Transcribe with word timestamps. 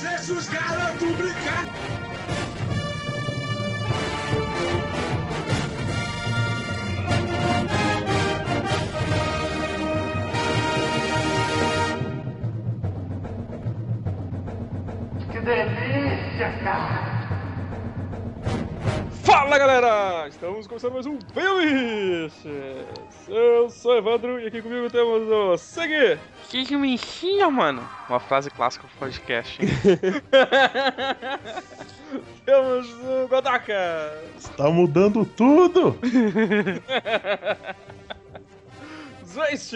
Deixa 0.00 0.32
os 0.32 0.48
garotos 0.48 1.16
brincar! 1.16 1.64
Que 15.32 15.40
delícia, 15.40 16.52
cara! 16.62 17.18
Fala 19.24 19.58
galera! 19.58 20.28
Estamos 20.28 20.68
começando 20.68 20.92
mais 20.92 21.06
um 21.06 21.18
Playlist! 21.18 22.46
Eu 23.28 23.68
sou 23.68 23.94
Evandro 23.94 24.40
e 24.40 24.46
aqui 24.46 24.62
comigo 24.62 24.88
temos 24.88 25.28
o 25.28 25.58
Segui! 25.58 26.18
Que 26.48 26.64
que 26.64 26.74
me 26.76 26.94
ensina, 26.94 27.50
mano? 27.50 27.86
Uma 28.08 28.18
frase 28.18 28.50
clássica 28.50 28.86
do 28.86 28.98
podcast, 28.98 29.58
temos 32.46 32.88
o 33.04 33.28
Godaka! 33.28 34.18
Tá 34.56 34.70
mudando 34.70 35.26
tudo! 35.26 35.98
Zwist! 39.26 39.74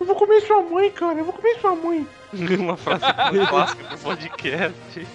Eu 0.00 0.06
vou 0.06 0.14
comer 0.14 0.40
sua 0.42 0.62
mãe, 0.62 0.90
cara, 0.90 1.18
eu 1.18 1.24
vou 1.24 1.34
comer 1.34 1.58
sua 1.60 1.74
mãe. 1.74 2.06
Uma 2.58 2.76
frase 2.76 3.02
clássica 3.48 3.84
do 3.84 3.98
podcast. 3.98 5.06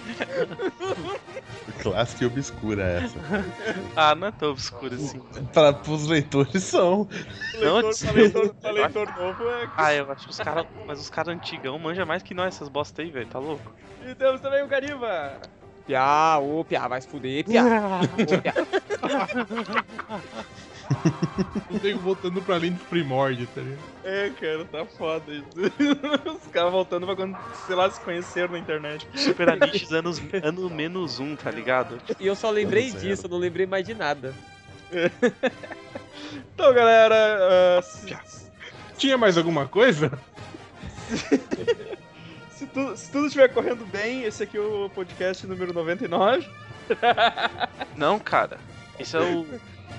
Clássica 1.80 2.24
e 2.24 2.26
obscura 2.26 2.82
essa. 2.82 3.18
Ah, 3.96 4.14
não 4.14 4.28
é 4.28 4.32
tão 4.32 4.50
obscuro 4.50 4.94
assim. 4.94 5.20
Para 5.52 5.72
pros 5.72 6.06
leitores 6.06 6.62
são. 6.64 7.08
Não, 7.54 7.76
Leitor, 7.76 7.94
pra 7.98 8.12
leitor, 8.12 8.54
pra 8.54 8.70
leitor 8.70 9.16
novo 9.16 9.48
é. 9.48 9.70
Ah, 9.76 9.94
eu 9.94 10.10
acho 10.12 10.24
que 10.24 10.30
os 10.30 10.38
caras. 10.38 10.66
Mas 10.86 11.00
os 11.00 11.08
caras 11.08 11.34
antigão 11.34 11.78
manjam 11.78 12.04
mais 12.04 12.22
que 12.22 12.34
nós, 12.34 12.54
essas 12.54 12.68
bosta 12.68 13.00
aí, 13.00 13.10
velho. 13.10 13.26
Tá 13.26 13.38
louco? 13.38 13.72
E 14.06 14.14
temos 14.14 14.40
também 14.40 14.62
o 14.62 14.66
Gariba! 14.68 15.40
Piá, 15.86 16.38
ô 16.38 16.64
Piá, 16.64 16.88
vai 16.88 17.00
se 17.00 17.08
fuder, 17.08 17.44
Piá. 17.44 17.62
Ô, 18.02 18.40
Piá. 18.40 18.54
O 21.70 21.78
nego 21.82 21.98
voltando 21.98 22.40
pra 22.42 22.54
além 22.56 22.72
dos 22.72 22.82
primórdios, 22.84 23.48
tá 23.54 23.60
ligado? 23.60 23.80
É, 24.04 24.30
cara, 24.30 24.64
tá 24.66 24.84
foda 24.84 25.32
isso. 25.32 25.46
Os 26.44 26.46
caras 26.52 26.70
voltando 26.72 27.06
pra 27.06 27.16
quando, 27.16 27.36
sei 27.66 27.74
lá, 27.74 27.90
se 27.90 28.00
conheceram 28.00 28.52
na 28.52 28.58
internet. 28.58 29.06
Super 29.14 29.48
Aniches 29.50 29.92
anos, 29.92 30.20
ano 30.42 30.68
menos 30.70 31.18
um, 31.20 31.34
tá 31.36 31.50
ligado? 31.50 31.98
E 32.20 32.26
eu 32.26 32.36
só 32.36 32.50
lembrei 32.50 32.90
Zero. 32.90 33.00
disso, 33.00 33.26
eu 33.26 33.30
não 33.30 33.38
lembrei 33.38 33.66
mais 33.66 33.84
de 33.86 33.94
nada. 33.94 34.34
Então, 36.54 36.72
galera, 36.72 37.82
se, 37.82 38.16
Tinha 38.96 39.18
mais 39.18 39.36
alguma 39.36 39.66
coisa? 39.66 40.10
se, 42.50 42.66
tu- 42.66 42.96
se 42.96 43.10
tudo 43.10 43.26
estiver 43.26 43.48
correndo 43.48 43.84
bem, 43.86 44.22
esse 44.24 44.42
aqui 44.42 44.56
é 44.56 44.60
o 44.60 44.88
podcast 44.94 45.46
número 45.46 45.72
99. 45.72 46.48
Não, 47.96 48.18
cara. 48.18 48.58
Esse 48.98 49.16
é 49.16 49.20
o. 49.20 49.46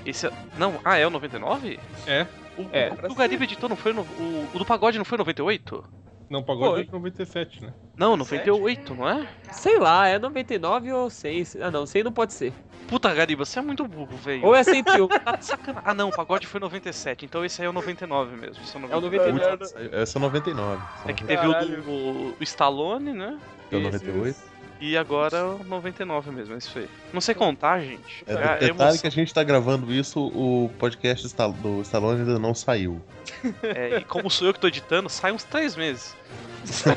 Esse 0.06 0.26
é. 0.26 0.32
Não, 0.56 0.80
ah, 0.84 0.96
é 0.96 1.06
o 1.06 1.10
99? 1.10 1.78
É. 2.06 2.26
O, 2.56 2.66
É. 2.72 2.90
o, 3.08 3.12
o 3.12 3.14
Gariba 3.14 3.44
editor 3.44 3.68
não 3.68 3.76
foi 3.76 3.92
no. 3.92 4.02
O, 4.02 4.48
o 4.54 4.58
do 4.58 4.64
pagode 4.64 4.96
não 4.98 5.04
foi 5.04 5.18
98? 5.18 5.84
Não, 6.28 6.42
pagode 6.42 6.74
Foi. 6.74 6.82
é 6.88 6.92
97, 6.92 7.62
né? 7.62 7.72
Não, 7.96 8.16
98, 8.16 8.94
não 8.94 9.08
é? 9.08 9.28
Sei 9.52 9.78
lá, 9.78 10.08
é 10.08 10.18
99 10.18 10.92
ou 10.92 11.08
100. 11.08 11.44
Ah 11.60 11.70
não, 11.70 11.86
100 11.86 12.02
não 12.02 12.12
pode 12.12 12.32
ser. 12.32 12.52
Puta, 12.88 13.12
Gariba, 13.12 13.44
você 13.44 13.58
é 13.58 13.62
muito 13.62 13.86
burro, 13.86 14.16
velho. 14.16 14.44
Ou 14.44 14.54
é 14.54 14.62
101. 14.62 15.08
Tá 15.08 15.36
de 15.36 15.44
sacana... 15.44 15.82
Ah, 15.84 15.94
não, 15.94 16.08
o 16.08 16.12
pagode 16.12 16.46
foi 16.46 16.60
97, 16.60 17.24
então 17.24 17.44
esse 17.44 17.60
aí 17.60 17.66
é 17.66 17.70
o 17.70 17.72
99 17.72 18.36
mesmo. 18.36 18.62
esse 18.62 18.76
É 18.76 18.78
o 18.78 19.00
99. 19.00 19.32
99. 19.32 19.96
Essa 19.96 20.18
é 20.18 20.20
99. 20.20 20.82
É 21.06 21.12
que 21.12 21.24
teve 21.24 21.46
o 21.46 21.52
do 21.52 22.36
o 22.38 22.42
Stallone, 22.42 23.12
né? 23.12 23.38
É 23.70 23.76
o 23.76 23.80
98. 23.80 24.36
E 24.80 24.96
agora 24.96 25.46
o 25.46 25.64
99 25.64 26.30
mesmo, 26.30 26.54
é 26.54 26.58
isso 26.58 26.78
aí. 26.78 26.88
Não 27.12 27.20
sei 27.20 27.34
contar, 27.34 27.80
gente. 27.80 28.24
É, 28.26 28.32
É, 28.32 28.36
detalhe 28.36 28.70
emoção. 28.70 28.98
que 28.98 29.06
a 29.06 29.10
gente 29.10 29.32
tá 29.32 29.42
gravando 29.42 29.92
isso, 29.92 30.20
o 30.20 30.70
podcast 30.78 31.26
do 31.62 31.80
Stallone 31.82 32.20
ainda 32.20 32.38
não 32.38 32.54
saiu. 32.54 33.00
É, 33.62 33.98
e 33.98 34.04
como 34.04 34.30
sou 34.30 34.46
eu 34.48 34.54
que 34.54 34.60
tô 34.60 34.68
editando, 34.68 35.08
sai 35.08 35.32
uns 35.32 35.44
três 35.44 35.74
meses. 35.76 36.14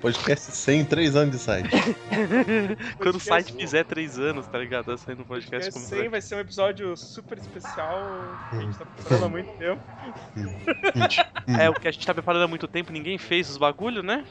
Podcast 0.00 0.52
sem 0.52 0.84
3 0.84 1.16
anos 1.16 1.34
de 1.34 1.42
site. 1.42 1.68
Quando 2.98 3.16
o 3.16 3.20
site 3.20 3.52
fizer 3.52 3.84
três 3.84 4.16
anos, 4.16 4.46
tá 4.46 4.56
ligado? 4.56 4.86
Tá 4.86 4.96
saindo 4.96 5.22
um 5.22 5.24
podcast 5.24 5.72
como 5.72 5.84
100 5.84 6.08
vai 6.08 6.20
ser 6.20 6.36
um 6.36 6.38
episódio 6.38 6.96
super 6.96 7.36
especial 7.36 8.00
que 8.48 8.56
a 8.56 8.60
gente 8.60 8.78
tá 8.78 8.84
preparando 8.86 9.24
há 9.24 9.28
muito 9.28 9.50
tempo. 9.58 9.82
É, 11.58 11.68
o 11.68 11.74
que 11.74 11.88
a 11.88 11.90
gente 11.90 12.06
tá 12.06 12.14
preparando 12.14 12.44
há 12.44 12.48
muito 12.48 12.68
tempo, 12.68 12.92
ninguém 12.92 13.18
fez 13.18 13.50
os 13.50 13.56
bagulho, 13.56 14.02
né? 14.02 14.24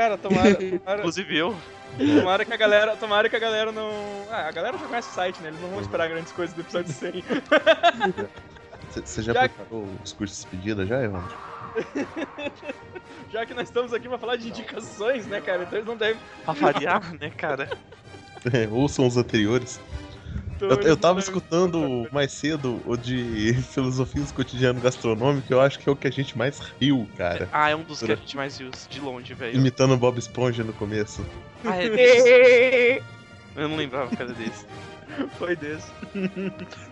Cara, 0.00 0.16
tomara, 0.16 0.54
tomara, 0.78 0.98
Inclusive 1.00 1.36
eu. 1.36 1.54
tomara 1.98 2.42
que 2.46 2.52
a 2.54 2.56
galera, 2.56 2.96
tomara 2.96 3.28
que 3.28 3.36
a 3.36 3.38
galera 3.38 3.70
não, 3.70 3.90
ah, 4.30 4.48
a 4.48 4.50
galera 4.50 4.78
já 4.78 4.86
conhece 4.86 5.10
o 5.10 5.12
site, 5.12 5.42
né? 5.42 5.48
Eles 5.48 5.60
não 5.60 5.68
vão 5.68 5.80
esperar 5.82 6.08
grandes 6.08 6.32
coisas 6.32 6.54
do 6.56 6.62
episódio 6.62 6.90
100. 6.90 7.22
Você 9.04 9.20
já 9.22 9.34
Já- 9.34 9.40
preparou 9.40 9.86
os 10.02 10.12
cursos 10.14 10.38
de 10.38 10.44
despedida 10.46 10.86
já, 10.86 11.02
Evandro? 11.02 11.36
Já 13.30 13.44
que 13.46 13.52
nós 13.54 13.68
estamos 13.68 13.92
aqui 13.92 14.08
pra 14.08 14.16
falar 14.18 14.36
de 14.36 14.48
indicações, 14.48 15.26
né, 15.26 15.40
cara? 15.40 15.62
Então 15.64 15.74
eles 15.78 15.86
não 15.86 15.96
devem. 15.96 16.20
Pra 16.44 16.54
variar, 16.54 17.12
né, 17.20 17.30
cara? 17.30 17.68
É, 18.54 18.66
ouçam 18.68 19.06
os 19.06 19.18
anteriores. 19.18 19.78
Então 20.66 20.78
Eu, 20.80 20.88
eu 20.88 20.96
tava 20.96 21.14
devem- 21.20 21.28
escutando 21.28 22.08
mais 22.12 22.32
cedo 22.32 22.80
o 22.84 22.96
de 22.96 23.54
filosofia 23.72 24.22
do 24.22 24.32
cotidiano 24.34 24.80
gastronômico, 24.80 25.52
eu 25.52 25.60
acho 25.60 25.78
que 25.78 25.88
é 25.88 25.92
o 25.92 25.96
que 25.96 26.06
a 26.06 26.10
gente 26.12 26.36
mais 26.36 26.60
riu, 26.80 27.08
cara. 27.16 27.48
Ah, 27.52 27.70
é 27.70 27.76
um 27.76 27.82
dos 27.82 28.02
que 28.02 28.12
a 28.12 28.16
gente 28.16 28.36
mais 28.36 28.58
viu 28.58 28.70
de 28.88 29.00
longe, 29.00 29.32
velho. 29.34 29.56
Imitando 29.56 29.94
o 29.94 29.96
Bob 29.96 30.18
Esponja 30.18 30.62
no 30.64 30.72
começo. 30.72 31.24
Ah, 31.64 31.76
é 31.76 31.88
desse. 31.90 33.02
Eu 33.56 33.68
não 33.68 33.76
lembrava 33.76 34.14
era 34.22 34.32
desse. 34.32 34.64
Foi 35.38 35.56
desse. 35.56 35.90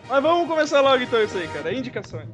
Mas 0.08 0.22
vamos 0.22 0.48
começar 0.48 0.80
logo 0.80 1.02
então 1.02 1.22
isso 1.22 1.38
aí, 1.38 1.46
cara. 1.48 1.72
Indicações. 1.72 2.26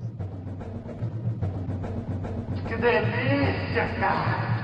Que 2.66 2.74
delícia, 2.76 3.86
cara! 4.00 4.63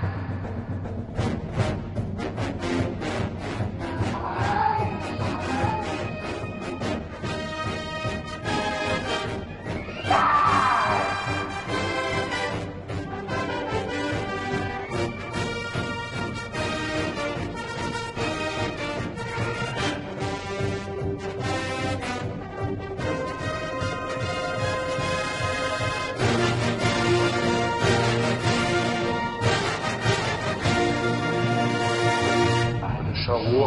Vou 33.51 33.65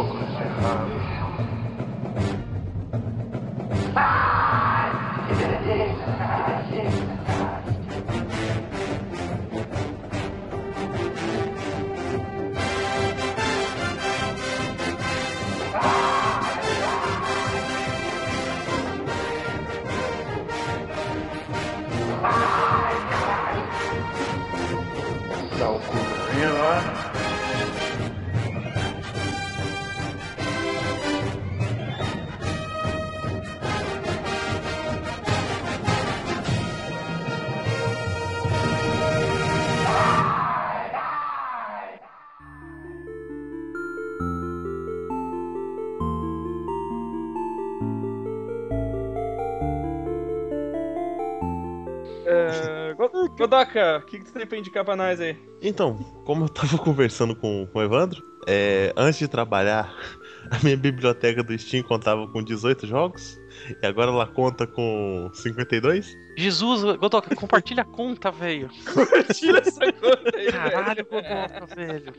Godoka, 53.54 53.98
o 53.98 54.06
que, 54.06 54.18
que 54.18 54.24
tu 54.24 54.32
tem 54.32 54.44
pra 54.44 54.58
indicar 54.58 54.84
pra 54.84 54.96
nós 54.96 55.20
aí? 55.20 55.36
Então, 55.62 55.94
como 56.24 56.44
eu 56.44 56.48
tava 56.48 56.76
conversando 56.82 57.36
com, 57.36 57.68
com 57.72 57.78
o 57.78 57.82
Evandro, 57.82 58.20
é, 58.48 58.92
antes 58.96 59.20
de 59.20 59.28
trabalhar, 59.28 59.94
a 60.50 60.58
minha 60.64 60.76
biblioteca 60.76 61.40
do 61.40 61.56
Steam 61.56 61.84
contava 61.84 62.26
com 62.26 62.42
18 62.42 62.84
jogos, 62.84 63.38
e 63.82 63.86
agora 63.86 64.10
ela 64.10 64.26
conta 64.26 64.66
com 64.66 65.30
52. 65.32 66.16
Jesus, 66.36 66.82
Godoka, 66.98 67.34
compartilha 67.34 67.82
a 67.82 67.84
conta, 67.84 68.30
velho. 68.30 68.68
Tira 69.34 69.60
essa 69.60 69.92
conta 69.92 70.36
aí. 70.36 70.52
Caralho, 70.52 71.04
Godoka, 71.04 71.66
velho. 71.74 72.12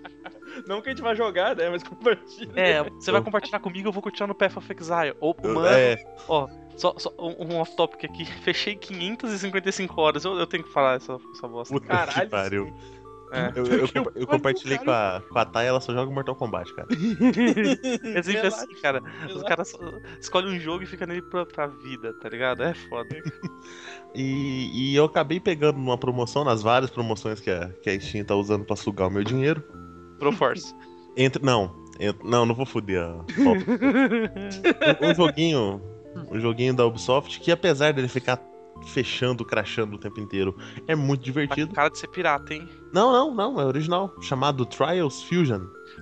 Não 0.67 0.81
que 0.81 0.89
a 0.89 0.91
gente 0.93 1.01
vai 1.01 1.15
jogar, 1.15 1.55
né? 1.55 1.69
Mas 1.69 1.83
compartilha. 1.83 2.51
É, 2.55 2.83
você 2.83 3.11
vai 3.11 3.21
compartilhar 3.21 3.59
comigo, 3.59 3.87
eu 3.87 3.91
vou 3.91 4.01
continuar 4.01 4.27
no 4.27 4.35
Path 4.35 4.57
of 4.57 4.71
Exile. 4.71 5.15
Ou, 5.19 5.35
mano, 5.43 5.65
É, 5.67 6.03
ó, 6.27 6.47
só, 6.77 6.93
só 6.97 7.13
um, 7.19 7.57
off-topic 7.57 8.05
aqui. 8.05 8.25
Fechei 8.43 8.75
555 8.75 10.01
horas. 10.01 10.25
Eu, 10.25 10.37
eu 10.37 10.47
tenho 10.47 10.63
que 10.63 10.71
falar 10.71 10.95
essa, 10.95 11.17
essa 11.33 11.47
bosta. 11.47 11.73
puta 11.73 11.87
Caralho, 11.87 12.21
que 12.21 12.27
pariu. 12.27 12.73
É. 13.35 13.51
Eu, 13.55 13.65
eu, 13.65 13.89
eu, 13.93 14.11
eu 14.15 14.27
compartilhei 14.27 14.77
com 14.77 14.89
a, 14.91 15.21
com 15.29 15.37
a 15.37 15.45
Thay, 15.45 15.67
ela 15.67 15.81
só 15.81 15.93
joga 15.93 16.11
Mortal 16.11 16.35
Kombat, 16.35 16.73
cara. 16.73 16.87
É 18.15 18.21
sempre 18.23 18.41
Relaxa, 18.41 18.63
assim, 18.63 18.81
cara. 18.81 19.01
Os 19.33 19.43
caras 19.43 19.73
escolhem 20.19 20.55
um 20.55 20.59
jogo 20.59 20.83
e 20.83 20.87
fica 20.87 21.05
nele 21.05 21.21
pra, 21.23 21.45
pra 21.45 21.67
vida, 21.67 22.13
tá 22.13 22.29
ligado? 22.29 22.63
É 22.63 22.73
foda. 22.73 23.09
E, 24.17 24.69
e 24.73 24.95
eu 24.95 25.03
acabei 25.03 25.41
pegando 25.41 25.77
numa 25.77 25.97
promoção, 25.97 26.45
nas 26.45 26.61
várias 26.63 26.89
promoções 26.89 27.41
que 27.41 27.51
a, 27.51 27.67
que 27.83 27.89
a 27.89 27.99
Steam 27.99 28.23
tá 28.23 28.33
usando 28.33 28.63
pra 28.63 28.77
sugar 28.77 29.09
o 29.09 29.11
meu 29.11 29.25
dinheiro. 29.25 29.61
Pro 30.17 30.31
Force. 30.31 30.73
Entre. 31.17 31.43
Não, 31.43 31.75
ent- 31.99 32.23
não, 32.23 32.45
não 32.45 32.55
vou 32.55 32.65
foder 32.65 33.01
a. 33.01 33.25
um, 35.03 35.09
um 35.09 35.13
joguinho. 35.15 35.81
Um 36.31 36.39
joguinho 36.39 36.73
da 36.73 36.85
Ubisoft 36.85 37.41
que 37.41 37.51
apesar 37.51 37.91
dele 37.91 38.07
ficar 38.07 38.39
fechando, 38.85 39.43
crashando 39.45 39.95
o 39.95 39.99
tempo 39.99 40.19
inteiro, 40.19 40.55
é 40.87 40.95
muito 40.95 41.19
Tá 41.21 41.25
divertido. 41.25 41.73
cara 41.73 41.89
de 41.89 41.97
ser 41.97 42.07
pirata, 42.07 42.53
hein? 42.53 42.67
Não, 42.93 43.11
não, 43.11 43.33
não, 43.33 43.59
é 43.61 43.65
original. 43.65 44.13
Chamado 44.21 44.65
Trials 44.65 45.23
Fusion. 45.23 45.61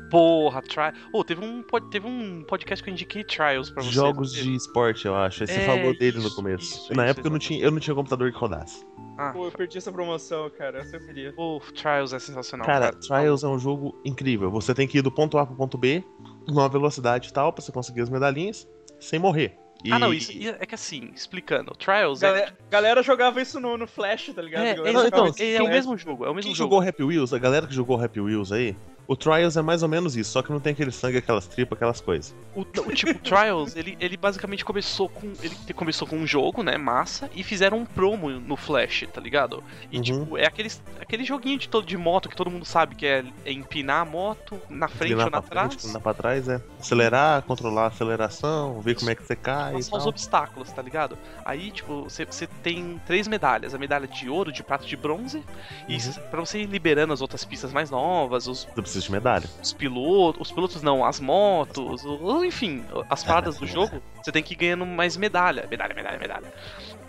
Porra, 0.09 0.62
Tri... 0.62 0.94
Oh, 1.13 1.24
teve 1.24 1.44
um, 1.44 1.63
teve 1.89 2.06
um 2.07 2.44
podcast 2.44 2.83
que 2.83 2.89
eu 2.89 2.94
indiquei 2.94 3.24
Trials 3.24 3.69
pra 3.69 3.81
você. 3.81 3.91
Jogos 3.91 4.31
de 4.33 4.53
esporte, 4.56 5.06
eu 5.06 5.15
acho. 5.15 5.44
Aí 5.44 5.47
você 5.47 5.53
É, 5.62 5.65
falou 5.65 5.97
dele 5.97 6.18
no 6.19 6.27
isso, 6.27 6.35
começo. 6.35 6.63
isso, 6.63 6.94
Na 6.95 7.03
isso, 7.03 7.12
época 7.12 7.27
eu 7.27 7.31
não, 7.31 7.39
tinha, 7.39 7.63
eu 7.63 7.71
não 7.71 7.80
tinha 7.80 7.95
computador 7.95 8.31
que 8.31 8.38
rodasse. 8.38 8.86
Ah, 9.18 9.31
Pô, 9.31 9.45
eu 9.45 9.51
perdi 9.51 9.77
essa 9.77 9.91
promoção, 9.91 10.50
cara. 10.51 10.83
Eu 10.91 11.00
queria. 11.06 11.33
Pô, 11.33 11.62
Trials 11.75 12.13
é 12.13 12.19
sensacional, 12.19 12.65
Cara, 12.65 12.91
cara. 12.91 13.00
Trials 13.00 13.44
é 13.44 13.47
um 13.47 13.59
jogo 13.59 14.00
incrível. 14.06 14.50
Você 14.51 14.74
tem 14.74 14.88
que 14.88 14.97
ir 15.00 15.01
do 15.01 15.12
ponto 15.12 15.38
A 15.38 15.45
pro 15.45 15.56
ponto 15.56 15.77
B, 15.77 16.03
numa 16.47 16.68
velocidade 16.69 17.31
tal, 17.33 17.51
pra 17.53 17.63
você 17.63 17.71
conseguir 17.71 18.01
as 18.01 18.09
medalhinhas, 18.09 18.68
sem 19.00 19.19
morrer. 19.19 19.56
E- 19.83 19.91
Ah, 19.91 20.00
não, 20.00 20.13
isso 20.13 20.31
é 20.59 20.65
que 20.65 20.75
assim, 20.75 21.09
explicando. 21.13 21.71
Trials 21.75 22.24
é. 22.24 22.27
Galera, 22.27 22.57
galera 22.71 23.03
jogava 23.03 23.41
isso 23.41 23.59
no, 23.59 23.77
no 23.77 23.85
Flash, 23.85 24.31
tá 24.33 24.41
ligado? 24.41 24.63
É, 24.63 24.69
é, 24.69 24.74
então, 25.07 25.27
isso 25.27 25.44
é, 25.44 25.56
o 25.56 25.57
Flash. 25.65 25.69
mesmo 25.69 25.97
jogo, 25.97 26.25
é 26.25 26.30
o 26.30 26.33
mesmo 26.33 26.50
Quem 26.50 26.56
jogo. 26.56 26.75
jogou 26.75 26.88
Happy 26.89 27.03
Wheels, 27.03 27.33
a 27.33 27.38
galera 27.39 27.68
que 27.68 27.74
jogou 27.75 28.01
Happy 28.01 28.21
Wheels 28.21 28.51
aí, 28.51 28.75
o 29.07 29.15
Trials 29.15 29.57
é 29.57 29.61
mais 29.61 29.83
ou 29.83 29.89
menos 29.89 30.15
isso, 30.15 30.31
só 30.31 30.41
que 30.41 30.51
não 30.51 30.59
tem 30.59 30.73
aquele 30.73 30.91
sangue, 30.91 31.17
aquelas 31.17 31.45
tripas, 31.47 31.75
aquelas 31.75 32.00
coisas. 32.01 32.33
O, 32.55 32.61
o 32.61 32.94
tipo, 32.94 33.13
Trials, 33.19 33.75
ele, 33.75 33.97
ele 34.00 34.15
basicamente 34.17 34.63
começou 34.63 35.09
com. 35.09 35.33
Ele 35.41 35.55
começou 35.75 36.07
com 36.07 36.17
um 36.17 36.25
jogo, 36.27 36.63
né? 36.63 36.77
Massa, 36.77 37.29
e 37.35 37.44
fizeram 37.44 37.79
um 37.79 37.85
promo 37.85 38.29
no 38.29 38.55
Flash, 38.55 39.05
tá 39.13 39.19
ligado? 39.19 39.63
E 39.91 39.97
Uhum. 39.97 40.03
tipo, 40.03 40.38
é 40.38 40.45
aquele, 40.45 40.71
aquele 41.00 41.23
joguinho 41.23 41.57
de, 41.59 41.67
todo, 41.69 41.85
de 41.85 41.97
moto 41.97 42.29
que 42.29 42.35
todo 42.35 42.50
mundo 42.50 42.65
sabe 42.65 42.95
que 42.95 43.05
é, 43.05 43.23
é 43.45 43.51
empinar 43.51 44.01
a 44.01 44.05
moto 44.05 44.59
na 44.69 44.88
frente 44.88 45.13
Inclinar 45.13 45.25
ou 45.27 45.31
na 45.31 45.41
frente, 45.41 45.51
trás. 45.51 45.73
inclinar 45.75 46.01
pra 46.01 46.13
trás, 46.13 46.47
é. 46.47 46.61
Acelerar, 46.79 47.41
controlar 47.44 47.83
a 47.83 47.88
aceleração, 47.88 48.79
ver 48.81 48.95
como 48.95 49.09
é 49.09 49.15
que 49.15 49.23
você 49.23 49.35
cai 49.35 49.73
Passar 49.73 49.97
os 49.97 50.05
obstáculos, 50.05 50.71
tá 50.71 50.81
ligado? 50.81 51.17
Aí, 51.44 51.71
tipo, 51.71 52.03
você 52.03 52.25
tem 52.61 53.01
três 53.05 53.27
medalhas: 53.27 53.73
a 53.73 53.77
medalha 53.77 54.07
de 54.07 54.29
ouro, 54.29 54.51
de 54.51 54.63
prata 54.63 54.85
de 54.85 54.95
bronze. 54.95 55.44
E 55.88 55.95
Uhum. 55.97 56.13
pra 56.29 56.39
você 56.39 56.59
ir 56.61 56.65
liberando 56.65 57.13
as 57.13 57.21
outras 57.21 57.44
pistas 57.45 57.71
mais 57.71 57.89
novas, 57.89 58.47
os, 58.47 58.65
Você 58.93 58.99
precisa 58.99 59.05
de 59.05 59.11
medalha. 59.11 59.49
os 59.61 59.73
pilotos. 59.73 60.41
Os 60.41 60.51
pilotos 60.51 60.81
não, 60.81 61.03
as 61.03 61.19
motos, 61.19 62.03
enfim, 62.45 62.83
as 63.09 63.23
paradas 63.23 63.57
do 63.57 63.65
jogo, 63.67 64.01
você 64.21 64.31
tem 64.31 64.43
que 64.43 64.53
ir 64.53 64.57
ganhando 64.57 64.85
mais 64.85 65.17
medalha. 65.17 65.67
Medalha, 65.69 65.93
medalha, 65.93 66.17
medalha. 66.19 66.53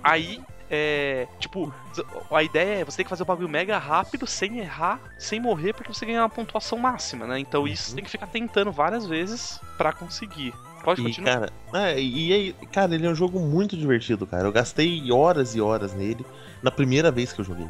Aí. 0.03 0.41
É. 0.71 1.29
Tipo, 1.39 1.73
a 2.31 2.43
ideia 2.43 2.81
é 2.81 2.85
você 2.85 2.97
ter 2.97 3.05
que 3.05 3.11
fazer 3.11 3.23
o 3.23 3.27
bagulho 3.27 3.49
mega 3.49 3.77
rápido, 3.77 4.27
sem 4.27 4.59
errar, 4.61 4.99
sem 5.19 5.39
morrer, 5.39 5.75
porque 5.75 5.93
você 5.93 6.07
ganha 6.07 6.23
uma 6.23 6.29
pontuação 6.29 6.79
máxima, 6.79 7.27
né? 7.27 7.39
Então 7.39 7.69
isso 7.69 7.91
você 7.91 7.95
tem 7.97 8.03
que 8.03 8.11
ficar 8.11 8.27
tentando 8.27 8.73
várias 8.73 9.07
vezes 9.07 9.61
pra 9.77 9.93
conseguir. 9.93 10.55
Pode 10.83 11.03
E, 11.03 11.05
continuar. 11.05 11.33
cara, 11.35 11.53
é, 11.75 12.01
e 12.01 12.33
aí, 12.33 12.53
cara, 12.73 12.95
ele 12.95 13.07
é 13.07 13.11
um 13.11 13.15
jogo 13.15 13.39
muito 13.39 13.77
divertido, 13.77 14.27
cara. 14.27 14.45
Eu 14.49 14.53
gastei 14.53 15.13
horas 15.13 15.55
e 15.55 15.61
horas 15.61 15.93
nele 15.93 16.25
na 16.63 16.71
primeira 16.71 17.11
vez 17.11 17.31
que 17.33 17.41
eu 17.43 17.45
joguei. 17.45 17.69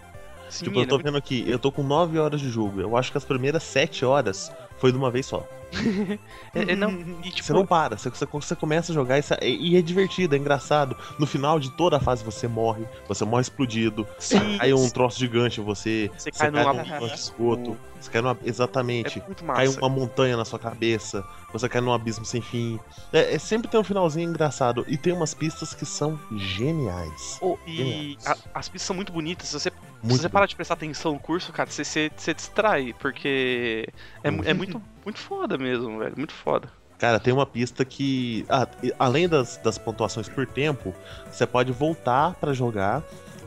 Sim, 0.55 0.65
Tipo, 0.67 0.79
eu 0.79 0.83
ele 0.83 0.91
tô 0.91 0.99
vendo 0.99 1.17
aqui, 1.17 1.45
eu 1.47 1.59
tô 1.59 1.73
com 1.73 1.83
9 1.83 2.19
horas 2.19 2.41
de 2.41 2.49
jogo. 2.51 2.81
Eu 2.81 2.97
acho 2.97 3.11
que 3.11 3.19
as 3.19 3.25
primeiras 3.25 3.63
7 3.63 4.05
horas 4.05 4.53
foi 4.79 4.93
de 4.93 4.99
uma 4.99 5.11
vez 5.11 5.27
só. 5.27 5.47
É, 6.55 6.73
é, 6.73 6.77
não, 6.77 6.93
e 7.25 7.31
tipo, 7.33 7.43
Você 7.49 7.53
não 7.53 7.67
para, 7.67 7.99
você, 7.99 8.09
você, 8.09 8.25
você 8.27 8.55
começa 8.55 8.93
a 8.93 8.95
jogar 8.95 9.19
e, 9.19 9.25
e 9.43 9.77
é 9.77 9.83
divertido, 9.83 10.37
é 10.37 10.39
engraçado. 10.39 10.97
No 11.19 11.27
final 11.27 11.59
de 11.59 11.69
toda 11.73 11.97
a 11.97 12.01
fase 12.01 12.23
você 12.23 12.47
morre, 12.47 12.85
você 13.09 13.25
morre 13.25 13.43
explodido, 13.43 14.07
Sim, 14.21 14.57
cai 14.57 14.73
um 14.73 14.89
troço 14.89 15.19
gigante 15.19 15.61
você, 15.61 16.13
Você 16.17 16.31
você 16.31 16.31
cai 16.31 16.53
cai 16.53 16.73
num 17.01 17.07
esgoto, 17.07 17.77
você 18.01 18.09
cai 18.09 18.23
numa. 18.23 18.39
Exatamente. 18.45 19.19
é 19.19 19.45
Cai 19.45 19.67
uma 19.67 19.89
montanha 19.89 20.37
na 20.37 20.45
sua 20.45 20.61
cabeça, 20.61 21.25
você 21.53 21.69
cai 21.69 21.81
num 21.81 21.93
abismo 21.93 22.25
sem 22.25 22.41
fim. 22.41 22.79
É, 23.13 23.35
é 23.35 23.39
sempre 23.41 23.69
tem 23.69 23.81
um 23.81 23.85
finalzinho 23.85 24.29
engraçado. 24.31 24.85
E 24.87 24.97
tem 24.97 25.13
umas 25.13 25.35
pistas 25.35 25.75
que 25.75 25.85
são 25.85 26.17
geniais. 26.37 27.39
Oh, 27.41 27.57
e 27.67 27.77
Geniais. 27.77 28.27
a- 28.27 28.37
as 28.55 28.69
pistas 28.69 28.87
são 28.87 28.95
muito 28.95 29.13
bonitas. 29.13 29.49
Se 29.49 29.73
você, 30.05 30.09
se 30.09 30.09
Muito 30.09 30.21
você 30.23 30.29
parar 30.29 30.47
de 30.47 30.55
prestar 30.55 30.75
atenção 30.75 31.13
no 31.15 31.19
curso, 31.19 31.53
cara, 31.53 31.71
você, 31.71 32.11
você 32.15 32.35
distrai, 32.35 32.95
porque 32.99 33.89
é, 34.23 34.29
é 34.29 34.55
muito, 34.55 34.83
muito 35.05 35.19
foda 35.19 35.57
mesmo, 35.57 35.99
velho. 35.99 36.15
Muito 36.17 36.35
foda. 36.35 36.71
Cara, 36.99 37.19
tem 37.19 37.33
uma 37.33 37.47
pista 37.47 37.85
que. 37.85 38.45
ah, 38.49 38.69
além 38.99 39.29
das, 39.29 39.57
das 39.59 39.79
pontuações 39.79 40.29
por 40.29 40.47
tempo, 40.47 40.95
você 41.31 41.47
pode 41.47 41.73
voltar 41.73 42.35
pra 42.35 42.53
jogar. 42.53 43.03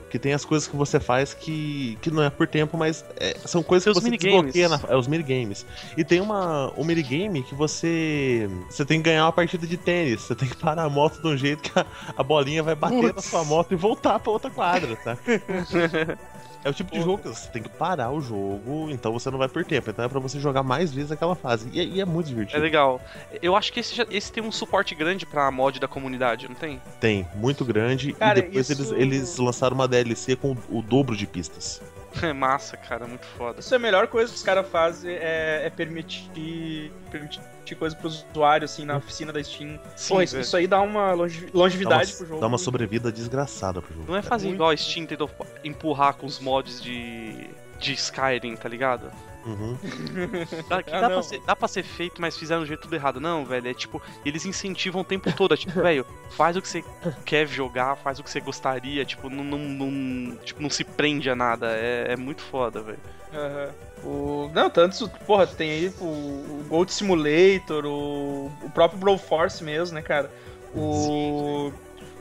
Que 0.09 0.17
tem 0.17 0.33
as 0.33 0.45
coisas 0.45 0.67
que 0.67 0.75
você 0.75 0.99
faz 0.99 1.33
que, 1.33 1.97
que 2.01 2.09
não 2.09 2.23
é 2.23 2.29
por 2.29 2.47
tempo, 2.47 2.77
mas 2.77 3.03
é, 3.19 3.37
são 3.45 3.61
coisas 3.61 3.83
Tem 3.83 3.93
que 3.93 3.99
você 3.99 4.09
minigames. 4.09 4.53
desbloqueia 4.53 4.69
na, 4.69 4.93
é, 4.93 4.97
os 4.97 5.07
minigames. 5.07 5.65
E 5.97 6.03
tem 6.03 6.21
uma, 6.21 6.71
um 6.77 6.83
minigame 6.83 7.43
que 7.43 7.53
você. 7.53 8.49
Você 8.69 8.85
tem 8.85 8.99
que 8.99 9.09
ganhar 9.09 9.25
uma 9.25 9.33
partida 9.33 9.67
de 9.67 9.77
tênis. 9.77 10.21
Você 10.21 10.35
tem 10.35 10.47
que 10.47 10.55
parar 10.57 10.83
a 10.83 10.89
moto 10.89 11.21
de 11.21 11.27
um 11.27 11.37
jeito 11.37 11.63
que 11.63 11.77
a, 11.77 11.85
a 12.15 12.23
bolinha 12.23 12.63
vai 12.63 12.75
bater 12.75 13.13
na 13.13 13.21
sua 13.21 13.43
moto 13.43 13.71
e 13.73 13.75
voltar 13.75 14.19
pra 14.19 14.31
outra 14.31 14.49
quadra, 14.49 14.95
tá? 14.95 15.17
É 16.67 16.69
o 16.69 16.73
tipo 16.73 16.91
de 16.91 16.99
jogo 17.01 17.19
que 17.19 17.29
você 17.29 17.49
tem 17.49 17.63
que 17.63 17.69
parar 17.69 18.11
o 18.11 18.19
jogo, 18.19 18.89
então 18.91 19.13
você 19.13 19.31
não 19.31 19.37
vai 19.37 19.47
por 19.47 19.63
tempo. 19.63 19.89
Então 19.89 20.03
é 20.03 20.09
pra 20.09 20.19
você 20.19 20.37
jogar 20.37 20.63
mais 20.63 20.91
vezes 20.93 21.13
aquela 21.13 21.33
fase. 21.33 21.69
E, 21.71 21.79
é- 21.79 21.83
e 21.85 22.01
é 22.01 22.05
muito 22.05 22.25
É 22.25 22.29
divertido. 22.29 22.61
legal. 22.61 22.99
Eu 23.41 23.55
acho 23.55 23.71
que 23.71 23.79
esse, 23.79 23.95
já- 23.95 24.05
esse 24.11 24.29
tem 24.33 24.43
um 24.43 24.51
suporte 24.51 24.93
grande 24.93 25.25
pra 25.25 25.49
mod 25.49 25.79
da 25.79 25.87
comunidade, 25.87 26.45
não 26.49 26.55
tem? 26.55 26.81
Tem, 26.99 27.25
muito 27.35 27.63
grande. 27.63 28.11
Cara, 28.11 28.39
e 28.39 28.41
depois 28.41 28.69
isso- 28.69 28.93
eles, 28.93 29.13
eles 29.13 29.37
lançaram 29.37 29.75
uma 29.75 29.87
DLC 29.87 30.35
com 30.35 30.57
o 30.69 30.81
dobro 30.81 31.15
de 31.15 31.25
pistas. 31.25 31.81
É 32.21 32.31
massa, 32.33 32.77
cara, 32.77 33.05
muito 33.07 33.25
foda. 33.37 33.59
Isso 33.59 33.73
é 33.73 33.77
a 33.77 33.79
melhor 33.79 34.07
coisa 34.07 34.31
que 34.31 34.37
os 34.37 34.43
caras 34.43 34.67
fazem 34.67 35.11
é, 35.13 35.61
é 35.65 35.69
permitir, 35.69 36.91
permitir 37.11 37.41
coisa 37.77 37.95
pros 37.95 38.25
usuários, 38.31 38.71
assim, 38.71 38.85
na 38.85 38.95
oficina 38.97 39.33
da 39.33 39.43
Steam. 39.43 39.77
Sim, 39.95 40.13
Pô, 40.15 40.21
isso, 40.21 40.39
isso 40.39 40.55
aí 40.55 40.67
dá 40.67 40.79
uma 40.81 41.11
longe- 41.11 41.47
Dá 41.47 41.51
uma, 41.53 41.63
longevidade 41.63 42.13
pro 42.13 42.25
jogo. 42.25 42.39
dá 42.41 42.47
uma 42.47 42.57
sobrevida 42.57 43.11
desgraçada 43.11 43.81
pro 43.81 43.93
jogo. 43.93 44.05
Não 44.09 44.15
é 44.17 44.21
fazer 44.21 44.49
igual 44.49 44.69
a 44.69 44.77
Steam 44.77 45.05
tentou 45.05 45.29
empurrar 45.63 46.13
com 46.15 46.25
os 46.25 46.39
mods 46.39 46.81
de, 46.81 47.49
de 47.79 47.91
Skyrim, 47.93 48.55
tá 48.55 48.69
ligado? 48.69 49.11
Uhum. 49.47 49.77
Dá, 50.67 50.83
que 50.83 50.89
Ah, 50.91 51.01
dá, 51.01 51.07
não. 51.09 51.15
pra 51.15 51.23
ser, 51.23 51.41
dá 51.45 51.55
pra 51.55 51.67
ser 51.67 51.83
feito, 51.83 52.19
mas 52.21 52.35
fizeram 52.37 52.61
do 52.61 52.67
jeito 52.67 52.81
tudo 52.81 52.95
errado. 52.95 53.19
Não, 53.19 53.45
velho, 53.45 53.69
é 53.69 53.73
tipo, 53.73 54.01
eles 54.25 54.45
incentivam 54.45 55.01
o 55.01 55.05
tempo 55.05 55.31
todo. 55.31 55.53
É 55.53 55.57
tipo, 55.57 55.71
velho, 55.81 56.05
faz 56.31 56.57
o 56.57 56.61
que 56.61 56.67
você 56.67 56.83
quer 57.25 57.47
jogar, 57.47 57.95
faz 57.95 58.19
o 58.19 58.23
que 58.23 58.29
você 58.29 58.41
gostaria, 58.41 59.05
tipo, 59.05 59.29
não, 59.29 59.43
não, 59.43 59.57
não- 59.57 60.35
tipo, 60.37 60.61
não 60.61 60.69
se 60.69 60.83
prende 60.83 61.29
a 61.29 61.35
nada. 61.35 61.67
É, 61.77 62.07
é 62.13 62.15
muito 62.17 62.41
foda, 62.41 62.81
velho. 62.81 62.99
Aham. 63.33 63.69
O... 64.03 64.51
Não, 64.53 64.69
tanto, 64.69 65.09
porra, 65.25 65.47
tem 65.47 65.71
aí 65.71 65.93
o, 65.99 66.03
o 66.05 66.65
Gold 66.67 66.91
Simulator, 66.93 67.85
o, 67.85 68.51
o 68.63 68.69
próprio 68.73 68.99
Brawl 68.99 69.17
Force 69.17 69.63
mesmo, 69.63 69.95
né, 69.95 70.01
cara? 70.01 70.29
O... 70.75 71.71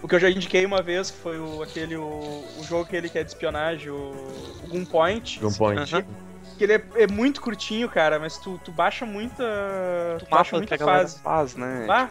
O 0.02 0.08
que 0.08 0.14
eu 0.14 0.20
já 0.20 0.30
indiquei 0.30 0.64
uma 0.64 0.82
vez, 0.82 1.10
que 1.10 1.18
foi 1.18 1.38
o, 1.38 1.62
aquele, 1.62 1.96
o, 1.96 2.44
o 2.58 2.64
jogo 2.64 2.84
que 2.86 2.96
é 2.96 3.00
de 3.00 3.08
espionagem, 3.30 3.90
o, 3.90 3.94
o 4.62 4.68
Gunpoint. 4.68 5.40
Gunpoint. 5.40 5.94
Aham. 5.94 6.04
Que 6.56 6.64
ele 6.64 6.72
é, 6.74 6.84
é 6.96 7.06
muito 7.06 7.40
curtinho, 7.40 7.88
cara, 7.88 8.18
mas 8.18 8.38
tu, 8.38 8.58
tu 8.64 8.70
baixa 8.72 9.04
muita. 9.04 9.44
Tu, 10.18 10.26
baixa 10.30 10.56
mapa 10.56 10.66
que 10.66 10.72
muita 10.72 10.78
fase. 10.78 11.20
faz, 11.22 11.54
né? 11.56 11.86
Ah, 11.88 12.08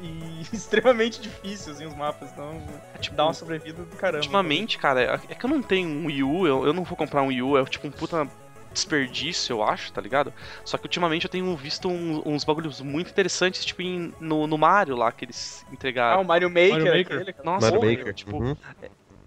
e 0.00 0.42
extremamente 0.52 1.20
difícil, 1.20 1.72
assim, 1.72 1.86
os 1.86 1.94
mapas. 1.94 2.30
Então, 2.32 2.62
É, 2.94 2.98
tipo, 2.98 3.16
dá 3.16 3.24
uma 3.26 3.34
sobrevida 3.34 3.82
do 3.82 3.96
caramba. 3.96 4.18
Ultimamente, 4.18 4.78
cara, 4.78 5.20
é 5.28 5.34
que 5.34 5.44
eu 5.44 5.50
não 5.50 5.60
tenho 5.62 5.88
um 5.88 6.06
Wii 6.06 6.22
U, 6.22 6.46
eu, 6.46 6.66
eu 6.66 6.72
não 6.72 6.84
vou 6.84 6.96
comprar 6.96 7.22
um 7.22 7.26
Wii 7.28 7.42
U, 7.42 7.58
é 7.58 7.64
tipo 7.64 7.86
um 7.86 7.90
puta 7.90 8.28
desperdício, 8.72 9.54
eu 9.54 9.62
acho, 9.62 9.92
tá 9.92 10.00
ligado? 10.00 10.32
Só 10.64 10.78
que 10.78 10.84
ultimamente 10.84 11.24
eu 11.24 11.30
tenho 11.30 11.56
visto 11.56 11.88
um- 11.88 12.22
uns 12.24 12.44
bagulhos 12.44 12.80
muito 12.80 13.10
interessantes, 13.10 13.64
tipo 13.64 13.82
em- 13.82 14.12
no, 14.20 14.46
no 14.46 14.56
Mario 14.56 14.94
lá, 14.94 15.10
que 15.10 15.24
eles 15.24 15.64
Ah, 15.66 15.72
entregaram. 15.72 16.22
o 16.22 16.24
Mario 16.24 16.48
Maker, 16.48 16.70
Mario 16.70 16.86
Maker. 16.98 17.20
aquele. 17.20 17.34
Nossa, 17.42 17.70
Mario 17.70 17.90
Maker. 17.98 18.14
tipo, 18.14 18.36
uhum. 18.36 18.56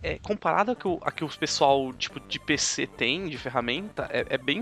É, 0.01 0.17
comparado 0.19 0.71
a 0.71 0.75
que, 0.75 0.87
o, 0.87 0.99
a 1.03 1.11
que 1.11 1.23
os 1.23 1.35
pessoal, 1.37 1.93
tipo, 1.93 2.19
de 2.19 2.39
PC 2.39 2.87
tem, 2.87 3.29
de 3.29 3.37
ferramenta, 3.37 4.07
é, 4.11 4.25
é 4.35 4.37
bem 4.37 4.61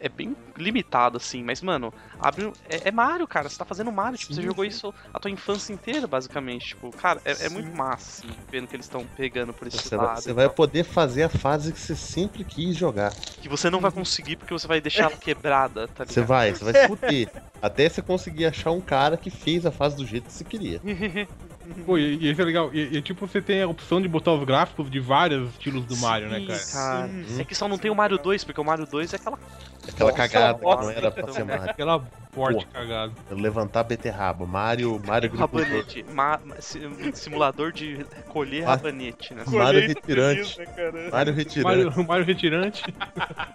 é 0.00 0.08
bem 0.08 0.36
limitado, 0.56 1.16
assim. 1.16 1.42
Mas, 1.42 1.62
mano, 1.62 1.92
abre, 2.18 2.46
um- 2.46 2.54
é, 2.68 2.88
é 2.88 2.92
Mario, 2.92 3.26
cara. 3.26 3.48
Você 3.48 3.56
tá 3.56 3.64
fazendo 3.64 3.90
Mario, 3.90 4.18
tipo, 4.18 4.34
você 4.34 4.42
jogou 4.42 4.64
isso 4.64 4.92
a 5.12 5.18
tua 5.18 5.30
infância 5.30 5.72
inteira, 5.72 6.06
basicamente. 6.06 6.68
Tipo, 6.68 6.92
cara, 6.92 7.20
é, 7.24 7.46
é 7.46 7.48
muito 7.48 7.74
massa, 7.74 8.10
assim, 8.26 8.36
vendo 8.50 8.68
que 8.68 8.76
eles 8.76 8.86
estão 8.86 9.06
pegando 9.06 9.54
por 9.54 9.66
esse 9.66 9.78
Você 9.78 9.96
lado. 9.96 10.08
vai, 10.08 10.16
você 10.22 10.32
vai 10.32 10.48
poder 10.50 10.84
fazer 10.84 11.22
a 11.24 11.28
fase 11.28 11.72
que 11.72 11.78
você 11.80 11.96
sempre 11.96 12.44
quis 12.44 12.76
jogar. 12.76 13.14
Que 13.40 13.48
você 13.48 13.68
não 13.70 13.80
vai 13.80 13.90
conseguir 13.92 14.36
porque 14.36 14.52
você 14.52 14.66
vai 14.66 14.80
deixar 14.80 15.04
ela 15.06 15.16
quebrada, 15.18 15.86
tá 15.88 16.04
ligado? 16.04 16.14
Você 16.14 16.20
vai, 16.22 16.52
você 16.54 16.64
vai 16.64 16.74
se 16.74 16.86
fuder. 16.86 17.28
Até 17.62 17.88
você 17.88 18.02
conseguir 18.02 18.44
achar 18.46 18.70
um 18.72 18.80
cara 18.80 19.16
que 19.16 19.30
fez 19.30 19.64
a 19.64 19.72
fase 19.72 19.96
do 19.96 20.06
jeito 20.06 20.26
que 20.26 20.32
você 20.32 20.44
queria. 20.44 20.80
Pô, 21.86 21.96
e, 21.98 22.16
e 22.16 22.30
isso 22.30 22.40
é 22.40 22.44
legal. 22.44 22.70
E, 22.74 22.96
e, 22.96 23.02
tipo, 23.02 23.26
você 23.26 23.40
tem 23.40 23.62
a 23.62 23.68
opção 23.68 24.00
de 24.00 24.08
botar 24.08 24.32
os 24.32 24.44
gráficos 24.44 24.90
de 24.90 25.00
vários 25.00 25.50
estilos 25.50 25.84
do 25.86 25.96
Mario, 25.96 26.28
né, 26.28 26.44
cara? 26.46 26.60
Cara, 26.70 27.08
Sim. 27.08 27.40
é 27.40 27.44
que 27.44 27.54
só 27.54 27.66
não 27.66 27.78
tem 27.78 27.90
o 27.90 27.94
Mario 27.94 28.18
2, 28.18 28.44
porque 28.44 28.60
o 28.60 28.64
Mario 28.64 28.86
2 28.86 29.12
é 29.12 29.16
aquela. 29.16 29.38
Aquela 29.86 30.10
Nossa, 30.10 30.28
cagada 30.28 30.58
que 30.58 30.64
não 30.64 30.90
era 30.90 31.10
pra 31.10 31.28
ser 31.32 31.44
Mario. 31.44 31.70
Aquela 31.70 32.00
porte 32.32 32.66
cagada. 32.66 33.12
Levantar 33.30 33.84
beterraba. 33.84 34.46
Mario, 34.46 35.00
Mario. 35.06 35.30
Rabanete. 35.34 36.04
Ma- 36.12 36.40
si- 36.58 36.80
simulador 37.12 37.70
de 37.72 38.04
colher 38.28 38.64
rabanete, 38.64 39.34
né? 39.34 39.44
Mario 39.46 39.86
retirante. 39.86 40.54
feliz, 40.54 40.76
né? 40.94 41.08
Mario 41.12 41.34
retirante. 41.34 41.64
Mario, 41.64 41.92
Mario 42.08 42.24
retirante. 42.24 42.82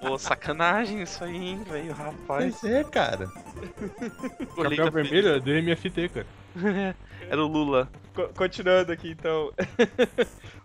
Pô, 0.01 0.17
sacanagem 0.17 1.01
isso 1.01 1.23
aí, 1.23 1.35
hein, 1.35 1.63
velho, 1.67 1.93
rapaz. 1.93 2.57
Pois 2.59 2.71
é, 2.71 2.83
cara. 2.83 3.27
Colheita 4.55 4.85
Capel 4.85 4.91
vermelho 4.91 5.29
é 5.35 5.39
do 5.39 5.51
MFT, 5.51 6.09
cara. 6.09 6.25
Era 7.29 7.43
o 7.43 7.47
Lula. 7.47 7.89
Co- 8.13 8.29
Continuando 8.35 8.91
aqui, 8.91 9.11
então. 9.11 9.51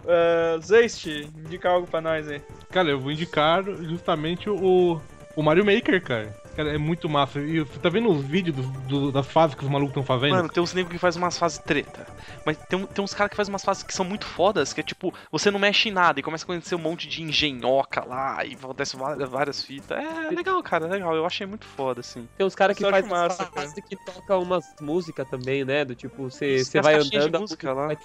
uh, 0.05 0.61
Zeist, 0.65 1.07
indica 1.07 1.69
algo 1.69 1.87
pra 1.87 2.01
nós 2.01 2.29
aí. 2.29 2.41
Cara, 2.71 2.89
eu 2.91 2.99
vou 3.01 3.11
indicar 3.13 3.63
justamente 3.65 4.49
o, 4.49 5.01
o 5.37 5.43
Mario 5.43 5.65
Maker, 5.65 6.03
cara. 6.03 6.35
Cara, 6.57 6.75
é 6.75 6.79
muito 6.79 7.09
massa. 7.09 7.41
E 7.41 7.61
você 7.61 7.79
tá 7.81 7.89
vendo 7.89 8.09
os 8.11 8.25
vídeos 8.25 8.57
do- 8.57 8.63
do- 8.83 9.13
das 9.13 9.27
fases 9.27 9.57
que 9.57 9.65
os 9.65 9.69
malucos 9.71 9.91
estão 9.91 10.03
fazendo? 10.05 10.37
Mano, 10.37 10.49
tem 10.49 10.63
uns 10.63 10.73
negros 10.73 10.93
que 10.93 10.99
faz 10.99 11.17
umas 11.17 11.37
fases 11.37 11.59
treta. 11.59 12.07
Mas 12.45 12.57
tem, 12.69 12.87
tem 12.87 13.05
uns 13.05 13.13
caras 13.13 13.31
que 13.31 13.37
faz 13.37 13.49
umas 13.49 13.65
fases 13.65 13.83
que 13.83 13.93
são 13.93 14.05
muito 14.05 14.25
fodas, 14.25 14.73
que 14.73 14.81
é 14.81 14.85
tipo, 14.85 15.13
você 15.33 15.51
não 15.51 15.59
mexe 15.59 15.89
em 15.89 15.93
nada 15.93 16.21
e 16.21 16.23
começa 16.23 16.45
a 16.45 16.47
acontecer 16.47 16.75
um 16.75 16.79
monte 16.79 17.09
de 17.09 17.23
engenhoca 17.23 18.05
lá 18.05 18.45
e 18.45 18.55
acontece 18.55 18.97
várias, 18.97 19.29
várias 19.29 19.63
fitas. 19.63 19.99
É 19.99 20.31
legal, 20.31 20.63
cara, 20.63 20.87
é 20.87 20.91
legal. 20.91 21.15
Eu 21.15 21.27
achei 21.27 21.47
muito 21.47 21.65
foda, 21.67 22.01
assim. 22.01 22.29
Tem 22.37 22.47
uns 22.47 22.55
caras 22.55 22.77
que 22.77 22.89
fazem 22.89 23.11
massa, 23.11 23.47
fase 23.47 23.83
que 23.83 23.97
toca 23.97 24.39
umas 24.39 24.75
músicas 24.81 25.29
também, 25.29 25.65
né? 25.65 25.85
Do 25.85 25.95
tipo, 25.95 26.31
você 26.31 26.57
Isso, 26.57 26.71
você 26.71 26.81
vai 26.81 26.99
de 27.01 27.17
andando. 27.17 27.35
a 27.37 27.41
música 27.41 27.73
lá. 27.73 27.87
vai- 27.89 27.99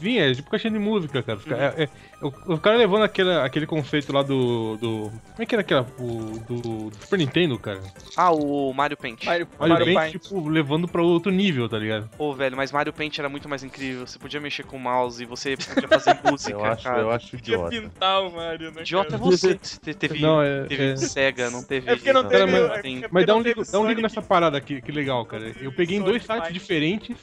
Sim, 0.00 0.18
é 0.18 0.32
tipo 0.34 0.50
caixinha 0.50 0.72
de 0.72 0.78
música, 0.78 1.22
cara. 1.22 1.38
Ca- 1.40 1.56
é- 1.56 1.84
é- 1.84 1.88
o, 2.24 2.54
o 2.54 2.58
cara 2.60 2.76
levando 2.76 3.02
aquele, 3.02 3.32
aquele 3.38 3.66
conceito 3.66 4.12
lá 4.12 4.22
do, 4.22 4.76
do. 4.76 5.10
Como 5.10 5.42
é 5.42 5.46
que 5.46 5.54
era 5.54 5.62
aquela. 5.62 5.86
O, 5.98 6.38
do, 6.46 6.90
do 6.90 6.96
Super 7.00 7.18
Nintendo, 7.18 7.58
cara. 7.58 7.80
Ah, 8.16 8.30
o 8.32 8.72
Mario 8.72 8.96
Paint. 8.96 9.24
Mario, 9.24 9.46
Mario, 9.58 9.72
Mario 9.74 9.86
Paint, 9.94 9.98
Paint. 10.12 10.22
tipo, 10.22 10.48
levando 10.48 10.88
pra 10.88 11.02
outro 11.02 11.30
nível, 11.30 11.68
tá 11.68 11.78
ligado? 11.78 12.08
Pô, 12.16 12.32
velho, 12.32 12.56
mas 12.56 12.72
Mario 12.72 12.92
Paint 12.92 13.18
era 13.18 13.28
muito 13.28 13.48
mais 13.48 13.62
incrível. 13.62 14.06
Você 14.06 14.18
podia 14.18 14.40
mexer 14.40 14.64
com 14.64 14.76
o 14.76 14.80
mouse 14.80 15.22
e 15.22 15.26
você 15.26 15.56
podia 15.56 15.86
fazer 15.88 16.18
música, 16.24 16.52
Eu 16.52 16.64
acho, 16.64 16.84
cara. 16.84 17.00
eu 17.02 17.10
acho 17.10 17.30
Podia 17.32 17.54
idiota. 17.56 17.70
pintar 17.70 18.22
o 18.22 18.32
Mario, 18.34 18.70
né? 18.72 18.80
Idiota 18.82 19.08
é 19.16 19.18
cara? 19.18 19.22
você. 19.22 19.58
Você 19.86 19.94
teve, 19.94 20.20
Não, 20.20 20.40
é- 20.42 20.64
teve 20.64 20.92
é- 20.92 20.96
Sega, 20.96 21.50
não 21.50 21.62
teve. 21.62 21.90
É 21.90 21.94
porque 21.96 22.12
não 22.12 22.24
teve- 22.24 22.46
Nintendo, 22.46 22.72
é 22.72 22.80
tem- 22.82 23.00
porque- 23.00 23.08
Mas 23.14 23.26
dá 23.26 23.36
um, 23.36 23.40
ligo, 23.42 23.62
dá 23.70 23.80
um 23.80 23.86
ligo 23.86 24.00
nessa 24.00 24.22
parada 24.22 24.56
aqui, 24.56 24.80
que 24.80 24.90
legal, 24.90 25.24
cara. 25.26 25.52
Eu 25.60 25.72
peguei 25.72 25.98
em 25.98 26.02
dois 26.02 26.24
sites 26.24 26.52
diferentes. 26.52 27.16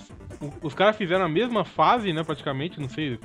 Os 0.61 0.73
caras 0.73 0.95
fizeram 0.95 1.25
a 1.25 1.29
mesma 1.29 1.63
fase, 1.65 2.11
né, 2.13 2.23
praticamente, 2.23 2.79
não 2.79 2.89
sei. 2.89 3.19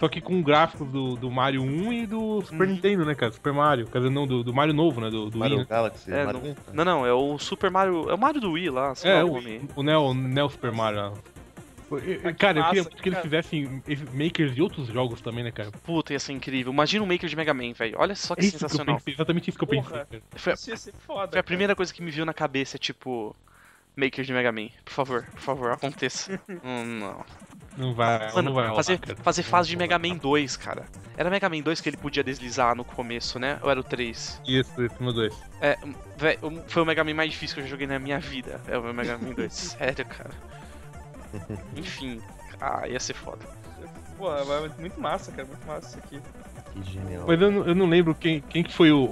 Só 0.00 0.08
que 0.08 0.20
com 0.20 0.42
gráficos 0.42 0.88
do, 0.88 1.14
do 1.14 1.30
Mario 1.30 1.62
1 1.62 1.92
e 1.92 2.06
do 2.06 2.40
Super 2.42 2.66
Uhum. 2.66 2.74
Nintendo, 2.74 3.04
né, 3.04 3.14
cara? 3.14 3.30
Super 3.32 3.52
Mario. 3.52 3.86
Quer 3.86 3.98
dizer, 3.98 4.10
não, 4.10 4.26
do, 4.26 4.42
do 4.42 4.52
Mario 4.52 4.72
novo, 4.74 4.98
né? 5.00 5.10
Do, 5.10 5.26
do 5.28 5.34
Wii, 5.34 5.38
Mario 5.38 5.58
né? 5.58 5.66
Galaxy, 5.68 6.10
É, 6.10 6.24
Mario 6.24 6.40
não, 6.40 6.46
Wii. 6.48 6.56
não, 6.72 6.84
não, 6.86 7.06
é 7.06 7.12
o 7.12 7.38
Super 7.38 7.70
Mario. 7.70 8.08
É 8.08 8.14
o 8.14 8.18
Mario 8.18 8.40
do 8.40 8.52
Wii 8.52 8.70
lá, 8.70 8.94
sei 8.94 9.10
É, 9.10 9.18
lá 9.22 9.24
o, 9.26 9.34
nome. 9.34 9.60
o 9.76 9.82
Neo, 9.82 10.14
Neo 10.14 10.48
Super 10.48 10.72
Mario. 10.72 11.00
lá. 11.00 11.12
Mas 11.90 12.02
que 12.04 12.32
Cara, 12.34 12.60
eu 12.60 12.64
queria 12.66 12.82
muito 12.84 13.02
que 13.02 13.08
eles 13.08 13.18
fizessem 13.20 13.82
makers 14.14 14.54
de 14.54 14.62
outros 14.62 14.86
jogos 14.86 15.20
também, 15.20 15.42
né, 15.44 15.50
cara? 15.50 15.70
Puta, 15.84 16.12
ia 16.12 16.20
ser 16.20 16.32
incrível. 16.32 16.72
Imagina 16.72 17.04
um 17.04 17.06
Maker 17.06 17.28
de 17.28 17.34
Mega 17.36 17.52
Man, 17.52 17.72
velho. 17.72 17.96
Olha 17.98 18.14
só 18.14 18.34
que 18.36 18.42
É 18.42 18.44
isso 18.44 18.52
que 18.54 18.60
sensacional. 18.60 18.96
pensei, 18.96 19.12
exatamente 19.14 19.50
isso 19.50 19.58
que 19.58 19.64
eu 19.64 19.68
pensei. 19.68 19.90
Porra. 19.90 20.06
cara. 20.08 20.22
Foi, 20.36 20.52
a- 20.52 20.54
Isso 20.54 20.70
ia 20.70 20.76
ser 20.76 20.94
foda. 21.04 21.32
foi 21.32 21.40
a 21.40 21.42
primeira 21.42 21.74
coisa 21.76 21.92
que 21.92 22.00
me 22.00 22.10
viu 22.10 22.24
na 22.24 22.32
cabeça, 22.32 22.78
tipo. 22.78 23.34
Maker 23.96 24.24
de 24.24 24.32
Mega 24.32 24.52
Man. 24.52 24.68
Por 24.84 24.92
favor, 24.94 25.26
por 25.32 25.40
favor, 25.40 25.72
aconteça. 25.72 26.40
Hum, 26.64 27.00
não. 27.00 27.24
Não 27.76 27.94
vai, 27.94 28.32
Mano, 28.32 28.42
não 28.42 28.52
vai 28.54 28.64
rolar, 28.64 28.76
fazer, 28.76 28.98
cara. 28.98 29.16
fazer 29.22 29.42
fase 29.42 29.68
de 29.70 29.76
Mega 29.76 29.98
Man 29.98 30.16
2, 30.16 30.56
cara. 30.56 30.84
Era 31.16 31.30
Mega 31.30 31.48
Man 31.48 31.60
2 31.60 31.80
que 31.80 31.88
ele 31.88 31.96
podia 31.96 32.22
deslizar 32.24 32.74
no 32.74 32.84
começo, 32.84 33.38
né? 33.38 33.58
Ou 33.62 33.70
era 33.70 33.78
o 33.80 33.84
3? 33.84 34.40
Isso, 34.46 34.82
esse 34.82 35.02
no 35.02 35.12
2. 35.12 35.32
É, 35.60 35.78
véi, 36.16 36.38
um- 36.42 36.62
foi 36.66 36.82
o 36.82 36.86
Mega 36.86 37.04
Man 37.04 37.14
mais 37.14 37.30
difícil 37.30 37.54
que 37.54 37.60
eu 37.60 37.64
já 37.64 37.70
joguei 37.70 37.86
na 37.86 37.98
minha 37.98 38.18
vida. 38.18 38.60
É 38.66 38.76
o 38.76 38.82
meu 38.82 38.92
Mega 38.92 39.16
Man 39.18 39.32
2. 39.34 39.52
Sério, 39.78 40.04
cara. 40.04 40.30
Enfim. 41.76 42.20
Ah, 42.60 42.86
ia 42.88 43.00
ser 43.00 43.14
foda. 43.14 43.44
Pô, 44.18 44.28
muito 44.78 45.00
massa, 45.00 45.30
cara. 45.32 45.46
Muito 45.46 45.66
massa 45.66 45.88
isso 45.88 45.98
aqui. 45.98 46.20
Que 46.72 46.92
genial. 46.92 47.24
Mas 47.26 47.40
eu 47.40 47.50
não, 47.50 47.66
eu 47.66 47.74
não 47.74 47.86
lembro 47.86 48.14
quem, 48.14 48.40
quem 48.40 48.62
que 48.62 48.72
foi 48.72 48.90
o, 48.92 49.04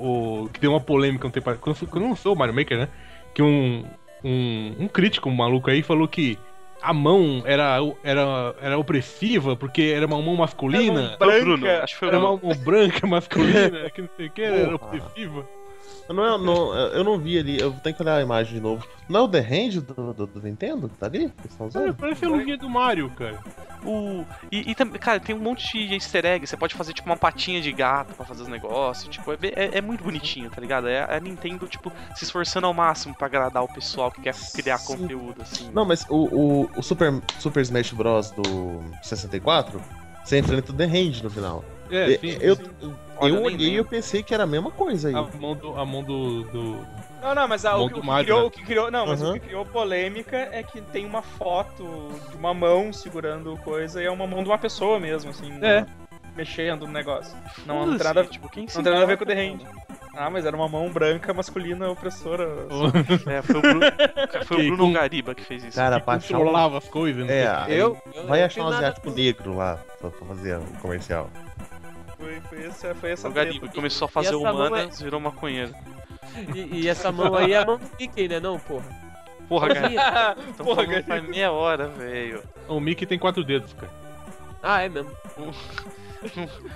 o- 0.45 0.49
que 0.53 0.61
deu 0.61 0.73
uma 0.73 0.81
polêmica 0.81 1.27
um 1.27 1.31
tempo 1.31 1.49
atrás. 1.51 1.61
Quando, 1.61 1.89
quando 1.91 2.09
lançou 2.09 2.35
o 2.35 2.39
Mario 2.39 2.55
Maker, 2.55 2.79
né? 2.79 2.89
Que 3.35 3.43
um, 3.43 3.85
um, 4.23 4.77
um 4.81 4.89
crítico 4.89 5.29
um 5.29 5.35
maluco 5.35 5.71
aí 5.71 5.83
falou 5.83 6.07
que 6.09 6.39
a 6.81 6.93
mão 6.93 7.43
era, 7.45 7.79
era, 8.03 8.55
era 8.61 8.79
opressiva 8.79 9.57
porque 9.57 9.93
era 9.95 10.07
uma 10.07 10.21
mão 10.21 10.37
masculina. 10.37 11.17
Era 11.21 11.39
o 11.39 11.41
Bruno. 11.41 11.59
Branca. 11.59 11.85
Acho 11.85 11.95
que 11.95 11.99
foi 11.99 12.09
o 12.09 12.11
Era 12.11 12.19
uma 12.19 12.37
mão 12.37 12.55
branca 12.65 13.07
masculina, 13.07 13.91
que 13.91 14.03
não 14.03 14.09
sei 14.17 14.27
o 14.27 14.31
que, 14.31 14.43
era 14.43 14.75
opressiva. 14.75 15.49
Não 16.09 16.25
é, 16.25 16.39
não, 16.39 16.75
eu 16.75 17.05
não 17.05 17.19
vi 17.19 17.39
ali, 17.39 17.61
eu 17.61 17.71
tenho 17.71 17.95
que 17.95 18.01
olhar 18.03 18.17
a 18.17 18.23
imagem 18.23 18.55
de 18.55 18.61
novo. 18.61 18.83
Não 19.11 19.21
é 19.21 19.23
o 19.25 19.29
The 19.29 19.41
Hand 19.41 19.81
do, 19.83 20.15
do, 20.15 20.27
do 20.27 20.43
Nintendo 20.43 20.89
que 20.89 20.97
tá 20.97 21.05
ali? 21.05 21.29
Que 21.29 21.49
estão 21.49 21.67
usando? 21.67 21.95
parece 21.95 22.25
a 22.25 22.29
luvinha 22.29 22.57
do 22.57 22.69
Mario, 22.69 23.11
cara. 23.11 23.39
O... 23.85 24.25
E, 24.51 24.71
e 24.71 24.75
também, 24.75 24.99
cara, 24.99 25.21
tem 25.21 25.37
um 25.37 25.39
monte 25.39 25.87
de 25.87 25.95
easter 25.95 26.25
egg. 26.25 26.47
Você 26.47 26.57
pode 26.57 26.75
fazer, 26.75 26.95
tipo, 26.95 27.07
uma 27.09 27.17
patinha 27.17 27.61
de 27.61 27.71
gato 27.73 28.15
pra 28.15 28.25
fazer 28.25 28.43
os 28.43 28.49
negócios. 28.49 29.07
Tipo, 29.15 29.33
é, 29.33 29.37
é- 29.55 29.79
é 29.79 29.81
muito 29.83 30.03
bonitinho, 30.03 30.49
tá 30.51 30.61
ligado? 30.63 30.89
É 30.89 31.15
a 31.15 31.21
Nintendo, 31.21 31.67
tipo, 31.67 31.93
se 32.17 32.25
esforçando 32.25 32.67
ao 32.67 32.73
máximo 32.73 33.15
pra 33.15 33.27
agradar 33.27 33.63
o 33.63 33.69
pessoal 33.69 34.11
que 34.11 34.23
quer 34.23 34.35
criar 34.55 34.79
Sim. 34.79 34.97
conteúdo, 34.97 35.43
assim. 35.43 35.71
Não, 35.75 35.85
mas 35.85 36.07
o, 36.09 36.17
o, 36.17 36.71
o 36.75 36.83
Super, 36.83 37.21
Super 37.39 37.61
Smash 37.61 37.93
Bros. 37.93 38.31
do 38.31 38.83
64, 39.03 39.79
você 40.25 40.39
enfrenta 40.39 40.73
o 40.73 40.75
The 40.75 40.85
Hand 40.85 41.23
no 41.23 41.29
final. 41.29 41.63
É, 41.91 42.19
sim. 42.19 42.39
eu, 42.41 42.57
sim. 42.57 42.63
Eu 43.21 43.29
eu 43.29 43.43
olhei 43.43 43.71
e 43.71 43.77
eu 43.77 43.85
pensei 43.85 44.23
que 44.23 44.33
era 44.33 44.45
a 44.45 44.47
mesma 44.47 44.71
coisa 44.71 45.09
aí. 45.09 45.15
A 45.15 45.23
mão 45.23 45.55
do. 45.55 45.77
A 45.77 45.85
mão 45.85 46.03
do, 46.05 46.45
do- 46.45 46.87
Não, 47.21 47.35
não, 47.35 47.49
mas 47.49 47.65
a, 47.65 47.77
o, 47.77 47.87
o 47.87 47.91
que 47.91 48.07
Mario, 48.07 48.25
criou, 48.27 48.41
né? 48.41 48.47
o 48.47 48.51
que 48.51 48.63
criou. 48.65 48.91
Não, 48.91 49.07
mas 49.07 49.21
Aham. 49.23 49.31
o 49.31 49.35
que 49.35 49.41
criou 49.41 49.67
polêmica 49.67 50.37
é 50.53 50.63
que 50.63 50.81
tem 50.81 51.05
uma 51.05 51.23
foto 51.23 51.85
de 52.31 52.37
uma 52.37 52.55
mão 52.55 52.93
segurando 52.93 53.57
coisa 53.65 54.01
e 54.03 54.07
é 54.07 54.11
uma 54.11 54.27
mão 54.27 54.43
de 54.43 54.49
uma 54.49 54.59
pessoa 54.59 55.01
mesmo, 55.01 55.31
assim. 55.31 55.53
É. 55.63 55.85
Mexendo 56.37 56.87
no 56.87 56.93
negócio. 56.93 57.37
Não, 57.67 57.85
não 57.85 57.97
tem 57.99 58.07
nada, 58.07 58.25
tipo, 58.25 58.49
quem 58.49 58.67
não 58.73 58.83
tem 58.83 58.93
nada 58.93 59.03
a 59.03 59.07
ver 59.07 59.17
com 59.19 59.25
o 59.25 59.27
The 59.27 59.35
Hand. 59.35 59.59
Ah, 60.15 60.31
mas 60.31 60.45
era 60.47 60.57
uma 60.57 60.69
mão 60.69 60.89
branca 60.91 61.35
masculina 61.35 61.91
opressora. 61.91 62.47
É, 63.27 63.43
foi 63.43 63.57
o 63.57 63.61
Bruno, 63.63 63.81
foi 64.47 64.57
o 64.57 64.61
Que 64.61 64.67
Bruno 64.69 64.85
com- 64.85 64.93
Gariba 64.93 65.35
que 65.35 65.43
fez 65.45 65.65
isso. 65.65 65.77
Cara, 65.77 65.97
um... 65.97 66.01
controlava 66.01 66.79
as 66.79 66.89
coisas. 66.89 67.27
né? 67.27 67.41
É, 67.43 67.65
Eu, 67.69 67.99
eu 68.15 68.27
vai 68.29 68.39
não 68.41 68.47
achar 68.47 68.63
um 68.65 68.69
asiático 68.69 69.11
negro 69.11 69.57
lá 69.57 69.79
pra, 70.01 70.11
pra 70.11 70.27
fazer 70.27 70.57
o 70.59 70.63
comercial. 70.81 71.29
Foi, 72.19 72.41
foi 72.41 72.67
essa, 72.67 72.95
foi 72.97 73.11
essa 73.13 73.31
treta. 73.31 73.69
começou 73.69 74.07
a 74.07 74.09
fazer 74.09 74.33
mão 74.33 74.53
humanas, 74.53 75.01
virou 75.01 75.21
maconheiro. 75.21 75.73
E, 76.55 76.81
e 76.81 76.89
essa 76.89 77.13
mão 77.13 77.35
aí 77.35 77.53
é 77.53 77.59
a 77.59 77.65
mão 77.65 77.79
do 77.79 77.91
Mickey, 77.99 78.29
né? 78.29 78.41
Não, 78.41 78.59
porra. 78.59 78.85
Porra, 79.49 79.69
Gariba. 79.73 80.37
Então 80.49 80.67
Porra, 80.67 81.03
faz 81.05 81.29
meia 81.29 81.53
hora, 81.53 81.89
velho. 81.89 82.43
O 82.69 82.81
Mickey 82.81 83.07
tem 83.07 83.19
quatro 83.19 83.43
dedos, 83.45 83.73
cara. 83.73 83.91
Ah, 84.63 84.83
é 84.83 84.89
mesmo. 84.89 85.11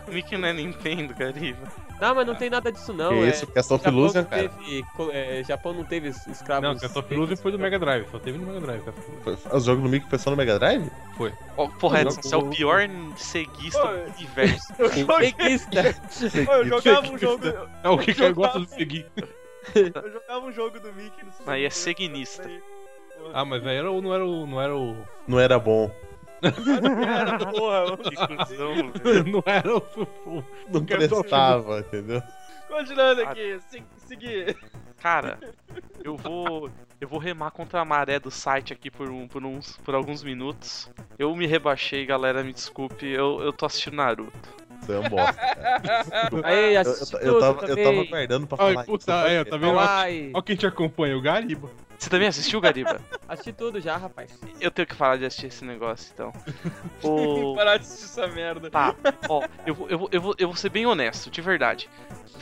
O 0.06 0.10
Mickey 0.12 0.36
não 0.38 0.48
é 0.48 0.52
Nintendo, 0.52 1.14
Gariba. 1.14 1.66
Não, 2.00 2.14
mas 2.14 2.26
não 2.26 2.34
tem 2.34 2.50
nada 2.50 2.70
disso 2.72 2.92
não. 2.92 3.10
que 3.10 3.14
é... 3.24 3.28
isso, 3.28 3.46
Castle 3.48 3.76
of 3.76 3.84
Japão 3.84 3.98
Illusion, 3.98 4.20
não 4.22 4.28
cara. 4.28 4.48
teve, 4.48 4.84
é, 5.12 5.44
Japão 5.44 5.72
não 5.72 5.84
teve 5.84 6.08
escravos. 6.08 6.68
Não, 6.68 6.76
Castle 6.78 7.00
of 7.02 7.14
Illusion 7.14 7.36
foi 7.36 7.52
do 7.52 7.58
Mega 7.58 7.78
Drive, 7.78 8.06
só 8.10 8.18
teve 8.18 8.38
no 8.38 8.46
Mega 8.46 8.60
Drive. 8.60 8.82
Foi- 9.22 9.38
O 9.52 9.60
jogo 9.60 9.82
do 9.82 9.88
Mickey 9.88 10.08
foi 10.08 10.18
só 10.18 10.30
no 10.30 10.36
Mega 10.36 10.58
Drive? 10.58 10.90
Ó, 11.56 11.68
porra, 11.68 12.02
Não, 12.04 12.10
Edson, 12.10 12.22
você 12.22 12.34
é 12.34 12.38
o 12.38 12.48
pior 12.50 12.80
ceguista 13.16 13.86
do 13.86 14.12
universo. 14.16 14.72
Eu 14.78 14.90
joguei- 14.90 15.32
Peguista. 15.32 15.80
eu 16.52 16.66
jogava 16.66 17.06
um 17.12 17.18
jogo. 17.18 17.46
É 17.82 17.88
o 17.88 17.98
que 17.98 18.20
eu 18.22 18.34
gosto 18.34 18.60
de 18.60 18.70
seguir. 18.70 19.06
Eu 19.74 20.12
jogava 20.12 20.46
um 20.46 20.52
jogo 20.52 20.80
do 20.80 20.92
Mickey 20.92 21.24
no 21.24 21.50
Aí 21.50 21.64
é 21.64 21.70
seguinista. 21.70 22.48
Ah, 23.32 23.44
mas 23.44 23.64
aí 23.64 23.76
era, 23.76 23.88
não 23.88 24.12
era 24.12 24.26
o. 24.26 24.46
Não 24.46 24.60
era 24.60 24.76
o. 24.76 24.96
Não 25.28 25.38
era 25.38 25.58
bom. 25.58 25.88
Porra, 26.42 27.96
Que 27.98 28.16
cuzão, 28.16 28.92
velho. 28.92 29.32
Não 29.32 29.42
era 29.46 29.76
o. 29.76 29.82
o- 30.26 30.44
Não 30.72 30.84
prestava, 30.84 31.80
entendeu? 31.80 32.22
continuando 32.68 33.22
aqui, 33.22 33.58
se- 33.68 33.82
seguir. 34.06 34.56
Cara, 35.00 35.38
eu 36.02 36.16
vou. 36.16 36.70
Eu 37.00 37.08
vou 37.08 37.18
remar 37.18 37.50
contra 37.50 37.80
a 37.80 37.84
maré 37.84 38.20
do 38.20 38.30
site 38.30 38.72
aqui 38.72 38.88
por, 38.88 39.10
um, 39.10 39.26
por, 39.26 39.44
uns, 39.44 39.76
por 39.78 39.92
alguns 39.94 40.22
minutos. 40.22 40.88
Eu 41.18 41.34
me 41.34 41.46
rebaixei, 41.46 42.06
galera, 42.06 42.44
me 42.44 42.52
desculpe. 42.52 43.06
Eu, 43.06 43.40
eu 43.42 43.52
tô 43.52 43.66
assistindo 43.66 43.94
Naruto. 43.96 44.62
Você 44.80 44.92
é 44.92 44.98
um 45.00 45.08
bosta. 45.08 45.40
Aí, 46.44 46.74
Eu, 46.74 46.82
eu, 46.82 47.20
eu 47.34 47.40
tava, 47.40 47.66
eu 47.66 47.76
tava 47.76 48.00
aguardando 48.02 48.46
pra 48.46 48.58
Ai, 48.64 48.72
falar 48.72 48.84
puta, 48.84 49.12
isso. 49.12 49.26
é, 49.28 49.44
tá 49.44 49.56
vendo? 49.56 49.78
Ai, 49.80 50.30
Olha 50.32 50.42
quem 50.44 50.54
te 50.56 50.66
acompanha, 50.66 51.16
o 51.16 51.20
Gariba. 51.20 51.68
Você 52.02 52.10
também 52.10 52.26
assistiu, 52.26 52.60
Gariba? 52.60 53.00
assisti 53.28 53.52
tudo 53.52 53.80
já, 53.80 53.96
rapaz. 53.96 54.36
Eu 54.60 54.72
tenho 54.72 54.88
que 54.88 54.96
parar 54.96 55.16
de 55.16 55.24
assistir 55.24 55.46
esse 55.46 55.64
negócio, 55.64 56.10
então. 56.12 56.32
O... 57.00 57.54
Parar 57.54 57.76
de 57.76 57.84
assistir 57.84 58.06
essa 58.06 58.26
merda. 58.26 58.68
Tá, 58.68 58.94
ó, 59.28 59.42
eu 59.64 59.72
vou, 59.72 59.88
eu, 59.88 59.98
vou, 59.98 60.08
eu, 60.10 60.20
vou, 60.20 60.34
eu 60.36 60.48
vou 60.48 60.56
ser 60.56 60.68
bem 60.68 60.84
honesto, 60.84 61.30
de 61.30 61.40
verdade. 61.40 61.88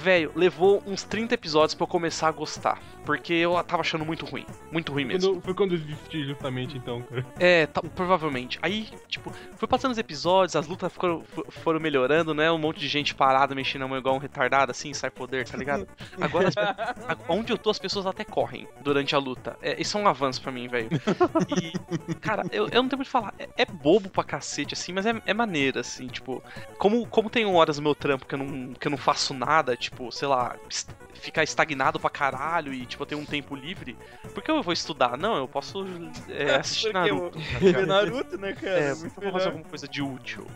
Velho, 0.02 0.33
levou 0.35 0.83
uns 0.87 1.02
30 1.02 1.35
episódios 1.35 1.75
pra 1.75 1.85
eu 1.85 1.88
começar 1.88 2.28
a 2.28 2.33
gostar. 2.33 2.78
Porque 3.04 3.33
eu 3.33 3.52
tava 3.64 3.80
achando 3.80 4.04
muito 4.04 4.25
ruim. 4.26 4.45
Muito 4.71 4.92
ruim 4.92 5.04
mesmo. 5.04 5.33
Quando- 5.35 5.42
foi 5.42 5.54
quando 5.54 5.75
eu 5.75 5.78
desisti, 5.78 6.25
justamente, 6.25 6.76
então, 6.76 7.02
cara. 7.02 7.26
É, 7.38 7.66
tá- 7.66 7.83
provavelmente. 7.83 8.59
Aí, 8.62 8.88
tipo, 9.09 9.33
foi 9.57 9.66
passando 9.66 9.92
os 9.92 9.99
episódios, 9.99 10.54
as 10.54 10.66
lutas 10.66 10.92
foram, 10.92 11.23
fo- 11.25 11.45
foram 11.49 11.80
melhorando, 11.80 12.35
né? 12.35 12.50
Um 12.52 12.59
monte 12.59 12.78
de 12.78 12.88
gente 12.88 13.14
parada, 13.14 13.54
mexendo 13.54 13.83
a 13.83 13.88
mão 13.88 13.97
igual 13.99 14.14
um 14.14 14.19
retardado, 14.19 14.71
assim, 14.71 14.92
sai 14.95 15.11
poder, 15.11 15.47
tá 15.49 15.57
ligado? 15.57 15.88
Agora, 16.21 16.49
as 16.49 17.19
onde 17.28 17.52
eu 17.52 17.59
tô, 17.59 17.71
as 17.71 17.78
pessoas 17.78 18.07
até 18.07 18.23
correm 18.25 18.69
durante 18.83 19.14
a 19.14 19.19
luta. 19.19 19.57
É, 19.62 19.80
isso 19.80 19.97
é 19.97 20.00
um 20.00 20.07
avanço 20.07 20.40
pra 20.42 20.52
mim, 20.52 20.69
velho. 20.69 20.88
E, 22.11 22.14
cara, 22.16 22.42
eu, 22.52 22.69
eu 22.69 22.83
não 22.83 22.88
tenho 22.88 22.99
muito 22.99 23.02
o 23.02 23.04
que 23.04 23.11
falar. 23.11 23.35
É, 23.38 23.49
é 23.57 23.64
bobo 23.64 24.09
pra 24.11 24.23
cacete, 24.23 24.75
assim, 24.75 24.92
mas 24.92 25.07
é, 25.07 25.21
é 25.26 25.35
maneiro, 25.35 25.78
assim, 25.80 26.07
tipo... 26.07 26.42
Como, 26.78 27.07
como 27.07 27.30
tem 27.30 27.45
horas 27.47 27.78
no 27.78 27.83
meu 27.83 27.95
trampo 27.95 28.26
que 28.26 28.35
eu 28.35 28.38
não, 28.38 28.75
que 28.75 28.87
eu 28.87 28.90
não 28.90 28.99
faço 28.99 29.33
nada, 29.35 29.76
tipo, 29.76 29.89
sei 30.11 30.28
lá... 30.28 30.56
est- 30.68 30.88
Ficar 31.12 31.42
estagnado 31.42 32.00
pra 32.00 32.09
caralho 32.09 32.73
e, 32.73 32.87
tipo, 32.87 33.02
eu 33.02 33.06
tenho 33.06 33.20
um 33.20 33.26
tempo 33.26 33.54
livre. 33.54 33.94
Por 34.32 34.42
que 34.42 34.50
eu 34.50 34.62
vou 34.62 34.73
estudar? 34.73 35.18
Não, 35.18 35.37
eu 35.37 35.47
posso 35.47 35.85
é, 36.30 36.54
assistir 36.56 36.94
Naruto. 36.94 37.38
o- 37.38 37.73
tá 37.73 37.80
Naruto, 37.85 38.38
né, 38.38 38.54
cara? 38.54 38.70
É, 38.70 38.94
Muito 38.94 39.20
vou 39.20 39.30
fazer 39.32 39.47
alguma 39.49 39.64
coisa 39.64 39.87
de 39.87 40.00
útil. 40.00 40.47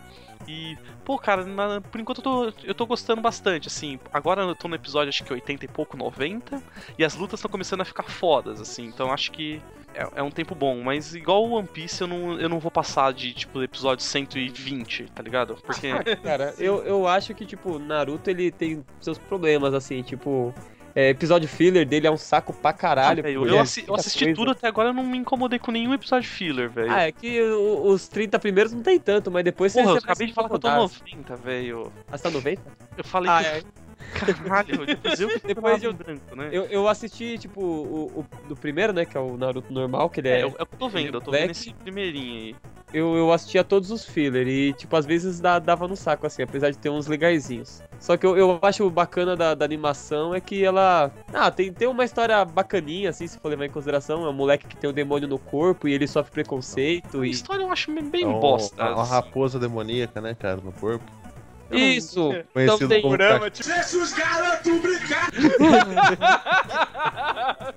E, 0.49 0.77
pô, 1.05 1.19
cara, 1.19 1.45
na- 1.45 1.81
por 1.81 2.01
enquanto 2.01 2.19
eu 2.19 2.23
tô, 2.23 2.53
eu 2.65 2.75
tô 2.75 2.87
gostando 2.87 3.21
bastante, 3.23 3.69
assim. 3.69 3.99
Agora 4.13 4.43
eu 4.43 4.55
tô 4.55 4.69
no 4.69 4.75
episódio, 4.75 5.09
acho 5.09 5.25
que 5.25 5.33
80 5.33 5.65
e 5.65 5.69
pouco, 5.69 5.97
90. 5.97 6.63
E 6.99 7.05
as 7.05 7.15
lutas 7.15 7.39
estão 7.41 7.51
começando 7.51 7.81
a 7.81 7.85
ficar 7.85 8.05
fodas, 8.05 8.61
assim. 8.61 8.85
Então 8.85 9.13
acho 9.13 9.31
que 9.33 9.61
é, 9.95 10.07
é 10.17 10.23
um 10.23 10.31
tempo 10.31 10.55
bom. 10.55 10.83
Mas 10.83 11.15
igual 11.15 11.45
o 11.45 11.53
One 11.53 11.69
Piece, 11.69 12.01
eu 12.03 12.07
não, 12.07 12.39
eu 12.39 12.49
não 12.49 12.59
vou 12.59 12.71
passar 12.71 13.13
de, 13.13 13.33
tipo, 13.33 13.63
episódio 13.63 14.05
120, 14.05 15.05
tá 15.15 15.23
ligado? 15.23 15.57
Porque. 15.65 15.89
Cara, 16.23 16.55
eu, 16.59 16.83
eu 16.85 17.07
acho 17.07 17.35
que, 17.35 17.47
tipo, 17.47 17.79
Naruto 17.79 18.29
ele 18.31 18.51
tem 18.51 18.85
seus 19.01 19.19
problemas, 19.19 19.73
assim, 19.75 20.03
tipo. 20.03 20.55
É, 20.95 21.09
episódio 21.11 21.49
filler 21.49 21.85
dele 21.87 22.07
é 22.07 22.11
um 22.11 22.17
saco 22.17 22.53
pra 22.53 22.73
caralho. 22.73 23.21
Ah, 23.21 23.23
velho, 23.23 23.41
porque 23.41 23.53
eu, 23.55 23.59
é 23.59 23.61
assi- 23.61 23.85
eu 23.89 23.95
assisti 23.95 24.25
coisa. 24.27 24.37
tudo 24.37 24.51
até 24.53 24.69
agora, 24.69 24.91
eu 24.91 24.93
não 24.95 25.03
me 25.03 25.19
incomodei 25.19 25.59
com 25.59 25.73
nenhum 25.73 25.93
episódio 25.93 26.29
filler, 26.29 26.71
velho. 26.71 26.91
Ah, 26.93 27.03
é 27.03 27.13
que 27.13 27.41
o- 27.43 27.87
os 27.89 28.07
30 28.09 28.39
primeiros 28.39 28.73
não 28.73 28.83
tem 28.83 28.99
tanto, 28.99 29.31
mas 29.31 29.43
depois 29.45 29.73
Porra, 29.73 29.87
você 29.87 29.93
eu 29.93 29.97
acabei 29.99 30.27
de 30.29 30.33
falar 30.33 30.49
que 30.49 30.55
eu 30.55 30.59
tô 30.61 30.69
incomodar. 30.69 31.01
90, 31.01 31.37
velho. 31.37 31.93
Ah, 32.11 32.17
você 32.17 32.23
tá 32.23 32.31
90? 32.31 32.63
Eu 32.97 33.05
falei 33.05 33.31
Ah, 33.31 33.41
que. 33.43 33.47
é. 33.49 33.63
Caralho, 34.13 34.85
depois 34.87 35.21
eu 35.21 35.31
Depois 35.47 35.83
eu 35.83 35.93
branco, 35.93 36.37
né? 36.37 36.49
Eu, 36.53 36.65
eu 36.67 36.89
assisti, 36.89 37.39
tipo, 37.39 37.61
o, 37.61 38.21
o 38.21 38.27
do 38.49 38.57
primeiro, 38.57 38.93
né? 38.93 39.05
Que 39.05 39.17
é 39.17 39.21
o 39.21 39.37
Naruto 39.37 39.73
normal, 39.73 40.09
que 40.11 40.21
ele 40.21 40.29
É, 40.29 40.41
é. 40.41 40.45
eu, 40.45 40.55
eu 40.59 40.67
tô 40.67 40.89
vendo, 40.89 41.17
eu 41.17 41.21
tô 41.21 41.31
Black. 41.31 41.43
vendo 41.43 41.51
esse 41.51 41.73
primeirinho 41.75 42.35
aí. 42.41 42.57
Eu, 42.93 43.17
eu 43.17 43.33
assistia 43.33 43.65
todos 43.65 43.91
os 43.91 44.05
filler 44.05 44.47
e, 44.47 44.73
tipo, 44.75 44.95
às 44.95 45.05
vezes 45.05 45.41
dá- 45.41 45.59
dava 45.59 45.89
no 45.89 45.97
saco, 45.97 46.29
assim, 46.29 46.43
apesar 46.45 46.71
de 46.71 46.79
ter 46.79 46.91
uns 46.91 47.09
legaizinhos. 47.09 47.83
Só 47.99 48.17
que 48.17 48.25
eu, 48.25 48.37
eu 48.37 48.57
acho 48.63 48.89
bacana 48.89 49.35
da, 49.35 49.53
da 49.53 49.65
animação 49.65 50.33
é 50.33 50.41
que 50.41 50.63
ela. 50.65 51.11
Ah, 51.33 51.51
tem, 51.51 51.73
tem 51.73 51.89
uma 51.89 52.05
história 52.05 52.45
bacaninha, 52.45 53.11
assim, 53.11 53.27
se 53.27 53.37
for 53.41 53.49
levar 53.49 53.65
em 53.65 53.71
consideração. 53.71 54.25
É 54.25 54.29
um 54.29 54.33
moleque 54.33 54.69
que 54.69 54.77
tem 54.77 54.89
um 54.89 54.93
demônio 54.93 55.27
no 55.27 55.41
corpo 55.41 55.89
e 55.89 55.93
ele 55.93 56.07
sofre 56.07 56.31
preconceito 56.31 57.23
A 57.23 57.27
e. 57.27 57.31
história 57.31 57.63
eu 57.65 57.73
acho 57.73 57.91
bem 58.11 58.23
É 58.23 58.27
um- 58.29 58.39
bosta. 58.39 58.85
Uma 58.93 59.03
assim. 59.03 59.11
raposa 59.11 59.59
demoníaca, 59.59 60.21
né, 60.21 60.33
cara, 60.37 60.61
no 60.61 60.71
corpo. 60.73 61.05
Isso! 61.71 62.31
Conhecido 62.53 62.89
tem- 62.89 63.03
como 63.03 63.17
Programa, 63.17 63.51
tipo, 63.51 63.69
Deixa 63.69 63.97
os 63.99 64.13
garotos 64.13 64.81
brincar. 64.81 65.31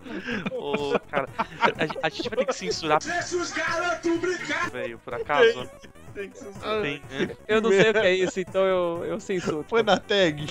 Ô, 0.52 1.00
cara, 1.10 1.28
a, 1.38 2.08
a 2.08 2.10
gente 2.10 2.30
vai 2.30 2.40
ter 2.40 2.46
que 2.46 2.54
censurar, 2.54 3.00
Deixa 3.02 3.38
os 3.38 3.52
garotos 3.52 4.18
brincar. 4.20 4.70
velho, 4.70 5.00
por 5.00 5.14
acaso. 5.14 5.70
tem 6.14 6.30
que 6.30 6.38
ser 6.38 6.52
Tem, 6.82 7.02
né? 7.10 7.36
Eu 7.48 7.62
não 7.62 7.70
sei 7.70 7.90
o 7.90 7.94
que 7.94 8.00
é 8.00 8.14
isso, 8.14 8.40
então 8.40 8.64
eu, 8.66 9.06
eu 9.06 9.20
censuro. 9.20 9.66
Foi 9.68 9.84
na 9.84 9.98
tag. 9.98 10.48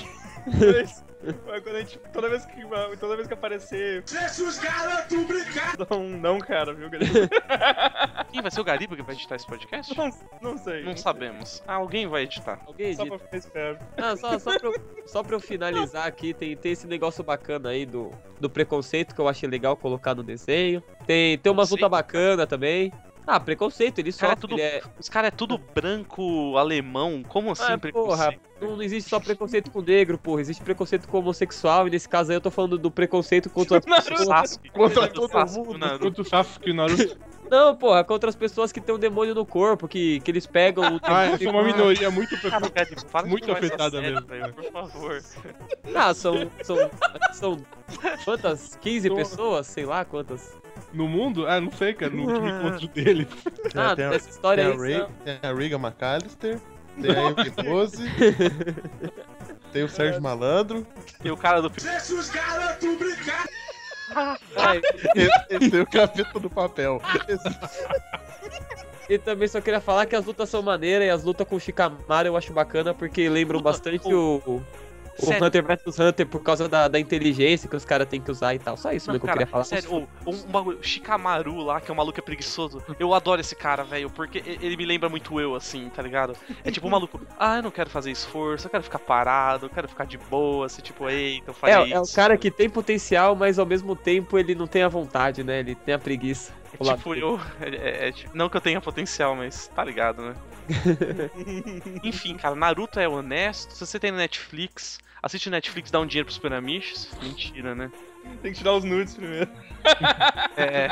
Mas 1.47 1.62
quando 1.62 1.76
a 1.76 1.80
gente, 1.80 1.99
toda 2.12 2.28
vez 2.28 2.45
que 2.47 2.66
toda 2.99 3.16
vez 3.16 3.28
que 3.28 3.35
aparecer, 3.35 4.02
Deixa 4.02 4.42
os 4.42 4.59
garotos 4.59 5.25
brincar. 5.25 5.75
não, 5.90 6.09
não, 6.09 6.38
cara, 6.38 6.73
viu, 6.75 6.88
galera? 6.90 8.26
Quem 8.30 8.43
vai 8.43 8.50
ser 8.50 8.60
o 8.60 8.65
Gariba 8.65 8.97
que 8.97 9.02
vai 9.02 9.15
editar 9.15 9.36
esse 9.36 9.47
podcast? 9.47 9.97
Não, 9.97 10.10
não 10.43 10.58
sei. 10.58 10.82
Não 10.84 10.97
sabemos. 10.97 11.62
Ah, 11.67 11.75
alguém 11.75 12.06
vai 12.06 12.23
editar. 12.25 12.60
Alguém 12.67 12.95
Só 12.95 13.02
edita. 13.02 13.17
pra 13.17 13.25
ficar 13.26 13.36
esperto. 13.39 13.84
Não, 13.97 14.17
só, 14.17 14.39
só, 14.39 14.58
pra 14.58 14.69
eu, 14.69 14.75
só 15.06 15.23
pra 15.23 15.36
eu 15.36 15.41
finalizar 15.41 16.06
aqui, 16.06 16.34
tem, 16.34 16.56
tem 16.56 16.73
esse 16.73 16.86
negócio 16.86 17.25
bacana 17.25 17.71
aí 17.71 17.86
do, 17.86 18.10
do 18.41 18.50
preconceito 18.50 19.15
que 19.15 19.21
eu 19.21 19.28
achei 19.28 19.49
legal 19.49 19.76
colocar 19.76 20.15
no 20.15 20.23
desenho. 20.23 20.82
Tem, 21.06 21.39
tem 21.39 21.50
umas 21.52 21.71
lutas 21.71 21.89
bacanas 21.89 22.47
também. 22.47 22.93
Ah, 23.26 23.41
preconceito, 23.41 23.99
ele 23.99 24.12
Cara, 24.12 24.34
é 24.34 24.36
tudo- 24.36 24.60
é... 24.60 24.80
Os 25.00 25.08
caras 25.08 25.28
é 25.28 25.30
tudo 25.32 25.58
branco, 25.58 26.56
alemão. 26.56 27.25
Como 27.28 27.50
assim, 27.50 27.65
Ah, 27.65 27.76
porra, 27.78 27.78
preconceito? 27.80 28.41
não 28.60 28.80
existe 28.82 29.10
só 29.10 29.19
preconceito 29.19 29.71
com 29.71 29.80
negro, 29.82 30.17
porra. 30.17 30.41
Existe 30.41 30.62
preconceito 30.62 31.08
com 31.08 31.19
homossexual, 31.19 31.89
e 31.89 31.91
nesse 31.91 32.08
caso 32.08 32.30
aí 32.30 32.36
eu 32.36 32.41
tô 32.41 32.50
falando 32.52 32.78
do 32.78 32.91
preconceito 32.91 33.50
contra 33.50 33.78
as 33.78 33.84
Naruto. 33.86 34.10
pessoas. 34.15 34.60
Contra 34.73 35.08
Do 35.08 35.12
todo 35.28 35.50
mundo. 35.50 35.99
Contra 35.99 36.23
o 36.23 36.25
Sasuke 36.25 36.69
e 36.69 36.73
o 36.73 36.75
Naruto. 36.75 37.19
Não, 37.50 37.76
porra, 37.76 38.02
contra 38.02 38.28
as 38.28 38.34
pessoas 38.34 38.73
que 38.73 38.80
tem 38.80 38.93
um 38.93 38.99
demônio 38.99 39.32
no 39.32 39.47
corpo, 39.47 39.86
que, 39.86 40.19
que 40.21 40.30
eles 40.32 40.47
pegam 40.47 40.97
o 40.97 41.00
Ah, 41.04 41.26
eu 41.26 41.39
sou 41.39 41.52
uma 41.52 41.62
minoria 41.62 42.10
muito 42.10 42.36
Cara, 42.41 42.69
de 42.69 43.28
Muito 43.28 43.52
afetada 43.52 44.00
mesmo. 44.00 44.26
velho, 44.26 44.52
por 44.52 44.65
favor. 44.73 45.23
Ah, 45.95 46.12
são. 46.12 46.50
São. 46.65 46.76
São. 47.32 47.56
Quantas? 48.25 48.76
15 48.80 49.08
Tô- 49.08 49.15
pessoas? 49.15 49.67
Sei 49.69 49.84
lá 49.86 50.04
quantas. 50.04 50.56
No 50.97 51.06
mundo? 51.09 51.47
Ah, 51.47 51.61
não 51.61 51.71
sei, 51.71 51.93
cara. 51.93 52.11
No 52.13 52.23
último 52.23 52.49
encontro 52.49 52.89
dele. 52.89 53.28
Ah, 53.75 53.95
tem, 53.95 54.04
a, 54.06 54.15
essa 54.15 54.30
história 54.30 54.65
tem, 54.65 54.73
a 54.73 54.75
aí. 54.75 54.80
Ray- 54.93 55.00
são- 55.00 55.13
tem 55.25 55.39
a 55.50 55.52
Riga 55.54 55.76
McAllister, 55.76 56.61
tem 57.00 57.11
a 57.11 57.35
M12, 57.35 58.00
tem 59.73 59.85
o 59.85 59.89
Sérgio 59.89 60.23
Malandro, 60.23 60.87
E 61.23 61.30
o 61.30 61.37
cara 61.37 61.61
do 61.61 61.69
Deixa 61.69 62.15
os 62.15 62.30
garotos 62.30 62.97
brincar. 62.99 63.47
Ai, 64.56 64.80
e, 65.50 65.54
e 65.54 65.71
tem 65.71 65.80
o 65.80 65.87
Capeta 65.87 66.39
do 66.41 66.49
Papel. 66.49 67.00
Esse- 67.28 67.59
E 69.11 69.19
também 69.19 69.47
só 69.49 69.61
queria 69.61 69.80
falar 69.80 70.06
que 70.06 70.17
as 70.17 70.25
lutas 70.25 70.49
são 70.49 70.63
maneiras 70.63 71.06
e 71.06 71.11
as 71.11 71.23
lutas 71.23 71.47
com 71.47 71.56
o 71.56 71.61
Shikamaru 71.61 72.28
eu 72.28 72.37
acho 72.37 72.52
bacana 72.52 72.95
porque 72.95 73.28
lembram 73.28 73.61
bastante 73.61 74.13
o. 74.13 74.63
o- 75.19 75.29
O 75.31 75.33
Sério? 75.33 75.43
Hunter 75.45 75.65
vs 75.65 75.99
Hunter 75.99 76.26
por 76.29 76.43
causa 76.43 76.69
da, 76.69 76.89
da 76.89 76.99
inteligência 77.00 77.69
que 77.69 77.76
os 77.76 77.85
caras 77.85 78.09
têm 78.09 78.21
que 78.21 78.31
usar 78.31 78.55
e 78.55 78.59
tal. 78.59 78.76
Só 78.76 78.93
isso 78.93 79.11
Não, 79.11 79.19
que 79.19 79.25
eu 79.25 79.31
queria 79.31 79.47
falar. 79.47 79.65
Sério, 79.65 79.93
ô, 79.93 80.31
um, 80.31 80.35
um 80.47 80.50
bagulho. 80.52 80.83
Shikamaru 80.83 81.59
lá, 81.63 81.81
que 81.81 81.91
é 81.91 81.95
um 81.95 81.97
maluco 81.97 82.21
preguiçoso. 82.23 82.83
Eu 82.99 83.15
adoro 83.15 83.41
esse 83.41 83.55
cara, 83.55 83.85
velho, 83.85 84.11
porque 84.11 84.43
ele 84.45 84.76
me 84.76 84.85
lembra 84.85 85.09
muito 85.09 85.41
eu, 85.41 85.55
assim, 85.55 85.89
tá 85.91 86.02
ligado? 86.02 86.37
É 86.65 86.71
tipo 86.71 86.87
um 86.87 86.91
maluco. 86.91 87.21
Ah, 87.39 87.57
eu 87.59 87.63
não 87.63 87.71
quero 87.71 87.89
fazer 87.91 88.11
esforço, 88.11 88.67
eu 88.67 88.71
quero 88.71 88.83
ficar 88.83 88.99
parado, 88.99 89.67
eu 89.67 89.71
quero 89.71 89.89
ficar 89.89 90.07
de 90.07 90.19
boa, 90.19 90.67
assim, 90.67 90.83
tipo, 90.83 91.09
eita, 91.09 91.50
eu 91.50 91.55
faria 91.55 91.81
É, 91.81 91.83
isso. 91.83 91.97
é 91.97 92.00
o 92.00 92.07
cara 92.07 92.39
que 92.39 92.50
tem 92.50 92.71
potencial, 92.71 93.35
mas 93.35 93.59
ao 93.59 93.67
mesmo 93.67 93.97
tempo 93.97 94.39
ele 94.39 94.55
não 94.55 94.67
tem 94.67 94.83
a 94.83 94.89
vontade, 94.89 95.43
né? 95.43 95.59
Ele 95.61 95.75
tem 95.75 95.95
a 95.95 95.99
preguiça. 95.99 96.52
É 96.80 96.95
tipo, 96.97 97.15
eu. 97.15 97.41
é- 97.60 97.69
é- 98.04 98.08
é 98.08 98.12
tipo- 98.12 98.36
não 98.36 98.49
que 98.49 98.56
eu 98.56 98.60
tenha 98.60 98.80
potencial, 98.80 99.34
mas 99.36 99.69
tá 99.69 99.84
ligado, 99.84 100.23
né? 100.23 100.34
Enfim, 102.02 102.36
cara, 102.36 102.54
Naruto 102.54 102.99
é 103.00 103.08
honesto. 103.08 103.73
Se 103.75 103.84
você 103.86 103.99
tem 103.99 104.10
Netflix, 104.12 104.99
assiste 105.23 105.50
Netflix, 105.50 105.91
dá 105.91 106.00
um 106.00 106.06
dinheiro 106.06 106.26
pros 106.26 106.39
Piramiches. 106.39 107.10
Mentira, 107.23 107.75
né? 107.75 107.91
Tem 108.43 108.52
que 108.52 108.58
tirar 108.58 108.73
os 108.73 108.84
nudes 108.84 109.15
primeiro. 109.15 109.50
É. 110.56 110.89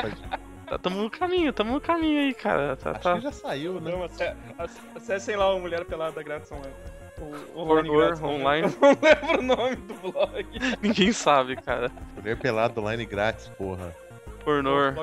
tá- 0.67 0.77
Tamo 0.79 1.01
no 1.03 1.09
caminho, 1.09 1.51
tamo 1.53 1.73
no 1.73 1.81
caminho 1.81 2.21
aí, 2.21 2.33
cara. 2.33 2.75
Tá, 2.75 2.91
Acho 2.91 2.99
tá. 3.01 3.15
que 3.15 3.21
já 3.21 3.31
saiu, 3.31 3.79
né? 3.81 3.91
Não, 3.91 4.03
ace- 4.05 4.23
ace- 4.59 4.79
acessem 4.95 5.35
lá 5.35 5.53
o 5.53 5.59
Mulher 5.59 5.85
Pelada 5.85 6.23
Grátis 6.23 6.51
Online. 6.51 6.73
O, 7.19 7.59
o 7.59 7.61
Horror 7.61 7.83
grátis 7.83 8.21
online. 8.23 8.67
Eu 8.67 8.79
não 8.81 8.97
lembro 9.01 9.39
o 9.39 9.41
nome 9.41 9.75
do 9.77 9.93
blog. 10.11 10.45
Ninguém 10.81 11.11
sabe, 11.13 11.55
cara. 11.55 11.91
Mulher 12.15 12.37
pelado 12.37 12.81
online 12.81 13.05
grátis, 13.05 13.47
porra. 13.57 13.95
Pornor. 14.45 14.93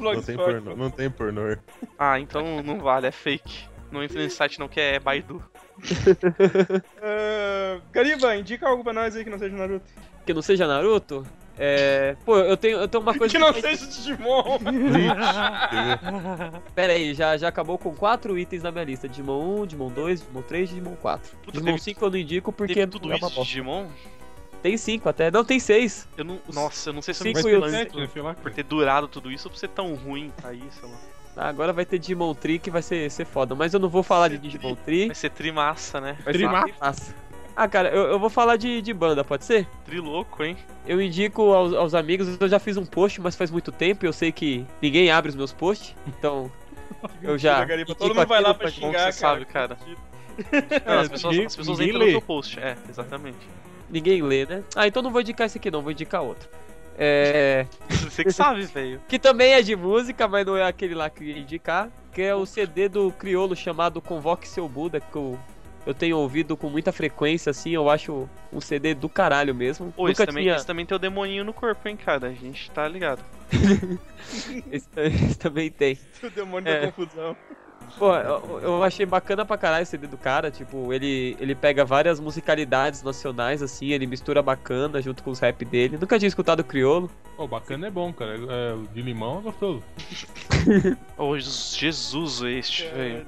Não 0.00 0.22
tem 0.22 0.36
pornô. 0.36 0.76
Não 0.76 0.90
tem 0.90 1.10
pornô. 1.10 1.56
Ah, 1.98 2.18
então 2.18 2.62
não 2.62 2.78
vale, 2.80 3.06
é 3.06 3.12
fake. 3.12 3.68
Não 3.92 4.02
entra 4.02 4.18
nesse 4.20 4.36
site 4.36 4.58
não, 4.58 4.66
que 4.68 4.80
é 4.80 4.98
Baidu. 4.98 5.42
Ah, 7.02 7.80
Gariba, 7.92 8.34
indica 8.36 8.68
algo 8.68 8.82
pra 8.82 8.92
nós 8.92 9.14
aí 9.14 9.22
que 9.24 9.30
não 9.30 9.38
seja 9.38 9.54
Naruto. 9.56 9.86
Que 10.26 10.34
não 10.34 10.42
seja 10.42 10.66
Naruto? 10.66 11.26
É. 11.60 12.16
Pô, 12.24 12.36
eu 12.38 12.56
tenho, 12.56 12.78
eu 12.78 12.86
tenho 12.88 13.02
uma 13.02 13.14
coisa 13.18 13.32
Que 13.32 13.38
não 13.38 13.52
seja 13.52 13.86
Digimon. 13.86 14.58
Pera 16.74 16.92
aí, 16.92 17.14
já, 17.14 17.36
já 17.36 17.48
acabou 17.48 17.78
com 17.78 17.94
quatro 17.94 18.38
itens 18.38 18.62
na 18.62 18.70
minha 18.70 18.84
lista: 18.84 19.08
Digimon 19.08 19.60
1, 19.62 19.66
Digimon 19.66 19.88
2, 19.88 20.20
Digimon 20.20 20.42
3 20.42 20.68
Digimon 20.68 20.96
4. 20.96 21.36
Puta, 21.38 21.52
Digimon 21.52 21.66
teve- 21.72 21.82
5 21.82 22.04
eu 22.04 22.10
não 22.10 22.18
indico 22.18 22.52
porque 22.52 22.74
Teve 22.74 22.92
tudo 22.92 23.10
é 23.12 23.16
isso 23.16 23.24
uma 23.24 23.30
de 23.30 23.34
bosta. 23.36 23.48
Digimon? 23.48 23.86
Tem 24.62 24.76
5 24.76 25.08
até. 25.08 25.30
Não, 25.30 25.44
tem 25.44 25.60
6. 25.60 26.08
Eu 26.16 26.24
não. 26.24 26.38
Nossa, 26.52 26.90
eu 26.90 26.92
não 26.94 27.02
sei 27.02 27.14
se 27.14 27.20
eu 27.20 27.24
Cinco 27.34 27.46
me 27.46 27.52
e 27.52 27.56
o 27.56 27.58
expanso 27.58 27.76
sete, 27.76 27.96
né, 27.96 28.08
sei 28.12 28.22
lá. 28.22 28.34
por 28.34 28.52
ter 28.52 28.62
durado 28.64 29.06
tudo 29.08 29.30
isso 29.30 29.48
ou 29.48 29.52
por 29.52 29.58
ser 29.58 29.68
tão 29.68 29.94
ruim 29.94 30.32
aí, 30.42 30.62
sei 30.70 30.88
lá. 30.88 30.96
Tá, 31.34 31.48
agora 31.48 31.72
vai 31.72 31.84
ter 31.84 31.98
Digimon 31.98 32.34
Tree 32.34 32.58
que 32.58 32.70
vai 32.70 32.82
ser, 32.82 33.08
ser 33.10 33.24
foda. 33.24 33.54
Mas 33.54 33.72
eu 33.72 33.78
não 33.78 33.88
vou 33.88 34.02
falar 34.02 34.28
de 34.28 34.38
Digimon 34.38 34.74
Tree. 34.74 35.06
Vai 35.06 35.14
ser 35.14 35.30
trimassa, 35.30 36.00
né? 36.00 36.14
Vai 36.24 36.32
ser 36.34 36.38
Trimassa. 36.40 36.74
massa. 36.80 37.14
Ah, 37.54 37.66
cara, 37.68 37.88
eu, 37.90 38.02
eu 38.04 38.18
vou 38.20 38.30
falar 38.30 38.56
de, 38.56 38.80
de 38.82 38.92
banda, 38.94 39.24
pode 39.24 39.44
ser? 39.44 39.66
Trilouco, 39.84 40.44
hein? 40.44 40.56
Eu 40.86 41.00
indico 41.02 41.52
aos, 41.52 41.72
aos 41.74 41.94
amigos, 41.94 42.36
eu 42.40 42.48
já 42.48 42.58
fiz 42.60 42.76
um 42.76 42.86
post, 42.86 43.20
mas 43.20 43.34
faz 43.36 43.50
muito 43.50 43.72
tempo, 43.72 44.06
eu 44.06 44.12
sei 44.12 44.30
que 44.30 44.64
ninguém 44.80 45.10
abre 45.10 45.28
os 45.30 45.34
meus 45.36 45.52
posts, 45.52 45.94
então 46.06 46.50
eu 47.20 47.36
já. 47.36 47.64
Gariba, 47.64 47.94
todo 47.96 48.14
mundo 48.14 48.26
vai 48.28 48.40
lá 48.40 48.54
pra 48.54 48.70
xingar, 48.70 48.92
cara. 48.92 49.12
sabe, 49.12 49.44
cara. 49.44 49.76
É, 50.52 50.88
Não, 50.94 51.00
as 51.00 51.08
pessoas, 51.08 51.32
ninguém- 51.32 51.46
as 51.46 51.56
pessoas 51.56 51.80
entram 51.80 51.98
no 51.98 52.10
seu 52.10 52.22
post. 52.22 52.60
É, 52.60 52.76
exatamente. 52.88 53.38
Ninguém 53.90 54.22
lê, 54.22 54.44
né? 54.46 54.62
Ah, 54.76 54.86
então 54.86 55.02
não 55.02 55.10
vou 55.10 55.20
indicar 55.20 55.46
esse 55.46 55.58
aqui 55.58 55.70
não, 55.70 55.82
vou 55.82 55.92
indicar 55.92 56.22
outro. 56.22 56.48
É. 56.98 57.66
Você 57.88 58.24
que 58.24 58.30
sabe, 58.32 58.62
velho. 58.66 59.00
Que 59.08 59.18
também 59.18 59.52
é 59.52 59.62
de 59.62 59.74
música, 59.76 60.26
mas 60.28 60.44
não 60.44 60.56
é 60.56 60.64
aquele 60.66 60.94
lá 60.94 61.08
que 61.08 61.22
eu 61.22 61.28
ia 61.28 61.38
indicar. 61.38 61.88
Que 62.12 62.22
é 62.22 62.34
o 62.34 62.44
CD 62.44 62.88
do 62.88 63.12
Criolo 63.12 63.54
chamado 63.54 64.00
Convoque 64.02 64.48
Seu 64.48 64.68
Buda, 64.68 65.00
que 65.00 65.14
eu, 65.16 65.38
eu 65.86 65.94
tenho 65.94 66.18
ouvido 66.18 66.56
com 66.56 66.68
muita 66.68 66.90
frequência, 66.90 67.50
assim, 67.50 67.70
eu 67.70 67.88
acho 67.88 68.28
um 68.52 68.60
CD 68.60 68.92
do 68.94 69.08
caralho 69.08 69.54
mesmo. 69.54 69.92
Pô, 69.92 70.08
esse 70.08 70.20
Nunca 70.20 70.26
também, 70.32 70.44
tinha. 70.44 70.64
também 70.64 70.84
tem 70.84 70.96
o 70.96 70.98
demoninho 70.98 71.44
no 71.44 71.52
corpo, 71.52 71.88
hein, 71.88 71.96
cara. 71.96 72.26
A 72.26 72.32
gente 72.32 72.70
tá 72.72 72.88
ligado. 72.88 73.22
Esse, 74.70 74.88
esse 74.96 75.38
também 75.38 75.70
tem. 75.70 75.98
O 76.22 76.28
demônio 76.30 76.68
É. 76.68 76.80
da 76.86 76.92
confusão. 76.92 77.36
Pô, 77.96 78.14
eu, 78.14 78.60
eu 78.62 78.82
achei 78.84 79.06
bacana 79.06 79.44
pra 79.44 79.56
caralho 79.56 79.82
esse 79.82 79.92
CD 79.92 80.06
do 80.06 80.16
cara, 80.18 80.50
tipo, 80.50 80.92
ele, 80.92 81.36
ele 81.40 81.54
pega 81.54 81.84
várias 81.84 82.18
musicalidades 82.20 83.02
nacionais, 83.02 83.62
assim, 83.62 83.88
ele 83.92 84.06
mistura 84.06 84.42
bacana 84.42 85.00
junto 85.00 85.22
com 85.22 85.30
os 85.30 85.38
rap 85.40 85.64
dele. 85.64 85.96
Nunca 86.00 86.18
tinha 86.18 86.28
escutado 86.28 86.60
o 86.60 86.64
Criolo. 86.64 87.10
Pô, 87.36 87.46
bacana 87.46 87.86
é 87.86 87.90
bom, 87.90 88.12
cara. 88.12 88.34
É, 88.36 88.74
o 88.74 88.86
de 88.92 89.00
limão 89.02 89.38
é 89.38 89.42
gostoso. 89.42 89.82
Ô, 91.16 91.38
Jesus, 91.38 92.42
este, 92.42 92.86
velho. 92.88 93.26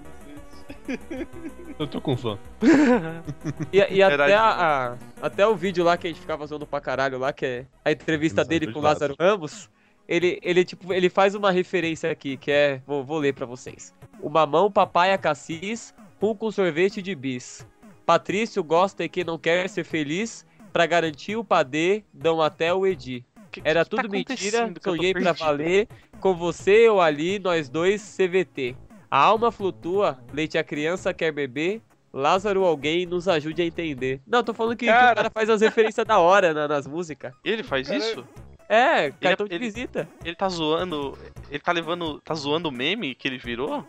Eu 1.79 1.87
tô 1.87 2.01
com 2.01 2.17
sono. 2.17 2.39
E, 3.73 3.79
e 3.79 4.03
até, 4.03 4.35
a, 4.35 4.51
a- 4.93 4.97
até 5.23 5.47
o 5.47 5.55
vídeo 5.55 5.85
lá 5.85 5.97
que 5.97 6.07
a 6.07 6.11
gente 6.11 6.21
ficava 6.21 6.47
zoando 6.47 6.67
pra 6.67 6.81
caralho 6.81 7.19
lá, 7.19 7.33
que 7.33 7.45
é 7.47 7.67
a 7.85 7.93
entrevista 7.93 8.45
dele 8.45 8.73
com 8.73 8.79
o 8.79 8.83
Lázaro 8.83 9.15
Ramos, 9.19 9.69
ele, 10.11 10.39
ele, 10.43 10.65
tipo, 10.65 10.93
ele 10.93 11.09
faz 11.09 11.35
uma 11.35 11.51
referência 11.51 12.11
aqui, 12.11 12.37
que 12.37 12.51
é. 12.51 12.83
Vou, 12.87 13.05
vou 13.05 13.19
ler 13.19 13.33
pra 13.33 13.47
vocês. 13.47 13.95
O 14.21 14.29
mamão, 14.29 14.71
papaya, 14.71 15.17
cassis, 15.17 15.95
rum 16.21 16.35
com 16.35 16.51
sorvete 16.51 17.01
de 17.01 17.15
bis. 17.15 17.67
Patrício 18.05 18.63
gosta 18.65 19.05
e 19.05 19.09
quem 19.09 19.23
não 19.25 19.39
quer 19.39 19.69
ser 19.69 19.85
feliz, 19.85 20.45
pra 20.73 20.85
garantir 20.85 21.37
o 21.37 21.45
padê, 21.45 22.03
dão 22.13 22.43
até 22.43 22.75
o 22.75 22.87
Edi. 22.87 23.25
Que- 23.53 23.63
Era 23.65 23.85
que 23.85 23.91
tá 23.91 24.03
tudo 24.03 24.11
mentira, 24.11 24.65
que 24.67 24.71
eu 24.71 24.75
tô 24.83 24.91
sonhei 24.97 25.13
pra 25.13 25.33
valer, 25.33 25.89
com 26.21 26.35
você 26.35 26.87
eu 26.89 27.01
ali, 27.01 27.39
nós 27.39 27.69
dois 27.69 28.03
CVT. 28.17 28.77
A 29.11 29.19
alma 29.19 29.51
flutua, 29.51 30.19
leite 30.33 30.57
a 30.59 30.63
criança 30.65 31.13
quer 31.15 31.33
beber, 31.33 31.81
Lázaro 32.13 32.65
alguém 32.65 33.07
nos 33.07 33.29
ajude 33.29 33.63
a 33.63 33.65
entender. 33.65 34.21
Não, 34.27 34.43
tô 34.43 34.53
falando 34.53 34.77
que, 34.77 34.87
que 34.87 34.91
Cara. 34.91 35.13
o 35.13 35.15
cara 35.17 35.31
faz 35.31 35.49
as 35.49 35.61
referências 35.61 36.05
da 36.05 36.19
hora 36.19 36.53
na- 36.53 36.67
nas 36.69 36.87
músicas. 36.87 37.33
Ele 37.45 37.63
faz 37.63 37.87
Cara, 37.87 37.99
isso? 37.99 38.25
É, 38.71 39.11
cartão 39.11 39.47
de 39.49 39.55
ele- 39.57 39.65
visita. 39.67 40.09
Ele 40.25 40.37
tá 40.37 40.49
zoando. 40.49 41.19
Ele 41.51 41.59
tá 41.59 41.73
levando. 41.73 42.21
Tá 42.21 42.35
zoando 42.35 42.69
o 42.69 42.73
meme 42.73 43.15
que 43.17 43.27
ele 43.27 43.37
virou? 43.39 43.85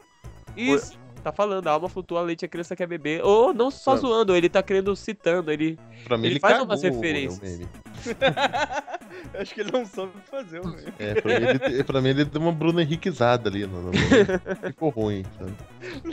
Isso. 0.57 0.99
Tá 1.23 1.31
falando, 1.31 1.67
a 1.67 1.71
alma 1.73 1.87
flutua, 1.87 2.19
leite 2.23 2.43
a 2.45 2.47
criança 2.47 2.75
quer 2.75 2.87
beber. 2.87 3.23
Ou 3.23 3.53
não 3.53 3.69
só 3.69 3.91
Não. 3.93 4.01
zoando, 4.01 4.35
ele 4.35 4.49
tá 4.49 4.63
querendo 4.63 4.95
citando, 4.95 5.51
ele... 5.51 5.77
Pra 6.03 6.17
mim 6.17 6.25
Ele 6.25 6.33
ele, 6.33 6.39
faz 6.39 6.53
cagou 6.55 6.65
umas 6.67 6.81
o- 6.81 6.87
o 6.87 6.91
referências. 6.91 7.59
meme. 7.59 7.69
Acho 9.39 9.53
que 9.53 9.61
ele 9.61 9.71
não 9.71 9.85
soube 9.85 10.13
fazer, 10.31 10.61
o 10.61 10.67
mesmo. 10.67 10.91
É, 10.97 11.21
pra 11.21 11.39
mim, 11.39 11.45
ele, 11.45 11.83
pra 11.83 12.01
mim 12.01 12.09
ele 12.09 12.25
deu 12.25 12.41
uma 12.41 12.51
Bruna 12.51 12.81
Henriquezada 12.81 13.49
ali. 13.51 13.67
No, 13.67 13.83
no- 13.83 13.91
ficou 14.65 14.89
ruim, 14.89 15.23
sabe? 15.37 15.53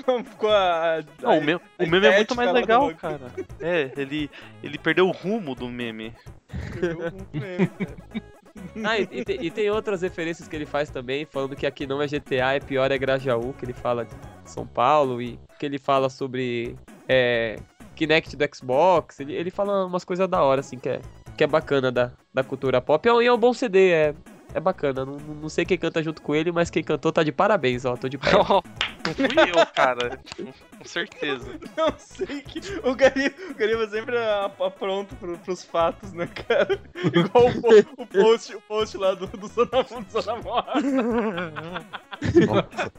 Não 0.06 0.22
ficou 0.22 0.50
a. 0.50 1.00
Não, 1.22 1.38
o, 1.38 1.42
me- 1.42 1.54
o 1.54 1.86
meme 1.86 2.06
é 2.06 2.16
muito 2.16 2.36
mais 2.36 2.50
do 2.50 2.54
legal, 2.54 2.94
cara. 2.94 3.32
É, 3.60 3.90
ele, 3.96 4.30
ele 4.62 4.76
perdeu 4.76 5.08
o 5.08 5.10
rumo 5.12 5.54
do 5.54 5.68
meme. 5.70 6.12
Ah, 8.84 8.98
e, 8.98 9.08
e 9.10 9.24
tem, 9.24 9.44
e 9.44 9.50
tem 9.50 9.70
outras 9.70 10.02
referências 10.02 10.48
que 10.48 10.54
ele 10.54 10.66
faz 10.66 10.90
também, 10.90 11.24
falando 11.24 11.56
que 11.56 11.66
aqui 11.66 11.86
não 11.86 12.00
é 12.00 12.06
GTA, 12.06 12.54
é 12.54 12.60
pior 12.60 12.90
é 12.90 12.98
Grajaú, 12.98 13.52
que 13.54 13.64
ele 13.64 13.72
fala 13.72 14.04
de 14.04 14.14
São 14.44 14.66
Paulo, 14.66 15.20
e 15.20 15.38
que 15.58 15.66
ele 15.66 15.78
fala 15.78 16.08
sobre 16.08 16.76
é, 17.08 17.56
Kinect 17.94 18.36
do 18.36 18.44
Xbox, 18.54 19.20
ele, 19.20 19.34
ele 19.34 19.50
fala 19.50 19.86
umas 19.86 20.04
coisas 20.04 20.28
da 20.28 20.42
hora, 20.42 20.60
assim, 20.60 20.78
que 20.78 20.88
é, 20.88 21.00
que 21.36 21.44
é 21.44 21.46
bacana 21.46 21.90
da, 21.90 22.12
da 22.32 22.44
cultura 22.44 22.80
pop. 22.80 23.08
É 23.08 23.12
e 23.22 23.26
é 23.26 23.32
um 23.32 23.38
bom 23.38 23.52
CD, 23.52 23.90
é, 23.90 24.14
é 24.58 24.60
bacana. 24.60 25.04
Não, 25.04 25.16
não 25.16 25.48
sei 25.48 25.64
quem 25.64 25.78
canta 25.78 26.02
junto 26.02 26.20
com 26.22 26.34
ele, 26.34 26.52
mas 26.52 26.68
quem 26.70 26.82
cantou 26.84 27.10
tá 27.10 27.22
de 27.22 27.32
parabéns, 27.32 27.84
ó, 27.84 27.96
tô 27.96 28.08
de 28.08 28.18
parabéns. 28.18 28.48
Não 29.08 29.14
fui 29.14 29.50
eu, 29.50 29.66
cara. 29.74 30.18
Com 30.36 30.84
certeza. 30.84 31.48
Não 31.76 31.94
sei 31.96 32.42
que. 32.42 32.60
O 32.86 32.94
Gariba, 32.94 33.34
o 33.50 33.54
Gariba 33.54 33.88
sempre 33.88 34.16
é 34.16 34.50
pronto 34.78 35.14
pro, 35.16 35.38
pros 35.38 35.64
fatos, 35.64 36.12
né, 36.12 36.26
cara? 36.26 36.78
Igual 37.14 37.46
o, 37.46 38.02
o 38.02 38.06
post, 38.06 38.54
o 38.56 38.60
post 38.60 38.98
lá 38.98 39.14
do, 39.14 39.26
do 39.28 39.46
Zona, 39.46 39.68
do 39.82 40.20
Zona 40.20 40.42
Morta. 40.42 40.72
Nossa. 42.46 42.92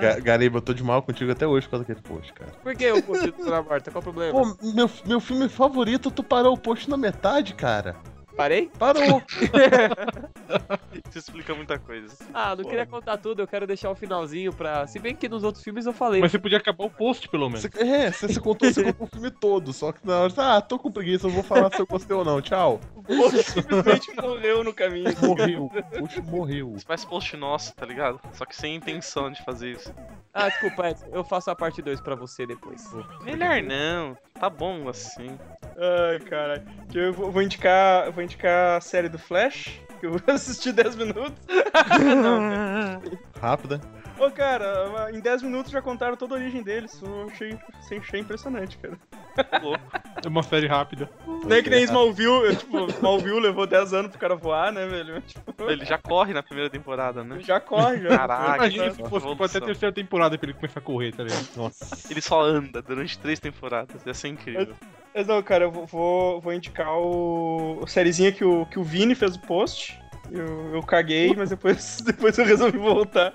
Ga- 0.00 0.20
Gariba, 0.20 0.58
eu 0.58 0.62
tô 0.62 0.74
de 0.74 0.82
mal 0.82 1.00
contigo 1.02 1.30
até 1.32 1.46
hoje 1.46 1.66
por 1.66 1.72
causa 1.78 1.84
daquele 1.86 2.06
post, 2.06 2.32
cara. 2.34 2.50
Por 2.62 2.74
que 2.76 2.92
o 2.92 3.02
post 3.02 3.30
do 3.30 3.50
Marta? 3.64 3.90
Qual 3.90 4.00
o 4.00 4.02
problema? 4.02 4.32
Pô, 4.32 4.56
meu, 4.74 4.90
meu 5.06 5.20
filme 5.20 5.48
favorito, 5.48 6.10
tu 6.10 6.22
parou 6.22 6.52
o 6.54 6.58
post 6.58 6.90
na 6.90 6.96
metade, 6.96 7.54
cara. 7.54 7.96
Parei? 8.36 8.70
Parou. 8.78 9.22
Isso 11.08 11.18
explica 11.18 11.54
muita 11.54 11.78
coisa. 11.78 12.14
Ah, 12.32 12.56
não 12.56 12.64
queria 12.64 12.86
contar 12.86 13.16
tudo, 13.16 13.42
eu 13.42 13.46
quero 13.46 13.66
deixar 13.66 13.90
o 13.90 13.94
finalzinho 13.94 14.52
pra. 14.52 14.86
Se 14.86 14.98
bem 14.98 15.14
que 15.14 15.28
nos 15.28 15.44
outros 15.44 15.62
filmes 15.62 15.86
eu 15.86 15.92
falei. 15.92 16.20
Mas 16.20 16.32
você 16.32 16.38
podia 16.38 16.58
acabar 16.58 16.84
o 16.84 16.90
post, 16.90 17.28
pelo 17.28 17.48
menos. 17.48 17.62
Você, 17.62 17.70
é, 17.82 18.10
você, 18.10 18.28
você 18.28 18.40
contou, 18.40 18.72
você 18.72 18.84
contou 18.84 19.06
o 19.06 19.10
filme 19.10 19.30
todo, 19.30 19.72
só 19.72 19.92
que 19.92 20.04
na 20.06 20.20
hora, 20.20 20.32
ah, 20.38 20.60
tô 20.60 20.78
com 20.78 20.90
preguiça, 20.90 21.26
não 21.26 21.34
vou 21.34 21.44
falar 21.44 21.72
se 21.72 21.80
eu 21.80 21.86
gostei 21.86 22.16
ou 22.16 22.24
não, 22.24 22.40
tchau. 22.40 22.80
O 22.94 23.02
post 23.02 23.42
simplesmente 23.50 24.14
morreu 24.20 24.64
no 24.64 24.74
caminho. 24.74 25.14
Morreu, 25.22 25.64
o 25.64 25.98
post 26.00 26.20
morreu. 26.22 26.74
Isso 26.76 26.86
faz 26.86 27.04
post 27.04 27.36
nosso, 27.36 27.74
tá 27.74 27.86
ligado? 27.86 28.20
Só 28.32 28.44
que 28.44 28.56
sem 28.56 28.74
intenção 28.74 29.30
de 29.30 29.42
fazer 29.44 29.72
isso. 29.72 29.94
Ah, 30.32 30.48
desculpa, 30.48 30.94
eu 31.12 31.22
faço 31.22 31.50
a 31.50 31.54
parte 31.54 31.80
2 31.80 32.00
pra 32.00 32.16
você 32.16 32.46
depois. 32.46 32.84
Melhor 33.22 33.62
não. 33.62 34.16
Tá 34.34 34.50
bom 34.50 34.88
assim. 34.88 35.38
Ai, 35.76 36.18
caralho. 36.20 36.62
Eu 36.94 37.12
vou, 37.12 37.30
vou 37.30 37.42
indicar. 37.42 38.10
Vou 38.12 38.22
indicar 38.22 38.76
a 38.76 38.80
série 38.80 39.08
do 39.08 39.18
Flash, 39.18 39.80
que 40.00 40.06
eu 40.06 40.16
assisti 40.26 40.72
10 40.72 40.96
minutos. 40.96 41.34
Não, 42.22 42.50
cara. 42.50 43.00
Rápida. 43.40 43.80
Ô, 44.18 44.30
cara, 44.30 45.10
em 45.12 45.20
10 45.20 45.42
minutos 45.42 45.72
já 45.72 45.82
contaram 45.82 46.16
toda 46.16 46.34
a 46.34 46.38
origem 46.38 46.62
deles. 46.62 47.00
Eu 47.02 47.28
achei, 47.28 47.58
achei 47.98 48.20
impressionante, 48.20 48.78
cara. 48.78 48.96
É 50.24 50.28
uma 50.28 50.42
série 50.42 50.66
rápida. 50.66 51.08
É 51.50 51.62
que 51.62 51.68
nem 51.68 51.84
Smallville, 51.84 52.56
tipo, 52.56 52.86
Smallville 52.90 53.40
levou 53.40 53.66
10 53.66 53.92
anos 53.92 54.10
pro 54.10 54.20
cara 54.20 54.34
voar, 54.34 54.72
né, 54.72 54.86
velho? 54.86 55.22
Tipo, 55.26 55.70
Ele 55.70 55.84
já 55.84 55.98
corre 55.98 56.32
na 56.32 56.42
primeira 56.42 56.70
temporada, 56.70 57.22
né? 57.22 57.38
já 57.40 57.60
corre, 57.60 58.02
já. 58.02 58.16
Caraca. 58.16 58.56
Imagina 58.56 58.90
se 58.90 59.02
fosse 59.02 59.26
tipo, 59.26 59.44
até 59.44 59.58
a 59.58 59.60
terceira 59.60 59.92
temporada 59.94 60.38
pra 60.38 60.48
ele 60.48 60.58
começar 60.58 60.80
a 60.80 60.82
correr, 60.82 61.12
tá 61.12 61.22
ligado? 61.22 61.46
Nossa. 61.56 62.10
Ele 62.10 62.20
só 62.20 62.42
anda 62.42 62.80
durante 62.80 63.18
três 63.18 63.38
temporadas. 63.38 64.04
Ia 64.06 64.14
ser 64.14 64.28
incrível. 64.28 64.74
Mas 65.14 65.26
não, 65.26 65.42
cara, 65.42 65.64
eu 65.64 65.70
vou, 65.70 65.86
vou, 65.86 66.40
vou 66.40 66.52
indicar 66.52 66.92
o, 66.98 67.78
o 67.82 67.86
sériezinha 67.86 68.32
que 68.32 68.44
o, 68.44 68.66
que 68.66 68.78
o 68.78 68.82
Vini 68.82 69.14
fez 69.14 69.36
o 69.36 69.40
post. 69.40 69.98
Eu, 70.30 70.74
eu 70.74 70.82
caguei, 70.82 71.34
mas 71.36 71.50
depois, 71.50 72.00
depois 72.04 72.36
eu 72.38 72.44
resolvi 72.44 72.78
voltar. 72.78 73.32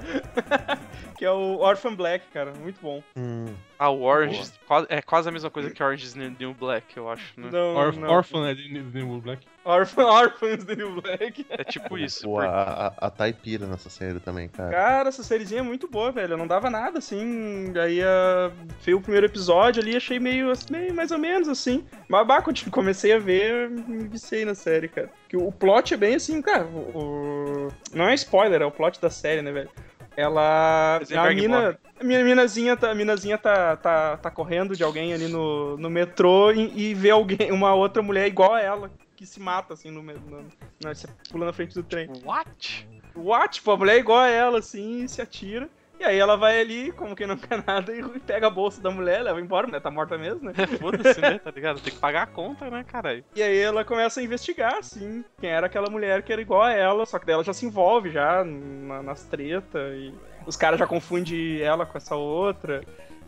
Que 1.19 1.25
é 1.25 1.31
o 1.31 1.57
Orphan 1.57 1.93
Black, 1.95 2.25
cara. 2.33 2.53
Muito 2.53 2.79
bom. 2.81 3.03
Hum, 3.17 3.53
Ah, 3.77 3.89
o 3.89 4.03
Orange 4.03 4.41
é 4.87 5.01
quase 5.01 5.27
a 5.27 5.31
mesma 5.33 5.49
coisa 5.49 5.69
que 5.69 5.83
Orange 5.83 6.05
is 6.05 6.13
the 6.13 6.31
New 6.39 6.53
Black, 6.53 6.95
eu 6.95 7.09
acho, 7.09 7.37
né? 7.39 7.49
Não, 7.51 7.75
Orf 7.75 7.99
não. 7.99 8.09
Orphan 8.09 8.47
é 8.49 8.53
de 8.53 8.63
de 8.69 9.03
New 9.03 9.19
Black. 9.21 9.45
Orphan, 9.65 10.05
Orphans 10.07 10.63
the 10.63 10.75
New 10.77 11.01
Black. 11.01 11.45
É 11.49 11.63
tipo 11.65 11.97
isso. 11.97 12.23
pô, 12.23 12.35
porque- 12.35 12.47
a, 12.47 12.93
a, 12.97 13.07
a 13.07 13.09
Thay 13.09 13.33
pira 13.33 13.67
nessa 13.67 13.89
série 13.89 14.19
também, 14.21 14.47
cara. 14.47 14.69
Cara, 14.71 15.09
essa 15.09 15.21
sériezinha 15.21 15.59
é 15.59 15.63
muito 15.63 15.89
boa, 15.89 16.09
velho. 16.11 16.33
Eu 16.33 16.37
não 16.37 16.47
dava 16.47 16.69
nada, 16.69 16.99
assim. 16.99 17.73
Aí 17.77 17.99
uh, 18.01 18.51
veio 18.81 18.97
o 18.97 19.01
primeiro 19.01 19.25
episódio 19.25 19.81
ali, 19.81 19.97
achei 19.97 20.19
meio, 20.19 20.51
meio 20.71 20.93
mais 20.93 21.11
ou 21.11 21.17
menos 21.19 21.49
assim. 21.49 21.85
Mas 22.07 22.25
bah, 22.25 22.41
quando 22.41 22.61
eu 22.65 22.71
comecei 22.71 23.11
a 23.11 23.19
ver, 23.19 23.69
me 23.69 24.07
viciei 24.07 24.45
na 24.45 24.55
série, 24.55 24.87
cara. 24.87 25.09
Que 25.27 25.35
o 25.35 25.51
plot 25.51 25.93
é 25.93 25.97
bem 25.97 26.15
assim, 26.15 26.41
cara. 26.41 26.63
O- 26.65 27.67
Não 27.93 28.07
é 28.07 28.13
spoiler, 28.13 28.61
é 28.61 28.65
o 28.65 28.71
plot 28.71 29.01
da 29.01 29.09
série, 29.09 29.41
né, 29.41 29.51
velho? 29.51 29.69
Ela. 30.15 30.97
A 30.97 30.99
Heisenberg 30.99 31.41
mina. 31.41 31.79
A 31.99 32.03
minha 32.03 32.23
minazinha, 32.23 32.77
tá, 32.77 32.91
a 32.91 32.95
minazinha 32.95 33.37
tá, 33.37 33.75
tá, 33.75 34.17
tá 34.17 34.31
correndo 34.31 34.75
de 34.75 34.83
alguém 34.83 35.13
ali 35.13 35.27
no, 35.27 35.75
no 35.75 35.89
metrô 35.89 36.49
e, 36.51 36.91
e 36.91 36.93
vê 36.93 37.09
alguém, 37.09 37.51
uma 37.51 37.73
outra 37.73 38.01
mulher 38.01 38.25
igual 38.25 38.53
a 38.53 38.61
ela, 38.61 38.91
que 39.17 39.25
se 39.25 39.39
mata, 39.39 39.73
assim, 39.73 39.91
no, 39.91 40.01
no, 40.01 40.95
se 40.95 41.07
pula 41.29 41.45
na 41.45 41.53
frente 41.53 41.73
do 41.73 41.83
trem. 41.83 42.09
What? 42.23 42.87
What? 43.13 43.55
Tipo, 43.55 43.71
a 43.71 43.77
mulher 43.77 43.95
é 43.97 43.99
igual 43.99 44.19
a 44.19 44.29
ela, 44.29 44.59
assim, 44.59 45.03
e 45.03 45.09
se 45.09 45.21
atira. 45.21 45.69
E 45.99 46.03
aí 46.05 46.17
ela 46.17 46.37
vai 46.37 46.61
ali, 46.61 46.91
como 46.93 47.15
que 47.15 47.27
não 47.27 47.35
quer 47.37 47.61
nada, 47.67 47.93
e 47.93 48.01
pega 48.21 48.47
a 48.47 48.49
bolsa 48.49 48.81
da 48.81 48.89
mulher, 48.89 49.21
leva 49.21 49.41
embora, 49.41 49.67
né? 49.67 49.79
Tá 49.79 49.91
morta 49.91 50.17
mesmo, 50.17 50.45
né? 50.45 50.53
Foda-se, 50.79 51.19
né? 51.19 51.39
Tá 51.39 51.51
ligado? 51.51 51.81
Tem 51.81 51.93
que 51.93 51.99
pagar 51.99 52.23
a 52.23 52.27
conta, 52.27 52.69
né, 52.69 52.85
caralho? 52.87 53.23
E 53.35 53.43
aí 53.43 53.57
ela 53.57 53.83
começa 53.83 54.19
a 54.19 54.23
investigar, 54.23 54.75
assim, 54.77 55.23
quem 55.41 55.49
era 55.49 55.67
aquela 55.67 55.89
mulher 55.89 56.21
que 56.23 56.31
era 56.31 56.41
igual 56.41 56.61
a 56.61 56.71
ela, 56.71 57.05
só 57.05 57.19
que 57.19 57.25
daí 57.25 57.33
ela 57.33 57.43
já 57.43 57.53
se 57.53 57.65
envolve 57.65 58.09
já 58.11 58.43
na- 58.45 59.03
nas 59.03 59.23
tretas, 59.25 59.93
e 59.97 60.13
os 60.47 60.55
caras 60.55 60.79
já 60.79 60.87
confundem 60.87 61.59
ela 61.61 61.85
com 61.85 61.97
essa 61.97 62.15
outra. 62.15 62.81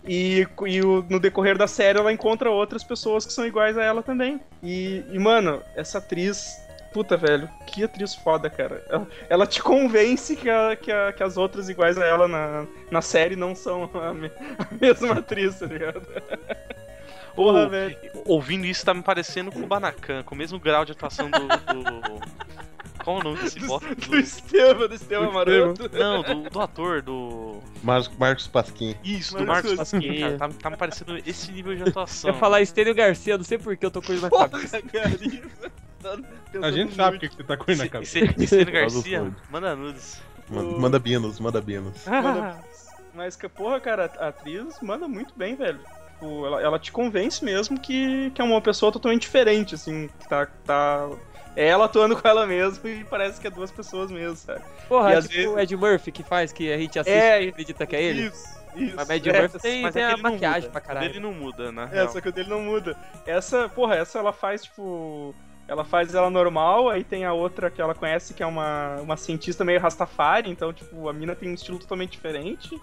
E, 0.08 0.48
e 0.66 0.82
o- 0.82 1.06
no 1.10 1.20
decorrer 1.20 1.58
da 1.58 1.68
série 1.68 2.00
ela 2.00 2.12
encontra 2.12 2.50
outras 2.50 2.84
pessoas 2.84 3.26
que 3.26 3.34
são 3.34 3.46
iguais 3.46 3.78
a 3.78 3.84
ela 3.84 4.02
também. 4.02 4.40
E, 4.64 5.04
e, 5.12 5.20
mano, 5.20 5.62
essa 5.76 5.98
atriz. 6.00 6.56
Puta, 6.94 7.16
velho, 7.16 7.50
que 7.68 7.84
atriz 7.84 8.14
foda, 8.14 8.50
cara. 8.50 8.84
Ela, 8.90 9.08
ela 9.30 9.48
te 9.48 9.62
convence 9.64 10.36
que, 10.36 10.50
a- 10.50 10.76
que, 10.76 10.92
a- 10.92 11.14
que 11.14 11.24
as 11.24 11.38
outras 11.38 11.70
iguais 11.70 11.98
a 11.98 12.06
ela 12.06 12.28
na, 12.28 12.66
na 12.92 13.02
série 13.02 13.36
não 13.38 13.56
são 13.56 13.90
a, 13.94 14.14
me- 14.14 14.32
a 14.60 14.68
mesma 14.80 15.14
atriz, 15.14 15.58
tá 15.60 15.66
ligado? 15.68 16.02
Porra, 17.34 17.66
Ô, 17.66 17.70
velho. 17.70 17.98
Ouvindo 18.26 18.66
isso, 18.66 18.84
tá 18.86 18.94
me 18.94 19.02
parecendo 19.02 19.52
com 19.54 19.60
o 19.62 19.68
Banacan, 19.68 20.22
com 20.24 20.36
o 20.36 20.38
mesmo 20.38 20.60
grau 20.60 20.84
de 20.84 20.92
atuação 20.92 21.30
do. 21.32 21.40
do... 21.48 22.22
Qual 23.06 23.18
o 23.20 23.24
nome 23.24 23.42
desse 23.42 23.60
bosta? 23.62 23.96
Do 23.96 24.20
Estevam, 24.20 24.88
do 24.88 24.94
Estevam 24.94 25.28
Do 25.30 25.34
Maroto. 25.34 25.90
Não, 25.98 26.22
do, 26.22 26.50
do 26.50 26.60
ator, 26.62 27.02
do. 27.02 27.60
Mar 27.82 28.02
Marcos 28.20 28.48
Pasquim. 28.48 28.96
Isso, 29.04 29.36
do 29.38 29.46
Marcos 29.48 29.72
Marcos 29.76 29.92
Pasquim, 29.92 30.20
cara. 30.20 30.38
Tá, 30.38 30.50
tá 30.50 30.70
me 30.70 30.78
parecendo 30.78 31.18
esse 31.26 31.52
nível 31.54 31.74
de 31.74 31.84
atuação. 31.84 32.30
Eu 32.30 32.34
ia 32.36 32.40
falar 32.40 32.62
Estênio 32.62 32.94
Garcia, 32.94 33.38
não 33.38 33.46
sei 33.46 33.58
por 33.58 33.76
que 33.78 33.86
eu 33.86 33.90
tô 33.92 34.02
com 34.02 34.12
ele 34.12 34.22
na 34.22 34.30
cabeça. 34.30 34.80
Porra, 34.82 34.92
cara, 34.92 35.18
A 36.62 36.72
gente 36.72 36.96
sabe 36.96 37.18
o 37.18 37.20
que, 37.20 37.30
que 37.30 37.36
você 37.36 37.44
tá 37.44 37.58
com 37.58 37.72
ele 37.72 37.84
na 37.84 37.90
cabeça. 37.90 38.20
Do 38.66 38.72
Garcia, 38.72 39.32
manda 39.50 39.76
nudes. 39.76 40.22
Manda, 40.50 40.78
manda 40.80 41.00
binos, 41.00 41.40
manda 41.40 41.62
binos. 41.62 42.06
Manda- 42.06 42.60
Mas 43.14 43.36
que, 43.36 43.48
porra, 43.50 43.80
cara, 43.80 44.10
a 44.20 44.28
atriz 44.30 44.80
manda 44.82 45.06
muito 45.08 45.34
bem, 45.36 45.56
velho. 45.56 45.80
Tipo, 46.14 46.46
ela, 46.46 46.62
ela 46.62 46.80
te 46.80 46.92
convence 46.94 47.44
mesmo 47.44 47.78
que, 47.80 48.32
que 48.32 48.42
é 48.42 48.44
uma 48.44 48.62
pessoa 48.62 48.90
totalmente 48.92 49.24
diferente, 49.24 49.76
assim, 49.76 50.10
que 50.20 50.30
tá, 50.30 50.46
tá. 50.66 51.10
É 51.54 51.68
ela 51.68 51.86
atuando 51.86 52.16
com 52.16 52.26
ela 52.26 52.48
mesma 52.48 52.90
e 52.90 53.04
parece 53.04 53.42
que 53.42 53.48
é 53.48 53.50
duas 53.50 53.70
pessoas 53.70 54.10
mesmo, 54.10 54.38
sabe? 54.38 54.62
Porra, 54.88 55.12
E 55.12 55.14
é 55.18 55.22
tipo 55.22 55.34
vezes- 55.34 55.48
o 55.52 55.60
Ed 55.60 55.76
Murphy 55.76 56.12
que 56.12 56.24
faz, 56.24 56.54
que 56.54 56.72
a 56.72 56.78
gente 56.78 56.98
assiste 56.98 57.14
É, 57.14 57.44
e 57.44 57.50
acredita 57.50 57.86
que 57.86 57.96
é 57.98 58.02
ele. 58.02 58.28
Isso, 58.28 58.46
isso. 58.78 58.96
Mas 58.96 59.10
Ed 59.10 59.30
é, 59.30 59.42
Murphy 59.42 59.60
tem, 59.60 59.82
Mas 59.82 59.94
tem 59.94 60.04
é 60.04 60.06
a 60.06 60.12
ele 60.14 60.22
não 60.22 60.32
maquiagem 60.32 60.62
muda. 60.62 60.72
pra 60.72 60.80
O 60.82 60.84
caralho. 60.86 61.08
dele 61.10 61.20
não 61.20 61.34
muda, 61.34 61.72
né? 61.74 61.90
É, 61.92 62.08
só 62.08 62.22
que 62.22 62.30
o 62.30 62.32
dele 62.32 62.50
não 62.50 62.62
muda. 62.62 62.96
Essa, 63.28 63.68
porra, 63.68 63.96
essa 63.96 64.20
ela 64.20 64.32
faz, 64.32 64.64
tipo. 64.64 65.36
Ela 65.72 65.86
faz 65.86 66.14
ela 66.14 66.30
normal, 66.30 66.90
aí 66.90 67.02
tem 67.02 67.24
a 67.24 67.32
outra 67.32 67.72
que 67.72 67.82
ela 67.82 67.96
conhece 67.96 68.34
que 68.34 68.44
é 68.44 68.46
uma, 68.46 68.98
uma 68.98 69.16
cientista 69.16 69.64
meio 69.64 69.80
Rastafari, 69.80 70.50
então, 70.50 70.74
tipo, 70.74 71.08
a 71.08 71.14
mina 71.14 71.34
tem 71.34 71.50
um 71.50 71.54
estilo 71.54 71.80
totalmente 71.80 72.12
diferente. 72.12 72.78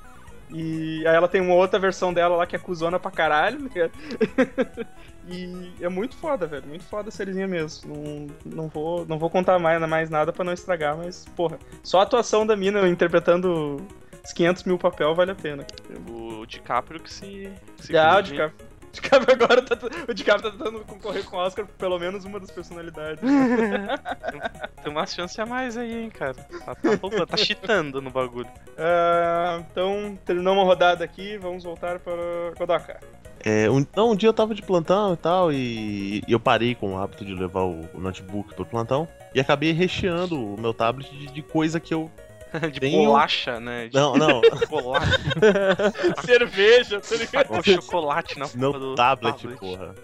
E 0.50 1.06
aí 1.06 1.14
ela 1.14 1.28
tem 1.28 1.42
uma 1.42 1.52
outra 1.52 1.78
versão 1.78 2.14
dela 2.14 2.34
lá 2.34 2.46
que 2.46 2.56
é 2.56 2.58
cuzona 2.58 2.98
pra 2.98 3.10
caralho. 3.10 3.60
né? 3.60 3.68
e 5.28 5.70
é 5.82 5.88
muito 5.90 6.16
foda, 6.16 6.46
velho. 6.46 6.66
Muito 6.66 6.84
foda 6.84 7.10
a 7.10 7.12
sériezinha 7.12 7.46
mesmo. 7.46 7.94
Não, 7.94 8.26
não, 8.46 8.68
vou, 8.68 9.04
não 9.04 9.18
vou 9.18 9.28
contar 9.28 9.58
mais, 9.58 9.78
mais 9.86 10.08
nada 10.08 10.32
pra 10.32 10.42
não 10.42 10.54
estragar, 10.54 10.96
mas, 10.96 11.26
porra, 11.36 11.58
só 11.82 12.00
a 12.00 12.04
atuação 12.04 12.46
da 12.46 12.56
mina 12.56 12.88
interpretando 12.88 13.86
os 14.24 14.32
500 14.32 14.64
mil 14.64 14.78
papel 14.78 15.14
vale 15.14 15.32
a 15.32 15.34
pena. 15.34 15.66
O 16.08 16.46
DiCaprio 16.46 17.00
que 17.00 17.12
se. 17.12 17.52
se 17.76 17.92
Já, 17.92 18.16
o. 18.16 18.22
DiCaprio. 18.22 18.67
O 18.98 19.00
DiCaprio 19.00 19.34
agora 19.34 19.62
tá, 19.62 19.78
o 20.08 20.14
DiCaprio 20.14 20.50
tá 20.50 20.56
tentando 20.56 20.84
concorrer 20.84 21.24
com 21.24 21.36
o 21.36 21.40
Oscar 21.40 21.66
por 21.66 21.74
pelo 21.74 21.98
menos 21.98 22.24
uma 22.24 22.40
das 22.40 22.50
personalidades. 22.50 23.22
Tem 24.82 24.92
uma 24.92 25.06
chance 25.06 25.40
a 25.40 25.46
mais 25.46 25.76
aí, 25.76 26.04
hein, 26.04 26.10
cara. 26.10 26.34
Tá, 26.34 26.74
tá, 26.74 27.26
tá 27.26 27.36
cheatando 27.36 28.00
no 28.00 28.10
bagulho. 28.10 28.48
Ah, 28.76 29.62
então, 29.70 30.18
terminou 30.24 30.54
uma 30.54 30.64
rodada 30.64 31.04
aqui, 31.04 31.36
vamos 31.36 31.64
voltar 31.64 31.98
para 31.98 32.14
Godoka. 32.56 32.98
É, 33.44 33.70
um, 33.70 33.86
não, 33.94 34.10
um 34.12 34.16
dia 34.16 34.28
eu 34.28 34.32
tava 34.32 34.54
de 34.54 34.62
plantão 34.62 35.14
e 35.14 35.16
tal, 35.16 35.52
e, 35.52 36.22
e 36.26 36.32
eu 36.32 36.40
parei 36.40 36.74
com 36.74 36.94
o 36.94 36.98
hábito 36.98 37.24
de 37.24 37.34
levar 37.34 37.62
o, 37.62 37.88
o 37.94 38.00
notebook 38.00 38.54
pro 38.54 38.66
plantão, 38.66 39.06
e 39.34 39.40
acabei 39.40 39.72
recheando 39.72 40.54
o 40.54 40.60
meu 40.60 40.74
tablet 40.74 41.10
de, 41.10 41.26
de 41.26 41.42
coisa 41.42 41.78
que 41.78 41.94
eu. 41.94 42.10
De 42.72 42.80
Tem 42.80 42.98
um- 42.98 43.06
bolacha, 43.06 43.60
né? 43.60 43.88
De 43.88 43.94
Não, 43.94 44.14
não, 44.16 44.40
bolacha. 44.70 45.18
Cerveja, 46.24 47.00
tá 47.00 47.16
ligado? 47.16 47.46
Com 47.48 47.62
chocolate 47.62 48.38
na 48.38 48.46
meu 48.54 48.72
porra 48.72 48.84
do 48.84 48.94
tablet, 48.94 49.48
porra. 49.58 49.94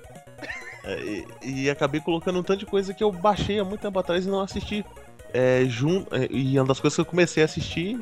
É, 0.84 1.00
e, 1.42 1.62
e 1.62 1.70
acabei 1.70 2.00
colocando 2.00 2.38
um 2.38 2.42
tanto 2.42 2.60
de 2.60 2.66
coisa 2.66 2.92
que 2.92 3.02
eu 3.02 3.10
baixei 3.10 3.58
há 3.58 3.64
muito 3.64 3.80
tempo 3.80 3.98
atrás 3.98 4.26
e 4.26 4.28
não 4.28 4.40
assisti. 4.40 4.84
É, 5.32 5.64
jun, 5.66 6.04
é, 6.10 6.28
e 6.30 6.58
uma 6.58 6.66
das 6.66 6.78
coisas 6.78 6.94
que 6.94 7.00
eu 7.00 7.06
comecei 7.06 7.42
a 7.42 7.46
assistir 7.46 7.98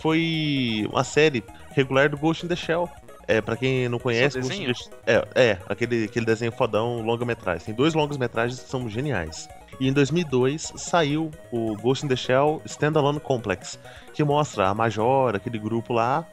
foi 0.00 0.86
uma 0.90 1.04
série 1.04 1.44
regular 1.70 2.08
do 2.08 2.16
Ghost 2.16 2.44
in 2.44 2.48
the 2.48 2.56
Shell. 2.56 2.88
É, 3.32 3.40
pra 3.40 3.56
quem 3.56 3.88
não 3.88 3.98
conhece, 3.98 4.38
Ghost 4.38 4.54
in 4.54 4.66
desenho? 4.66 4.74
the 5.04 5.26
É, 5.34 5.50
é 5.50 5.58
aquele, 5.66 6.04
aquele 6.04 6.26
desenho 6.26 6.52
fodão, 6.52 7.00
longa-metragem. 7.00 7.64
Tem 7.64 7.74
dois 7.74 7.94
longas-metragens 7.94 8.60
que 8.60 8.68
são 8.68 8.88
geniais. 8.88 9.48
E 9.80 9.88
em 9.88 9.92
2002 9.92 10.74
saiu 10.76 11.30
o 11.50 11.74
Ghost 11.76 12.04
in 12.04 12.08
the 12.08 12.16
Shell 12.16 12.60
Standalone 12.66 13.20
Complex, 13.20 13.78
que 14.12 14.22
mostra 14.22 14.68
a 14.68 14.74
Major, 14.74 15.34
aquele 15.34 15.58
grupo 15.58 15.94
lá, 15.94 16.26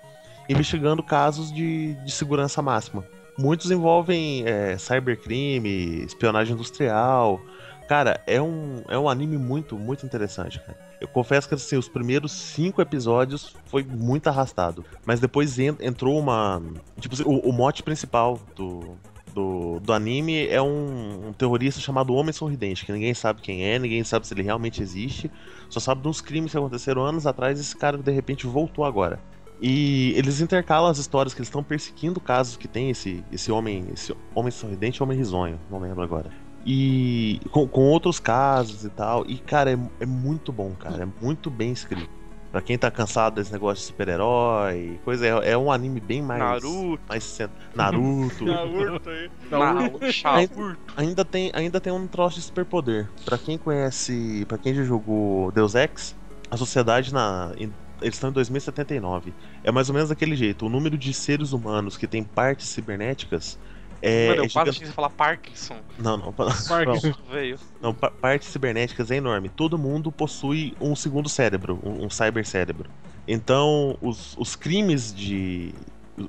investigando 0.49 1.01
casos 1.01 1.53
de, 1.53 1.93
de 1.93 2.11
segurança 2.11 2.61
máxima. 2.61 3.05
Muitos 3.37 3.71
envolvem 3.71 4.43
é, 4.45 4.77
cybercrime, 4.77 6.03
espionagem 6.03 6.53
industrial. 6.53 7.39
Cara, 7.87 8.21
é 8.27 8.41
um, 8.41 8.83
é 8.89 8.99
um 8.99 9.07
anime 9.07 9.37
muito, 9.37 9.79
muito 9.79 10.05
interessante, 10.05 10.59
cara. 10.59 10.88
Eu 10.99 11.07
confesso 11.07 11.47
que 11.47 11.55
assim, 11.55 11.77
os 11.77 11.87
primeiros 11.87 12.31
cinco 12.31 12.81
episódios 12.81 13.55
foi 13.65 13.83
muito 13.83 14.27
arrastado. 14.27 14.83
Mas 15.05 15.19
depois 15.19 15.57
en- 15.57 15.77
entrou 15.79 16.19
uma. 16.19 16.61
Tipo, 16.99 17.15
assim, 17.15 17.23
o, 17.23 17.39
o 17.49 17.53
mote 17.53 17.81
principal 17.83 18.39
do, 18.55 18.97
do, 19.33 19.79
do 19.79 19.93
anime 19.93 20.47
é 20.47 20.61
um, 20.61 21.29
um 21.29 21.33
terrorista 21.33 21.79
chamado 21.79 22.13
Homem 22.13 22.33
Sorridente, 22.33 22.85
que 22.85 22.91
ninguém 22.91 23.13
sabe 23.13 23.41
quem 23.41 23.63
é, 23.63 23.79
ninguém 23.79 24.03
sabe 24.03 24.27
se 24.27 24.33
ele 24.33 24.43
realmente 24.43 24.81
existe. 24.81 25.31
Só 25.69 25.79
sabe 25.79 26.05
uns 26.07 26.19
crimes 26.19 26.51
que 26.51 26.57
aconteceram 26.57 27.01
anos 27.03 27.25
atrás 27.25 27.57
e 27.59 27.61
esse 27.61 27.75
cara 27.77 27.97
de 27.97 28.11
repente 28.11 28.45
voltou 28.45 28.83
agora. 28.83 29.19
E 29.61 30.13
eles 30.15 30.39
intercalam 30.39 30.89
as 30.89 30.97
histórias 30.97 31.33
que 31.33 31.39
eles 31.39 31.47
estão 31.47 31.63
perseguindo 31.63 32.19
casos 32.19 32.55
que 32.55 32.67
tem 32.67 32.89
esse, 32.89 33.23
esse 33.31 33.51
homem, 33.51 33.87
esse 33.93 34.15
homem 34.33 34.51
sorridente 34.51 35.03
homem 35.03 35.17
risonho, 35.17 35.59
não 35.69 35.79
lembro 35.79 36.01
agora. 36.01 36.29
E 36.71 37.39
com, 37.49 37.67
com 37.67 37.81
outros 37.89 38.19
casos 38.19 38.83
e 38.85 38.89
tal. 38.91 39.25
E, 39.27 39.39
cara, 39.39 39.71
é, 39.71 39.77
é 40.01 40.05
muito 40.05 40.51
bom, 40.53 40.75
cara. 40.75 41.03
É 41.03 41.23
muito 41.25 41.49
bem 41.49 41.71
escrito. 41.71 42.07
Pra 42.51 42.61
quem 42.61 42.77
tá 42.77 42.89
cansado 42.91 43.35
desse 43.35 43.51
negócio 43.51 43.81
de 43.81 43.87
super-herói, 43.87 44.99
coisa, 45.03 45.25
é, 45.25 45.51
é 45.51 45.57
um 45.57 45.71
anime 45.71 45.99
bem 45.99 46.21
mais. 46.21 46.39
Naruto. 46.39 47.01
Mais 47.09 47.37
Naruto. 47.75 48.45
Naruto 48.45 49.09
aí. 49.09 49.31
Naruto. 49.49 50.05
Ainda, 50.95 51.25
tem, 51.25 51.51
ainda 51.53 51.81
tem 51.81 51.91
um 51.91 52.07
troço 52.07 52.35
de 52.37 52.43
superpoder. 52.43 53.09
Pra 53.25 53.37
quem 53.37 53.57
conhece. 53.57 54.45
Pra 54.47 54.57
quem 54.57 54.73
já 54.75 54.83
jogou 54.83 55.51
Deus 55.51 55.73
Ex, 55.75 56.15
a 56.51 56.57
sociedade 56.57 57.11
na. 57.13 57.51
em- 57.57 57.73
eles 58.01 58.15
estão 58.15 58.29
em 58.29 58.33
2079. 58.33 59.33
É 59.63 59.71
mais 59.71 59.89
ou 59.89 59.93
menos 59.95 60.09
daquele 60.09 60.35
jeito. 60.35 60.65
O 60.65 60.69
número 60.69 60.97
de 60.97 61.13
seres 61.13 61.51
humanos 61.51 61.97
que 61.97 62.07
tem 62.07 62.23
partes 62.23 62.69
cibernéticas 62.69 63.57
é. 64.01 64.27
Mano, 64.29 64.41
é 64.41 64.45
eu 64.45 64.49
quase 64.49 64.49
gigante- 64.51 64.69
achei 64.69 64.87
que 64.87 64.93
falar 64.93 65.09
Parkinson. 65.09 65.75
Não, 65.97 66.17
não. 66.17 66.33
Parkinson. 66.67 67.13
Veio. 67.31 67.57
Não, 67.81 67.93
pa- 67.93 68.11
partes 68.11 68.47
cibernéticas 68.49 69.11
é 69.11 69.15
enorme. 69.17 69.49
Todo 69.49 69.77
mundo 69.77 70.11
possui 70.11 70.73
um 70.79 70.95
segundo 70.95 71.27
cérebro, 71.29 71.79
um, 71.83 72.05
um 72.05 72.09
cybercérebro. 72.09 72.89
Então, 73.27 73.97
os, 74.01 74.35
os 74.37 74.55
crimes 74.55 75.13
de. 75.13 75.73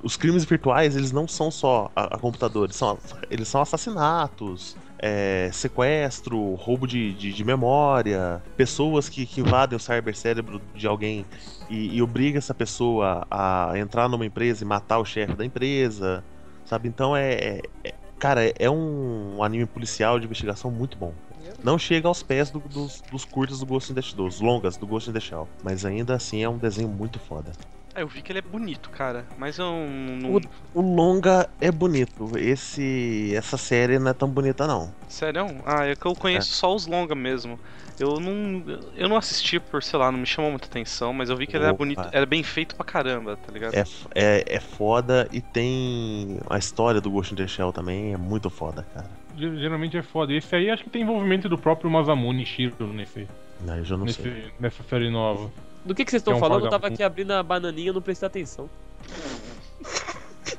Os 0.03 0.15
crimes 0.15 0.45
virtuais, 0.45 0.95
eles 0.95 1.11
não 1.11 1.27
são 1.27 1.51
só 1.51 1.91
a, 1.93 2.15
a 2.15 2.17
computadores, 2.17 2.77
são, 2.77 2.97
eles 3.29 3.47
são 3.49 3.59
assassinatos, 3.61 4.77
é, 4.97 5.49
sequestro, 5.51 6.53
roubo 6.55 6.87
de, 6.87 7.11
de, 7.13 7.33
de 7.33 7.43
memória, 7.43 8.41
pessoas 8.55 9.09
que, 9.09 9.25
que 9.25 9.41
invadem 9.41 9.75
o 9.75 9.79
cybercérebro 9.79 10.61
de 10.73 10.87
alguém 10.87 11.25
e, 11.69 11.97
e 11.97 12.01
obrigam 12.01 12.37
essa 12.37 12.53
pessoa 12.53 13.27
a 13.29 13.73
entrar 13.75 14.07
numa 14.07 14.25
empresa 14.25 14.63
e 14.63 14.67
matar 14.67 14.99
o 14.99 15.03
chefe 15.05 15.33
da 15.33 15.43
empresa, 15.45 16.23
sabe? 16.71 16.87
Então 16.87 17.15
é, 17.17 17.33
é- 17.33 17.61
é- 17.83 17.93
cara, 18.17 18.41
é 18.57 18.69
um 18.69 19.43
anime 19.43 19.65
policial 19.65 20.17
de 20.17 20.25
investigação 20.25 20.71
muito 20.71 20.97
bom. 20.97 21.13
Não 21.61 21.77
chega 21.77 22.07
aos 22.07 22.23
pés 22.23 22.49
do- 22.49 22.59
dos, 22.61 23.03
dos 23.11 23.25
curtas 23.25 23.59
do 23.59 23.65
Ghost 23.65 23.91
in 23.91 23.95
the 23.95 24.01
Shell, 24.01 24.23
dos 24.25 24.39
longas 24.39 24.77
do 24.77 24.87
Ghost 24.87 25.09
in 25.09 25.13
the 25.13 25.19
Shell, 25.19 25.49
mas 25.61 25.83
ainda 25.85 26.15
assim 26.15 26.41
é 26.41 26.47
um 26.47 26.57
desenho 26.57 26.87
muito 26.87 27.19
foda. 27.19 27.51
Ah, 27.93 27.99
eu 27.99 28.07
vi 28.07 28.21
que 28.21 28.31
ele 28.31 28.39
é 28.39 28.41
bonito, 28.41 28.89
cara. 28.89 29.27
Mas 29.37 29.57
eu 29.59 29.65
não. 29.65 30.37
O, 30.73 30.79
o 30.79 30.81
longa 30.81 31.49
é 31.59 31.69
bonito, 31.69 32.37
esse 32.37 33.33
essa 33.35 33.57
série 33.57 33.99
não 33.99 34.11
é 34.11 34.13
tão 34.13 34.29
bonita 34.29 34.65
não. 34.65 34.93
Sério? 35.09 35.45
Ah, 35.65 35.85
é 35.85 35.93
que 35.93 36.05
eu 36.05 36.15
conheço 36.15 36.53
só 36.53 36.73
os 36.73 36.87
longa 36.87 37.13
mesmo. 37.13 37.59
Eu 38.01 38.19
não. 38.19 38.63
Eu 38.95 39.07
não 39.07 39.15
assisti 39.17 39.59
por, 39.59 39.83
sei 39.83 39.99
lá, 39.99 40.11
não 40.11 40.19
me 40.19 40.25
chamou 40.25 40.49
muita 40.49 40.65
atenção, 40.65 41.13
mas 41.13 41.29
eu 41.29 41.37
vi 41.37 41.45
que 41.45 41.55
ele 41.55 41.63
era 41.65 41.73
bonito. 41.73 42.01
Era 42.11 42.25
bem 42.25 42.41
feito 42.41 42.75
pra 42.75 42.83
caramba, 42.85 43.37
tá 43.37 43.51
ligado? 43.53 43.73
É, 43.75 43.83
é, 44.15 44.43
é 44.55 44.59
foda 44.59 45.27
e 45.31 45.39
tem 45.41 46.39
a 46.49 46.57
história 46.57 46.99
do 46.99 47.11
Ghost 47.11 47.33
in 47.33 47.37
the 47.37 47.47
Shell 47.47 47.71
também, 47.71 48.13
é 48.13 48.17
muito 48.17 48.49
foda, 48.49 48.85
cara. 48.93 49.09
Ge- 49.37 49.57
Geralmente 49.57 49.95
é 49.97 50.01
foda. 50.01 50.33
Esse 50.33 50.55
aí 50.55 50.69
acho 50.69 50.83
que 50.83 50.89
tem 50.89 51.03
envolvimento 51.03 51.47
do 51.47 51.57
próprio 51.57 51.89
Masamune 51.91 52.45
Shiro 52.45 52.87
nesse, 52.87 53.27
Não, 53.63 53.77
eu 53.77 53.85
já 53.85 53.95
não 53.95 54.07
sei. 54.07 54.25
nesse, 54.25 54.53
nessa 54.59 54.83
série 54.83 55.09
nova. 55.09 55.51
Do 55.85 55.93
que, 55.95 56.03
que 56.05 56.11
vocês 56.11 56.21
estão 56.21 56.33
É 56.33 56.37
um 56.37 56.39
falando? 56.39 56.65
Eu 56.65 56.69
tava 56.69 56.87
aqui 56.87 57.01
abrindo 57.03 57.31
a 57.31 57.41
bananinha, 57.43 57.93
não 57.93 58.01
prestei 58.01 58.27
atenção. 58.27 58.69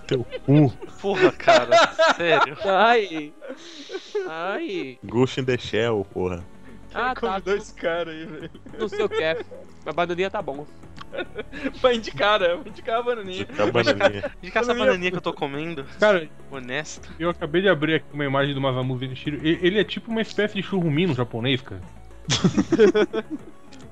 Teu 0.07 0.24
cu. 0.44 0.72
Porra, 1.00 1.33
cara, 1.33 1.76
sério. 2.16 2.57
Ai! 2.64 3.33
Ai! 4.28 4.98
Ghost 5.05 5.40
in 5.40 5.44
the 5.44 5.57
Shell, 5.59 6.07
porra. 6.12 6.44
Ah, 6.94 7.14
tá. 7.14 7.20
Convidou 7.20 7.57
esse 7.57 7.74
cara 7.74 8.11
aí, 8.11 8.24
velho. 8.26 8.50
Não 8.78 8.88
sei 8.88 9.02
o 9.05 9.09
que 9.09 9.22
é. 9.22 9.40
A 9.85 9.92
bananinha 9.92 10.31
tá 10.31 10.40
bom. 10.40 10.64
Vai 11.83 11.96
indicar, 11.96 12.38
né? 12.40 12.48
Vai 12.55 12.68
indicar 12.68 13.00
a 13.00 13.02
bananinha. 13.02 13.44
Tá 13.46 13.66
bananinha. 13.66 14.33
Indicar 14.40 14.62
essa 14.62 14.72
bananinha 14.72 15.11
que 15.11 15.16
eu 15.16 15.20
tô 15.20 15.33
comendo, 15.35 15.85
Cara, 16.00 16.26
honesto. 16.50 17.11
eu 17.18 17.28
acabei 17.28 17.61
de 17.62 17.68
abrir 17.68 17.96
aqui 17.96 18.07
uma 18.14 18.24
imagem 18.24 18.55
do 18.55 18.61
Masamu 18.61 18.96
Zenshiro. 18.96 19.44
E- 19.46 19.59
Ele 19.61 19.78
é 19.81 19.85
tipo 19.85 20.11
uma 20.11 20.22
espécie 20.22 20.55
de 20.55 20.62
churrumi 20.62 21.07
no 21.07 21.14
japonês, 21.14 21.61
cara. 21.61 21.83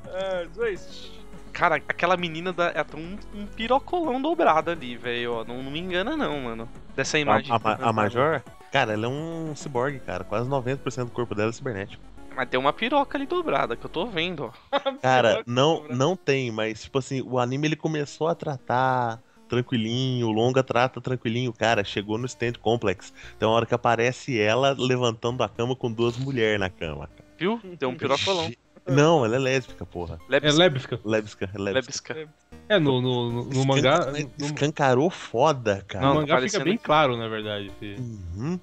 Ah, 0.08 0.46
dois. 0.54 1.10
Cara, 1.52 1.76
aquela 1.76 2.16
menina 2.16 2.52
da, 2.52 2.68
ela 2.68 2.84
tem 2.84 3.00
um, 3.04 3.18
um 3.40 3.46
pirocolão 3.46 4.22
dobrado 4.22 4.70
ali, 4.70 4.96
velho. 4.96 5.32
ó. 5.34 5.44
Não, 5.44 5.62
não 5.62 5.70
me 5.70 5.80
engana, 5.80 6.16
não, 6.16 6.40
mano. 6.40 6.68
Dessa 6.96 7.18
imagem. 7.18 7.52
A, 7.52 7.56
a, 7.56 7.88
a 7.88 7.92
Major, 7.92 8.40
cara, 8.72 8.92
ela 8.92 9.06
é 9.06 9.08
um 9.08 9.52
cyborg, 9.56 9.98
cara. 10.00 10.24
Quase 10.24 10.48
90% 10.48 11.04
do 11.06 11.10
corpo 11.10 11.34
dela 11.34 11.50
é 11.50 11.52
cibernético. 11.52 12.02
Mas 12.36 12.48
tem 12.48 12.58
uma 12.58 12.72
piroca 12.72 13.18
ali 13.18 13.26
dobrada 13.26 13.76
que 13.76 13.84
eu 13.84 13.90
tô 13.90 14.06
vendo, 14.06 14.44
ó. 14.72 14.78
Cara, 15.02 15.42
não, 15.46 15.84
não 15.88 16.16
tem, 16.16 16.50
mas 16.50 16.82
tipo 16.82 16.98
assim, 16.98 17.20
o 17.22 17.38
anime 17.38 17.66
ele 17.68 17.76
começou 17.76 18.28
a 18.28 18.34
tratar 18.34 19.20
tranquilinho, 19.48 20.28
o 20.28 20.30
longa 20.30 20.62
trata 20.62 21.00
tranquilinho, 21.00 21.52
cara, 21.52 21.82
chegou 21.82 22.16
no 22.16 22.26
stand 22.26 22.52
complex. 22.60 23.12
Tem 23.38 23.48
uma 23.48 23.54
hora 23.56 23.66
que 23.66 23.74
aparece 23.74 24.40
ela 24.40 24.74
levantando 24.78 25.42
a 25.42 25.48
cama 25.48 25.74
com 25.74 25.90
duas 25.90 26.16
mulheres 26.16 26.60
na 26.60 26.70
cama. 26.70 27.10
Viu? 27.36 27.60
Tem 27.78 27.88
um 27.88 27.96
pirocolão. 27.96 28.50
Não, 28.86 29.24
ela 29.24 29.36
é 29.36 29.38
lésbica, 29.38 29.84
porra. 29.84 30.18
É 30.28 30.32
Lebes- 30.32 30.56
Lebska. 30.56 31.00
Lésbica, 31.04 31.50
é 31.52 31.58
lésbica. 31.58 32.14
Lebesca. 32.14 32.28
É, 32.68 32.78
no, 32.78 33.00
no, 33.00 33.30
no, 33.30 33.44
no 33.44 33.64
mangá. 33.64 33.98
Escan- 33.98 34.30
No, 34.38 34.46
Escancarou 34.46 35.10
foda, 35.10 35.76
no 35.76 35.84
cara. 35.84 36.06
Não, 36.06 36.14
mangá 36.14 36.36
tá 36.36 36.42
fica 36.42 36.64
bem 36.64 36.78
claro, 36.78 37.16
na 37.16 37.28
verdade. 37.28 37.70
Uhum. 37.82 38.58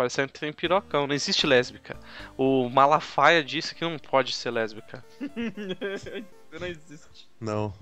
Parecendo 0.00 0.32
que 0.32 0.40
tem 0.40 0.50
pirocão. 0.50 1.06
Não 1.06 1.14
existe 1.14 1.46
lésbica. 1.46 1.94
O 2.34 2.70
Malafaia 2.70 3.44
disse 3.44 3.74
que 3.74 3.84
não 3.84 3.98
pode 3.98 4.32
ser 4.32 4.50
lésbica. 4.50 5.04
não 6.58 6.66
existe. 6.66 7.28
Não. 7.38 7.74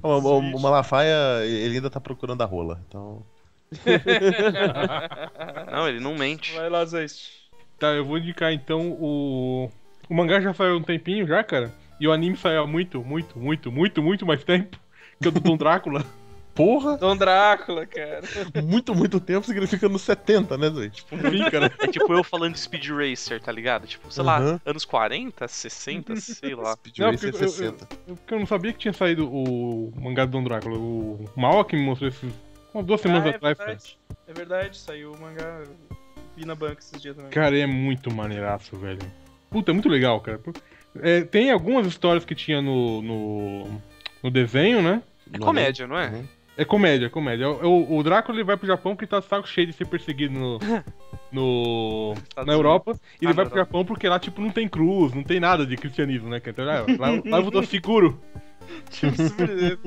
O, 0.00 0.08
o, 0.08 0.38
o 0.38 0.60
Malafaia, 0.60 1.44
ele 1.44 1.74
ainda 1.74 1.90
tá 1.90 2.00
procurando 2.00 2.40
a 2.40 2.44
rola. 2.44 2.80
Então. 2.86 3.26
Não, 5.72 5.88
ele 5.88 5.98
não 5.98 6.14
mente. 6.14 6.54
Vai 6.54 6.70
lá, 6.70 6.84
Zeist. 6.84 7.32
Tá, 7.80 7.88
eu 7.88 8.04
vou 8.04 8.18
indicar 8.18 8.52
então 8.52 8.92
o. 8.92 9.68
O 10.08 10.14
mangá 10.14 10.40
já 10.40 10.54
saiu 10.54 10.74
há 10.74 10.76
um 10.76 10.82
tempinho 10.84 11.26
já, 11.26 11.42
cara. 11.42 11.74
E 11.98 12.06
o 12.06 12.12
anime 12.12 12.36
saiu 12.36 12.62
há 12.62 12.66
muito, 12.66 13.02
muito, 13.02 13.36
muito, 13.40 13.72
muito, 13.72 14.00
muito 14.00 14.24
mais 14.24 14.44
tempo. 14.44 14.78
Que 15.20 15.26
o 15.26 15.32
do 15.32 15.40
Dom 15.40 15.56
Drácula. 15.56 16.04
Porra! 16.56 16.96
Dom 16.96 17.16
Drácula, 17.16 17.84
cara. 17.86 18.22
Muito, 18.64 18.94
muito 18.94 19.20
tempo 19.20 19.46
significa 19.46 19.88
nos 19.88 20.02
70, 20.02 20.56
né, 20.56 20.70
Zoe? 20.70 20.90
Tipo, 20.90 21.16
Sim, 21.30 21.50
cara. 21.50 21.70
É 21.78 21.86
tipo 21.88 22.12
eu 22.14 22.24
falando 22.24 22.54
de 22.54 22.60
Speed 22.60 22.88
Racer, 22.88 23.40
tá 23.40 23.52
ligado? 23.52 23.86
Tipo, 23.86 24.10
sei 24.10 24.24
lá, 24.24 24.58
anos 24.64 24.84
40, 24.84 25.46
60, 25.46 26.16
sei 26.16 26.54
lá. 26.54 26.72
Speed 26.72 26.98
Não, 26.98 27.10
Racer 27.10 27.30
porque 27.30 27.44
eu- 27.44 27.48
60. 27.48 27.88
Eu- 28.08 28.16
Porque 28.16 28.34
eu 28.34 28.38
não 28.40 28.46
sabia 28.46 28.72
que 28.72 28.78
tinha 28.78 28.92
saído 28.94 29.28
o 29.30 29.92
mangá 30.00 30.24
do 30.24 30.32
Dom 30.32 30.42
Drácula. 30.44 30.78
O 30.78 31.24
Mao 31.36 31.64
que 31.64 31.76
me 31.76 31.82
mostrou 31.82 32.08
esses. 32.08 32.32
umas 32.72 32.86
duas 32.86 33.00
semanas 33.00 33.26
Ah, 33.26 33.28
é 33.28 33.36
atrás, 33.36 33.58
cara. 33.58 33.70
verdade. 33.70 33.98
É 34.26 34.32
verdade, 34.32 34.78
saiu 34.78 35.12
o 35.12 35.20
mangá. 35.20 35.62
Vi 36.36 36.44
na 36.44 36.54
banca 36.54 36.80
esses 36.80 37.00
dias 37.00 37.14
também. 37.16 37.30
Cara, 37.30 37.56
é 37.58 37.66
muito 37.66 38.12
maneiraço, 38.12 38.76
velho. 38.76 39.00
Puta, 39.50 39.70
é 39.70 39.74
muito 39.74 39.88
legal, 39.88 40.20
cara. 40.20 40.40
É, 41.00 41.20
tem 41.22 41.50
algumas 41.50 41.86
histórias 41.86 42.24
que 42.24 42.34
tinha 42.34 42.60
no, 42.60 43.00
no, 43.02 43.80
no 44.22 44.30
desenho, 44.30 44.82
né? 44.82 45.02
É 45.32 45.38
comédia, 45.38 45.86
não 45.86 45.98
é? 45.98 46.08
Uhum. 46.08 46.24
É 46.56 46.64
comédia, 46.64 47.06
é 47.06 47.08
comédia. 47.10 47.48
O, 47.50 47.96
o 47.98 48.02
Drácula 48.02 48.36
ele 48.38 48.44
vai 48.44 48.56
pro 48.56 48.66
Japão 48.66 48.94
porque 48.94 49.06
tá 49.06 49.20
saco 49.20 49.46
cheio 49.46 49.66
de 49.66 49.72
ser 49.74 49.86
perseguido 49.86 50.32
no, 50.38 50.58
no, 51.32 52.14
na 52.44 52.52
Europa. 52.52 52.98
E 53.20 53.24
ele 53.24 53.32
Ah, 53.32 53.34
vai 53.36 53.46
pro 53.46 53.58
Japão 53.58 53.84
porque 53.84 54.08
lá, 54.08 54.18
tipo, 54.18 54.40
não 54.40 54.50
tem 54.50 54.66
cruz, 54.68 55.12
não 55.12 55.22
tem 55.22 55.38
nada 55.38 55.66
de 55.66 55.76
cristianismo, 55.76 56.28
né? 56.28 56.40
Então, 56.44 56.64
lá, 56.64 56.80
lá, 56.98 57.20
lá 57.24 57.38
eu 57.40 57.50
tô 57.50 57.62
seguro. 57.62 58.20
Tipo, 58.90 59.14
super, 59.16 59.78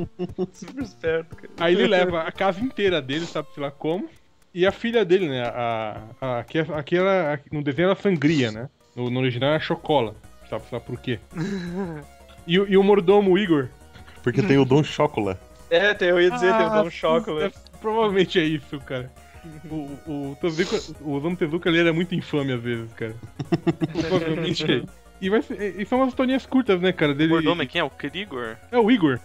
super 0.54 0.84
esperto, 0.84 1.36
cara. 1.36 1.50
Aí 1.60 1.74
ele 1.74 1.86
leva 1.88 2.22
a 2.22 2.32
casa 2.32 2.62
inteira 2.62 3.02
dele, 3.02 3.26
sabe 3.26 3.50
sei 3.54 3.62
lá 3.62 3.70
como. 3.70 4.08
E 4.54 4.66
a 4.66 4.72
filha 4.72 5.04
dele, 5.04 5.28
né? 5.28 5.44
A, 5.44 6.02
a, 6.22 6.40
aqui, 6.40 6.60
aqui 6.60 6.96
era, 6.96 7.42
no 7.52 7.62
desenho 7.62 7.88
era 7.90 8.00
sangria, 8.00 8.52
né? 8.52 8.70
No, 8.96 9.10
no 9.10 9.20
original 9.20 9.50
era 9.52 9.60
chocola. 9.60 10.16
Sabe 10.50 10.64
sei 10.70 10.78
lá 10.78 10.84
por 10.84 10.98
quê. 11.00 11.20
E, 12.48 12.58
o- 12.60 12.68
e 12.68 12.78
o 12.78 12.84
mordomo 12.84 13.38
Igor. 13.38 13.68
Porque 14.24 14.42
tem 14.42 14.58
o 14.58 14.66
Dom 14.66 14.82
Chocola. 14.84 15.40
É, 15.70 15.94
tem- 15.94 16.10
eu 16.10 16.20
ia 16.22 16.32
dizer, 16.32 16.52
tem 16.54 16.66
o 16.66 16.70
Ah, 16.70 16.82
Dom 16.84 16.90
Chocolate. 16.90 17.56
é- 17.56 17.78
provavelmente 17.80 18.40
é 18.40 18.44
isso, 18.44 18.80
cara. 18.80 19.12
O, 19.70 19.76
o, 20.06 20.38
Tezuka, 20.42 20.76
o 21.02 21.14
Osamu 21.14 21.36
Tezuka 21.38 21.70
ele 21.70 21.80
era 21.80 21.94
muito 21.94 22.14
infame 22.14 22.52
às 22.52 22.62
vezes, 22.62 22.92
cara. 22.94 23.16
provavelmente 23.94 24.70
é. 24.72 24.84
E, 25.22 25.30
vai 25.30 25.42
ser, 25.42 25.76
e 25.80 25.86
são 25.86 26.00
umas 26.00 26.10
historinhas 26.10 26.46
curtas, 26.46 26.80
né, 26.80 26.94
cara? 26.94 27.12
O 27.12 27.16
Dele, 27.16 27.32
mordomo 27.34 27.62
é 27.62 27.66
quem 27.66 27.80
é? 27.82 27.84
O 27.84 27.90
Krigor? 27.90 28.56
É 28.72 28.78
o 28.78 28.90
Igor. 28.90 29.20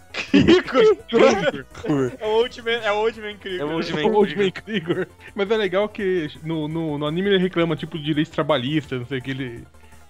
É 2.19 2.25
o 2.25 2.29
Old 2.29 2.61
Man, 2.61 2.71
é 2.71 2.91
o 2.91 2.95
Old 2.97 3.21
Man 3.21 3.37
Krieger. 3.37 3.61
É 3.61 3.65
o 3.65 3.71
Old 3.71 3.93
Man 3.93 4.01
O 4.03 4.13
Old 4.15 4.35
Man 4.35 4.51
Krieger. 4.51 5.07
Mas 5.33 5.49
é 5.51 5.57
legal 5.57 5.87
que 5.87 6.29
no, 6.43 6.67
no, 6.67 6.97
no 6.97 7.05
anime 7.05 7.29
ele 7.29 7.37
reclama, 7.37 7.75
tipo, 7.75 7.97
de 7.97 8.03
direitos 8.03 8.31
trabalhistas, 8.31 8.99
não 8.99 9.07
sei 9.07 9.19
o 9.19 9.21
que. 9.21 9.31
Ele. 9.31 9.63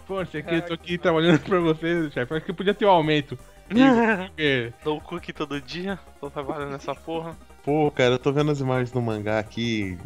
Pô, 0.07 0.19
não 0.19 0.25
sei 0.25 0.41
o 0.41 0.43
que, 0.43 0.61
tô 0.61 0.73
aqui 0.73 0.97
trabalhando 0.97 1.39
pra 1.41 1.59
você, 1.59 2.09
chefe. 2.11 2.33
Acho 2.33 2.45
que 2.45 2.53
podia 2.53 2.73
ter 2.73 2.85
um 2.85 2.89
aumento. 2.89 3.37
Dou 4.83 4.97
o 4.97 5.01
cookie 5.01 5.33
todo 5.33 5.59
dia, 5.61 5.99
tô 6.19 6.29
trabalhando 6.29 6.71
nessa 6.71 6.93
porra. 6.93 7.35
Pô, 7.63 7.89
cara, 7.91 8.15
eu 8.15 8.19
tô 8.19 8.31
vendo 8.31 8.51
as 8.51 8.59
imagens 8.59 8.93
no 8.93 9.01
mangá 9.01 9.39
aqui. 9.39 9.97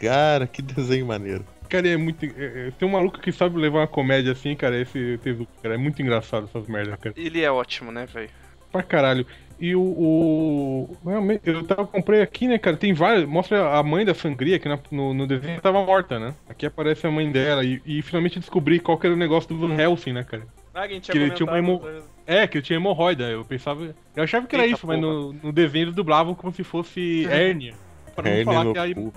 Cara, 0.00 0.46
que 0.46 0.60
desenho 0.60 1.06
maneiro. 1.06 1.44
Cara, 1.68 1.86
é 1.88 1.96
muito. 1.96 2.24
É, 2.24 2.68
é, 2.68 2.70
tem 2.72 2.88
um 2.88 2.92
maluco 2.92 3.20
que 3.20 3.30
sabe 3.30 3.58
levar 3.58 3.80
uma 3.80 3.86
comédia 3.86 4.32
assim, 4.32 4.56
cara, 4.56 4.80
esse 4.80 5.18
Tezuka, 5.18 5.50
cara. 5.62 5.74
É 5.74 5.78
muito 5.78 6.00
engraçado 6.02 6.46
essas 6.46 6.66
merdas, 6.66 6.98
cara. 6.98 7.14
Ele 7.16 7.42
é 7.42 7.50
ótimo, 7.50 7.92
né, 7.92 8.06
velho? 8.06 8.30
Pra 8.72 8.82
caralho. 8.82 9.26
E 9.60 9.74
o. 9.76 9.80
o 9.80 10.96
realmente, 11.04 11.42
eu 11.44 11.62
tava, 11.66 11.86
comprei 11.86 12.20
aqui, 12.22 12.48
né, 12.48 12.58
cara? 12.58 12.76
Tem 12.76 12.92
vários. 12.94 13.26
Mostra 13.28 13.76
a 13.76 13.82
mãe 13.82 14.04
da 14.04 14.14
sangria, 14.14 14.58
que 14.58 14.68
na- 14.68 14.78
no, 14.90 15.12
no 15.14 15.26
desenho 15.26 15.60
tava 15.60 15.84
morta, 15.84 16.18
né? 16.18 16.34
Aqui 16.48 16.66
aparece 16.66 17.06
a 17.06 17.10
mãe 17.10 17.30
dela. 17.30 17.64
E, 17.64 17.80
e 17.84 18.02
finalmente 18.02 18.38
descobri 18.40 18.80
qual 18.80 18.98
que 18.98 19.06
era 19.06 19.14
o 19.14 19.18
negócio 19.18 19.48
do 19.48 19.58
Van 19.58 19.74
Helsing, 19.74 20.12
né, 20.12 20.24
cara? 20.24 20.46
Ah, 20.74 20.86
Que 20.88 20.94
ele 20.94 21.30
tinha 21.30 21.46
uma 21.46 21.58
emo- 21.58 21.82
É, 22.28 22.46
que 22.46 22.58
ele 22.58 22.64
tinha 22.64 22.76
hemorroida. 22.76 23.24
Eu 23.30 23.42
pensava. 23.42 23.94
Eu 24.14 24.22
achava 24.22 24.46
que 24.46 24.54
era 24.54 24.66
Eita 24.66 24.76
isso, 24.76 24.86
mas 24.86 25.00
no, 25.00 25.32
no 25.32 25.50
desenho 25.50 25.84
eles 25.84 25.94
dublavam 25.94 26.34
como 26.34 26.52
se 26.52 26.62
fosse 26.62 27.24
hérnia. 27.32 27.74
Pra 28.14 28.30
não 28.30 28.44
falar 28.44 28.64
no 28.64 28.72
que 28.74 28.78
a, 28.78 28.94
cu. 28.94 29.12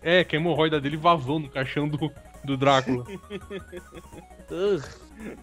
É, 0.00 0.22
que 0.22 0.36
a 0.36 0.38
hemorroida 0.38 0.80
dele 0.80 0.96
vazou 0.96 1.40
no 1.40 1.48
caixão 1.48 1.88
do, 1.88 2.12
do 2.44 2.56
Drácula. 2.56 3.04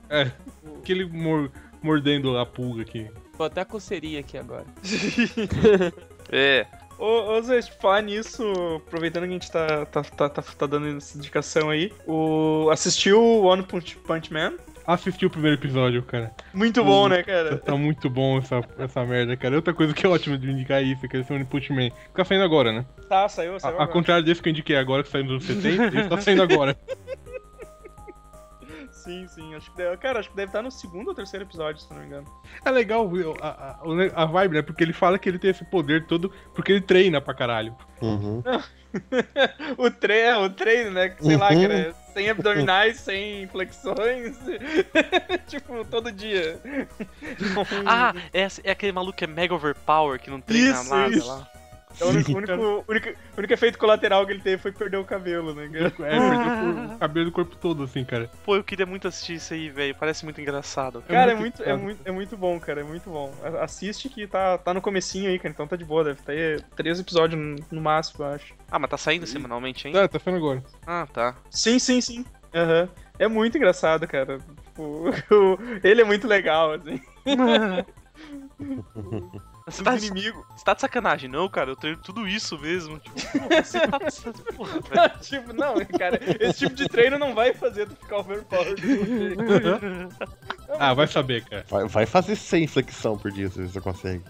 É. 0.10 0.30
Aquele 0.78 1.06
mor- 1.06 1.50
mordendo 1.82 2.38
a 2.38 2.46
pulga 2.46 2.82
aqui. 2.82 3.10
tô 3.38 3.44
até 3.46 3.62
a 3.62 3.66
coceirinha 3.66 4.20
aqui 4.20 4.38
agora. 4.38 4.66
É. 6.32 6.68
Ô, 7.00 7.32
ô 7.32 7.42
Zé, 7.42 7.62
falar 7.62 8.04
nisso, 8.04 8.44
aproveitando 8.76 9.24
que 9.24 9.30
a 9.30 9.34
gente 9.34 9.50
tá, 9.50 9.86
tá, 9.86 10.04
tá, 10.04 10.30
tá, 10.30 10.42
tá 10.42 10.66
dando 10.68 10.98
essa 10.98 11.18
indicação 11.18 11.70
aí, 11.70 11.92
o... 12.06 12.70
assistiu 12.70 13.20
One 13.46 13.64
Punch 13.64 13.98
Man? 14.32 14.54
Assisti 14.86 15.26
o 15.26 15.30
primeiro 15.30 15.58
episódio, 15.58 16.02
cara. 16.04 16.32
Muito 16.54 16.84
bom, 16.84 17.08
né, 17.08 17.24
cara? 17.24 17.58
Tá 17.58 17.76
muito 17.76 18.10
bom 18.10 18.40
essa, 18.40 18.62
essa 18.78 19.06
merda, 19.06 19.36
cara. 19.38 19.56
Outra 19.56 19.74
coisa 19.74 19.94
que 19.94 20.06
é 20.06 20.10
ótima 20.10 20.38
de 20.38 20.50
indicar 20.50 20.84
isso, 20.84 21.08
que 21.08 21.18
é 21.18 21.20
esse 21.20 21.46
Punch 21.46 21.72
Man. 21.72 21.90
Fica 22.08 22.26
saindo 22.26 22.44
agora, 22.44 22.72
né? 22.72 22.86
Tá, 23.08 23.28
saiu, 23.30 23.60
saiu 23.60 23.74
A, 23.74 23.76
agora. 23.76 23.92
contrário 23.92 24.24
desse 24.26 24.42
que 24.42 24.50
eu 24.50 24.52
indiquei 24.52 24.76
agora, 24.76 25.04
que 25.04 25.10
saiu 25.10 25.26
nos 25.26 25.50
anos 25.50 25.64
70, 25.64 25.84
ele 25.98 26.10
tá 26.10 26.22
saindo 26.22 26.42
agora. 26.42 26.76
Sim, 29.10 29.28
sim, 29.28 29.56
acho 29.56 29.72
que 29.72 29.78
deve, 29.78 29.98
cara, 29.98 30.20
acho 30.20 30.30
que 30.30 30.36
deve 30.36 30.50
estar 30.50 30.62
no 30.62 30.70
segundo 30.70 31.08
ou 31.08 31.16
terceiro 31.16 31.44
episódio, 31.44 31.82
se 31.82 31.92
não 31.92 32.00
me 32.00 32.06
engano. 32.06 32.28
É 32.64 32.70
legal 32.70 33.10
a, 33.42 33.48
a, 33.48 34.24
a 34.24 34.26
vibe, 34.26 34.54
né? 34.54 34.62
Porque 34.62 34.84
ele 34.84 34.94
fala 34.94 35.18
que 35.18 35.28
ele 35.28 35.40
tem 35.40 35.50
esse 35.50 35.66
poder 35.66 36.06
todo 36.06 36.32
porque 36.54 36.74
ele 36.74 36.82
treina 36.82 37.20
pra 37.20 37.34
caralho. 37.34 37.76
Uhum. 38.00 38.44
o, 39.78 39.90
tre 39.90 40.20
é, 40.20 40.38
o 40.38 40.48
treino, 40.50 40.92
né, 40.92 41.10
que 41.10 41.24
sei 41.24 41.38
lá, 41.38 41.50
Uhum. 41.52 41.62
cara, 41.62 41.96
sem 42.14 42.30
abdominais, 42.30 42.98
sem 43.02 43.48
flexões, 43.48 44.38
tipo, 45.50 45.84
todo 45.86 46.12
dia. 46.12 46.60
Ah, 47.88 48.14
é, 48.32 48.48
é 48.64 48.72
aquele 48.72 48.92
maluco 48.92 49.18
que 49.18 49.24
é 49.24 49.28
mega 49.28 49.56
overpower, 49.56 50.20
que 50.20 50.30
não 50.30 50.40
treina 50.40 50.82
Isso, 50.82 50.90
nada 50.90 51.16
isso. 51.16 51.28
lá. 51.28 51.48
É 52.00 52.06
o 52.06 52.10
único, 52.10 52.32
único, 52.32 52.86
único, 52.88 53.10
único 53.38 53.54
efeito 53.54 53.78
colateral 53.78 54.26
que 54.26 54.32
ele 54.32 54.42
teve 54.42 54.62
foi 54.62 54.72
perder 54.72 54.98
o 54.98 55.06
cabelo, 55.06 55.54
né, 55.54 55.68
cara? 55.68 55.94
É, 56.10 56.20
perdeu 56.20 56.96
o 56.96 57.00
cabelo 57.00 57.26
do 57.26 57.32
corpo 57.32 57.56
todo, 57.58 57.84
assim, 57.84 58.06
cara. 58.06 58.30
Pô, 58.46 58.56
eu 58.56 58.64
queria 58.64 58.86
muito 58.86 59.08
assistir 59.08 59.34
isso 59.36 59.54
aí, 59.54 59.70
velho. 59.70 59.96
Parece 59.96 60.24
muito 60.24 60.40
engraçado. 60.40 61.02
Cara, 61.02 61.32
é 61.32 61.36
muito 61.36 61.50
muito, 61.50 61.64
é, 61.64 61.76
muito, 61.76 62.02
é 62.06 62.12
muito 62.12 62.38
bom, 62.38 62.60
cara, 62.60 62.82
é 62.82 62.84
muito 62.84 63.10
bom. 63.10 63.34
Assiste 63.60 64.08
que 64.10 64.28
tá, 64.28 64.58
tá 64.58 64.74
no 64.74 64.82
comecinho 64.82 65.30
aí, 65.30 65.40
cara, 65.40 65.52
então 65.52 65.68
tá 65.68 65.76
de 65.76 65.84
boa, 65.84 66.04
deve 66.04 66.22
ter 66.22 66.62
três 66.76 67.00
episódios 67.00 67.40
no, 67.42 67.56
no 67.72 67.82
máximo, 67.82 68.24
eu 68.24 68.30
acho. 68.34 68.54
Ah, 68.70 68.78
mas 68.78 68.90
tá 68.90 68.98
saindo 68.98 69.26
semanalmente 69.26 69.88
ainda? 69.88 70.08
Tá, 70.08 70.20
tá 70.20 70.24
saindo 70.24 70.38
agora. 70.38 70.64
Ah, 70.86 71.08
tá. 71.12 71.36
Sim, 71.50 71.80
sim, 71.80 72.00
sim. 72.02 72.24
Aham. 72.54 72.88
É 73.18 73.28
muito 73.28 73.58
engraçado, 73.58 74.08
cara. 74.08 74.38
Tipo, 74.38 75.10
o- 75.34 75.58
ele 75.84 76.02
é 76.02 76.06
muito 76.06 76.28
legal, 76.28 76.74
assim. 76.74 77.02
Você 79.72 79.84
tá, 79.84 79.96
inimigos. 79.96 80.44
você 80.56 80.64
tá 80.66 80.74
de 80.74 80.82
sacanagem, 80.82 81.30
não, 81.30 81.48
cara? 81.50 81.70
Eu 81.72 81.76
treino 81.76 81.98
tudo 81.98 82.28
isso 82.28 82.58
mesmo. 82.60 83.00
Tipo, 83.00 83.40
você 83.50 83.80
tá. 83.88 84.00
Porra, 84.56 84.80
velho. 84.82 85.20
tipo, 85.22 85.54
não, 85.54 85.76
cara, 85.86 86.20
esse 86.40 86.60
tipo 86.60 86.76
de 86.76 86.88
treino 86.88 87.18
não 87.18 87.34
vai 87.36 87.54
fazer 87.54 87.88
tu 87.88 87.96
ficar 87.96 88.18
overpowered. 88.18 88.82
Ah, 90.80 90.94
vai 90.94 91.08
saber, 91.08 91.44
cara. 91.46 91.66
Vai, 91.70 91.88
vai 91.88 92.06
fazer 92.06 92.36
100 92.36 92.68
flexão 92.68 93.18
por 93.18 93.32
dia 93.32 93.50
se 93.50 93.62
você 93.68 93.82
consegue. 93.82 94.24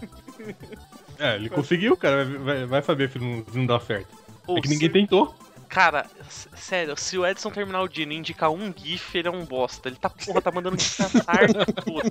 É, 1.18 1.36
ele 1.36 1.50
conseguiu, 1.50 1.98
cara. 1.98 2.24
Vai, 2.26 2.38
vai- 2.38 2.66
vai 2.66 2.82
saber 2.82 3.10
se 3.10 3.20
não, 3.20 3.44
se 3.52 3.58
não 3.58 3.66
dá 3.66 3.80
certo. 3.80 4.08
Pô, 4.46 4.58
É 4.58 4.62
que 4.62 4.70
ninguém 4.70 4.88
se- 4.88 4.94
tentou. 4.94 5.36
Cara, 5.70 6.06
sério, 6.56 6.98
se 6.98 7.16
o 7.16 7.24
Edson 7.26 7.52
terminar 7.52 7.82
o 7.84 7.88
dia 7.88 8.04
e 8.04 8.06
não 8.08 8.14
indicar 8.14 8.50
um 8.50 8.74
GIF, 8.76 9.16
ele 9.16 9.28
é 9.28 9.32
um 9.32 9.46
bosta. 9.46 9.88
Ele 9.88 9.98
tá, 9.98 10.10
porra, 10.10 10.42
tá 10.42 10.52
mandando 10.52 10.80
GIF 10.82 11.00
na 11.00 11.24
tarde 11.24 11.54
toda. 11.86 12.10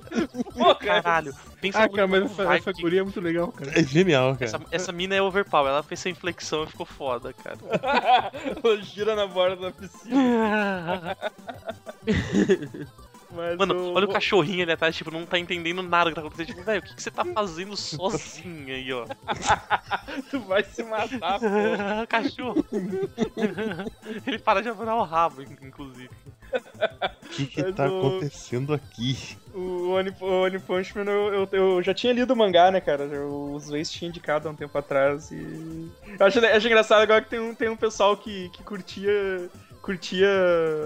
Pô, 0.57 0.73
Caralho. 0.75 1.33
Pensa 1.59 1.83
Ah, 1.83 1.89
cara, 1.89 2.07
mas 2.07 2.23
essa, 2.31 2.45
vai 2.45 2.57
essa 2.57 2.73
que- 2.73 2.81
guria 2.81 3.01
é 3.01 3.03
muito 3.03 3.19
legal, 3.19 3.51
cara. 3.51 3.77
É 3.77 3.83
genial, 3.83 4.33
cara. 4.33 4.45
essa, 4.45 4.61
essa 4.71 4.91
mina 4.93 5.13
é 5.13 5.21
overpower, 5.21 5.69
ela 5.69 5.83
fez 5.83 5.99
essa 5.99 6.09
inflexão 6.09 6.63
e 6.63 6.67
ficou 6.67 6.85
foda, 6.85 7.33
cara. 7.33 7.57
Gira 8.81 9.13
na 9.13 9.27
borda 9.27 9.57
da 9.57 9.71
piscina. 9.71 11.17
Mas 13.31 13.57
Mano, 13.57 13.75
o- 13.75 13.93
olha 13.93 14.05
o 14.05 14.11
cachorrinho 14.11 14.63
ali 14.63 14.71
atrás, 14.71 14.95
tipo, 14.95 15.11
não 15.11 15.25
tá 15.25 15.37
entendendo 15.37 15.83
nada 15.83 16.05
do 16.09 16.13
que 16.13 16.15
tá 16.15 16.21
acontecendo. 16.21 16.47
Tipo, 16.47 16.63
velho, 16.63 16.79
o 16.79 16.83
que, 16.83 16.95
que 16.95 17.01
você 17.03 17.11
tá 17.11 17.23
fazendo 17.25 17.77
sozinho 17.77 18.67
aí, 18.73 18.91
ó? 18.91 19.05
Tu 20.31 20.39
vai 20.41 20.63
se 20.63 20.83
matar, 20.83 21.39
pô. 21.39 21.45
Cachorro. 22.09 22.65
Ele 24.25 24.39
para 24.39 24.61
de 24.61 24.69
abanar 24.69 24.95
o 24.95 25.03
rabo, 25.03 25.41
in- 25.43 25.57
inclusive. 25.61 26.09
O 27.23 27.29
que 27.29 27.45
que 27.45 27.61
Mas 27.63 27.75
tá 27.75 27.85
o- 27.91 28.07
acontecendo 28.07 28.73
aqui? 28.73 29.17
O 29.53 29.89
One, 29.91 30.11
o 30.19 30.25
One 30.43 30.59
Punch 30.59 30.97
Man, 30.97 31.05
eu, 31.05 31.33
eu, 31.33 31.49
eu 31.51 31.83
já 31.83 31.93
tinha 31.93 32.11
lido 32.13 32.33
o 32.33 32.35
mangá, 32.35 32.71
né, 32.71 32.81
cara? 32.81 33.05
O 33.27 33.57
Zweiss 33.59 33.91
tinha 33.91 34.09
indicado 34.09 34.47
há 34.47 34.51
um 34.51 34.55
tempo 34.55 34.75
atrás 34.77 35.29
e... 35.31 35.91
Eu 36.19 36.25
acho, 36.25 36.39
acho 36.43 36.67
engraçado 36.67 37.01
agora 37.01 37.21
que 37.21 37.29
tem 37.29 37.39
um, 37.39 37.53
tem 37.53 37.69
um 37.69 37.77
pessoal 37.77 38.17
que, 38.17 38.49
que 38.49 38.63
curtia, 38.63 39.49
curtia 39.81 40.27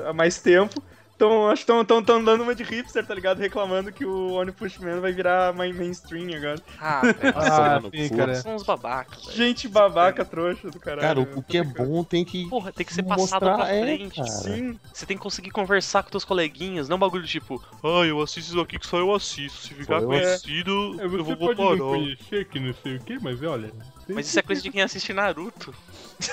há 0.08 0.14
mais 0.14 0.42
tempo. 0.42 0.84
Então, 1.16 1.50
acho 1.50 1.66
que 1.66 1.72
estão 1.72 2.04
dando 2.04 2.44
uma 2.44 2.56
de 2.56 2.64
hipster, 2.64 3.06
tá 3.06 3.14
ligado? 3.14 3.40
Reclamando 3.40 3.92
que 3.94 4.06
o 4.06 4.34
One 4.34 4.52
Punch 4.52 4.82
Man 4.82 5.00
vai 5.00 5.14
virar 5.14 5.54
main- 5.54 5.74
mainstream 5.74 6.36
agora. 6.36 6.62
Ah, 6.80 7.02
velho. 7.14 7.34
Ah, 7.36 7.82
pô. 7.82 8.18
cara. 8.18 8.36
São 8.36 8.56
uns 8.56 8.64
babacas. 8.64 9.34
Gente 9.34 9.68
babaca, 9.68 10.26
trouxa 10.26 10.70
do 10.70 10.80
caralho. 10.80 11.02
Cara, 11.02 11.20
o, 11.20 11.40
o 11.40 11.44
que 11.44 11.58
é 11.58 11.64
bom 11.64 12.04
tem 12.04 12.26
que. 12.26 12.50
Porra, 12.50 12.72
tem 12.74 12.86
que 12.86 12.94
ser 12.94 13.04
passado 13.04 13.46
mostrar, 13.46 13.56
pra 13.58 13.74
é, 13.74 13.82
frente. 13.84 14.16
cara. 14.16 14.28
Sim, 14.28 14.80
Você 14.92 15.06
tem 15.06 15.16
que 15.16 15.24
conseguir 15.24 15.52
conversar 15.52 16.04
com 16.04 16.10
teus 16.10 16.26
coleguinhas, 16.26 16.90
não 16.90 16.98
um 16.98 17.00
bagulho 17.00 17.26
tipo, 17.26 17.62
ah, 17.84 18.06
eu 18.06 18.22
assisto 18.22 18.52
isso 18.52 18.60
aqui 18.60 18.80
que 18.80 18.86
só 18.86 18.98
eu 18.98 19.14
assisto. 19.14 19.60
Se 19.60 19.74
ficar 19.74 20.00
Só 20.00 20.02
eu 20.02 20.08
conhecido, 20.08 21.00
É, 21.00 21.06
eu 21.06 21.24
vou 21.24 21.38
pode 21.38 21.56
parar. 21.58 22.46
que 22.46 22.60
não 22.60 22.74
sei 22.74 22.96
o 22.98 23.00
que, 23.04 23.20
mas 23.20 23.42
olha. 23.44 23.72
Mas 24.08 24.28
isso 24.28 24.40
é 24.40 24.42
coisa 24.42 24.62
de 24.62 24.70
quem 24.72 24.82
assiste 24.82 25.14
Naruto. 25.14 25.74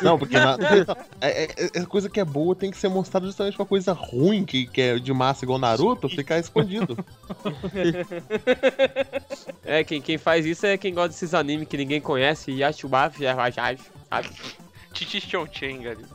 Não, 0.02 0.18
porque 0.18 0.38
na- 0.38 0.56
é, 1.20 1.44
é- 1.44 1.70
é 1.74 1.84
coisa 1.86 2.08
que 2.10 2.20
é 2.20 2.24
boa 2.24 2.54
tem 2.54 2.70
que 2.70 2.76
ser 2.76 2.88
mostrada 2.88 3.26
justamente 3.26 3.58
uma 3.58 3.66
coisa 3.66 3.92
ruim 3.92 4.44
que, 4.44 4.66
que 4.66 4.80
é 4.80 4.98
de 4.98 5.12
massa 5.12 5.44
igual 5.44 5.58
Naruto, 5.58 6.08
ficar 6.08 6.38
escondido. 6.38 6.96
É, 9.64 9.84
quem, 9.84 10.00
quem 10.00 10.18
faz 10.18 10.44
isso 10.46 10.66
é 10.66 10.76
quem 10.76 10.92
gosta 10.94 11.08
desses 11.10 11.34
animes 11.34 11.68
que 11.68 11.76
ninguém 11.76 12.00
conhece. 12.00 12.52
Yashubaf, 12.52 13.22
Yahwajaj, 13.22 13.80
sabe? 14.08 14.28
Chichi 14.92 15.20
Chonchen, 15.20 15.82
galera. 15.82 16.08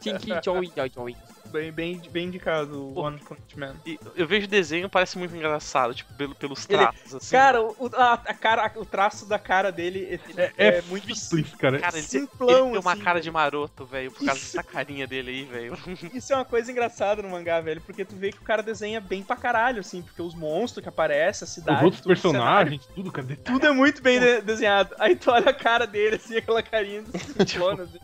Tinky 0.00 0.30
Choi 0.42 0.70
Choi. 0.92 1.16
Bem, 1.54 1.72
bem, 1.72 2.02
bem 2.10 2.26
indicado 2.26 2.82
o 2.88 2.98
One 2.98 3.18
Punch 3.18 3.58
Man. 3.58 3.76
E 3.86 3.98
eu 4.16 4.26
vejo 4.26 4.46
o 4.46 4.50
desenho, 4.50 4.88
parece 4.88 5.16
muito 5.16 5.34
engraçado, 5.34 5.94
tipo, 5.94 6.12
pelo, 6.14 6.34
pelos 6.34 6.68
Ele- 6.68 6.78
traços, 6.78 7.14
assim. 7.14 7.30
Cara, 7.30 7.62
o, 7.62 7.76
a, 7.94 8.12
a 8.14 8.34
cara, 8.34 8.72
o 8.76 8.84
traço 8.84 9.26
da 9.28 9.38
cara 9.38 9.70
dele 9.70 10.20
é, 10.36 10.52
É, 10.56 10.66
é 10.78 10.82
muito 10.82 11.14
simples, 11.14 11.54
cara. 11.54 11.78
Cara, 11.78 11.96
ele, 11.96 12.06
tem- 12.06 12.20
simplão, 12.20 12.48
ele 12.50 12.70
tem 12.72 12.80
uma 12.80 12.92
assim, 12.92 13.02
cara 13.02 13.20
de 13.20 13.30
maroto, 13.30 13.86
velho, 13.86 14.10
por 14.10 14.24
causa 14.24 14.40
dessa 14.40 14.62
carinha 14.62 15.06
dele 15.06 15.30
aí, 15.30 15.44
velho. 15.44 15.78
Isso 16.12 16.32
é 16.32 16.36
uma 16.36 16.44
coisa 16.44 16.70
engraçada 16.70 17.22
no 17.22 17.28
mangá, 17.30 17.60
velho, 17.60 17.80
porque 17.80 18.04
tu 18.04 18.16
vê 18.16 18.32
que 18.32 18.38
o 18.38 18.44
cara 18.44 18.62
desenha 18.62 19.00
bem 19.00 19.22
pra 19.22 19.36
caralho, 19.36 19.80
assim, 19.80 20.02
porque 20.02 20.20
os 20.20 20.34
monstros 20.34 20.82
que 20.82 20.88
aparecem, 20.88 21.46
a 21.46 21.48
cidade. 21.48 21.78
Os 21.78 21.84
outros 21.84 22.02
tudo, 22.02 22.08
personagens, 22.12 22.86
tudo, 22.94 23.12
cara. 23.12 23.24
Tudo 23.44 23.66
é 23.66 23.72
muito 23.72 24.02
bem 24.02 24.18
de- 24.18 24.40
desenhado. 24.42 24.94
Aí 24.98 25.14
tu 25.16 25.30
olha 25.30 25.50
a 25.50 25.54
cara 25.54 25.86
dele, 25.86 26.16
assim, 26.16 26.36
aquela 26.38 26.62
carinha 26.62 27.02
de 27.02 27.18
simplona, 27.46 27.84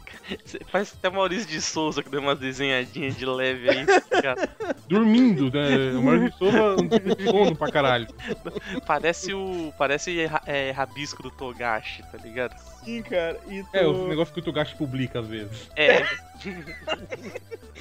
assim. 0.45 0.59
Parece 0.71 0.95
até 0.97 1.11
Maurício 1.11 1.49
de 1.49 1.61
Souza 1.61 2.03
que 2.03 2.09
deu 2.09 2.21
umas 2.21 2.39
desenhadinhas 2.39 3.17
de 3.17 3.25
leve 3.41 3.68
aí, 3.68 3.86
tá? 3.86 4.34
Dormindo, 4.86 5.51
né? 5.51 5.93
O 5.93 6.32
Souza 6.32 6.76
tem 6.88 7.26
sono 7.26 7.57
pra 7.57 7.70
caralho. 7.70 8.07
Parece 8.86 9.32
o. 9.32 9.72
Parece 9.78 10.26
ra- 10.26 10.43
é, 10.47 10.70
rabisco 10.70 11.22
do 11.22 11.30
Togashi, 11.30 12.03
tá 12.03 12.18
ligado? 12.18 12.55
Sim, 12.84 13.03
cara. 13.03 13.38
E 13.49 13.62
tu... 13.62 13.68
É, 13.72 13.86
os 13.86 14.09
negócios 14.09 14.32
que 14.34 14.41
o 14.41 14.43
Togashi 14.43 14.74
publica 14.76 15.20
às 15.20 15.26
vezes. 15.28 15.70
É, 15.76 16.03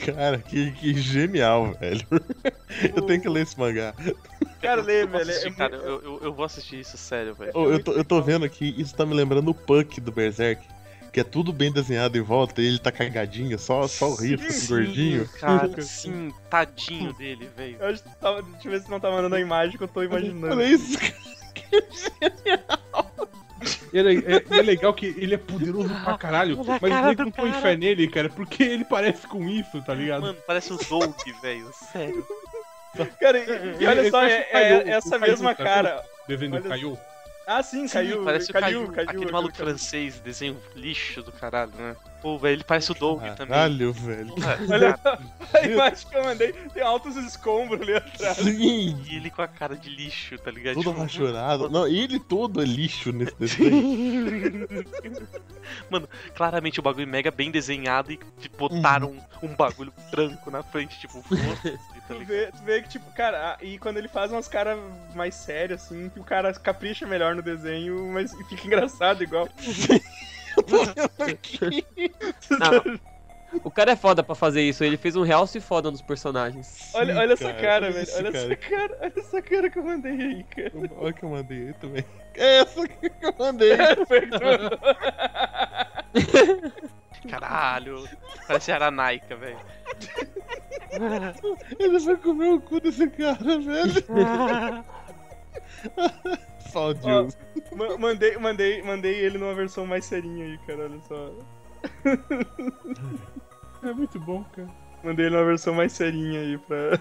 Cara, 0.06 0.38
que, 0.40 0.72
que 0.72 0.94
genial, 0.94 1.74
velho. 1.74 2.06
Eu 2.96 3.02
tenho 3.04 3.22
que 3.22 3.30
ler 3.30 3.44
esse 3.44 3.58
mangá. 3.58 3.94
Cara, 4.62 4.82
lê, 4.82 5.04
eu 5.04 5.08
velho. 5.08 5.30
É, 5.30 5.32
assistir, 5.34 5.56
cara, 5.56 5.76
eu, 5.76 6.02
eu, 6.02 6.20
eu 6.24 6.34
vou 6.34 6.46
assistir 6.46 6.80
isso, 6.80 6.98
sério, 6.98 7.36
velho. 7.36 7.52
Ô, 7.54 7.70
eu, 7.70 7.84
tô, 7.84 7.92
eu 7.94 8.04
tô 8.06 8.22
vendo 8.22 8.46
aqui, 8.46 8.74
isso 8.78 8.96
tá 8.96 9.06
me 9.06 9.14
lembrando 9.14 9.50
o 9.50 9.54
Puck 9.54 10.00
do 10.00 10.12
Berserk. 10.12 10.68
Que 11.12 11.20
é 11.22 11.24
tudo 11.24 11.52
bem 11.52 11.72
desenhado 11.72 12.18
em 12.18 12.22
volta 12.22 12.62
e 12.62 12.68
ele 12.68 12.80
tá 12.80 12.92
cagadinho, 12.92 13.58
só, 13.58 13.88
só 13.88 14.10
o 14.10 14.16
risco, 14.16 14.46
esse 14.48 14.68
gordinho. 14.68 15.28
Cara, 15.40 15.70
sim, 15.82 16.32
tadinho 16.50 17.14
dele, 17.14 17.50
velho. 17.56 17.78
Eu 17.80 17.88
acho 17.88 18.04
que 18.04 18.16
tava... 18.18 18.42
Deixa 18.44 18.68
eu 18.68 18.72
ver 18.72 18.82
se 18.82 18.90
não 18.92 19.00
tá 19.00 19.10
mandando 19.10 19.36
a 19.36 19.40
imagem 19.40 19.78
que 19.78 19.84
eu 19.84 19.88
tô 19.88 20.04
imaginando. 20.04 20.56
Olha 20.56 20.64
isso, 20.66 20.98
E 23.92 23.98
é, 24.00 24.02
é- 24.02 24.44
e 24.52 24.60
é 24.60 24.62
legal 24.62 24.94
que 24.94 25.08
ele 25.18 25.36
é 25.36 25.38
poderoso 25.38 25.90
pra 26.04 26.18
caralho, 26.18 26.58
Olha 26.60 26.76
a 26.76 26.80
mas 26.82 26.92
cara 26.92 27.12
ele 27.12 27.24
não 27.24 27.32
põe 27.32 27.52
fé 27.54 27.76
nele, 27.76 28.08
cara, 28.08 28.30
porque 28.30 28.64
ele 28.64 28.86
parece 28.86 29.28
com 29.28 29.48
isso, 29.50 29.82
tá 29.82 29.94
ligado? 29.94 30.22
Mano, 30.22 30.38
parece 30.46 30.72
o 30.72 30.78
Doug, 30.78 31.12
velho, 31.42 31.70
sério. 31.92 32.26
Cara, 33.20 33.38
e, 33.38 33.84
e 33.84 33.86
olha 33.86 34.00
Ele 34.02 34.10
só, 34.12 34.24
é, 34.24 34.48
é 34.52 34.84
o 34.86 34.90
essa 34.90 35.20
mesma 35.20 35.54
tá 35.56 35.64
cara. 35.64 36.04
Desenho 36.28 36.54
olha 36.56 36.64
Caiu. 36.70 36.98
Ah, 37.52 37.64
sim, 37.64 37.88
caiu. 37.88 38.24
parece 38.24 38.54
caiu, 38.54 38.84
o 38.84 38.92
caiu, 38.92 39.10
aquele 39.10 39.32
maluco 39.32 39.56
caiu. 39.58 39.70
francês, 39.70 40.20
desenho 40.20 40.56
lixo 40.76 41.24
do 41.24 41.32
caralho, 41.32 41.72
né? 41.76 41.96
Pô, 42.22 42.38
velho, 42.38 42.58
ele 42.58 42.64
parece 42.64 42.92
o 42.92 42.94
Doug 42.94 43.22
também. 43.22 43.48
Caralho, 43.48 43.92
velho. 43.92 44.36
Olha 44.70 45.00
a 45.56 45.66
imagem 45.66 46.08
que 46.08 46.16
eu 46.16 46.24
mandei, 46.24 46.54
tem 46.54 46.84
altos 46.84 47.16
escombros 47.16 47.82
ali 47.82 47.96
atrás. 47.96 48.38
Sim, 48.38 49.02
E 49.10 49.16
ele 49.16 49.32
com 49.32 49.42
a 49.42 49.48
cara 49.48 49.76
de 49.76 49.90
lixo, 49.90 50.38
tá 50.38 50.52
ligado? 50.52 50.76
todo 50.76 50.90
Tipo, 50.90 51.02
rachurado. 51.02 51.70
Não, 51.72 51.88
ele 51.88 52.20
todo 52.20 52.62
é 52.62 52.66
lixo 52.66 53.12
nesse 53.12 53.34
desenho. 53.40 54.68
claramente 56.36 56.80
o 56.80 56.84
bagulho 56.84 57.08
mega 57.08 57.32
bem 57.32 57.50
desenhado 57.50 58.12
e 58.12 58.20
tipo, 58.40 58.58
botaram 58.70 59.12
um, 59.42 59.48
um 59.48 59.56
bagulho 59.56 59.92
branco 60.12 60.52
na 60.52 60.62
frente, 60.62 61.00
tipo, 61.00 61.24
foda-se, 61.24 61.99
tá 62.10 62.16
Tu 62.16 62.26
vê, 62.26 62.48
tu 62.52 62.64
vê 62.64 62.82
que, 62.82 62.90
tipo, 62.90 63.12
cara, 63.12 63.58
e 63.62 63.78
quando 63.78 63.98
ele 63.98 64.08
faz 64.08 64.32
umas 64.32 64.48
caras 64.48 64.80
mais 65.16 65.36
sérias, 65.36 65.84
assim, 65.84 66.10
que 66.10 66.20
o 66.20 66.24
cara 66.24 66.54
capricha 66.54 67.06
melhor 67.06 67.36
no 67.36 67.42
desenho, 67.42 68.12
mas 68.12 68.32
fica 68.50 68.66
engraçado 68.68 69.24
igual. 69.24 69.48
Não, 72.60 73.00
o 73.64 73.72
cara 73.72 73.92
é 73.92 73.96
foda 73.96 74.22
pra 74.24 74.36
fazer 74.36 74.62
isso. 74.62 74.84
Ele 74.84 74.98
fez 74.98 75.16
um 75.16 75.24
realce 75.24 75.60
foda 75.60 75.90
nos 75.90 76.02
personagens. 76.02 76.92
Olha, 76.94 77.14
Sim, 77.14 77.20
olha 77.20 77.34
essa 77.34 77.54
cara, 77.54 77.62
cara, 77.62 77.86
olha 77.86 77.94
velho. 77.94 78.08
Olha 78.16 78.32
cara. 78.32 78.46
essa 78.46 78.56
cara, 78.56 78.98
olha 79.02 79.14
essa 79.16 79.42
cara 79.42 79.70
que 79.70 79.80
eu 79.80 79.84
mandei 79.84 80.12
aí, 80.12 80.44
cara. 80.44 80.72
Olha 80.98 81.14
que 81.14 81.24
eu 81.24 81.30
mandei 81.30 81.68
aí 81.68 81.74
também. 81.74 82.06
É 82.36 82.60
essa 82.60 82.88
que 82.88 83.12
eu 83.22 83.36
mandei. 83.38 83.72
Caralho, 87.30 88.08
parece 88.48 88.72
Aranaika, 88.72 89.36
velho. 89.36 89.60
Ele 91.80 92.00
vai 92.00 92.18
comer 92.18 92.54
o 92.54 92.62
cu 92.62 92.80
desse 92.80 93.10
cara, 93.10 93.60
velho. 93.60 94.04
Só 96.72 96.90
o 96.90 96.94
Deus. 96.94 97.36
Ma- 97.76 97.98
mandei, 97.98 98.38
mandei, 98.38 98.82
mandei 98.84 99.16
ele 99.16 99.38
numa 99.38 99.54
versão 99.56 99.86
mais 99.88 100.06
serinha 100.06 100.46
aí, 100.46 100.58
cara, 100.60 100.84
olha 100.84 101.00
só. 101.02 101.32
É 103.82 103.94
muito 103.94 104.20
bom, 104.20 104.44
cara. 104.44 104.68
Mandei 105.02 105.28
ele 105.28 105.36
numa 105.36 105.46
versão 105.46 105.74
mais 105.74 105.94
serinha 105.94 106.42
aí 106.42 106.58
pra. 106.58 107.00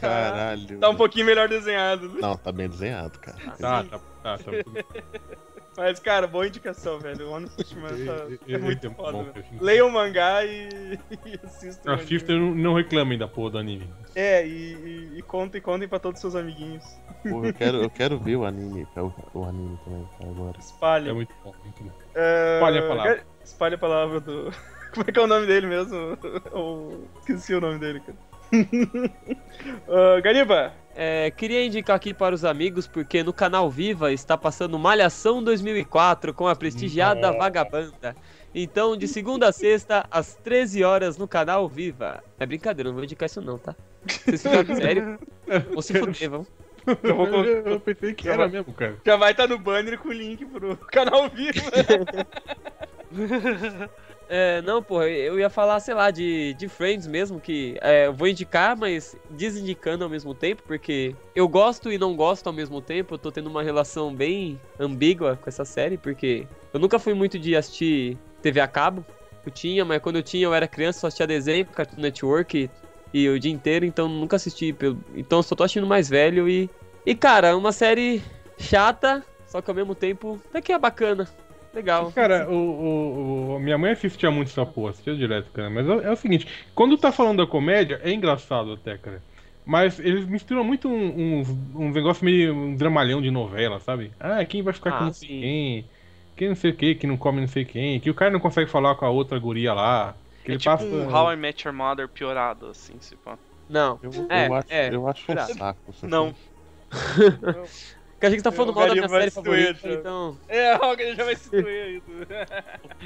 Caralho. 0.00 0.78
tá 0.78 0.88
um 0.88 0.94
pouquinho 0.94 1.26
melhor 1.26 1.48
desenhado. 1.48 2.08
Não, 2.20 2.36
tá 2.36 2.52
bem 2.52 2.68
desenhado, 2.68 3.18
cara. 3.18 3.36
Tá, 3.58 3.82
tá, 3.82 3.98
tá. 4.22 4.38
tá. 4.38 4.44
Mas, 5.76 5.98
cara, 5.98 6.26
boa 6.26 6.46
indicação, 6.46 6.98
velho. 7.00 7.28
O 7.28 7.32
One 7.32 7.48
Punch 7.48 7.76
Man 7.76 7.88
tá, 7.88 8.26
é 8.28 8.38
ele 8.46 8.58
muito 8.58 8.86
é 8.86 8.90
foda, 8.90 9.12
bom, 9.12 9.24
velho. 9.24 9.44
Leia 9.60 9.84
o 9.84 9.90
mangá 9.90 10.44
e, 10.44 10.98
e 11.26 11.40
assista 11.42 11.90
o 11.90 11.94
A. 11.94 11.98
Fifth 11.98 12.28
não, 12.28 12.54
não 12.54 12.74
reclamem 12.74 13.18
da 13.18 13.26
porra 13.26 13.50
do 13.50 13.58
anime. 13.58 13.88
É, 14.14 14.46
e, 14.46 14.50
e, 14.50 15.18
e 15.18 15.22
contem, 15.22 15.60
contem 15.60 15.88
pra 15.88 15.98
todos 15.98 16.18
os 16.18 16.20
seus 16.20 16.36
amiguinhos. 16.36 16.84
Porra, 17.28 17.48
eu 17.48 17.54
quero, 17.54 17.82
eu 17.82 17.90
quero 17.90 18.18
ver 18.18 18.36
o 18.36 18.44
anime, 18.44 18.86
o, 18.96 19.38
o 19.38 19.44
anime 19.44 19.78
também, 19.84 20.08
agora. 20.22 20.58
Espalha. 20.58 21.10
É 21.10 21.12
muito 21.12 21.34
bom, 21.42 21.52
muito 21.64 21.82
bom. 21.82 21.90
É, 22.14 22.54
Espalhe 22.54 22.78
a 22.78 22.88
palavra. 22.88 23.26
Espalha 23.44 23.74
a 23.74 23.78
palavra 23.78 24.20
do. 24.20 24.52
Como 24.94 25.04
é 25.08 25.12
que 25.12 25.18
é 25.18 25.22
o 25.22 25.26
nome 25.26 25.46
dele 25.48 25.66
mesmo? 25.66 26.16
Eu 26.52 27.08
esqueci 27.18 27.52
o 27.52 27.60
nome 27.60 27.80
dele, 27.80 27.98
cara. 27.98 28.16
Ah, 29.88 30.20
Gariba, 30.20 30.72
É, 30.94 31.30
queria 31.30 31.64
indicar 31.64 31.96
aqui 31.96 32.12
para 32.12 32.34
os 32.34 32.44
amigos, 32.44 32.86
porque 32.86 33.22
no 33.22 33.32
canal 33.32 33.70
Viva 33.70 34.12
está 34.12 34.36
passando 34.36 34.78
Malhação 34.78 35.42
2004 35.42 36.34
com 36.34 36.46
a 36.46 36.54
prestigiada 36.54 37.32
Vagabanda. 37.32 38.14
Então, 38.54 38.96
de 38.96 39.08
segunda 39.08 39.48
a 39.48 39.52
sexta, 39.52 40.06
às 40.10 40.34
13 40.36 40.84
horas 40.84 41.16
no 41.18 41.26
canal 41.26 41.68
Viva. 41.68 42.22
É 42.38 42.46
brincadeira, 42.46 42.90
não 42.90 42.94
vou 42.94 43.04
indicar 43.04 43.26
isso 43.26 43.40
não, 43.40 43.58
tá? 43.58 43.74
Vocês 44.06 44.42
ficaram 44.42 44.76
sério? 44.76 45.18
Vão 45.72 45.82
se 45.82 45.98
fuder, 45.98 46.30
vão. 46.30 46.46
eu 47.02 47.16
vou 47.16 47.44
Eu 47.44 47.80
pensei 47.80 48.12
que 48.14 48.28
era 48.28 48.46
mesmo, 48.46 48.72
cara. 48.74 48.96
já 49.04 49.16
vai 49.16 49.32
estar 49.32 49.48
no 49.48 49.58
banner 49.58 49.98
com 49.98 50.08
o 50.08 50.12
link 50.12 50.44
pro 50.44 50.76
canal 50.76 51.28
vivo. 51.30 51.58
É, 54.28 54.62
não, 54.62 54.82
porra, 54.82 55.08
eu 55.08 55.38
ia 55.38 55.50
falar, 55.50 55.78
sei 55.80 55.94
lá, 55.94 56.10
de, 56.10 56.54
de 56.54 56.68
Friends 56.68 57.06
mesmo, 57.06 57.40
que 57.40 57.76
é, 57.80 58.06
eu 58.06 58.12
vou 58.12 58.26
indicar, 58.26 58.76
mas 58.76 59.14
desindicando 59.30 60.04
ao 60.04 60.10
mesmo 60.10 60.34
tempo, 60.34 60.62
porque 60.66 61.14
eu 61.34 61.46
gosto 61.46 61.92
e 61.92 61.98
não 61.98 62.16
gosto 62.16 62.46
ao 62.46 62.52
mesmo 62.52 62.80
tempo, 62.80 63.14
eu 63.14 63.18
tô 63.18 63.30
tendo 63.30 63.48
uma 63.48 63.62
relação 63.62 64.14
bem 64.14 64.58
ambígua 64.78 65.38
com 65.40 65.48
essa 65.48 65.64
série, 65.64 65.98
porque 65.98 66.46
eu 66.72 66.80
nunca 66.80 66.98
fui 66.98 67.12
muito 67.12 67.38
de 67.38 67.54
assistir 67.54 68.16
TV 68.40 68.60
a 68.60 68.68
cabo, 68.68 69.04
eu 69.44 69.52
tinha, 69.52 69.84
mas 69.84 70.00
quando 70.00 70.16
eu 70.16 70.22
tinha 70.22 70.44
eu 70.44 70.54
era 70.54 70.66
criança, 70.66 71.00
só 71.00 71.06
assistia 71.08 71.26
desenho, 71.26 71.66
Cartoon 71.66 72.00
Network 72.00 72.70
e, 73.12 73.20
e 73.22 73.28
o 73.28 73.38
dia 73.38 73.52
inteiro, 73.52 73.84
então 73.84 74.08
nunca 74.08 74.36
assisti, 74.36 74.72
pelo, 74.72 74.98
então 75.14 75.42
só 75.42 75.54
tô 75.54 75.64
assistindo 75.64 75.86
mais 75.86 76.08
velho 76.08 76.48
e... 76.48 76.70
E 77.06 77.14
cara, 77.14 77.48
é 77.48 77.54
uma 77.54 77.70
série 77.70 78.22
chata, 78.56 79.22
só 79.46 79.60
que 79.60 79.70
ao 79.70 79.74
mesmo 79.74 79.94
tempo 79.94 80.40
até 80.48 80.62
que 80.62 80.72
é 80.72 80.78
bacana, 80.78 81.28
legal. 81.74 82.14
Cara, 82.14 82.48
o, 82.50 82.54
o- 82.54 83.56
o- 83.56 83.58
minha 83.60 83.78
mãe 83.78 83.92
assistia 83.92 84.30
muito 84.30 84.48
essa 84.50 84.64
porra, 84.66 84.90
assistia 84.90 85.14
direto, 85.16 85.50
cara. 85.52 85.70
Mas 85.70 85.86
é, 85.88 85.92
é 86.06 86.10
o 86.12 86.16
seguinte, 86.16 86.46
quando 86.74 86.98
tá 86.98 87.12
falando 87.12 87.38
da 87.44 87.46
comédia, 87.50 88.00
é 88.02 88.12
engraçado 88.12 88.72
até, 88.72 88.98
cara. 88.98 89.24
Mas 89.64 89.98
eles 89.98 90.26
misturam 90.26 90.62
muito 90.64 90.88
um, 90.88 91.40
uns, 91.40 91.48
um 91.74 91.90
negócio 91.90 92.24
meio 92.24 92.54
um 92.54 92.76
dramalhão 92.76 93.22
de 93.22 93.30
novela, 93.30 93.80
sabe? 93.80 94.12
Ah, 94.20 94.44
quem 94.44 94.62
vai 94.62 94.74
ficar 94.74 94.92
com 94.92 95.04
Ah, 95.04 95.04
não 95.04 95.12
sei 95.12 95.28
sim. 95.28 95.34
quem, 95.38 95.90
quem 96.36 96.48
não 96.48 96.54
sei 96.56 96.70
o 96.72 96.76
que, 96.76 96.94
que 96.94 97.06
não 97.06 97.16
come 97.16 97.40
não 97.40 97.48
sei 97.48 97.64
quem, 97.64 97.98
que 98.00 98.10
o 98.10 98.14
cara 98.14 98.30
não 98.30 98.40
consegue 98.40 98.70
falar 98.70 98.94
com 98.96 99.06
a 99.06 99.10
outra 99.10 99.38
guria 99.38 99.72
lá. 99.72 100.16
Que 100.44 100.50
É 100.50 100.54
ele 100.54 100.58
tipo 100.58 100.82
passa. 100.82 100.84
um 100.84 101.06
How 101.06 101.30
I 101.32 101.36
Met 101.36 101.64
Your 101.66 101.74
Mother 101.74 102.08
piorado, 102.08 102.66
assim, 102.68 103.00
se 103.00 103.16
pá. 103.16 103.38
Não, 103.68 104.00
Eu, 104.02 104.28
É, 104.28 104.50
eu 104.50 104.52
acho, 104.54 104.68
é, 104.68 104.90
eu 104.90 105.08
acho 105.08 105.32
um 105.32 105.38
saco. 105.38 105.90
essa 105.90 106.08
Não. 106.08 106.34
Porque 108.24 108.26
a 108.26 108.30
gente 108.30 108.42
tá 108.42 108.52
falando 108.52 108.70
O 108.70 108.74
mal 108.74 108.86
da 108.88 108.94
minha 108.94 109.08
série 109.08 109.30
doer, 109.30 109.74
favorita, 109.76 109.88
já. 109.88 109.94
então. 109.94 110.38
é, 110.48 110.76
o 110.76 111.14
já 111.16 111.24
vai 111.24 111.36
se 111.36 111.50
doer 111.50 111.84
aí. 111.84 112.02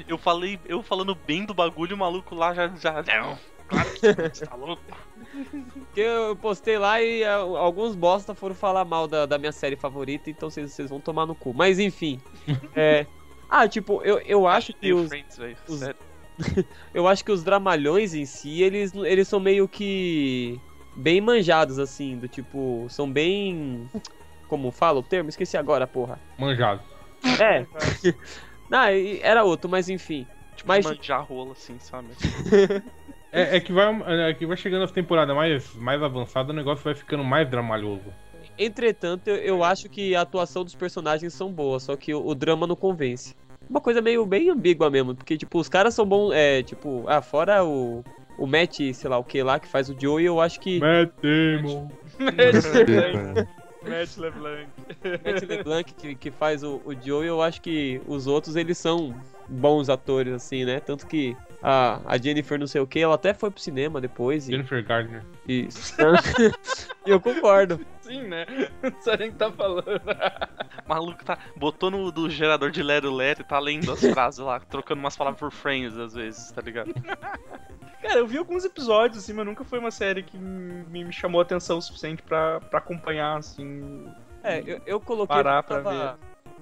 Eu 0.07 0.17
falei, 0.17 0.59
eu 0.65 0.81
falando 0.81 1.13
bem 1.13 1.45
do 1.45 1.53
bagulho, 1.53 1.95
o 1.95 1.99
maluco 1.99 2.33
lá 2.35 2.53
já. 2.53 2.69
já 2.69 3.03
não, 3.03 3.37
claro 3.67 3.89
que 3.91 3.99
você 3.99 4.45
tá 4.45 4.55
louco. 4.55 4.81
Porque 5.73 5.99
eu 5.99 6.35
postei 6.37 6.77
lá 6.77 7.01
e 7.01 7.23
ah, 7.23 7.35
alguns 7.35 7.95
bosta 7.95 8.33
foram 8.33 8.55
falar 8.55 8.85
mal 8.85 9.07
da, 9.07 9.25
da 9.25 9.37
minha 9.37 9.51
série 9.51 9.75
favorita, 9.75 10.29
então 10.29 10.49
vocês 10.49 10.89
vão 10.89 10.99
tomar 11.01 11.25
no 11.25 11.35
cu. 11.35 11.53
Mas 11.53 11.79
enfim. 11.79 12.19
é. 12.75 13.05
Ah, 13.51 13.67
tipo, 13.67 14.03
eu, 14.03 14.19
eu 14.27 14.45
acho 14.45 14.71
que 14.75 14.93
os, 14.93 15.09
os- 15.67 15.81
eu 16.93 17.07
acho 17.07 17.25
que 17.25 17.31
os 17.31 17.43
dramalhões 17.43 18.13
em 18.13 18.23
si, 18.23 18.61
eles, 18.61 18.93
eles 18.93 19.27
são 19.27 19.39
meio 19.39 19.67
que 19.67 20.59
bem 20.95 21.19
manjados, 21.19 21.79
assim, 21.79 22.15
do 22.19 22.27
tipo, 22.27 22.85
são 22.89 23.11
bem. 23.11 23.89
Como 24.49 24.71
fala 24.71 24.99
o 24.99 25.03
termo? 25.03 25.29
Esqueci 25.29 25.55
agora, 25.55 25.87
porra. 25.87 26.19
Manjado. 26.37 26.81
É. 27.39 27.65
Não, 28.69 28.83
era 29.21 29.43
outro, 29.43 29.69
mas 29.69 29.87
enfim. 29.87 30.27
Tipo, 30.55 30.67
Mas- 30.67 30.85
manjar 30.85 31.23
rola, 31.23 31.53
assim, 31.53 31.77
sabe? 31.79 32.07
É, 33.31 33.57
é 33.57 33.59
que 33.59 33.71
vai, 33.71 33.85
é 34.27 34.33
que 34.33 34.43
vai 34.43 34.57
chegando 34.57 34.85
as 34.85 34.91
temporadas 34.91 35.35
mais, 35.35 35.75
mais 35.75 36.01
avançadas, 36.01 36.49
o 36.49 36.53
negócio 36.55 36.83
vai 36.83 36.95
ficando 36.95 37.23
mais 37.23 37.47
dramalhoso. 37.47 38.11
Entretanto, 38.57 39.27
eu, 39.27 39.35
eu 39.35 39.63
acho 39.63 39.87
que 39.87 40.15
a 40.15 40.21
atuação 40.21 40.63
dos 40.63 40.73
personagens 40.73 41.31
são 41.31 41.51
boas, 41.51 41.83
só 41.83 41.95
que 41.95 42.11
o, 42.11 42.25
o 42.25 42.33
drama 42.33 42.65
não 42.65 42.75
convence. 42.75 43.35
Uma 43.69 43.79
coisa 43.79 44.01
meio 44.01 44.25
bem 44.25 44.49
ambígua 44.49 44.89
mesmo, 44.89 45.13
porque, 45.13 45.37
tipo, 45.37 45.59
os 45.59 45.69
caras 45.69 45.93
são 45.93 46.07
bons, 46.07 46.33
é, 46.33 46.63
tipo, 46.63 47.05
ah, 47.07 47.21
fora 47.21 47.63
o, 47.63 48.03
o 48.39 48.47
Matt, 48.47 48.79
sei 48.95 49.07
lá 49.09 49.19
o 49.19 49.23
que 49.23 49.43
lá, 49.43 49.59
que 49.59 49.67
faz 49.67 49.89
o 49.89 49.95
Joey, 49.99 50.25
eu 50.25 50.41
acho 50.41 50.59
que 50.59 50.79
Matt 50.79 51.11
Damon. 51.21 51.87
Matt 52.17 53.47
LeBlanc. 54.17 54.67
Matt 55.25 55.43
LeBlanc, 55.43 55.93
que, 55.93 56.15
que 56.15 56.31
faz 56.31 56.63
o, 56.63 56.81
o 56.85 56.93
Joey, 56.93 57.27
eu 57.27 57.41
acho 57.41 57.61
que 57.61 58.01
os 58.07 58.27
outros, 58.27 58.55
eles 58.55 58.77
são 58.77 59.15
bons 59.47 59.89
atores, 59.89 60.33
assim, 60.33 60.65
né? 60.65 60.79
Tanto 60.79 61.07
que 61.07 61.35
a, 61.61 61.99
a 62.05 62.17
Jennifer 62.17 62.59
não 62.59 62.67
sei 62.67 62.81
o 62.81 62.87
que, 62.87 62.99
ela 62.99 63.15
até 63.15 63.33
foi 63.33 63.49
pro 63.49 63.61
cinema 63.61 63.99
depois 63.99 64.47
e... 64.47 64.51
Jennifer 64.51 64.85
Gardner. 64.85 65.23
Isso. 65.47 65.95
e 67.05 67.09
eu 67.09 67.19
concordo. 67.19 67.79
Sim, 68.01 68.23
né? 68.23 68.45
Não 68.81 69.01
sabe 69.01 69.19
nem 69.19 69.29
o 69.29 69.31
que 69.33 69.37
tá 69.37 69.51
falando. 69.51 69.87
O 69.87 70.87
maluco 70.89 71.23
tá. 71.23 71.37
Botou 71.55 71.91
no 71.91 72.11
do 72.11 72.29
gerador 72.29 72.71
de 72.71 72.81
Lero 72.81 73.13
Lero 73.13 73.41
e 73.41 73.43
tá 73.43 73.59
lendo 73.59 73.91
as 73.91 74.01
frases 74.01 74.39
lá, 74.39 74.59
trocando 74.59 74.99
umas 74.99 75.15
palavras 75.15 75.39
por 75.39 75.51
friends 75.51 75.97
às 75.97 76.13
vezes, 76.13 76.51
tá 76.51 76.61
ligado? 76.61 76.93
Cara, 78.01 78.19
eu 78.19 78.27
vi 78.27 78.37
alguns 78.37 78.63
episódios, 78.63 79.23
assim, 79.23 79.33
mas 79.33 79.45
nunca 79.45 79.63
foi 79.63 79.77
uma 79.79 79.91
série 79.91 80.23
que 80.23 80.37
me, 80.37 81.03
me 81.03 81.11
chamou 81.11 81.39
a 81.39 81.43
atenção 81.43 81.77
o 81.77 81.81
suficiente 81.81 82.21
pra, 82.23 82.59
pra 82.61 82.79
acompanhar, 82.79 83.37
assim. 83.37 84.07
É, 84.41 84.59
eu, 84.65 84.81
eu 84.85 84.99
coloquei. 85.01 85.35
Parar 85.35 85.57
eu 85.57 85.63
pra 85.63 85.81
tava- 85.81 86.19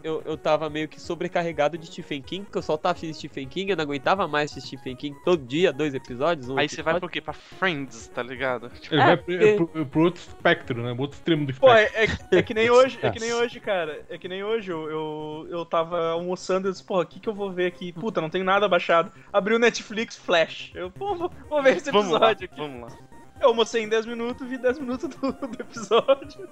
Eu, 0.07 0.21
eu 0.25 0.37
tava 0.37 0.69
meio 0.69 0.87
que 0.87 0.99
sobrecarregado 1.01 1.77
de 1.77 1.85
Stephen 1.87 2.21
King, 2.21 2.45
porque 2.45 2.57
eu 2.57 2.61
só 2.61 2.77
tava 2.77 2.93
assistindo 2.95 3.13
Stephen 3.15 3.47
King, 3.47 3.71
eu 3.71 3.77
não 3.77 3.83
aguentava 3.83 4.27
mais 4.27 4.51
assistir 4.51 4.77
Stephen 4.77 4.95
King 4.95 5.17
todo 5.25 5.43
dia, 5.45 5.73
dois 5.73 5.93
episódios. 5.93 6.49
Um 6.49 6.57
Aí 6.57 6.69
você 6.69 6.81
vai 6.81 6.93
episódio. 6.93 6.99
pro 7.01 7.09
quê? 7.09 7.21
Pra 7.21 7.33
Friends, 7.33 8.07
tá 8.07 8.23
ligado? 8.23 8.69
Tipo, 8.79 8.95
Ele 8.95 9.01
É, 9.01 9.05
vai 9.05 9.17
pro, 9.17 9.25
porque- 9.25 9.53
pro, 9.73 9.85
pro 9.85 10.01
outro 10.03 10.21
espectro, 10.21 10.81
né? 10.83 10.93
Pro 10.93 11.01
outro 11.03 11.17
extremo 11.17 11.45
do 11.45 11.53
Pô, 11.53 11.73
espectro. 11.73 11.99
é, 12.31 12.35
é, 12.35 12.39
é 12.39 12.43
que 12.43 12.53
nem 12.53 12.69
hoje, 12.71 12.97
é 13.01 13.09
que 13.11 13.19
nem 13.19 13.33
hoje, 13.33 13.59
cara. 13.59 14.05
É 14.09 14.17
que 14.17 14.27
nem 14.27 14.43
hoje. 14.43 14.71
Eu, 14.71 14.89
eu, 14.89 15.47
eu 15.49 15.65
tava 15.65 16.11
almoçando 16.11 16.69
e 16.69 16.71
disse, 16.71 16.83
porra, 16.83 17.01
o 17.03 17.05
que, 17.05 17.19
que 17.19 17.27
eu 17.27 17.33
vou 17.33 17.51
ver 17.51 17.65
aqui? 17.67 17.91
Puta, 17.91 18.21
não 18.21 18.29
tem 18.29 18.43
nada 18.43 18.67
baixado. 18.67 19.11
Abri 19.33 19.53
o 19.55 19.59
Netflix 19.59 20.15
Flash. 20.15 20.71
Eu, 20.73 20.89
pô, 20.89 21.15
vou, 21.15 21.31
vou 21.49 21.61
ver 21.61 21.77
esse 21.77 21.91
vamos 21.91 22.11
lá, 22.11 22.31
episódio 22.31 22.45
aqui. 22.45 22.57
vamos 22.57 22.81
lá. 22.81 23.16
Eu 23.39 23.49
almocei 23.49 23.83
em 23.83 23.89
10 23.89 24.05
minutos, 24.05 24.47
vi 24.47 24.57
10 24.57 24.79
minutos 24.79 25.09
do, 25.09 25.31
do 25.31 25.61
episódio. 25.61 26.47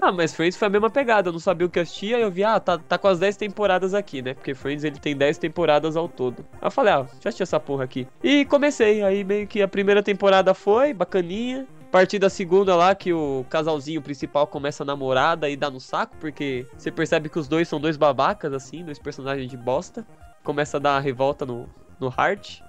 Ah, 0.00 0.12
mas 0.12 0.32
Friends 0.32 0.56
foi 0.56 0.68
a 0.68 0.70
mesma 0.70 0.88
pegada, 0.88 1.28
eu 1.28 1.32
não 1.32 1.40
sabia 1.40 1.66
o 1.66 1.70
que 1.70 1.80
assistia, 1.80 2.18
e 2.18 2.22
eu 2.22 2.30
vi, 2.30 2.44
ah, 2.44 2.60
tá, 2.60 2.78
tá 2.78 2.96
com 2.96 3.08
as 3.08 3.18
10 3.18 3.36
temporadas 3.36 3.94
aqui, 3.94 4.22
né? 4.22 4.32
Porque 4.32 4.54
Friends 4.54 4.84
ele 4.84 4.98
tem 4.98 5.16
10 5.16 5.38
temporadas 5.38 5.96
ao 5.96 6.08
todo. 6.08 6.46
Aí 6.52 6.66
eu 6.66 6.70
falei, 6.70 6.92
ah, 6.92 7.06
já 7.20 7.30
assisti 7.30 7.42
essa 7.42 7.58
porra 7.58 7.84
aqui. 7.84 8.06
E 8.22 8.44
comecei, 8.44 9.02
aí 9.02 9.24
meio 9.24 9.46
que 9.46 9.60
a 9.60 9.66
primeira 9.66 10.02
temporada 10.02 10.54
foi, 10.54 10.94
bacaninha. 10.94 11.66
A 11.88 11.90
partir 11.90 12.18
da 12.18 12.28
segunda 12.28 12.76
lá, 12.76 12.94
que 12.94 13.12
o 13.12 13.46
casalzinho 13.48 14.02
principal 14.02 14.46
começa 14.46 14.82
a 14.82 14.86
namorar, 14.86 15.36
daí 15.36 15.56
dá 15.56 15.70
no 15.70 15.80
saco, 15.80 16.14
porque 16.20 16.66
você 16.76 16.92
percebe 16.92 17.30
que 17.30 17.38
os 17.38 17.48
dois 17.48 17.66
são 17.66 17.80
dois 17.80 17.96
babacas, 17.96 18.52
assim, 18.52 18.84
dois 18.84 18.98
personagens 18.98 19.50
de 19.50 19.56
bosta. 19.56 20.06
Começa 20.44 20.76
a 20.76 20.80
dar 20.80 20.94
uma 20.94 21.00
revolta 21.00 21.46
no, 21.46 21.66
no 21.98 22.08
Heart. 22.08 22.60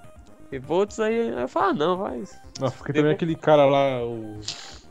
Revoltos, 0.52 1.00
aí, 1.00 1.20
aí 1.34 1.42
eu 1.42 1.48
falo, 1.48 1.70
ah, 1.70 1.74
não, 1.74 1.98
vai. 1.98 2.24
Nossa, 2.60 2.76
porque 2.78 2.94
também 2.94 3.12
aquele 3.12 3.36
cara 3.36 3.66
lá, 3.66 4.04
o. 4.04 4.40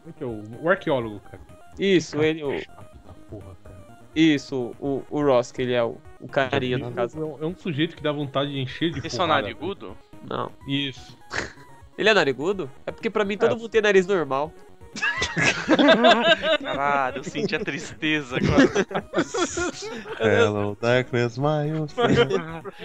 Como 0.03 0.09
é 0.09 0.13
que 0.17 0.25
é? 0.25 0.27
O, 0.27 0.43
o 0.63 0.69
arqueólogo, 0.69 1.21
cara. 1.21 1.43
Isso, 1.79 2.21
ele, 2.23 2.43
o, 2.45 2.61
porra, 3.29 3.57
cara. 3.65 3.99
isso, 4.15 4.75
o, 4.81 5.03
o 5.11 5.23
Ross, 5.23 5.51
que 5.53 5.63
ele 5.63 5.73
é 5.73 5.83
o, 5.83 5.97
o 6.21 6.29
carinha 6.29 6.79
no 6.79 6.93
caso. 6.93 7.21
É 7.21 7.25
um, 7.25 7.43
é 7.43 7.47
um 7.47 7.57
sujeito 7.57 7.97
que 7.97 8.03
dá 8.03 8.13
vontade 8.13 8.51
de 8.51 8.61
encher 8.61 8.91
de 8.93 9.07
Esse 9.07 9.21
é 9.21 9.25
o 9.25 9.27
narigudo? 9.27 9.97
Não. 10.29 10.51
Isso. 10.67 11.17
Ele 11.97 12.09
é 12.09 12.15
narigudo? 12.15 12.71
É 12.87 12.93
porque 12.93 13.11
pra 13.11 13.25
mim 13.25 13.37
todo 13.37 13.53
É. 13.53 13.55
mundo 13.55 13.69
tem 13.69 13.81
nariz 13.81 14.07
normal. 14.07 14.53
Caralho, 16.62 17.19
eu 17.19 17.25
senti 17.25 17.55
a 17.57 17.61
tristeza 17.61 18.37
agora. 18.37 18.69
Hello, 20.21 20.77
darkness, 20.81 21.39
my 21.39 21.73
old. 21.79 21.95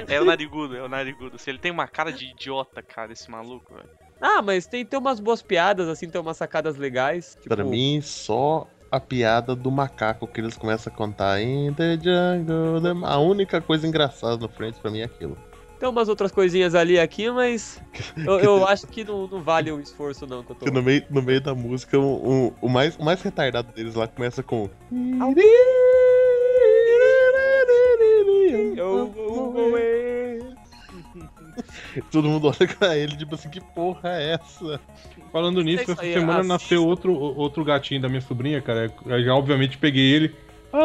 É 0.08 0.22
o 0.22 0.26
narigudo, 0.26 0.76
é 0.76 0.84
o 0.84 0.90
narigudo. 0.90 1.38
Se 1.38 1.50
ele 1.50 1.60
tem 1.60 1.72
uma 1.72 1.88
cara 1.88 2.12
de 2.12 2.26
idiota, 2.32 2.82
cara, 2.82 3.12
esse 3.14 3.30
maluco, 3.30 3.74
velho. 3.74 3.90
Ah, 4.22 4.42
mas 4.42 4.66
tem, 4.66 4.86
tem 4.86 5.00
umas 5.00 5.20
boas 5.20 5.42
piadas, 5.42 5.88
assim, 5.88 6.10
tem 6.10 6.22
umas 6.22 6.38
sacadas 6.38 6.78
legais. 6.78 7.36
Tipo, 7.42 7.56
Pra 7.56 7.64
mim, 7.64 8.00
só 8.02 8.68
a 8.92 9.00
piada 9.00 9.56
do 9.56 9.72
macaco 9.72 10.28
que 10.28 10.40
eles 10.40 10.56
começam 10.56 10.94
a 10.94 10.96
contar 10.96 11.42
In 11.42 11.74
the 11.74 11.98
jungle. 11.98 12.80
the-" 12.82 13.06
A 13.06 13.18
única 13.18 13.60
coisa 13.60 13.88
engraçada 13.88 14.38
no 14.38 14.48
Friends 14.48 14.80
pra 14.80 14.92
mim 14.92 15.00
é 15.00 15.06
aquilo. 15.06 15.38
Tem 15.84 15.90
umas 15.90 16.08
outras 16.08 16.32
coisinhas 16.32 16.76
ali 16.76 16.98
aqui, 16.98 17.30
mas 17.30 17.82
eu, 18.16 18.40
eu 18.40 18.64
acho 18.66 18.88
que 18.88 19.04
não, 19.04 19.28
não 19.28 19.42
vale 19.42 19.70
o 19.70 19.82
esforço 19.82 20.26
não 20.26 20.42
que 20.42 20.54
eu 20.54 20.56
tô. 20.56 20.66
No 20.72 20.82
meio, 20.82 21.04
no 21.10 21.22
meio 21.22 21.42
da 21.42 21.54
música, 21.54 22.00
o, 22.00 22.48
o, 22.48 22.54
o 22.62 22.70
mais, 22.70 22.96
o 22.96 23.04
mais 23.04 23.22
retardado 23.22 23.70
deles 23.74 23.94
lá 23.94 24.08
começa 24.08 24.42
com. 24.42 24.70
Eu, 28.78 29.14
Todo 32.10 32.30
mundo 32.30 32.48
olha 32.48 32.76
pra 32.80 32.98
ele, 32.98 33.18
tipo 33.18 33.36
assim, 33.36 33.50
que 33.50 33.60
porra 33.60 34.08
é 34.08 34.36
essa? 34.36 34.80
Falando 35.34 35.62
nisso, 35.62 35.84
isso 35.84 35.92
essa 35.92 36.02
aí, 36.02 36.14
semana 36.14 36.40
assista. 36.40 36.54
nasceu 36.54 36.88
outro, 36.88 37.14
outro 37.14 37.66
gatinho 37.66 38.00
da 38.00 38.08
minha 38.08 38.22
sobrinha, 38.22 38.62
cara. 38.62 38.90
Eu 39.06 39.22
já 39.22 39.36
obviamente 39.36 39.78
peguei 39.78 40.14
ele. 40.14 40.34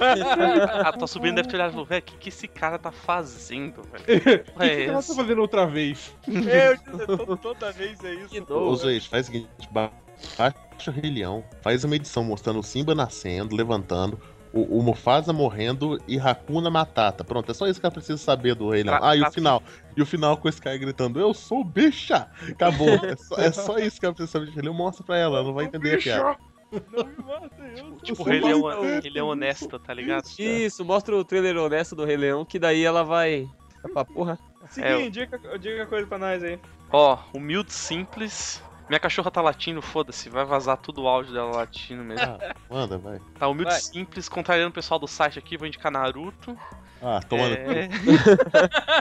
Ah, 0.00 0.82
é. 0.84 0.88
A 0.88 0.92
tua 0.92 1.06
sobrinha 1.06 1.34
deve 1.34 1.48
ter 1.48 1.56
olhado 1.56 1.70
e 1.70 1.72
falou, 1.72 1.86
velho, 1.86 2.00
o 2.02 2.04
que, 2.04 2.16
que 2.16 2.28
esse 2.28 2.48
cara 2.48 2.78
tá 2.78 2.90
fazendo, 2.90 3.82
velho? 3.82 4.04
O 4.04 4.04
que, 4.58 4.64
É 4.64 4.76
que 4.76 4.82
ela 4.90 5.02
tá 5.02 5.14
fazendo 5.14 5.40
outra 5.40 5.66
vez? 5.66 6.14
Eu, 6.26 7.16
to- 7.18 7.36
toda 7.36 7.70
vez 7.72 8.02
é 8.04 8.14
isso. 8.14 8.28
Que 8.28 8.52
Ô. 8.52 8.74
Zoete, 8.74 9.08
faz 9.08 9.24
o 9.28 9.32
seguinte, 9.32 9.48
ba- 9.70 9.90
baixa 10.38 10.90
o 10.90 10.94
Rei 10.94 11.10
Leão, 11.10 11.44
faz 11.60 11.84
uma 11.84 11.94
edição 11.96 12.24
mostrando 12.24 12.60
o 12.60 12.62
Simba 12.62 12.94
nascendo, 12.94 13.54
levantando, 13.54 14.18
o, 14.52 14.78
o 14.78 14.82
Mufasa 14.82 15.32
morrendo 15.32 15.98
e 16.08 16.18
Hakuna 16.18 16.70
Matata. 16.70 17.22
Pronto, 17.24 17.50
é 17.50 17.54
só 17.54 17.66
isso 17.66 17.80
que 17.80 17.86
ela 17.86 17.92
precisa 17.92 18.18
saber 18.18 18.54
do 18.54 18.70
Rei 18.70 18.82
Leão. 18.82 18.98
Pra- 18.98 19.08
Ah, 19.10 19.16
e 19.16 19.20
o 19.20 19.22
pra- 19.22 19.30
final. 19.30 19.62
E 19.96 20.02
o 20.02 20.06
final 20.06 20.36
com 20.36 20.48
esse 20.48 20.60
cara 20.60 20.76
gritando, 20.76 21.20
eu 21.20 21.32
sou 21.34 21.62
bicha! 21.64 22.28
Acabou. 22.48 22.88
É 22.88 23.16
só, 23.16 23.36
é 23.36 23.52
só 23.52 23.78
isso 23.78 23.98
que 24.00 24.06
ela 24.06 24.14
precisa 24.14 24.32
saber 24.32 24.46
de 24.46 24.52
Rei 24.52 24.62
Leão. 24.62 24.74
Mostra 24.74 25.04
pra 25.04 25.16
ela, 25.16 25.38
ela 25.38 25.46
não 25.46 25.54
vai 25.54 25.64
entender 25.66 25.94
a 25.94 25.98
piada. 25.98 26.36
Não 26.72 27.04
me 27.04 27.16
mata, 27.16 27.62
eu. 27.76 27.96
Tipo, 27.96 28.24
sou 28.24 28.32
ele 28.32 28.50
é, 28.50 28.56
um, 28.56 28.62
mais 28.62 29.04
ele 29.04 29.18
é 29.18 29.22
honesto, 29.22 29.78
tá 29.78 29.92
ligado? 29.92 30.24
Isso, 30.38 30.84
mostra 30.84 31.16
o 31.16 31.24
trailer 31.24 31.56
honesto 31.58 31.94
do 31.94 32.04
Rei 32.04 32.16
Leão, 32.16 32.44
que 32.44 32.58
daí 32.58 32.82
ela 32.84 33.04
vai. 33.04 33.48
vai 33.82 33.92
pra 33.92 34.04
porra. 34.04 34.38
Seguinte, 34.68 35.10
diga, 35.10 35.58
diga 35.58 35.86
coisa 35.86 36.06
pra 36.06 36.18
nós 36.18 36.42
aí. 36.42 36.58
Ó, 36.90 37.18
humilde, 37.34 37.72
simples. 37.72 38.62
Minha 38.88 39.00
cachorra 39.00 39.30
tá 39.30 39.40
latindo, 39.40 39.80
foda-se, 39.80 40.28
vai 40.28 40.44
vazar 40.44 40.76
tudo 40.76 41.02
o 41.02 41.08
áudio 41.08 41.32
dela 41.32 41.56
latindo 41.56 42.02
mesmo. 42.02 42.26
Ah, 42.26 42.54
manda, 42.68 42.98
vai. 42.98 43.20
Tá, 43.38 43.48
humilde, 43.48 43.70
Vai. 43.70 43.80
simples, 43.80 44.28
contrariando 44.28 44.70
o 44.70 44.74
pessoal 44.74 45.00
do 45.00 45.08
site 45.08 45.38
aqui, 45.38 45.56
vou 45.56 45.66
indicar 45.66 45.90
Naruto. 45.90 46.58
Ah, 47.00 47.20
tomando. 47.20 47.54
É... 47.54 47.88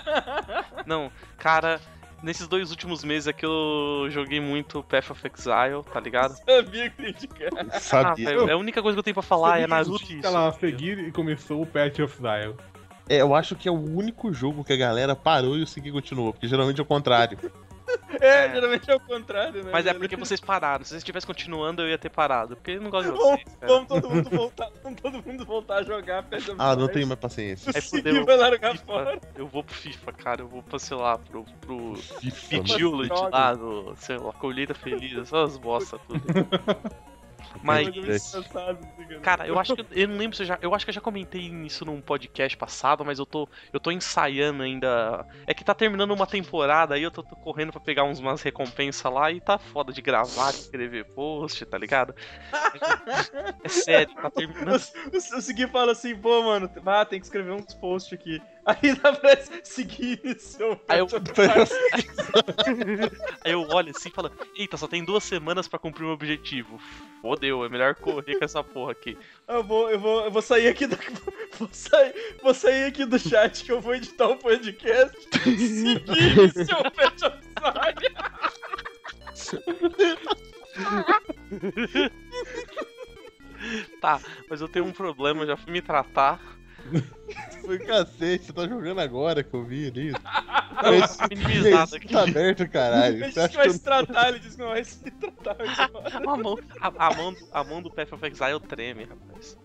Não, 0.87 1.11
cara, 1.37 1.81
nesses 2.23 2.47
dois 2.47 2.71
últimos 2.71 3.03
meses 3.03 3.27
aqui 3.27 3.45
eu 3.45 4.07
joguei 4.09 4.39
muito 4.39 4.83
Path 4.83 5.11
of 5.11 5.27
Exile, 5.27 5.83
tá 5.91 5.99
ligado? 5.99 6.35
Sabia 6.45 6.89
que 6.89 7.01
ia 7.03 7.09
indicar. 7.09 7.49
Ah, 7.57 7.79
Sabia. 7.79 8.29
velho, 8.29 8.49
é 8.49 8.53
a 8.53 8.57
única 8.57 8.81
coisa 8.81 8.95
que 8.95 8.99
eu 8.99 9.03
tenho 9.03 9.13
pra 9.13 9.23
falar 9.23 9.59
é 9.59 9.67
Naruto 9.67 10.11
e 10.11 10.19
isso. 10.19 10.31
lá, 10.31 10.51
seguir 10.53 10.99
e 10.99 11.11
começou 11.11 11.61
o 11.61 11.65
Patch 11.65 11.99
of 11.99 12.21
Dial. 12.21 12.55
É, 13.09 13.17
eu 13.17 13.35
acho 13.35 13.55
que 13.55 13.67
é 13.67 13.71
o 13.71 13.75
único 13.75 14.31
jogo 14.31 14.63
que 14.63 14.71
a 14.71 14.77
galera 14.77 15.15
parou 15.15 15.57
e 15.57 15.63
o 15.63 15.67
seguir 15.67 15.91
continuou, 15.91 16.31
porque 16.31 16.47
geralmente 16.47 16.79
é 16.79 16.83
o 16.83 16.85
contrário. 16.85 17.37
É, 18.19 18.49
geralmente 18.53 18.89
é 18.89 18.95
o 18.95 18.99
contrário, 18.99 19.63
né? 19.63 19.69
Mas 19.71 19.85
é 19.85 19.93
porque 19.93 20.15
vocês 20.15 20.39
pararam. 20.39 20.83
Se 20.83 20.91
vocês 20.91 21.03
tivessem 21.03 21.27
continuando, 21.27 21.81
eu 21.81 21.89
ia 21.89 21.97
ter 21.97 22.09
parado. 22.09 22.55
Porque 22.55 22.71
eu 22.71 22.81
não 22.81 22.89
gosto 22.89 23.11
de 23.11 23.17
Vamos, 23.17 23.23
vocês, 23.23 23.57
cara. 23.59 23.73
vamos 23.73 23.87
todo 23.87 24.09
mundo 24.09 24.29
voltar, 24.29 24.69
vamos 24.83 25.01
todo 25.01 25.23
mundo 25.25 25.45
voltar 25.45 25.75
a 25.77 25.83
jogar 25.83 26.25
Ah, 26.57 26.75
não 26.75 26.87
tenho 26.87 27.07
mais 27.07 27.19
paciência. 27.19 27.71
É 27.73 27.81
fudeu. 27.81 28.25
vai 28.25 28.37
largar 28.37 28.71
FIFA, 28.73 28.85
fora. 28.85 29.21
eu 29.35 29.47
vou 29.47 29.63
pro 29.63 29.73
FIFA, 29.73 30.11
cara. 30.13 30.41
Eu 30.41 30.47
vou 30.47 30.63
pra, 30.63 30.79
sei 30.79 30.97
lá, 30.97 31.17
pro, 31.17 31.45
pro 31.61 31.95
FIFA, 31.95 33.29
lá, 33.31 33.55
no, 33.55 33.95
sei 33.97 34.17
lá, 34.17 34.33
Colheita 34.33 34.73
Feliz, 34.73 35.17
essas 35.17 35.57
bosta 35.57 35.97
tudo. 35.99 36.21
Mas, 37.61 37.87
assim, 37.87 39.19
cara, 39.21 39.47
eu 39.47 39.59
acho 39.59 39.75
que. 39.75 39.85
Eu 39.91 40.07
não 40.07 40.17
lembro 40.17 40.35
se 40.35 40.43
eu 40.43 40.47
já. 40.47 40.57
Eu 40.61 40.73
acho 40.73 40.85
que 40.85 40.89
eu 40.89 40.93
já 40.93 41.01
comentei 41.01 41.41
isso 41.41 41.85
num 41.85 42.01
podcast 42.01 42.57
passado, 42.57 43.03
mas 43.03 43.19
eu 43.19 43.25
tô. 43.25 43.47
Eu 43.71 43.79
tô 43.79 43.91
ensaiando 43.91 44.63
ainda. 44.63 45.25
É 45.45 45.53
que 45.53 45.63
tá 45.63 45.73
terminando 45.73 46.11
uma 46.11 46.25
temporada 46.25 46.95
aí, 46.95 47.03
eu 47.03 47.11
tô, 47.11 47.23
tô 47.23 47.35
correndo 47.35 47.71
pra 47.71 47.81
pegar 47.81 48.03
uns, 48.03 48.19
umas 48.19 48.41
recompensas 48.41 49.11
lá 49.11 49.31
e 49.31 49.41
tá 49.41 49.57
foda 49.57 49.91
de 49.91 50.01
gravar, 50.01 50.51
de 50.51 50.59
escrever 50.59 51.05
post, 51.13 51.65
tá 51.65 51.77
ligado? 51.77 52.15
É 53.63 53.69
sério, 53.69 54.13
tá 54.15 54.29
terminando. 54.29 54.81
O, 54.81 55.15
o, 55.15 55.37
o 55.37 55.41
Segui 55.41 55.67
fala 55.67 55.91
assim, 55.91 56.15
pô, 56.15 56.41
mano, 56.43 56.69
ah, 56.85 57.05
tem 57.05 57.19
que 57.19 57.25
escrever 57.25 57.51
uns 57.51 57.73
posts 57.73 58.13
aqui. 58.13 58.41
Aí 58.65 58.91
aparece 59.03 59.61
seguir 59.63 60.19
seu 60.39 60.79
Aí 60.87 60.99
eu-. 60.99 61.07
Aí 63.43 63.51
eu 63.51 63.61
olho 63.69 63.91
assim 63.91 64.09
e 64.09 64.11
falo, 64.11 64.31
eita, 64.55 64.77
só 64.77 64.87
tem 64.87 65.03
duas 65.03 65.23
semanas 65.23 65.67
pra 65.67 65.79
cumprir 65.79 66.03
o 66.03 66.07
meu 66.07 66.13
objetivo. 66.13 66.79
Fodeu, 67.21 67.65
é 67.65 67.69
melhor 67.69 67.95
correr 67.95 68.37
com 68.37 68.45
essa 68.45 68.63
porra 68.63 68.91
aqui. 68.91 69.17
Eu 69.47 69.63
vou, 69.63 69.89
eu 69.89 69.99
vou, 69.99 70.25
eu 70.25 70.31
vou 70.31 70.41
sair 70.41 70.67
aqui 70.67 70.87
da. 70.87 70.97
Vou 71.59 71.69
sair, 71.71 72.15
vou 72.41 72.53
sair 72.55 72.85
aqui 72.85 73.05
do 73.05 73.19
chat 73.19 73.63
que 73.63 73.71
eu 73.71 73.81
vou 73.81 73.93
editar 73.93 74.27
um 74.29 74.37
podcast. 74.37 75.15
Seguir 75.43 76.01
seu 76.65 76.77
Exile. 77.61 78.15
Tá, 83.99 84.19
mas 84.49 84.61
eu 84.61 84.67
tenho 84.67 84.85
um 84.85 84.91
problema, 84.91 85.45
já 85.45 85.55
fui 85.55 85.71
me 85.71 85.81
tratar. 85.81 86.39
Foi 87.65 87.79
cacete, 87.79 88.45
você 88.45 88.53
tá 88.53 88.67
jogando 88.67 88.99
agora 88.99 89.43
que 89.43 89.53
eu 89.53 89.63
vi 89.63 89.87
ali. 89.87 90.11
Não, 90.11 91.07
tá 91.07 91.27
minimizado 91.29 91.95
aqui. 91.95 92.07
Tá 92.07 92.23
aberto, 92.23 92.67
caralho. 92.69 93.15
Ele 93.17 93.19
Você 93.23 93.27
disse 93.27 93.39
acha 93.39 93.49
que 93.49 93.57
vai 93.57 93.69
se 93.69 93.79
tratar, 93.79 94.29
ele 94.29 94.39
disse 94.39 94.55
que 94.57 94.61
não 94.63 94.69
vai 94.69 94.83
se 94.83 94.99
tratar. 95.11 95.57
A 96.15 96.37
mão, 96.37 96.57
a, 96.81 97.07
a 97.07 97.15
mão, 97.15 97.33
do- 97.33 97.47
a 97.51 97.63
mão 97.63 97.81
do 97.81 97.91
Path 97.91 98.11
of 98.13 98.25
Exile 98.25 98.59
treme, 98.67 99.05
rapaz. 99.05 99.57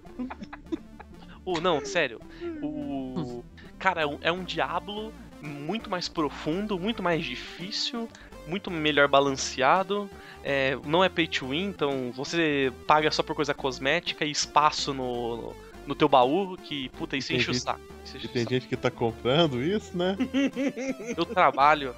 Oh, 1.45 1.61
não, 1.61 1.85
sério. 1.85 2.21
O. 2.63 3.43
Cara, 3.79 4.03
é 4.03 4.07
um, 4.07 4.19
é 4.21 4.33
um 4.33 4.45
Diablo 4.45 5.13
muito 5.41 5.89
mais 5.89 6.09
profundo, 6.09 6.79
muito 6.79 7.03
mais 7.03 7.25
difícil, 7.25 8.09
muito 8.47 8.71
melhor 8.71 9.07
balanceado. 9.09 10.11
É, 10.43 10.77
não 10.85 11.03
é 11.05 11.09
pay 11.09 11.27
to 11.27 11.49
win, 11.49 11.65
então 11.65 12.13
você 12.13 12.73
paga 12.87 13.11
só 13.11 13.23
por 13.23 13.35
coisa 13.35 13.53
cosmética 13.55 14.25
e 14.25 14.31
espaço 14.31 14.93
no, 14.95 15.37
no 15.37 15.57
teu 15.95 16.09
baú, 16.09 16.57
que 16.57 16.89
puta, 16.91 17.17
isso 17.17 17.33
enche 17.33 17.51
o 17.51 17.55
saco. 17.55 17.81
Isso 18.05 18.17
enche 18.17 18.27
E 18.27 18.29
o 18.29 18.33
tem 18.33 18.43
saco. 18.43 18.55
gente 18.55 18.67
que 18.69 18.77
tá 18.77 18.91
comprando 18.91 19.63
isso, 19.63 19.97
né? 19.97 20.17
Eu 21.17 21.25
trabalho. 21.25 21.95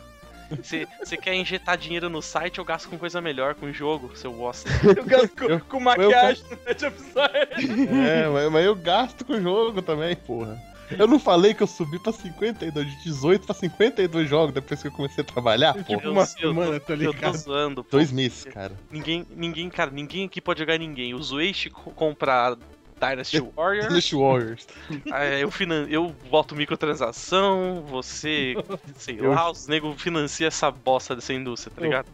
Você 0.62 1.16
quer 1.18 1.34
injetar 1.34 1.76
dinheiro 1.76 2.08
no 2.08 2.22
site, 2.22 2.56
eu 2.58 2.64
gasto 2.64 2.88
com 2.88 2.96
coisa 2.96 3.20
melhor, 3.20 3.54
com 3.54 3.70
jogo, 3.70 4.16
seu 4.16 4.32
bosta. 4.32 4.70
Eu 4.96 5.04
gasto 5.04 5.36
com, 5.36 5.44
Eu- 5.44 5.60
com 5.60 5.78
maquiagem 5.78 6.42
no 6.50 6.56
Path 6.56 6.82
of 6.84 6.96
Exile. 6.96 7.88
É, 8.08 8.28
mas, 8.28 8.50
mas 8.52 8.64
eu 8.64 8.74
gasto 8.74 9.26
com 9.26 9.34
o 9.34 9.40
jogo 9.42 9.82
também, 9.82 10.16
porra. 10.16 10.58
Eu 10.98 11.06
não 11.06 11.18
falei 11.20 11.52
que 11.52 11.62
eu 11.62 11.66
subi 11.66 11.98
pra 11.98 12.14
52, 12.14 12.86
de 12.86 13.04
18 13.04 13.44
pra 13.44 13.54
52 13.54 14.26
jogos 14.26 14.54
depois 14.54 14.80
que 14.80 14.88
eu 14.88 14.92
comecei 14.92 15.22
a 15.22 15.26
trabalhar, 15.26 15.74
porra. 15.74 15.84
tipo 15.98 16.08
uma 16.08 16.22
eu- 16.22 16.26
semana, 16.26 16.80
tá 16.80 16.94
Eu 16.94 16.96
tô 16.98 17.12
ligado? 17.12 17.36
zoando, 17.36 17.84
pô. 17.84 17.90
Dois 17.90 18.10
meses, 18.10 18.44
cara. 18.44 18.72
Ninguém, 18.90 19.26
ninguém, 19.36 19.68
cara, 19.68 19.90
ninguém 19.90 20.24
aqui 20.24 20.40
pode 20.40 20.60
jogar 20.60 20.78
ninguém. 20.78 21.12
O 21.12 21.22
Zueishi 21.22 21.68
co- 21.68 21.90
compra 21.90 22.56
Dynasty 23.00 23.40
Warrior, 23.56 23.86
Finish 23.88 24.12
Warriors. 24.12 24.66
é, 25.12 25.42
eu, 25.42 25.50
finan 25.50 25.86
eu 25.88 26.14
boto 26.30 26.54
microtransação, 26.56 27.84
você, 27.86 28.54
sei 28.96 29.16
Eu- 29.20 29.30
lá, 29.30 29.50
os 29.50 29.66
nego 29.66 29.94
financia 29.96 30.46
essa 30.48 30.70
bosta 30.70 31.14
dessa 31.14 31.32
indústria, 31.32 31.72
tá 31.74 31.82
ligado? 31.82 32.06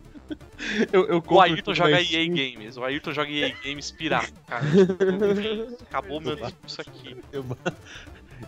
Eu, 0.92 1.06
eu 1.06 1.22
O 1.26 1.40
Ayrton 1.40 1.74
joga 1.74 2.00
EA 2.00 2.26
Games, 2.26 2.76
o 2.78 2.84
Ayrton 2.84 3.12
joga 3.12 3.28
EA 3.30 3.54
Games 3.62 3.90
pirata, 3.90 4.32
cara. 4.46 4.64
Enfim, 4.64 5.76
acabou 5.88 6.20
meu 6.20 6.34
discurso 6.34 6.80
aqui. 6.80 7.16
Eu, 7.30 7.44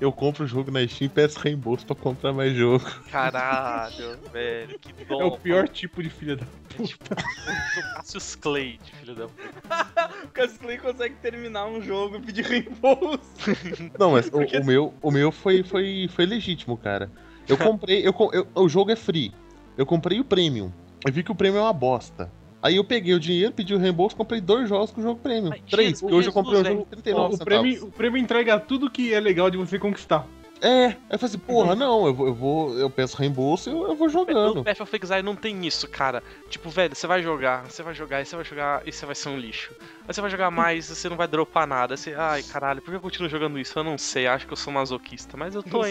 eu 0.01 0.12
compro 0.12 0.45
o 0.45 0.47
jogo 0.47 0.70
na 0.70 0.87
Steam 0.87 1.07
e 1.07 1.09
peço 1.09 1.39
reembolso 1.39 1.87
pra 1.87 1.95
comprar 1.97 2.32
mais 2.32 2.55
jogo. 2.55 2.84
Caralho, 3.11 4.18
velho, 4.32 4.78
que 4.78 5.05
dó. 5.05 5.20
É 5.20 5.24
o 5.24 5.39
pior 5.39 5.68
tipo 5.68 6.03
de 6.03 6.11
filha 6.11 6.37
da. 6.37 6.45
É 6.78 6.82
tipo 6.82 7.05
o 7.14 7.95
Cassius 7.97 8.34
Clay, 8.37 8.78
filho 9.01 9.14
da 9.14 9.26
puta. 9.28 10.11
O 10.24 10.28
Castley 10.28 10.78
consegue 10.78 11.14
terminar 11.16 11.66
um 11.66 11.80
jogo 11.82 12.16
e 12.16 12.20
pedir 12.20 12.45
reembolso. 12.45 13.20
Não, 13.99 14.12
mas 14.12 14.26
o, 14.28 14.32
Porque- 14.32 14.59
o 14.59 14.64
meu, 14.64 14.95
o 15.03 15.11
meu 15.11 15.32
foi, 15.32 15.62
foi, 15.62 16.09
foi 16.12 16.26
legítimo, 16.26 16.76
cara. 16.76 17.11
Eu 17.49 17.57
comprei, 17.57 18.07
eu, 18.07 18.14
eu- 18.32 18.47
o 18.55 18.68
jogo 18.68 18.91
é 18.91 18.97
free. 18.97 19.32
Eu 19.78 19.87
comprei 19.87 20.18
o 20.20 20.24
Premium. 20.24 20.72
Eu 21.07 21.12
vi 21.12 21.22
que 21.22 21.30
o 21.30 21.34
Premium 21.34 21.61
é 21.61 21.62
uma 21.64 21.72
bosta. 21.72 22.30
Aí 22.66 22.74
eu 22.76 22.82
peguei 22.82 23.14
o 23.14 23.20
dinheiro, 23.20 23.52
pedi 23.52 23.72
o 23.72 23.78
reembolso, 23.78 24.16
comprei 24.16 24.40
dois 24.40 24.68
jogos 24.68 24.90
com 24.90 25.00
o 25.00 25.04
jogo. 25.04 25.20
Mas, 25.22 25.60
Três, 25.70 25.90
Jesus, 25.90 26.00
porque 26.00 26.14
hoje 26.16 26.28
eu 26.28 26.32
comprei 26.32 26.58
um 26.58 26.62
velho. 26.64 26.74
jogo 26.74 26.86
por 26.86 26.96
39 26.96 27.34
o, 27.34 27.38
centavos. 27.38 27.44
prêmio, 27.44 27.84
o 27.86 27.92
prêmio 27.92 28.20
entrega 28.20 28.58
tudo 28.58 28.90
que 28.90 29.14
é 29.14 29.20
legal 29.20 29.48
de 29.48 29.56
você 29.56 29.78
conquistar. 29.78 30.26
É, 30.60 30.86
aí 30.86 30.96
eu 31.10 31.18
falei 31.18 31.36
assim, 31.36 31.38
porra, 31.38 31.76
não, 31.76 32.06
eu 32.06 32.14
vou, 32.14 32.26
eu 32.26 32.34
vou, 32.34 32.78
eu 32.78 32.90
peço 32.90 33.16
reembolso 33.16 33.70
e 33.70 33.72
eu, 33.72 33.86
eu 33.86 33.94
vou 33.94 34.08
jogando. 34.08 34.64
Path 34.64 34.80
of 34.80 34.98
Exile 35.00 35.22
não 35.22 35.36
tem 35.36 35.64
isso, 35.64 35.86
cara. 35.86 36.24
Tipo, 36.50 36.68
velho, 36.68 36.96
você 36.96 37.06
vai 37.06 37.22
jogar, 37.22 37.70
você 37.70 37.84
vai 37.84 37.94
jogar, 37.94 38.20
e 38.20 38.24
você 38.24 38.34
vai 38.34 38.44
jogar, 38.44 38.82
e 38.84 38.90
você 38.90 39.06
vai 39.06 39.14
ser 39.14 39.28
um 39.28 39.38
lixo. 39.38 39.72
Aí 40.08 40.12
você 40.12 40.20
vai 40.20 40.30
jogar 40.30 40.50
mais, 40.50 40.88
você 40.88 41.08
não 41.08 41.16
vai 41.16 41.28
dropar 41.28 41.68
nada. 41.68 41.94
Aí 41.94 41.98
Você, 41.98 42.14
ai, 42.14 42.42
caralho, 42.42 42.82
por 42.82 42.90
que 42.90 42.96
eu 42.96 43.00
continuo 43.00 43.28
jogando 43.28 43.60
isso? 43.60 43.78
Eu 43.78 43.84
não 43.84 43.96
sei, 43.96 44.26
acho 44.26 44.44
que 44.44 44.52
eu 44.52 44.56
sou 44.56 44.72
masoquista, 44.72 45.36
mas 45.36 45.54
eu 45.54 45.62
tô 45.62 45.82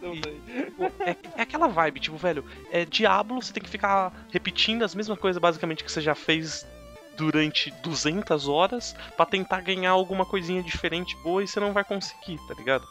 né? 0.78 0.92
É, 1.00 1.16
é 1.36 1.42
aquela 1.42 1.68
vibe, 1.68 2.00
tipo, 2.00 2.16
velho, 2.16 2.44
é 2.70 2.84
Diablo, 2.84 3.42
você 3.42 3.52
tem 3.52 3.62
que 3.62 3.68
ficar 3.70 4.12
repetindo 4.30 4.82
as 4.82 4.94
mesmas 4.94 5.18
coisas 5.18 5.40
basicamente 5.40 5.84
que 5.84 5.90
você 5.90 6.00
já 6.00 6.14
fez 6.14 6.66
durante 7.16 7.70
200 7.82 8.48
horas 8.48 8.94
pra 9.16 9.26
tentar 9.26 9.60
ganhar 9.60 9.90
alguma 9.90 10.24
coisinha 10.24 10.62
diferente 10.62 11.16
boa 11.22 11.42
e 11.42 11.48
você 11.48 11.58
não 11.58 11.72
vai 11.72 11.84
conseguir, 11.84 12.38
tá 12.46 12.54
ligado? 12.54 12.86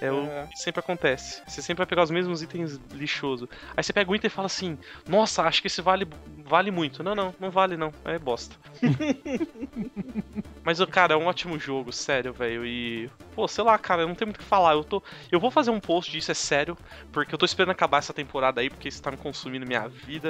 É 0.00 0.12
o 0.12 0.24
É. 0.26 0.46
que 0.48 0.58
sempre 0.58 0.80
acontece. 0.80 1.42
Você 1.46 1.62
sempre 1.62 1.78
vai 1.78 1.86
pegar 1.86 2.02
os 2.02 2.10
mesmos 2.10 2.42
itens 2.42 2.78
lixoso. 2.92 3.48
Aí 3.76 3.82
você 3.82 3.92
pega 3.92 4.10
o 4.10 4.14
item 4.14 4.28
e 4.28 4.30
fala 4.30 4.46
assim: 4.46 4.76
Nossa, 5.08 5.42
acho 5.42 5.60
que 5.62 5.68
esse 5.68 5.80
vale, 5.80 6.06
vale 6.44 6.70
muito. 6.70 7.02
Não, 7.02 7.14
não, 7.14 7.34
não 7.40 7.50
vale 7.50 7.76
não. 7.76 7.92
É 8.04 8.18
bosta. 8.18 8.54
Mas, 10.62 10.84
cara, 10.86 11.14
é 11.14 11.16
um 11.16 11.26
ótimo 11.26 11.58
jogo, 11.58 11.92
sério, 11.92 12.32
velho. 12.32 12.66
E 12.66 13.08
pô, 13.36 13.46
sei 13.46 13.62
lá, 13.62 13.78
cara, 13.78 14.02
eu 14.02 14.08
não 14.08 14.14
tenho 14.16 14.26
muito 14.26 14.36
o 14.36 14.40
que 14.40 14.44
falar. 14.44 14.72
Eu, 14.72 14.82
tô, 14.82 15.00
eu 15.30 15.38
vou 15.38 15.50
fazer 15.50 15.70
um 15.70 15.78
post 15.78 16.10
disso, 16.10 16.30
é 16.30 16.34
sério, 16.34 16.76
porque 17.12 17.32
eu 17.32 17.38
tô 17.38 17.46
esperando 17.46 17.70
acabar 17.70 17.98
essa 17.98 18.12
temporada 18.12 18.60
aí, 18.60 18.68
porque 18.68 18.88
isso 18.88 19.00
tá 19.00 19.10
me 19.12 19.16
consumindo 19.16 19.64
minha 19.64 19.86
vida. 19.88 20.28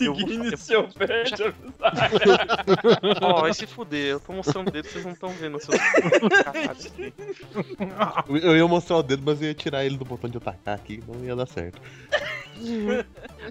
Eu 0.00 0.12
vou- 0.14 0.20
Seguindo 0.20 0.44
eu- 0.52 0.58
seu 0.58 0.86
pé 0.88 1.22
de 1.24 1.32
Ó, 3.22 3.40
vai 3.40 3.54
se 3.54 3.66
fuder, 3.66 4.06
eu 4.12 4.20
tô 4.20 4.32
mostrando 4.34 4.68
o 4.68 4.70
dedo, 4.70 4.86
vocês 4.86 5.04
não 5.04 5.12
estão 5.12 5.30
vendo. 5.30 5.58
Seus... 5.60 5.76
Caralho. 6.44 7.12
Eu- 8.28 8.36
Eu 8.50 8.56
ia 8.56 8.68
mostrar 8.68 8.99
o 9.00 9.02
dedo, 9.02 9.22
mas 9.24 9.40
eu 9.40 9.48
ia 9.48 9.54
tirar 9.54 9.84
ele 9.84 9.96
do 9.96 10.04
botão 10.04 10.30
de 10.30 10.36
atacar 10.36 10.76
aqui, 10.76 11.02
não 11.06 11.24
ia 11.24 11.34
dar 11.34 11.46
certo. 11.46 11.80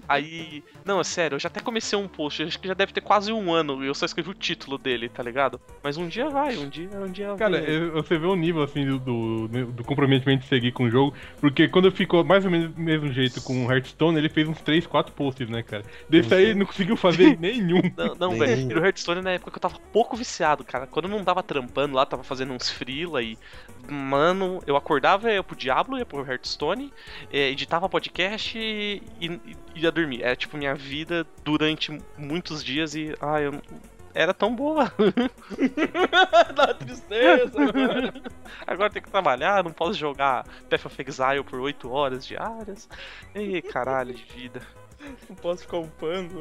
Aí. 0.08 0.62
Não, 0.84 1.00
é 1.00 1.04
sério, 1.04 1.36
eu 1.36 1.40
já 1.40 1.48
até 1.48 1.60
comecei 1.60 1.98
um 1.98 2.08
post, 2.08 2.42
acho 2.42 2.58
que 2.58 2.66
já 2.68 2.74
deve 2.74 2.92
ter 2.92 3.00
quase 3.00 3.32
um 3.32 3.52
ano, 3.52 3.84
e 3.84 3.86
eu 3.86 3.94
só 3.94 4.06
escrevi 4.06 4.30
o 4.30 4.34
título 4.34 4.78
dele, 4.78 5.08
tá 5.08 5.22
ligado? 5.22 5.60
Mas 5.82 5.96
um 5.96 6.08
dia 6.08 6.28
vai, 6.28 6.56
um 6.56 6.68
dia, 6.68 6.88
um 6.94 7.10
dia 7.10 7.34
Cara, 7.36 7.58
eu- 7.58 7.92
você 7.92 8.18
vê 8.18 8.26
o 8.26 8.34
nível 8.36 8.62
assim 8.62 8.84
do, 8.86 8.98
do, 9.48 9.66
do 9.72 9.84
comprometimento 9.84 10.42
de 10.42 10.48
seguir 10.48 10.72
com 10.72 10.84
o 10.84 10.90
jogo, 10.90 11.14
porque 11.40 11.68
quando 11.68 11.86
eu 11.86 11.92
fico 11.92 12.24
mais 12.24 12.44
ou 12.44 12.50
menos 12.50 12.72
do 12.74 12.80
mesmo 12.80 13.12
jeito 13.12 13.40
com 13.42 13.66
o 13.66 13.70
Hearthstone, 13.72 14.18
ele 14.18 14.28
fez 14.28 14.48
uns 14.48 14.60
3, 14.60 14.86
4 14.86 15.12
posts, 15.12 15.48
né, 15.48 15.62
cara? 15.62 15.84
Desse 16.08 16.34
aí 16.34 16.44
ele 16.46 16.54
não 16.60 16.66
conseguiu 16.66 16.96
fazer 16.96 17.36
nenhum. 17.38 17.80
Não, 17.96 18.14
não 18.14 18.38
velho. 18.38 18.70
E 18.70 18.74
no 18.74 18.84
Hearthstone 18.84 19.20
na 19.22 19.32
época 19.32 19.50
que 19.50 19.56
eu 19.58 19.62
tava 19.62 19.78
pouco 19.92 20.16
viciado, 20.16 20.64
cara. 20.64 20.86
Quando 20.86 21.04
eu 21.06 21.10
não 21.10 21.24
tava 21.24 21.42
trampando 21.42 21.94
lá, 21.94 22.06
tava 22.06 22.22
fazendo 22.22 22.52
uns 22.52 22.70
freela 22.70 23.22
e. 23.22 23.36
Mano, 23.88 24.62
eu 24.66 24.76
acordava, 24.76 25.32
ia 25.32 25.42
pro 25.42 25.56
Diablo, 25.56 25.98
ia 25.98 26.06
pro 26.06 26.24
Hearthstone, 26.24 26.92
eh, 27.32 27.50
editava 27.50 27.88
podcast 27.88 28.56
e, 28.56 28.99
e 29.20 29.40
ia 29.74 29.90
dormir. 29.92 30.22
Era 30.22 30.34
tipo 30.36 30.56
minha 30.56 30.74
vida 30.74 31.26
durante 31.44 31.96
muitos 32.16 32.62
dias 32.64 32.94
e. 32.94 33.14
Ai, 33.20 33.46
eu. 33.46 33.60
Era 34.12 34.34
tão 34.34 34.54
boa. 34.54 34.92
Dá 36.54 36.74
tristeza. 36.74 37.52
agora. 37.62 38.12
Agora 38.66 38.90
tem 38.90 39.02
que 39.02 39.10
trabalhar, 39.10 39.62
não 39.62 39.72
posso 39.72 39.94
jogar 39.94 40.44
Path 40.68 40.86
of 40.86 40.96
Exile 41.06 41.44
por 41.44 41.60
8 41.60 41.90
horas 41.90 42.26
diárias. 42.26 42.88
Ei, 43.34 43.62
caralho 43.62 44.12
de 44.12 44.24
vida. 44.24 44.60
Não 45.28 45.36
posso 45.36 45.62
ficar 45.62 45.78
upando. 45.78 46.40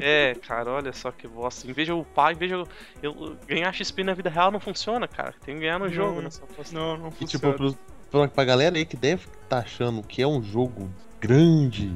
É, 0.00 0.34
cara, 0.46 0.70
olha 0.70 0.92
só 0.92 1.10
que 1.10 1.26
bosta. 1.26 1.68
Em 1.68 1.72
vez 1.72 1.86
de 1.86 1.92
eu 1.92 2.00
upar, 2.00 2.32
em 2.32 2.36
vez 2.36 2.50
de 2.50 2.56
eu, 2.56 2.68
eu 3.02 3.36
ganhar 3.46 3.72
XP 3.72 4.04
na 4.04 4.14
vida 4.14 4.30
real, 4.30 4.52
não 4.52 4.60
funciona, 4.60 5.08
cara. 5.08 5.34
Tem 5.44 5.54
que 5.56 5.62
ganhar 5.62 5.78
no 5.78 5.86
Não. 5.86 5.92
jogo, 5.92 6.20
né? 6.20 6.28
Não, 6.72 6.96
não 6.96 7.08
E 7.08 7.12
funciona. 7.12 7.26
tipo, 7.26 7.52
pros, 7.54 7.76
pra, 8.10 8.28
pra 8.28 8.44
galera 8.44 8.76
aí 8.76 8.84
que 8.86 8.96
deve 8.96 9.26
estar 9.42 9.58
achando 9.58 10.02
que 10.02 10.22
é 10.22 10.26
um 10.26 10.40
jogo 10.42 10.88
grande, 11.20 11.92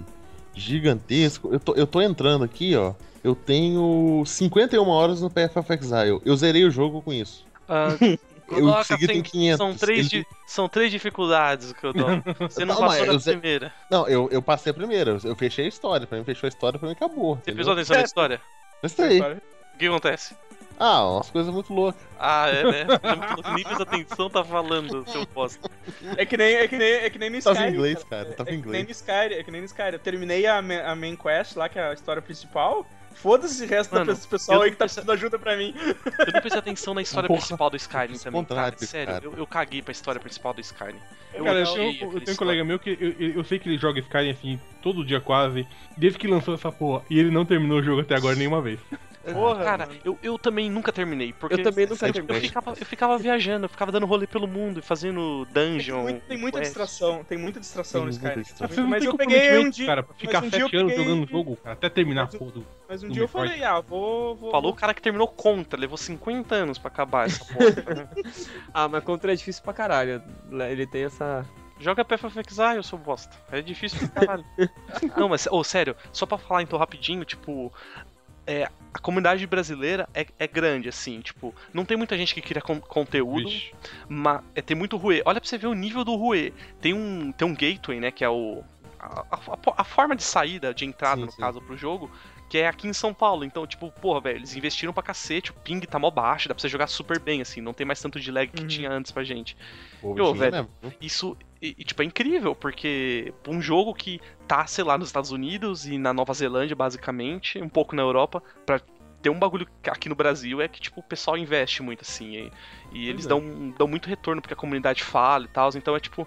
gigantesco, 0.54 1.52
eu 1.52 1.60
tô, 1.60 1.74
eu 1.74 1.86
tô 1.86 2.00
entrando 2.00 2.44
aqui, 2.44 2.76
ó. 2.76 2.94
Eu 3.22 3.34
tenho 3.34 4.22
51 4.24 4.88
horas 4.88 5.20
no 5.20 5.28
Path 5.30 5.56
of 5.56 5.72
Exile. 5.72 6.20
Eu 6.24 6.34
zerei 6.36 6.64
o 6.64 6.70
jogo 6.70 7.02
com 7.02 7.12
isso. 7.12 7.44
Ah, 7.68 7.88
Eu 8.50 8.62
coloca, 8.62 8.82
segui 8.82 9.06
tem 9.06 9.22
tem- 9.22 9.30
500. 9.30 9.58
São 9.58 9.74
três, 9.76 10.12
Ele- 10.12 10.26
são 10.44 10.68
três 10.68 10.90
dificuldades 10.90 11.72
que 11.72 11.86
eu 11.86 11.92
dou. 11.92 12.08
Você 12.40 12.64
não 12.64 12.74
Não, 12.74 12.80
passou 12.88 13.04
eu 13.06 13.18
ze- 13.20 13.30
primeira. 13.30 13.72
Não, 13.88 14.08
eu, 14.08 14.28
eu 14.32 14.42
passei 14.42 14.72
a 14.72 14.74
primeira. 14.74 15.18
Eu, 15.22 15.36
fechei 15.36 15.66
a 15.66 15.68
história. 15.68 16.04
Pra 16.04 16.18
mim, 16.18 16.24
fechou 16.24 16.48
a 16.48 16.50
história, 16.50 16.76
pra 16.76 16.88
mim 16.88 16.94
acabou. 16.94 17.36
Você 17.36 17.52
entendeu? 17.52 17.54
prestou 17.54 17.72
atenção 17.74 17.96
na 17.98 18.02
história? 18.02 18.40
Gostei. 18.82 19.20
O 19.20 19.78
que 19.78 19.86
acontece? 19.86 20.34
Ah, 20.82 21.06
umas 21.06 21.28
coisas 21.28 21.52
muito 21.52 21.74
loucas. 21.74 22.00
Ah, 22.18 22.48
é, 22.48 22.64
né? 22.64 22.86
Os 23.38 23.54
níveis 23.54 23.76
de 23.76 23.82
atenção 23.82 24.30
tá 24.30 24.42
falando, 24.42 25.06
seu 25.10 25.26
bosta. 25.26 25.70
É 26.16 26.24
que 26.24 26.38
nem, 26.38 26.54
é 26.54 26.66
que 26.66 26.78
nem, 26.78 26.92
é 26.92 27.10
que 27.10 27.18
nem 27.18 27.28
no 27.28 27.42
Tava 27.42 27.56
Skyrim. 27.56 27.70
em 27.70 27.76
inglês, 27.76 28.04
cara. 28.04 28.24
cara. 28.24 28.36
Tava 28.36 28.50
é 28.50 28.54
em 28.54 28.62
que 28.62 28.68
nem 28.68 28.80
inglês. 28.80 28.86
no 28.86 28.90
Skyrim, 28.92 29.34
é 29.34 29.44
que 29.44 29.50
nem 29.50 29.60
no 29.60 29.66
Skyrim. 29.66 29.92
Eu 29.92 29.98
terminei 29.98 30.46
a, 30.46 30.56
a 30.56 30.96
main 30.96 31.16
quest 31.16 31.54
lá, 31.54 31.68
que 31.68 31.78
é 31.78 31.90
a 31.90 31.92
história 31.92 32.22
principal. 32.22 32.86
Foda-se 33.14 33.64
o 33.64 33.66
resto 33.68 33.92
Mano, 33.94 34.06
da 34.14 34.18
pe- 34.18 34.26
pessoal 34.28 34.62
aí 34.62 34.70
que 34.70 34.76
tá 34.76 34.84
precisando 34.84 35.06
de 35.06 35.12
ajuda 35.12 35.38
pra 35.38 35.56
mim. 35.56 35.74
Eu 35.76 36.32
não 36.32 36.40
prestei 36.40 36.58
atenção 36.58 36.94
na 36.94 37.02
história 37.02 37.26
Porra, 37.26 37.38
principal 37.40 37.68
do 37.70 37.76
Skyrim 37.76 38.18
também, 38.18 38.44
cara. 38.44 38.76
Sério, 38.78 39.12
cara. 39.12 39.24
Eu, 39.24 39.34
eu 39.36 39.46
caguei 39.46 39.82
pra 39.82 39.92
história 39.92 40.20
principal 40.20 40.54
do 40.54 40.60
Skyrim. 40.60 40.96
Eu 41.34 41.44
Cara, 41.44 41.58
eu 41.60 41.64
eu 41.66 41.74
tenho 41.74 41.92
um 41.92 42.18
história. 42.18 42.36
colega 42.36 42.64
meu 42.64 42.78
que 42.78 42.90
eu, 43.00 43.28
eu- 43.36 43.44
sei 43.44 43.58
que 43.58 43.68
ele 43.68 43.78
joga 43.78 44.00
Skyrim 44.00 44.30
assim 44.30 44.60
todo 44.82 45.04
dia 45.04 45.20
quase, 45.20 45.66
desde 45.96 46.18
que 46.18 46.26
lançou 46.26 46.54
essa 46.54 46.72
porra, 46.72 47.04
e 47.10 47.18
ele 47.18 47.30
não 47.30 47.44
terminou 47.44 47.78
o 47.78 47.82
jogo 47.82 48.00
até 48.00 48.14
agora 48.16 48.34
nenhuma 48.34 48.60
vez. 48.62 48.80
Porra, 49.34 49.62
Cara, 49.62 49.86
mano. 49.86 50.00
eu, 50.02 50.18
eu 50.22 50.38
também 50.38 50.70
nunca 50.70 50.90
terminei. 50.90 51.34
Porque 51.34 51.54
Eu 51.54 51.62
também 51.62 51.86
nunca 51.86 52.10
terminei. 52.10 52.38
eu, 52.38 52.40
ficava, 52.40 52.70
eu 52.70 52.86
ficava 52.86 53.18
viajando, 53.18 53.66
eu 53.66 53.68
ficava 53.68 53.92
dando 53.92 54.06
rolê 54.06 54.26
pelo 54.26 54.48
mundo 54.48 54.78
e 54.80 54.82
fazendo 54.82 55.46
dungeon. 55.52 55.96
Tem, 55.96 56.12
muito- 56.14 56.22
tem 56.26 56.38
muita 56.38 56.60
distração, 56.62 57.22
tem 57.22 57.36
muita 57.36 57.60
distração 57.60 58.00
Tem 58.00 58.06
no 58.06 58.40
Skyrim. 58.40 58.86
Mas 58.88 59.04
eu 59.04 59.14
peguei 59.14 59.58
um 59.58 59.68
dia. 59.68 59.86
cara, 59.86 60.02
pra 60.02 60.14
ficar 60.14 60.40
mas 60.40 60.48
um 60.48 60.50
sete 60.50 60.74
anos 60.74 60.92
peguei- 60.92 61.04
jogando 61.04 61.24
o 61.26 61.30
jogo, 61.30 61.56
cara, 61.56 61.74
até 61.74 61.90
terminar 61.90 62.30
Mas 62.32 62.50
do. 62.50 62.66
Mas 63.02 63.10
um 63.10 63.12
dia 63.12 63.22
eu 63.22 63.28
falei, 63.28 63.62
ah, 63.64 63.80
vou. 63.80 64.34
vou 64.36 64.50
Falou 64.50 64.72
o 64.72 64.74
cara 64.74 64.92
que 64.94 65.00
terminou 65.02 65.26
contra, 65.28 65.78
levou 65.78 65.96
50 65.96 66.54
anos 66.54 66.78
pra 66.78 66.88
acabar 66.88 67.26
essa 67.26 67.44
porra. 67.44 68.10
Ah, 68.74 68.88
mas 68.88 69.02
contra 69.04 69.32
é 69.32 69.36
difícil 69.36 69.62
pra 69.62 69.72
caralho. 69.72 70.22
Ele 70.70 70.86
tem 70.86 71.04
essa. 71.04 71.44
Joga 71.78 72.04
Path 72.04 72.24
of 72.24 72.38
Exile, 72.38 72.84
seu 72.84 72.98
bosta. 72.98 73.34
É 73.50 73.62
difícil 73.62 73.98
pra 74.10 74.26
caralho. 74.26 74.44
Não, 75.16 75.28
mas, 75.30 75.46
ô, 75.50 75.64
sério, 75.64 75.96
só 76.12 76.26
pra 76.26 76.36
falar 76.38 76.62
então 76.62 76.78
rapidinho, 76.78 77.24
tipo. 77.24 77.72
É, 78.46 78.68
a 78.92 78.98
comunidade 78.98 79.46
brasileira 79.46 80.08
é, 80.12 80.26
é 80.38 80.46
grande, 80.46 80.88
assim, 80.88 81.20
tipo, 81.20 81.54
não 81.72 81.84
tem 81.84 81.96
muita 81.96 82.16
gente 82.16 82.34
que 82.34 82.40
cria 82.40 82.60
con- 82.60 82.80
conteúdo, 82.80 83.48
Vixe. 83.48 83.72
mas 84.08 84.40
é, 84.56 84.60
tem 84.62 84.76
muito 84.76 84.96
Rue. 84.96 85.22
Olha 85.24 85.40
pra 85.40 85.48
você 85.48 85.56
ver 85.56 85.68
o 85.68 85.74
nível 85.74 86.02
do 86.04 86.16
Rue. 86.16 86.52
Tem 86.80 86.92
um, 86.92 87.30
tem 87.30 87.46
um 87.46 87.54
gateway, 87.54 88.00
né, 88.00 88.10
que 88.10 88.24
é 88.24 88.28
o. 88.28 88.64
A, 88.98 89.20
a- 89.30 89.74
a 89.78 89.84
forma 89.84 90.16
de 90.16 90.22
saída, 90.24 90.74
de 90.74 90.84
entrada, 90.84 91.20
Sim, 91.20 91.26
no 91.26 91.32
sim. 91.32 91.40
caso, 91.40 91.60
pro 91.60 91.76
jogo, 91.76 92.10
que 92.50 92.58
é 92.58 92.66
aqui 92.66 92.88
em 92.88 92.92
São 92.92 93.14
Paulo. 93.14 93.44
Então, 93.44 93.64
tipo, 93.64 93.90
porra, 93.92 94.20
velho, 94.22 94.38
eles 94.38 94.56
investiram 94.56 94.92
pra 94.92 95.04
cacete, 95.04 95.52
o 95.52 95.54
ping 95.54 95.80
tá 95.86 95.98
mó 96.00 96.10
baixo, 96.10 96.48
dá 96.48 96.54
pra 96.54 96.60
você 96.60 96.68
jogar 96.68 96.88
super 96.88 97.20
bem, 97.20 97.40
assim, 97.40 97.60
não 97.60 97.72
tem 97.72 97.86
mais 97.86 98.02
tanto 98.02 98.18
de 98.18 98.30
lag 98.30 98.48
que 98.48 98.62
Uhum. 98.62 98.66
tinha 98.66 98.90
antes 98.90 99.12
pra 99.12 99.22
gente. 99.22 99.56
Pô, 100.00 100.20
Ô, 100.20 100.34
tinha 100.34 100.50
velho. 100.50 100.68
viu? 100.82 100.92
Isso, 101.00 101.36
e, 101.62 101.76
e, 101.78 101.84
tipo, 101.84 102.02
é 102.02 102.04
incrível, 102.04 102.54
porque 102.54 103.32
um 103.46 103.62
jogo 103.62 103.94
que 103.94 104.20
tá, 104.48 104.66
sei 104.66 104.82
lá, 104.82 104.98
nos 104.98 105.08
Estados 105.08 105.30
Unidos 105.30 105.86
e 105.86 105.96
na 105.96 106.12
Nova 106.12 106.34
Zelândia, 106.34 106.74
basicamente, 106.74 107.62
um 107.62 107.68
pouco 107.68 107.94
na 107.94 108.02
Europa, 108.02 108.42
pra 108.66 108.80
ter 109.22 109.30
um 109.30 109.38
bagulho 109.38 109.66
aqui 109.86 110.08
no 110.08 110.14
Brasil 110.14 110.60
é 110.60 110.66
que, 110.66 110.80
tipo, 110.80 110.98
o 111.00 111.02
pessoal 111.04 111.36
investe 111.38 111.82
muito, 111.82 112.00
assim, 112.02 112.34
e, 112.36 112.52
e 112.92 113.08
eles 113.08 113.26
é. 113.26 113.28
dão, 113.28 113.70
dão 113.78 113.86
muito 113.86 114.08
retorno 114.08 114.40
porque 114.40 114.54
a 114.54 114.56
comunidade 114.56 115.04
fala 115.04 115.44
e 115.44 115.48
tal, 115.48 115.70
então 115.76 115.94
é, 115.94 116.00
tipo, 116.00 116.26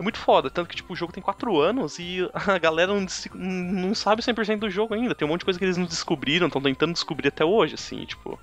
é 0.00 0.02
muito 0.02 0.18
foda, 0.18 0.50
tanto 0.50 0.68
que, 0.68 0.76
tipo, 0.76 0.92
o 0.92 0.96
jogo 0.96 1.12
tem 1.12 1.22
4 1.22 1.60
anos 1.60 1.98
e 1.98 2.28
a 2.32 2.58
galera 2.58 2.92
não, 2.92 3.06
não 3.34 3.94
sabe 3.94 4.22
100% 4.22 4.58
do 4.58 4.70
jogo 4.70 4.94
ainda, 4.94 5.14
tem 5.14 5.26
um 5.26 5.30
monte 5.30 5.40
de 5.40 5.44
coisa 5.44 5.58
que 5.58 5.64
eles 5.64 5.76
não 5.76 5.86
descobriram, 5.86 6.46
estão 6.46 6.60
tentando 6.60 6.92
descobrir 6.92 7.28
até 7.28 7.44
hoje, 7.44 7.74
assim, 7.74 8.04
tipo... 8.04 8.38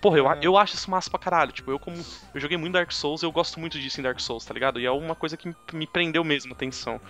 Porra, 0.00 0.18
eu, 0.18 0.30
É. 0.30 0.38
eu 0.42 0.58
acho 0.58 0.74
isso 0.74 0.90
massa 0.90 1.08
pra 1.08 1.18
caralho. 1.18 1.50
Tipo, 1.50 1.70
eu 1.70 1.78
como. 1.78 1.96
Eu 2.34 2.38
joguei 2.38 2.58
muito 2.58 2.74
Dark 2.74 2.92
Souls 2.92 3.22
eu 3.22 3.32
gosto 3.32 3.58
muito 3.58 3.78
disso 3.78 4.00
em 4.00 4.02
Dark 4.02 4.20
Souls, 4.20 4.44
tá 4.44 4.52
ligado? 4.52 4.78
E 4.78 4.84
é 4.84 4.90
uma 4.90 5.14
coisa 5.14 5.34
que 5.34 5.50
me- 5.72 5.86
prendeu 5.86 6.22
mesmo 6.22 6.52
a 6.52 6.54
atenção. 6.54 7.00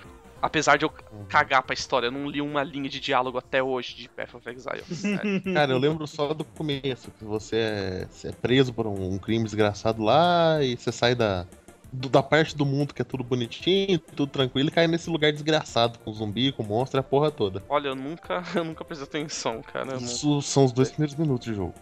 Apesar 0.40 0.76
de 0.78 0.84
eu 0.84 0.90
cagar 1.28 1.64
pra 1.64 1.74
história, 1.74 2.06
eu 2.06 2.12
não 2.12 2.28
li 2.30 2.40
uma 2.40 2.62
linha 2.62 2.88
de 2.88 3.00
diálogo 3.00 3.36
até 3.36 3.60
hoje 3.60 3.96
de 3.96 4.08
Path 4.08 4.34
of 4.34 4.48
Exile. 4.48 4.84
Cara, 5.52 5.72
eu 5.72 5.78
lembro 5.78 6.06
só 6.06 6.32
do 6.32 6.44
começo, 6.44 7.10
que 7.18 7.24
você 7.24 7.56
é, 7.56 8.06
você 8.08 8.28
é 8.28 8.32
preso 8.32 8.72
por 8.72 8.86
um, 8.86 9.14
um 9.14 9.18
crime 9.18 9.42
desgraçado 9.42 10.00
lá 10.00 10.62
e 10.62 10.76
você 10.76 10.92
sai 10.92 11.16
da, 11.16 11.46
do- 11.94 12.08
da 12.08 12.22
parte 12.22 12.56
do 12.56 12.66
mundo 12.66 12.92
que 12.92 13.02
é 13.02 13.04
tudo 13.04 13.22
bonitinho, 13.24 13.98
tudo 13.98 14.26
tranquilo, 14.26 14.68
e 14.68 14.72
cai 14.72 14.86
nesse 14.86 15.08
lugar 15.08 15.32
desgraçado, 15.32 15.98
com 16.00 16.12
zumbi, 16.12 16.52
com 16.52 16.62
monstro 16.62 16.98
e 16.98 17.00
a 17.00 17.02
porra 17.02 17.30
toda. 17.30 17.62
Olha, 17.68 17.88
eu 17.88 17.94
nunca, 17.94 18.42
eu 18.54 18.64
nunca 18.64 18.84
prestei 18.84 19.06
atenção, 19.22 19.62
cara. 19.62 19.96
Isso 19.96 20.42
são 20.42 20.64
os 20.64 20.72
dois 20.72 20.90
primeiros 20.90 21.14
minutos 21.16 21.46
de 21.46 21.54
jogo. 21.54 21.74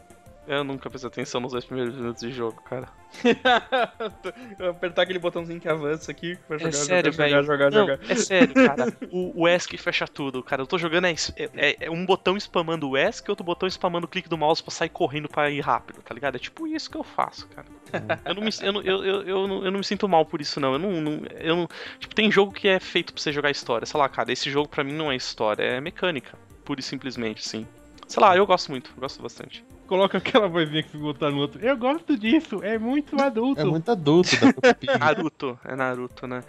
Eu 0.47 0.65
nunca 0.65 0.89
prestei 0.91 1.09
atenção 1.09 1.41
nos 1.41 1.53
dois 1.53 1.65
primeiros 1.65 1.95
minutos 1.95 2.21
de 2.21 2.33
jogo, 2.33 2.61
cara. 2.63 2.89
Eu 4.59 4.71
apertar 4.71 5.03
aquele 5.03 5.19
botãozinho 5.19 5.61
que 5.61 5.69
avança 5.69 6.11
aqui 6.11 6.37
pra 6.49 6.57
jogar, 6.59 6.69
É 6.69 6.73
sério, 6.73 7.13
jogar, 7.13 7.25
velho. 7.29 7.43
jogar, 7.45 7.71
Não, 7.71 7.79
jogar, 7.81 7.97
jogar. 7.99 8.13
é 8.13 8.15
sério, 8.17 8.55
cara. 8.55 8.93
O, 9.13 9.43
o 9.43 9.49
ESC 9.49 9.77
fecha 9.77 10.07
tudo, 10.09 10.43
cara. 10.43 10.63
Eu 10.63 10.67
tô 10.67 10.79
jogando 10.79 11.05
é, 11.07 11.15
é- 11.37 11.77
é 11.87 11.91
um 11.91 12.05
botão 12.07 12.37
spamando 12.37 12.89
o 12.89 12.97
ESC 12.97 13.25
e 13.29 13.31
outro 13.31 13.45
botão 13.45 13.69
spamando 13.69 14.07
o 14.07 14.09
clique 14.09 14.29
do 14.29 14.39
mouse 14.39 14.63
pra 14.63 14.73
sair 14.73 14.89
correndo 14.89 15.29
pra 15.29 15.51
ir 15.51 15.61
rápido, 15.61 16.01
tá 16.03 16.15
ligado? 16.15 16.37
É 16.37 16.39
tipo 16.39 16.67
isso 16.67 16.91
que 16.91 16.97
eu 16.97 17.05
faço, 17.05 17.47
cara. 17.49 17.67
Eu 18.25 18.35
não 18.35 18.43
me, 18.43 18.51
eu, 18.63 18.73
não- 18.73 18.83
eu, 18.83 19.05
eu, 19.05 19.23
eu, 19.23 19.49
não, 19.49 19.65
eu 19.65 19.71
não 19.71 19.79
me 19.79 19.85
sinto 19.85 20.09
mal 20.09 20.25
por 20.25 20.41
isso, 20.41 20.59
não. 20.59 20.73
Eu 20.73 20.79
não, 20.79 21.01
não- 21.01 21.21
eu 21.39 21.57
não- 21.57 21.69
Tipo, 21.99 22.15
tem 22.15 22.31
jogo 22.31 22.53
que 22.53 22.67
é 22.69 22.81
feito 22.81 23.13
pra 23.13 23.23
você 23.23 23.33
jogar 23.33 23.51
história. 23.51 23.87
Sei 23.87 23.99
lá, 24.01 24.09
cara, 24.09 24.33
esse 24.33 24.51
jogo 24.51 24.69
pra 24.69 24.83
mim 24.83 24.93
não 24.95 25.13
é 25.13 25.17
história, 25.17 25.63
é 25.63 25.81
mecânica. 25.81 26.39
Pura 26.65 26.81
e 26.81 26.83
simplesmente, 26.83 27.41
assim. 27.45 27.67
Sei 28.09 28.23
lá, 28.23 28.37
eu 28.37 28.47
gosto 28.47 28.71
muito, 28.71 28.93
gosto 28.97 29.23
bastante. 29.23 29.65
Coloca 29.93 30.17
aquela 30.17 30.49
vozinha 30.49 30.83
que 30.83 30.89
se 30.89 30.97
botar 30.97 31.31
no 31.31 31.37
outro. 31.37 31.63
Eu 31.63 31.77
gosto 31.77 32.17
disso, 32.17 32.61
é 32.65 32.79
muito 32.79 33.21
adulto. 33.21 33.61
É 33.61 33.65
muito 33.65 33.91
adulto. 33.91 34.31
Naruto, 34.99 35.59
é 35.67 35.77
Naruto, 35.77 36.27
né? 36.27 36.43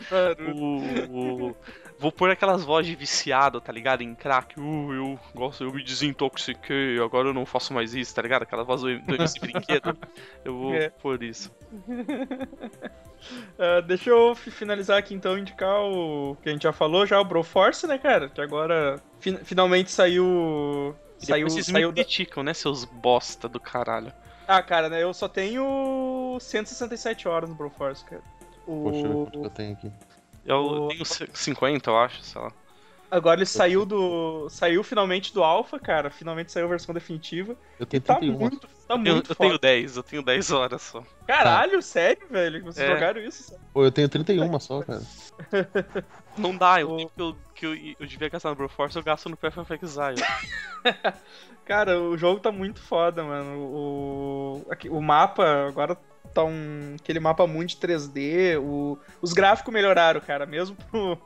O, 0.56 1.48
o- 1.50 1.56
Vou 2.00 2.10
pôr 2.10 2.30
aquelas 2.30 2.64
vozes 2.64 2.90
de 2.90 2.96
viciado, 2.96 3.60
tá 3.60 3.72
ligado? 3.74 4.02
Em 4.02 4.16
crack. 4.16 4.58
Uh, 4.58 4.94
eu 4.94 5.20
gosto, 5.36 5.62
eu 5.66 5.74
me 5.74 5.84
desintoxiquei, 5.84 6.98
agora 7.02 7.28
eu 7.28 7.34
não 7.34 7.46
faço 7.46 7.74
mais 7.74 7.94
isso, 7.94 8.16
tá 8.16 8.22
ligado? 8.22 8.44
Aquela 8.44 8.64
voz 8.64 8.80
do, 8.82 8.98
do 9.00 9.16
MC 9.16 9.40
Brinquedo. 9.42 9.98
Eu 10.46 10.58
vou 10.58 10.74
É. 10.76 10.90
pôr 10.90 11.22
isso. 11.22 11.52
Ah, 13.58 13.80
deixa 13.80 14.10
eu 14.10 14.36
fi- 14.36 14.52
finalizar 14.52 14.98
aqui 14.98 15.14
então, 15.14 15.38
indicar 15.38 15.80
o 15.82 16.36
que 16.44 16.50
a 16.50 16.52
gente 16.52 16.64
já 16.64 16.74
falou 16.74 17.06
já, 17.06 17.22
o 17.22 17.24
Broforce, 17.24 17.88
né, 17.88 17.98
cara? 17.98 18.28
Que 18.28 18.42
agora 18.42 19.00
fin- 19.20 19.38
finalmente 19.46 19.90
saiu. 19.92 20.94
Saiu, 21.26 21.50
vocês 21.50 21.66
saiu 21.66 21.90
me 21.90 21.96
da... 21.96 22.04
criticam, 22.04 22.44
né, 22.44 22.54
seus 22.54 22.86
bosta 22.86 23.48
do 23.50 23.60
caralho. 23.60 24.12
Ah, 24.48 24.62
cara, 24.62 24.90
né? 24.90 25.02
Eu 25.02 25.14
só 25.14 25.28
tenho 25.28 25.64
tenho 26.34 26.40
167 26.40 27.28
horas 27.28 27.50
no 27.50 27.56
Broforce, 27.56 28.04
cara. 28.06 28.22
O... 28.68 28.84
Poxa, 28.84 29.08
quanto 29.08 29.32
que 29.32 29.38
eu 29.46 29.50
tenho 29.50 29.74
aqui. 29.74 29.92
Eu 30.46 30.58
O- 30.58 30.88
tenho 30.90 31.04
50, 31.06 31.90
eu 31.90 31.98
acho, 31.98 32.22
sei 32.24 32.42
lá. 32.42 32.52
Agora 33.10 33.40
ele 33.40 33.46
saiu 33.46 33.86
do. 33.86 34.50
Saiu 34.50 34.84
finalmente 34.84 35.34
do 35.34 35.44
Alpha, 35.44 35.80
cara. 35.80 36.10
Finalmente 36.10 36.52
saiu 36.52 36.66
a 36.66 36.70
versão 36.70 36.94
definitiva. 36.96 37.56
Eu 37.80 37.86
tenho 37.86 38.02
tá 38.02 38.16
31. 38.16 38.40
muito, 38.40 38.60
tá 38.62 38.68
Eu, 38.90 38.98
muito 38.98 39.32
eu 39.32 39.36
foda. 39.36 39.50
tenho 39.50 39.60
10, 39.60 39.98
eu 39.98 40.04
tenho 40.04 40.24
10 40.24 40.52
horas 40.52 40.82
só. 40.82 41.04
Caralho, 41.28 41.80
sério, 41.84 42.28
velho? 42.28 42.60
que 42.60 42.66
Vocês 42.66 42.90
É. 42.90 42.94
jogaram 42.94 43.22
isso? 43.22 43.56
Pô, 43.72 43.86
eu 43.86 43.92
tenho 43.92 44.10
31 44.10 44.60
só, 44.60 44.82
cara. 44.84 45.02
Não 46.38 46.56
dá, 46.56 46.82
eu 46.82 46.90
O- 46.92 46.98
que 47.10 47.22
eu, 47.22 47.36
que 47.56 47.66
eu, 47.66 47.76
eu 48.00 48.08
devia 48.08 48.30
gastar 48.30 48.50
no 48.50 48.56
Broforce, 48.56 48.98
eu 48.98 49.04
gasto 49.04 49.30
no 49.30 49.38
Path 49.38 49.58
of 49.58 49.74
Exile. 49.82 50.22
Cara, 51.66 52.00
o 52.02 52.18
jogo 52.18 52.40
tá 52.40 52.52
muito 52.52 52.82
foda, 52.82 53.24
mano. 53.24 53.60
O, 53.60 54.66
aqui- 54.70 54.90
o 54.90 55.02
mapa 55.02 55.68
agora 55.68 55.96
tá 56.34 56.44
um. 56.44 56.96
aquele 57.00 57.20
mapa 57.20 57.48
muito 57.48 57.78
3D. 57.78 58.58
O, 58.60 58.98
os 59.22 59.32
gráficos 59.34 59.74
melhoraram, 59.74 60.20
cara. 60.20 60.46
Mesmo 60.46 60.76
pro. 60.92 61.18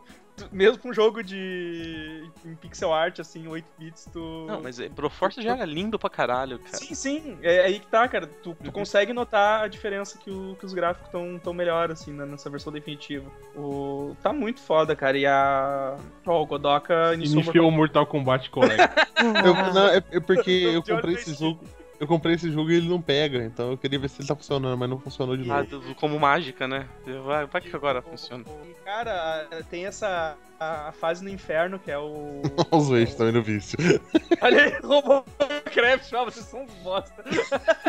Mesmo 0.51 0.77
pra 0.77 0.91
um 0.91 0.93
jogo 0.93 1.23
de. 1.23 2.29
em 2.45 2.55
pixel 2.55 2.93
art, 2.93 3.19
assim, 3.19 3.47
8 3.47 3.65
bits, 3.77 4.09
tu. 4.13 4.45
Não, 4.47 4.61
mas 4.61 4.79
é, 4.79 4.87
Broforce 4.87 5.41
já 5.41 5.53
era 5.55 5.65
lindo 5.65 5.97
pra 5.97 6.09
caralho, 6.09 6.59
cara. 6.59 6.77
Sim, 6.77 6.93
sim, 6.93 7.37
é 7.41 7.61
aí 7.61 7.79
que 7.79 7.87
tá, 7.87 8.07
cara. 8.07 8.27
Tu, 8.27 8.55
tu 8.63 8.71
consegue 8.71 9.13
notar 9.13 9.63
a 9.63 9.67
diferença 9.67 10.17
que, 10.17 10.29
o- 10.29 10.55
que 10.59 10.65
os 10.65 10.73
gráficos 10.73 11.07
estão 11.07 11.39
tão 11.43 11.53
melhor, 11.53 11.91
assim, 11.91 12.11
né, 12.13 12.25
nessa 12.25 12.49
versão 12.49 12.71
definitiva. 12.71 13.29
O, 13.55 14.15
tá 14.21 14.31
muito 14.31 14.61
foda, 14.61 14.95
cara. 14.95 15.17
E 15.17 15.25
a. 15.25 15.95
Ó, 16.25 16.41
o 16.41 16.45
Godoka 16.45 17.13
iniciou, 17.13 17.41
Iniciou 17.43 17.67
o 17.67 17.71
Mortal 17.71 18.05
Kombat 18.05 18.49
Collect. 18.49 18.77
Eu- 19.17 19.73
não, 19.73 19.87
é, 19.87 19.97
é 20.11 20.19
porque 20.19 20.51
eu 20.75 20.83
comprei 20.83 21.15
no 21.15 21.19
esse 21.19 21.33
jogo. 21.33 21.59
Eu 21.99 22.05
comprei 22.07 22.35
esse 22.35 22.51
jogo 22.51 22.69
e 22.69 22.75
ele 22.75 22.87
não 22.87 23.01
pega, 23.01 23.43
então 23.43 23.71
eu 23.71 23.77
queria 23.77 23.97
ver 23.97 24.07
se 24.09 24.21
ele 24.21 24.27
tá 24.27 24.35
funcionando, 24.35 24.77
mas 24.77 24.87
não 24.89 24.99
funcionou 24.99 25.35
de 25.35 25.49
Ah, 25.49 25.63
novo. 25.63 25.79
do- 25.79 25.95
como 25.95 26.19
mágica, 26.19 26.67
né? 26.67 26.87
Vai, 27.25 27.45
vai 27.47 27.59
que 27.61 27.75
agora 27.75 28.01
funciona. 28.03 28.43
E, 28.69 28.73
Cara, 28.85 29.47
tem 29.69 29.85
essa. 29.85 30.37
A, 30.59 30.89
a 30.89 30.91
fase 30.91 31.23
no 31.23 31.29
inferno, 31.29 31.77
que 31.79 31.91
é 31.91 31.97
o. 31.99 32.41
Olha 32.43 32.67
os 32.81 32.89
waves 32.89 33.15
também 33.15 33.33
no 33.33 33.41
vício. 33.43 33.77
Olha 34.41 34.63
aí, 34.65 34.77
Robocraft, 34.83 36.13
ó, 36.13 36.25
vocês 36.25 36.45
são 36.45 36.65
bosta. 36.83 37.23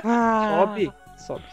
Sobe, 0.02 0.92
sobe. 1.26 1.44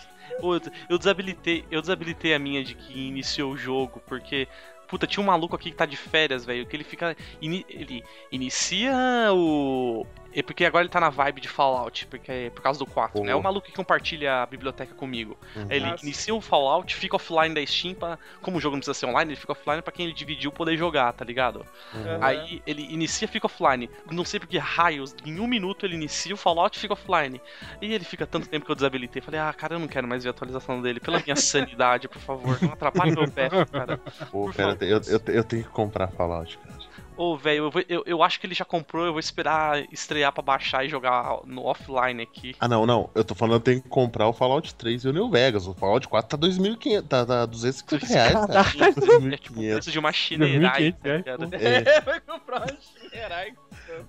Pô, 0.41 0.55
eu, 0.55 0.61
eu 0.89 0.97
desabilitei, 0.97 1.63
eu 1.71 1.79
desabilitei 1.81 2.33
a 2.33 2.39
minha 2.39 2.63
de 2.63 2.75
que 2.75 3.07
iniciou 3.07 3.53
o 3.53 3.57
jogo, 3.57 4.01
porque. 4.07 4.47
Puta, 4.87 5.07
tinha 5.07 5.23
um 5.23 5.25
maluco 5.25 5.55
aqui 5.55 5.71
que 5.71 5.75
tá 5.77 5.85
de 5.87 5.97
férias, 5.97 6.45
velho, 6.45 6.63
que 6.67 6.75
ele 6.75 6.83
fica. 6.83 7.17
ini- 7.41 7.65
ele 7.67 8.03
inicia 8.31 8.93
o. 9.33 10.05
É 10.35 10.43
porque 10.43 10.65
agora 10.65 10.83
ele 10.83 10.89
tá 10.89 10.99
na 10.99 11.09
vibe 11.09 11.39
de 11.39 11.47
Fallout, 11.47 12.05
porque 12.07 12.29
é 12.29 12.49
por 12.49 12.61
causa 12.61 12.77
do 12.77 12.85
4, 12.85 13.23
né? 13.23 13.31
É 13.31 13.35
o 13.35 13.41
maluco 13.41 13.67
que 13.67 13.73
compartilha 13.73 14.43
a 14.43 14.45
biblioteca 14.45 14.93
comigo. 14.93 15.37
Uhum. 15.55 15.67
Ele 15.69 15.87
sim. 15.97 16.07
inicia 16.07 16.35
o 16.35 16.41
Fallout, 16.41 16.93
fica 16.93 17.15
offline 17.15 17.55
da 17.55 17.65
Steam 17.65 17.95
pra. 17.95 18.19
Como 18.41 18.57
o 18.57 18.61
jogo 18.61 18.75
não 18.75 18.81
precisa 18.81 18.93
ser 18.93 19.05
online, 19.05 19.31
ele 19.31 19.39
fica 19.39 19.53
offline 19.53 19.81
pra 19.81 19.93
quem 19.93 20.05
ele 20.05 20.13
dividiu 20.13 20.51
poder 20.51 20.75
jogar, 20.77 21.13
tá 21.13 21.23
ligado? 21.23 21.65
Uhum. 21.93 22.17
Aí 22.21 22.61
ele 22.67 22.81
inicia 22.91 23.27
fica 23.27 23.45
offline. 23.47 23.89
Não 24.11 24.25
sei 24.25 24.39
por 24.39 24.47
que 24.47 24.57
raios, 24.57 25.15
em 25.25 25.39
um 25.39 25.47
minuto 25.47 25.85
ele 25.85 25.95
inicia 25.95 26.33
o 26.33 26.37
Fallout 26.37 26.77
e 26.77 26.81
fica 26.81 26.93
offline. 26.93 27.41
E 27.81 27.93
ele 27.93 28.03
fica 28.03 28.27
tanto 28.27 28.49
tempo 28.49 28.65
que 28.65 28.71
eu 28.71 28.75
desabilitei. 28.75 29.21
Falei, 29.21 29.39
ah, 29.39 29.53
cara, 29.53 29.75
eu 29.75 29.79
não 29.79 29.87
quero 29.87 30.07
mais 30.07 30.23
ver 30.23 30.29
a 30.29 30.31
atualização 30.31 30.81
dele. 30.81 30.99
Pela 30.99 31.19
minha 31.19 31.35
sanidade, 31.37 32.09
por 32.09 32.19
favor, 32.19 32.61
não 32.61 32.73
atrapalhe 32.73 33.11
meu 33.11 33.29
pé, 33.31 33.49
cara. 33.71 33.97
Pô, 34.31 34.45
Por 34.45 34.53
cara, 34.53 34.71
favor. 34.71 34.83
eu, 34.83 35.01
eu, 35.07 35.33
eu 35.33 35.43
tenho 35.43 35.63
que 35.63 35.69
comprar 35.69 36.07
Fallout, 36.09 36.57
cara. 36.57 36.75
Ô, 37.17 37.37
velho, 37.37 37.71
eu, 37.73 37.85
eu, 37.87 38.03
eu 38.05 38.23
acho 38.23 38.39
que 38.39 38.45
ele 38.45 38.53
já 38.55 38.65
comprou, 38.65 39.05
eu 39.05 39.11
vou 39.13 39.19
esperar 39.19 39.83
estrear 39.91 40.31
pra 40.33 40.43
baixar 40.43 40.85
e 40.85 40.89
jogar 40.89 41.39
no 41.45 41.63
offline 41.65 42.21
aqui. 42.21 42.55
Ah, 42.59 42.67
não, 42.67 42.85
não. 42.85 43.09
Eu 43.15 43.23
tô 43.23 43.33
falando 43.33 43.55
eu 43.55 43.59
tenho 43.61 43.81
que 43.81 43.87
comprar 43.89 44.27
o 44.27 44.33
Fallout 44.33 44.73
3 44.75 45.03
e 45.05 45.07
o 45.07 45.13
New 45.13 45.29
Vegas. 45.29 45.65
O 45.67 45.73
Fallout 45.73 46.07
4 46.07 46.37
tá 46.37 46.47
2.500, 46.47 47.07
tá, 47.07 47.25
tá 47.25 47.45
250 47.45 48.05
reais, 48.05 48.33
cara. 48.33 48.59
É 48.59 49.37
tipo 49.37 49.59
o 49.59 49.63
2.500. 49.63 49.71
preço 49.73 49.91
de 49.91 49.99
uma 49.99 50.11
chinerai, 50.11 50.91
2.500 50.91 50.95
tá 50.95 51.07
reais, 51.09 51.17
ligado? 51.25 51.53
É, 51.55 52.01
Vai 52.01 52.19
comprar 52.21 52.57
uma 52.61 52.77
Shinerai. 53.09 53.53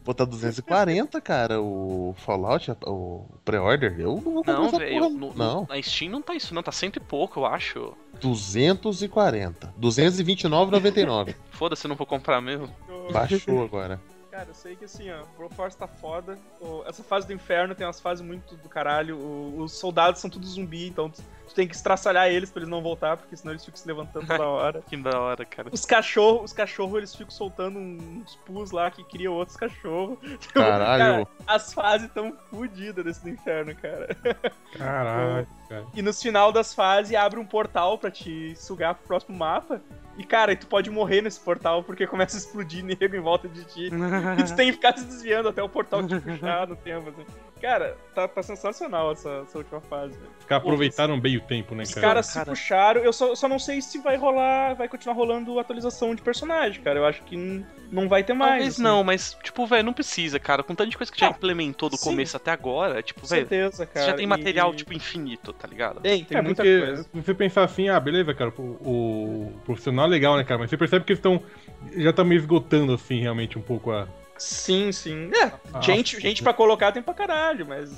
pô, 0.04 0.12
tá 0.14 0.24
240, 0.24 1.20
cara, 1.20 1.60
o 1.60 2.14
Fallout, 2.18 2.72
o 2.84 3.26
pré-order. 3.44 3.94
Eu 4.00 4.14
não 4.16 4.20
vou 4.20 4.32
comprar 4.34 4.54
Não, 4.54 4.66
essa 4.66 4.78
velho, 4.78 4.98
porra, 4.98 5.08
no- 5.10 5.34
não. 5.34 5.66
na 5.68 5.80
Steam 5.82 6.10
não 6.10 6.22
tá 6.22 6.34
isso, 6.34 6.52
não, 6.54 6.62
tá 6.62 6.72
cento 6.72 6.96
e 6.96 7.00
pouco, 7.00 7.40
eu 7.40 7.46
acho. 7.46 7.92
240. 8.20 9.74
229,99. 9.78 11.34
Foda-se, 11.50 11.86
eu 11.86 11.88
não 11.90 11.96
vou 11.96 12.06
comprar 12.06 12.40
mesmo. 12.40 12.68
Baixou 13.12 13.62
agora. 13.64 14.00
Cara, 14.30 14.48
eu 14.48 14.54
sei 14.54 14.76
que 14.76 14.84
assim, 14.84 15.10
ó, 15.10 15.22
o 15.22 15.26
Broforce 15.38 15.78
tá 15.78 15.86
foda. 15.88 16.36
O- 16.60 16.82
essa 16.86 17.02
fase 17.02 17.26
do 17.26 17.32
inferno 17.32 17.74
tem 17.74 17.86
umas 17.86 17.98
fases 18.00 18.22
muito 18.22 18.54
do 18.56 18.68
caralho. 18.68 19.16
O- 19.16 19.62
os 19.62 19.72
soldados 19.72 20.20
são 20.20 20.28
tudo 20.28 20.46
zumbi, 20.46 20.88
então 20.88 21.08
tu, 21.08 21.22
tu 21.48 21.54
tem 21.54 21.66
que 21.66 21.74
estraçalhar 21.74 22.28
eles 22.28 22.50
pra 22.50 22.60
eles 22.60 22.68
não 22.68 22.82
voltar, 22.82 23.16
porque 23.16 23.34
senão 23.34 23.52
eles 23.54 23.64
ficam 23.64 23.78
se 23.80 23.88
levantando 23.88 24.26
toda 24.26 24.46
hora. 24.46 24.82
Que 24.90 24.96
da 24.98 25.18
hora, 25.18 25.42
cara. 25.46 25.70
Os 25.72 25.86
cachorros, 25.86 26.44
os 26.50 26.52
cachorros, 26.52 26.98
eles 26.98 27.14
ficam 27.14 27.30
soltando 27.30 27.78
uns 27.78 28.36
pus 28.44 28.72
lá 28.72 28.90
que 28.90 29.02
criam 29.04 29.32
outros 29.32 29.56
cachorros. 29.56 30.18
Caralho. 30.52 31.24
Cara, 31.24 31.28
as 31.46 31.72
fases 31.72 32.10
tão 32.12 32.36
fodidas 32.50 33.02
desse 33.06 33.22
do 33.22 33.30
inferno, 33.30 33.74
cara. 33.74 34.14
Caralho, 34.76 35.46
cara. 35.66 35.86
E 35.94 36.02
no 36.02 36.12
final 36.12 36.52
das 36.52 36.74
fases 36.74 37.14
abre 37.16 37.40
um 37.40 37.46
portal 37.46 37.96
pra 37.96 38.10
te 38.10 38.54
sugar 38.56 38.94
pro 38.96 39.06
próximo 39.06 39.36
mapa. 39.38 39.80
E, 40.18 40.24
cara, 40.24 40.56
tu 40.56 40.66
pode 40.66 40.90
morrer 40.90 41.22
nesse 41.22 41.40
portal 41.40 41.82
porque 41.82 42.06
começa 42.08 42.36
a 42.36 42.38
explodir 42.38 42.82
nego 42.84 43.14
em 43.16 43.20
volta 43.20 43.48
de 43.48 43.64
ti. 43.64 43.86
E 43.86 44.44
tu 44.44 44.54
tem 44.56 44.66
que 44.66 44.72
ficar 44.72 44.96
se 44.96 45.04
desviando 45.04 45.48
até 45.48 45.62
o 45.62 45.68
portal 45.68 46.06
te 46.06 46.18
puxar 46.20 46.66
no 46.66 46.76
tempo, 46.76 47.10
assim. 47.10 47.24
Cara, 47.60 47.96
tá, 48.14 48.28
tá 48.28 48.42
sensacional 48.42 49.12
essa, 49.12 49.42
essa 49.42 49.56
última 49.58 49.80
fase. 49.80 50.14
Os 50.38 50.44
caras 50.44 50.62
aproveitaram 50.62 51.18
bem 51.18 51.38
o 51.38 51.40
tempo, 51.40 51.74
né, 51.74 51.84
Os 51.84 51.94
cara? 51.94 52.06
caras 52.06 52.26
se 52.26 52.34
cara. 52.34 52.50
puxaram. 52.50 53.00
Eu 53.02 53.12
só, 53.12 53.34
só 53.34 53.48
não 53.48 53.58
sei 53.58 53.80
se 53.80 53.98
vai 53.98 54.16
rolar, 54.16 54.74
vai 54.74 54.88
continuar 54.88 55.14
rolando 55.16 55.58
atualização 55.58 56.14
de 56.14 56.20
personagem, 56.20 56.82
cara. 56.82 56.98
Eu 56.98 57.06
acho 57.06 57.22
que 57.22 57.64
não 57.90 58.08
vai 58.08 58.22
ter 58.22 58.34
mais. 58.34 58.50
Talvez 58.52 58.74
assim. 58.74 58.82
não, 58.82 59.02
mas, 59.02 59.36
tipo, 59.42 59.66
velho, 59.66 59.84
não 59.84 59.94
precisa, 59.94 60.38
cara. 60.38 60.62
Com 60.62 60.74
tanta 60.74 60.94
coisa 60.96 61.10
que 61.10 61.18
já 61.18 61.28
Ah, 61.28 61.30
implementou 61.30 61.88
do 61.88 61.96
sim. 61.96 62.04
começo 62.04 62.36
até 62.36 62.50
agora, 62.50 63.02
tipo, 63.02 63.22
Com 63.22 63.26
velho, 63.26 63.48
certeza, 63.48 63.76
você 63.76 63.86
cara. 63.86 64.06
já 64.06 64.12
tem 64.14 64.26
material, 64.26 64.72
E- 64.72 64.76
tipo, 64.76 64.92
infinito, 64.92 65.52
tá 65.54 65.66
ligado? 65.66 66.00
Tem, 66.00 66.24
tem 66.24 66.36
é, 66.36 66.42
muita 66.42 66.62
porque 66.62 66.78
coisa. 66.78 67.02
se 67.04 67.08
você 67.22 67.34
pensar 67.34 67.64
assim, 67.64 67.88
ah, 67.88 67.98
beleza, 67.98 68.34
cara, 68.34 68.52
o, 68.58 68.62
o 68.62 69.60
profissional 69.64 70.04
é 70.04 70.08
legal, 70.08 70.36
né, 70.36 70.44
cara? 70.44 70.58
Mas 70.60 70.68
você 70.70 70.76
percebe 70.76 71.04
que 71.06 71.12
eles 71.12 71.18
estão. 71.18 71.42
Já 71.96 72.12
tá 72.12 72.22
meio 72.22 72.38
esgotando, 72.38 72.92
assim, 72.92 73.18
realmente, 73.20 73.58
um 73.58 73.62
pouco 73.62 73.90
a. 73.92 74.06
Sim, 74.38 74.92
sim. 74.92 75.30
É, 75.34 75.52
Ah, 75.72 75.80
gente, 75.80 76.20
gente 76.20 76.42
pra 76.42 76.52
colocar 76.52 76.92
tem 76.92 77.02
pra 77.02 77.14
caralho, 77.14 77.66
mas 77.66 77.90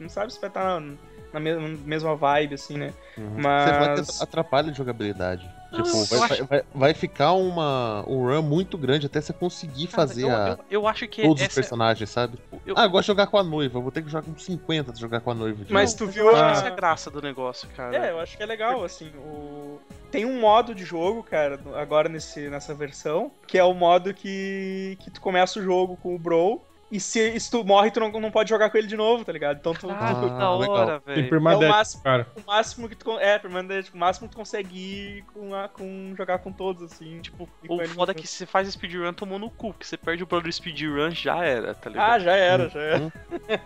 não 0.00 0.08
sabe 0.08 0.32
se 0.32 0.40
vai 0.40 0.48
estar 0.50 0.80
na, 0.80 0.94
na 1.34 1.40
mes- 1.40 1.80
mesma 1.80 2.16
vibe, 2.16 2.54
assim, 2.54 2.76
né? 2.78 2.92
Uhum. 3.16 3.36
Mas- 3.38 3.64
Você 3.70 3.78
vai 3.78 4.16
que 4.18 4.22
atrapalha 4.22 4.70
a 4.70 4.74
jogabilidade. 4.74 5.48
Tipo, 5.72 5.88
eu 6.14 6.18
vai, 6.20 6.30
acho- 6.30 6.44
vai, 6.46 6.62
vai- 6.74 6.94
ficar 6.94 7.32
uma, 7.32 8.04
um 8.06 8.26
run 8.26 8.42
muito 8.42 8.76
grande 8.76 9.06
até 9.06 9.20
você 9.20 9.32
conseguir 9.32 9.86
Cara, 9.88 10.06
fazer 10.06 10.24
eu, 10.24 10.30
a, 10.36 10.48
eu, 10.48 10.58
eu 10.70 10.86
acho 10.88 11.08
que 11.08 11.22
todos 11.22 11.40
os 11.40 11.46
essa, 11.46 11.54
personagens, 11.54 12.10
sabe? 12.10 12.38
eu, 12.66 12.74
Ah, 12.76 12.84
eu 12.84 12.90
gosto 12.90 13.02
de 13.04 13.06
jogar 13.08 13.26
com 13.26 13.38
a 13.38 13.42
noiva. 13.42 13.78
Eu 13.78 13.82
vou 13.82 13.90
ter 13.90 14.02
que 14.02 14.10
jogar 14.10 14.24
com 14.24 14.36
50 14.38 14.92
de 14.92 15.00
jogar 15.00 15.20
com 15.20 15.30
a 15.30 15.34
noiva. 15.34 15.64
de 15.64 15.72
Mas 15.72 15.92
novo. 15.94 16.04
tu 16.04 16.10
viu 16.12 16.28
eu 16.28 16.36
acho 16.36 16.38
que 16.38 16.44
a. 16.44 16.52
essa 16.52 16.64
é 16.66 16.68
a 16.72 16.74
graça 16.74 17.10
do 17.10 17.22
negócio, 17.22 17.68
cara. 17.76 17.96
É, 17.96 18.10
eu 18.10 18.20
acho 18.20 18.36
que 18.36 18.42
é 18.42 18.46
legal, 18.46 18.84
assim, 18.84 19.10
o... 19.16 19.80
Tem 20.10 20.26
um 20.26 20.38
modo 20.40 20.74
de 20.74 20.84
jogo, 20.84 21.22
cara, 21.22 21.58
agora 21.74 22.06
nesse, 22.08 22.50
nessa 22.50 22.74
versão, 22.74 23.30
que 23.46 23.56
é 23.56 23.64
o 23.64 23.72
modo 23.72 24.12
que, 24.12 24.98
que 25.00 25.10
tu 25.10 25.20
começa 25.22 25.58
o 25.58 25.62
jogo 25.62 25.96
com 25.96 26.14
o 26.14 26.18
Bro, 26.18 26.60
e 26.92 27.00
se, 27.00 27.40
se 27.40 27.50
tu 27.50 27.64
morre, 27.64 27.90
tu 27.90 27.98
não, 28.00 28.10
não 28.20 28.30
pode 28.30 28.50
jogar 28.50 28.68
com 28.68 28.76
ele 28.76 28.86
de 28.86 28.96
novo, 28.98 29.24
tá 29.24 29.32
ligado? 29.32 29.56
Então 29.56 29.72
tu, 29.72 29.88
Caralho, 29.88 30.14
tu- 30.20 30.28
que 30.30 30.38
da 30.38 30.44
Ah, 30.44 30.50
hora, 30.50 30.98
velho. 31.06 31.34
É 31.34 31.56
o 31.56 31.68
máximo. 31.68 32.02
cara. 32.02 32.26
o 32.36 32.40
máximo 32.46 32.88
que 32.88 32.94
tu. 32.94 33.18
É, 33.18 33.38
permanente, 33.38 33.90
o 33.94 33.96
máximo 33.96 34.28
que 34.28 34.34
tu 34.34 34.38
consegue 34.38 34.78
ir 34.78 35.24
com, 35.32 35.54
a, 35.54 35.68
com 35.68 36.14
jogar 36.14 36.38
com 36.40 36.52
todos, 36.52 36.82
assim, 36.82 37.18
tipo. 37.22 37.48
O 37.66 37.80
ele 37.80 37.88
foda 37.88 38.12
é 38.12 38.14
que 38.14 38.26
você 38.26 38.44
faz 38.44 38.68
speedrun 38.68 39.12
tomou 39.14 39.38
no 39.38 39.48
cu, 39.50 39.72
que 39.72 39.86
você 39.86 39.96
perde 39.96 40.22
o 40.22 40.26
brother 40.26 40.52
speedrun, 40.52 41.10
já 41.12 41.42
era, 41.42 41.74
tá 41.74 41.88
ligado? 41.88 42.10
Ah, 42.10 42.18
já 42.18 42.36
era, 42.36 42.68
já 42.68 42.80
era. 42.80 43.04
Hum. 43.04 43.10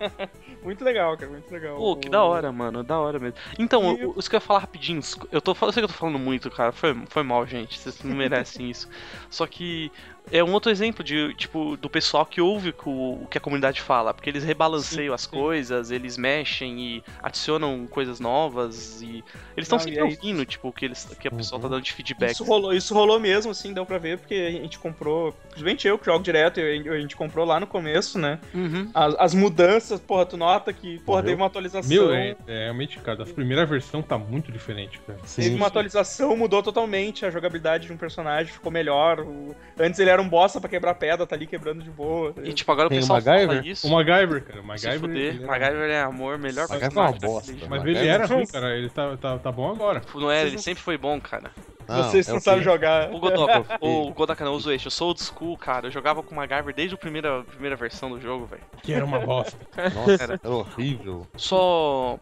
muito 0.62 0.84
legal, 0.84 1.16
cara, 1.16 1.30
muito 1.32 1.50
legal. 1.52 1.76
Pô, 1.76 1.96
que 1.96 2.08
da 2.08 2.22
hora, 2.22 2.52
mano, 2.52 2.84
da 2.84 2.98
hora 2.98 3.18
mesmo. 3.18 3.36
Então, 3.58 3.96
E- 3.96 4.06
os 4.06 4.28
que 4.28 4.36
eu 4.36 4.38
ia 4.38 4.40
falar 4.40 4.60
rapidinho, 4.60 5.00
eu 5.32 5.40
tô 5.40 5.54
falando, 5.54 5.70
eu 5.70 5.74
sei 5.74 5.80
que 5.82 5.84
eu 5.84 5.92
tô 5.92 5.98
falando 5.98 6.18
muito, 6.18 6.50
cara, 6.50 6.70
foi, 6.72 6.94
foi 7.08 7.22
mal, 7.22 7.46
gente, 7.46 7.78
vocês 7.78 8.02
não 8.02 8.14
merecem 8.14 8.70
isso. 8.70 8.88
Só 9.28 9.46
que 9.46 9.90
é 10.30 10.42
um 10.42 10.52
outro 10.52 10.70
exemplo 10.70 11.04
de, 11.04 11.32
tipo, 11.34 11.76
do 11.76 11.88
pessoal 11.88 12.26
que 12.26 12.40
ouve 12.40 12.70
o 12.70 12.72
que 12.72 12.88
o 12.88 13.06
o 13.22 13.26
que 13.28 13.38
a 13.38 13.40
comunidade 13.40 13.80
fala, 13.80 14.12
porque 14.14 14.28
eles 14.30 14.44
rebalanceiam 14.44 15.10
Sim, 15.10 15.14
as 15.14 15.22
sim. 15.22 15.30
coisas, 15.30 15.90
eles 15.90 16.16
mexem 16.16 16.78
e 16.80 17.04
adicionam 17.22 17.86
coisas 17.86 18.20
novas 18.20 19.00
e 19.02 19.24
eles 19.56 19.66
estão 19.66 19.78
sempre 19.78 20.02
ouvindo, 20.02 20.44
tipo, 20.44 20.68
o 20.68 20.72
que, 20.72 20.84
eles, 20.84 21.04
o 21.10 21.16
que 21.16 21.28
a 21.28 21.30
pessoa 21.30 21.60
tá 21.60 21.66
Uhum. 21.66 21.72
dando 21.74 21.82
de 21.82 21.92
feedback. 21.92 22.32
Isso 22.32 22.44
rolou, 22.44 22.72
isso 22.72 22.94
rolou 22.94 23.18
mesmo, 23.18 23.50
assim, 23.52 23.72
deu 23.72 23.84
pra 23.86 23.98
ver, 23.98 24.18
porque 24.18 24.34
a 24.34 24.50
gente 24.50 24.78
comprou. 24.78 25.32
Principalmente 25.50 25.88
eu 25.88 25.98
que 25.98 26.06
jogo 26.06 26.22
direto, 26.22 26.60
a 26.60 26.98
gente 27.00 27.16
comprou 27.16 27.44
lá 27.46 27.58
no 27.58 27.66
começo, 27.66 28.18
né? 28.18 28.38
Uhum. 28.54 28.90
As, 28.94 29.14
as 29.18 29.34
mudanças, 29.34 29.98
porra, 30.00 30.26
tu 30.26 30.36
nota 30.36 30.72
que, 30.72 30.98
porra, 31.00 31.18
Morreu? 31.18 31.24
teve 31.30 31.40
uma 31.42 31.46
atualização. 31.46 31.88
Meu, 31.88 32.12
é, 32.14 32.36
é 32.46 32.64
realmente, 32.64 32.98
cara, 33.00 33.22
a 33.22 33.26
primeira 33.26 33.64
versão 33.64 34.02
tá 34.02 34.18
muito 34.18 34.52
diferente, 34.52 35.00
cara. 35.06 35.18
Teve 35.34 35.54
uma 35.54 35.66
atualização, 35.68 36.36
mudou 36.36 36.62
totalmente 36.62 37.24
a 37.24 37.30
jogabilidade 37.30 37.86
de 37.86 37.92
um 37.92 37.96
personagem, 37.96 38.52
ficou 38.52 38.70
melhor. 38.70 39.20
O- 39.20 39.54
Antes 39.78 39.98
ele 40.00 40.10
era 40.10 40.15
um 40.22 40.28
bosta 40.28 40.60
pra 40.60 40.68
quebrar 40.68 40.94
pedra, 40.94 41.26
tá 41.26 41.34
ali 41.34 41.46
quebrando 41.46 41.82
de 41.82 41.90
boa. 41.90 42.34
E 42.44 42.52
tipo, 42.52 42.70
agora 42.72 42.88
Tem 42.88 42.98
o 42.98 43.00
o 43.00 43.02
pessoal 43.02 43.20
fala 43.20 43.36
MacGyver? 43.38 43.66
isso. 43.66 43.86
O 43.86 43.90
MacGyver, 43.90 44.44
cara, 44.44 44.58
o 44.58 44.62
Se 44.62 44.66
MacGyver. 44.68 45.00
fuder, 45.00 45.16
ele 45.16 45.38
era- 45.38 45.46
MacGyver 45.46 45.90
é 45.90 46.00
amor, 46.02 46.38
melhor 46.38 46.68
MacGyver 46.68 46.76
é 46.76 46.80
personagem 46.88 47.14
uma 47.14 47.20
da 47.20 47.26
bosta. 47.26 47.52
Mas 47.52 47.68
MacGyver 47.68 47.96
ele 48.02 48.08
era 48.08 48.24
é 48.24 48.26
ruim, 48.26 48.42
um- 48.42 48.46
cara, 48.46 48.76
ele 48.76 48.90
tá, 48.90 49.16
tá, 49.16 49.38
tá 49.38 49.52
bom 49.52 49.70
agora. 49.70 50.02
Não 50.14 50.30
era, 50.30 50.40
ele 50.42 50.50
Vocês 50.50 50.52
não- 50.54 50.62
sempre 50.62 50.82
foi 50.82 50.96
bom, 50.98 51.20
cara. 51.20 51.50
Não, 51.88 52.02
Vocês 52.02 52.26
é 52.28 52.32
não 52.32 52.38
o 52.38 52.40
sabem 52.40 52.62
jogar. 52.64 53.12
O 53.14 53.20
Godoka, 53.20 53.64
o 53.80 54.10
Godaka 54.12 54.44
não 54.44 54.54
uso 54.54 54.72
eixo, 54.72 54.88
eu 54.88 54.90
sou 54.90 55.08
old 55.08 55.22
school, 55.22 55.56
cara. 55.56 55.86
Eu 55.86 55.90
jogava 55.92 56.20
com 56.20 56.34
o 56.34 56.36
MacGyver 56.36 56.74
desde 56.74 56.96
a 56.96 56.98
primeira, 56.98 57.44
primeira 57.44 57.76
versão 57.76 58.10
do 58.10 58.20
jogo, 58.20 58.44
velho. 58.46 58.62
Que 58.82 58.92
era 58.92 59.04
uma 59.04 59.20
bosta. 59.20 59.56
Nossa, 59.94 60.22
Era. 60.22 60.40
era 60.42 60.50
horrível. 60.52 61.26
Só. 61.36 62.18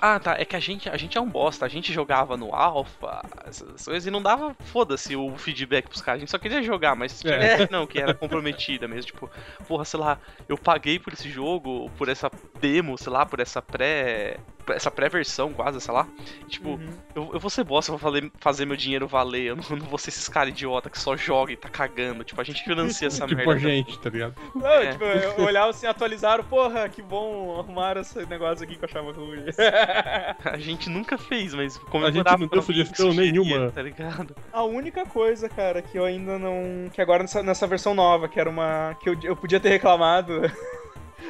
Ah, 0.00 0.18
tá. 0.18 0.34
É 0.38 0.44
que 0.44 0.56
a 0.56 0.60
gente, 0.60 0.88
a 0.88 0.96
gente 0.96 1.16
é 1.18 1.20
um 1.20 1.28
bosta. 1.28 1.66
A 1.66 1.68
gente 1.68 1.92
jogava 1.92 2.36
no 2.36 2.54
Alpha, 2.54 3.20
essas 3.46 3.84
coisas, 3.84 4.06
e 4.06 4.10
não 4.10 4.22
dava 4.22 4.54
foda-se 4.66 5.14
o 5.16 5.36
feedback 5.36 5.86
pros 5.88 6.00
caras. 6.00 6.18
A 6.18 6.20
gente 6.20 6.30
só 6.30 6.38
queria 6.38 6.62
jogar, 6.62 6.94
mas 6.96 7.20
tinha 7.20 7.34
É. 7.34 7.56
gente 7.58 7.66
que 7.66 7.72
não, 7.72 7.86
que 7.86 8.00
era 8.00 8.14
comprometida 8.14 8.88
mesmo. 8.88 9.10
Tipo, 9.12 9.30
porra, 9.66 9.84
sei 9.84 10.00
lá, 10.00 10.18
eu 10.48 10.56
paguei 10.56 10.98
por 10.98 11.12
esse 11.12 11.28
jogo, 11.30 11.90
por 11.96 12.08
essa 12.08 12.30
demo, 12.60 12.96
sei 12.96 13.12
lá, 13.12 13.24
por 13.26 13.40
essa 13.40 13.60
pré. 13.62 14.38
Por 14.68 14.76
essa 14.76 14.90
pré-versão 14.90 15.52
quase, 15.52 15.80
sei 15.80 15.94
lá. 15.94 16.06
E, 16.42 16.50
tipo, 16.50 16.68
Uhum. 16.70 16.88
eu, 17.14 17.30
eu 17.34 17.40
vou 17.40 17.48
ser 17.50 17.64
bosta, 17.64 17.90
eu 17.90 17.96
vou 17.96 18.10
fazer, 18.12 18.30
fazer 18.38 18.66
meu 18.66 18.76
dinheiro 18.76 19.06
valer. 19.08 19.46
Eu 19.46 19.56
não, 19.56 19.62
não 19.76 19.86
vou 19.86 19.98
ser 19.98 20.10
esses 20.10 20.28
caras 20.28 20.50
idiota 20.50 20.90
que 20.90 20.98
só 20.98 21.16
joga 21.16 21.52
e 21.52 21.56
tá 21.56 21.68
cagando. 21.68 22.22
Tipo, 22.24 22.40
a 22.40 22.44
gente 22.44 22.62
financia 22.62 23.06
essa 23.08 23.24
tipo 23.26 23.36
merda. 23.38 23.54
a 23.54 23.58
gente, 23.58 23.98
tá 23.98 24.10
ligado? 24.10 24.34
Não, 24.54 24.66
É. 24.68 24.92
tipo, 24.92 25.04
eu 25.04 25.44
olhava 25.44 25.70
assim, 25.70 25.86
atualizaram, 25.86 26.44
porra, 26.44 26.88
que 26.88 27.00
bom 27.00 27.58
arrumaram 27.58 28.00
esse 28.02 28.24
negócio 28.26 28.64
aqui 28.64 28.76
que 28.76 28.84
eu 28.84 28.88
achava 28.88 29.10
ruim. 29.12 29.44
A 30.44 30.58
gente 30.58 30.90
nunca 30.90 31.16
fez, 31.16 31.54
mas 31.54 31.76
como 31.78 32.04
A 32.04 32.10
gente 32.10 32.24
não 32.38 32.46
deu 32.46 32.62
sugestão 32.62 33.12
nenhuma. 33.12 33.70
Tá 33.70 33.82
ligado? 33.82 34.34
A 34.52 34.62
única 34.64 35.04
coisa, 35.06 35.48
cara, 35.48 35.80
que 35.82 35.98
eu 35.98 36.04
ainda 36.04 36.38
não. 36.38 36.90
Que 36.92 37.00
agora 37.00 37.22
nessa, 37.22 37.42
nessa 37.42 37.66
versão 37.66 37.94
nova, 37.94 38.28
que 38.28 38.38
era 38.38 38.48
uma. 38.50 38.96
que 39.00 39.08
eu, 39.08 39.16
eu 39.22 39.36
podia 39.36 39.58
ter 39.60 39.70
reclamado. 39.70 40.42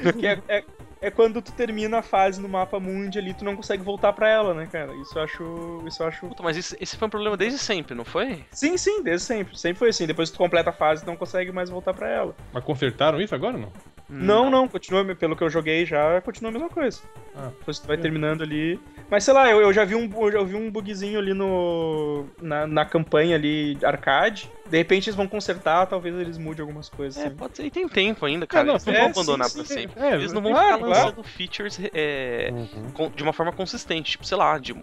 que 0.18 0.26
é, 0.26 0.40
é, 0.48 0.64
é 1.00 1.10
quando 1.10 1.40
tu 1.40 1.52
termina 1.52 1.98
a 1.98 2.02
fase 2.02 2.40
no 2.40 2.48
mapa 2.48 2.78
mundi 2.80 3.18
ali, 3.18 3.34
tu 3.34 3.44
não 3.44 3.56
consegue 3.56 3.82
voltar 3.82 4.12
pra 4.12 4.28
ela, 4.28 4.54
né, 4.54 4.68
cara? 4.70 4.94
Isso 4.96 5.18
eu 5.18 5.22
acho. 5.22 5.82
Isso 5.86 6.02
eu 6.02 6.06
acho. 6.06 6.26
Puta, 6.26 6.42
mas 6.42 6.56
esse, 6.56 6.76
esse 6.80 6.96
foi 6.96 7.06
um 7.06 7.10
problema 7.10 7.36
desde 7.36 7.58
sempre, 7.58 7.94
não 7.94 8.04
foi? 8.04 8.44
Sim, 8.50 8.76
sim, 8.76 9.02
desde 9.02 9.26
sempre. 9.26 9.58
Sempre 9.58 9.78
foi 9.78 9.88
assim. 9.90 10.06
Depois 10.06 10.30
que 10.30 10.36
tu 10.36 10.38
completa 10.38 10.70
a 10.70 10.72
fase, 10.72 11.04
tu 11.04 11.06
não 11.06 11.16
consegue 11.16 11.52
mais 11.52 11.70
voltar 11.70 11.94
pra 11.94 12.08
ela. 12.08 12.34
Mas 12.52 12.64
consertaram 12.64 13.20
isso 13.20 13.34
agora 13.34 13.56
ou 13.56 13.62
não? 13.62 13.72
Não, 14.08 14.50
não, 14.50 14.66
continua, 14.66 15.04
pelo 15.14 15.36
que 15.36 15.44
eu 15.44 15.50
joguei 15.50 15.84
já, 15.84 16.20
continua 16.22 16.50
a 16.50 16.52
mesma 16.52 16.70
coisa. 16.70 17.00
Ah. 17.36 17.50
Depois 17.58 17.78
tu 17.78 17.86
vai 17.86 17.98
terminando 17.98 18.42
ali. 18.42 18.80
Mas 19.10 19.24
sei 19.24 19.34
lá, 19.34 19.50
eu, 19.50 19.60
eu 19.60 19.72
já 19.72 19.84
vi 19.84 19.94
um, 19.94 20.10
eu 20.18 20.32
já 20.32 20.42
vi 20.42 20.54
um 20.54 20.70
bugzinho 20.70 21.18
ali 21.18 21.34
no. 21.34 22.26
Na, 22.40 22.66
na 22.66 22.84
campanha 22.86 23.36
ali, 23.36 23.78
arcade. 23.82 24.50
De 24.68 24.76
repente 24.76 25.08
eles 25.08 25.16
vão 25.16 25.26
consertar, 25.26 25.86
talvez 25.86 26.14
eles 26.14 26.38
mudem 26.38 26.62
algumas 26.62 26.88
coisas. 26.88 27.22
É, 27.22 27.26
assim. 27.26 27.36
pode 27.36 27.56
ser. 27.56 27.66
E 27.66 27.70
tem 27.70 27.86
tempo 27.86 28.24
ainda, 28.24 28.46
cara. 28.46 28.64
não, 28.64 28.74
eles 28.74 28.84
não 28.84 28.94
é, 28.94 29.00
vão 29.00 29.14
sim, 29.14 29.20
abandonar 29.20 29.48
sim, 29.48 29.58
pra 29.58 29.64
sempre. 29.66 30.02
é, 30.02 30.14
eles 30.14 30.32
não 30.32 30.42
vão 30.42 30.54
ficar 30.54 30.78
claro. 30.88 31.06
lançando 31.08 31.22
features 31.24 31.78
é, 31.94 32.50
Uhum. 32.52 32.90
com- 32.92 33.10
de 33.10 33.22
uma 33.22 33.32
forma 33.32 33.52
consistente. 33.52 34.12
Tipo, 34.12 34.24
sei 34.26 34.36
lá, 34.36 34.58
de 34.58 34.72
um- 34.72 34.82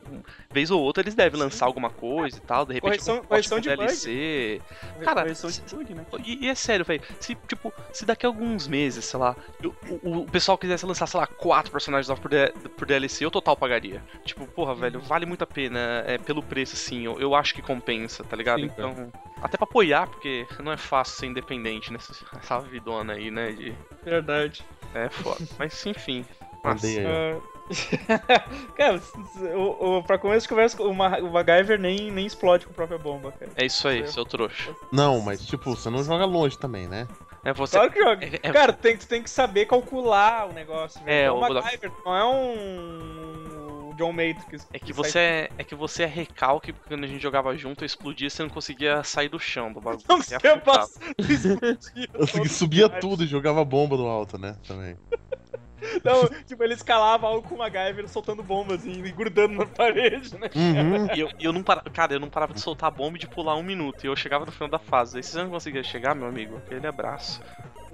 vez 0.52 0.72
ou 0.72 0.82
outra 0.82 1.04
eles 1.04 1.16
devem 1.16 1.40
lançar 1.40 1.66
alguma 1.66 1.90
coisa 1.90 2.38
e 2.38 2.42
tal. 2.42 2.66
De 2.66 2.74
repente, 2.74 2.92
Correção- 2.92 3.18
um 3.20 3.24
correção 3.24 3.60
de 3.60 3.70
bug. 3.70 3.78
DLC. 3.80 4.62
Cara, 5.04 5.22
Correção 5.24 5.50
de 5.50 5.62
bug, 5.76 5.94
né? 5.96 6.06
E, 6.26 6.46
e 6.46 6.50
é 6.50 6.56
sério, 6.56 6.86
velho. 6.86 7.02
Se, 7.20 7.36
tipo, 7.48 7.74
se 7.92 8.06
daqui 8.06 8.26
a 8.26 8.30
alguns 8.30 8.68
meses, 8.68 9.06
sei 9.06 9.20
lá, 9.20 9.36
eu- 9.62 9.76
o, 10.04 10.20
o 10.20 10.26
pessoal 10.26 10.58
quisesse 10.58 10.86
lançar, 10.86 11.08
sei 11.08 11.20
lá, 11.20 11.28
quatro 11.28 11.72
personagens 11.72 12.08
novos 12.08 12.22
por, 12.22 12.32
por 12.72 12.86
DLC, 12.88 13.26
eu 13.26 13.32
total 13.32 13.56
pagaria. 13.58 14.02
Tipo, 14.24 14.46
porra, 14.48 14.74
velho, 14.76 15.00
vale 15.00 15.26
muito 15.26 15.44
a 15.44 15.48
pena 15.48 16.04
é, 16.06 16.18
pelo 16.18 16.42
preço, 16.42 16.74
assim. 16.76 17.06
Eu, 17.06 17.20
eu 17.20 17.36
acho 17.36 17.54
que 17.54 17.62
compensa, 17.62 18.24
tá 18.24 18.36
ligado? 18.36 18.62
Sim, 18.62 18.70
cara. 18.70 18.90
então, 18.90 19.12
até 19.42 19.58
pra 19.58 19.66
apoiar, 19.66 20.08
porque 20.08 20.46
não 20.64 20.72
é 20.72 20.78
fácil 20.78 21.18
ser 21.18 21.26
independente 21.28 21.92
nessa 21.92 22.14
essa 22.40 22.60
vidona 22.60 23.14
aí, 23.14 23.30
né? 23.30 23.52
De, 23.52 23.74
Verdade. 24.04 24.64
É 24.96 25.10
foda. 25.10 25.46
Mas 25.60 25.86
enfim. 25.86 26.26
Mandei 26.64 27.00
aí. 27.00 27.06
Ah, 27.08 27.42
cara, 28.76 29.02
o, 29.56 29.98
o, 29.98 30.04
pra 30.04 30.18
começo 30.18 30.44
de 30.44 30.50
conversa, 30.50 30.82
o, 30.84 30.94
Ma- 30.94 31.18
o 31.20 31.32
MacGyver 31.32 31.80
nem, 31.80 32.12
nem 32.12 32.26
explode 32.26 32.66
com 32.66 32.72
a 32.72 32.76
própria 32.76 32.98
bomba, 32.98 33.32
cara. 33.32 33.52
é 33.56 33.66
isso 33.66 33.88
aí, 33.88 34.08
seu 34.08 34.24
trouxa. 34.26 34.76
Não, 34.92 35.20
mas 35.20 35.46
tipo, 35.46 35.76
você 35.76 35.90
não 35.90 36.04
joga 36.04 36.26
longe 36.26 36.58
também, 36.58 36.88
né? 36.88 37.08
É 37.44 37.54
você. 37.54 37.78
Claro 37.78 37.92
que 37.92 38.00
joga. 38.04 38.26
é- 38.26 38.40
é- 38.42 38.52
Cara, 38.52 38.74
tu 38.74 38.80
tem, 38.82 38.98
tu 38.98 39.08
tem 39.08 39.22
que 39.24 39.30
saber 39.30 39.66
calcular 39.66 40.48
o 40.50 40.54
negócio. 40.54 41.04
velho. 41.04 41.16
É, 41.26 41.32
o 41.32 41.36
o- 41.38 41.42
MacGyver 41.42 41.92
não 42.06 42.16
é 42.16 42.26
um 42.26 43.65
John 43.96 44.12
Matrix. 44.12 44.68
É 44.72 44.80
que 44.80 44.94
você 44.94 45.20
é, 45.20 45.50
é 45.58 45.64
que 45.64 45.76
você 45.76 46.04
é 46.04 46.08
recalque, 46.08 46.74
porque 46.74 46.90
quando 46.90 47.04
a 47.04 47.08
gente 47.08 47.22
jogava 47.22 47.56
junto, 47.58 47.84
eu 47.84 47.86
explodia 47.86 48.28
e 48.28 48.30
você 48.32 48.44
não 48.44 48.50
conseguia 48.50 49.04
sair 49.04 49.30
do 49.30 49.40
chão 49.40 49.72
do 49.72 49.82
bagulho. 49.82 50.04
Não 50.08 50.22
Você 50.22 50.38
passar. 50.40 51.02
explodia 51.20 52.10
Eu 52.18 52.46
subia 52.50 52.90
tudo 52.90 53.24
e 53.24 53.28
jogava 53.28 53.64
bomba 53.64 53.98
no 53.98 54.08
alto, 54.08 54.38
né? 54.38 54.56
Também. 54.68 54.98
Não, 56.04 56.28
tipo, 56.46 56.64
ele 56.64 56.74
escalava 56.74 57.28
algo 57.28 57.48
com 57.48 57.56
o 57.56 57.58
MacGyver 57.60 58.08
soltando 58.08 58.42
bombas 58.42 58.82
assim, 58.82 59.04
e 59.04 59.12
grudando 59.12 59.54
na 59.54 59.66
parede, 59.66 60.36
né? 60.38 60.50
Uhum. 60.56 61.16
E 61.16 61.20
eu, 61.20 61.30
eu 61.40 61.54
não 61.54 61.64
parava, 61.64 61.90
cara, 61.90 62.14
eu 62.14 62.20
não 62.20 62.30
parava 62.30 62.54
de 62.54 62.62
soltar 62.62 62.90
bomba 62.92 63.18
e 63.18 63.20
de 63.20 63.28
pular 63.28 63.56
um 63.56 63.64
minuto. 63.64 64.04
E 64.04 64.08
eu 64.08 64.16
chegava 64.16 64.46
no 64.46 64.52
final 64.52 64.70
da 64.70 64.80
fase. 64.80 65.18
Aí 65.18 65.24
se 65.24 65.32
você 65.32 65.44
não 65.44 65.50
conseguia 65.50 65.84
chegar, 65.84 66.16
meu 66.16 66.28
amigo, 66.28 66.58
aquele 66.58 66.88
abraço. 66.88 67.42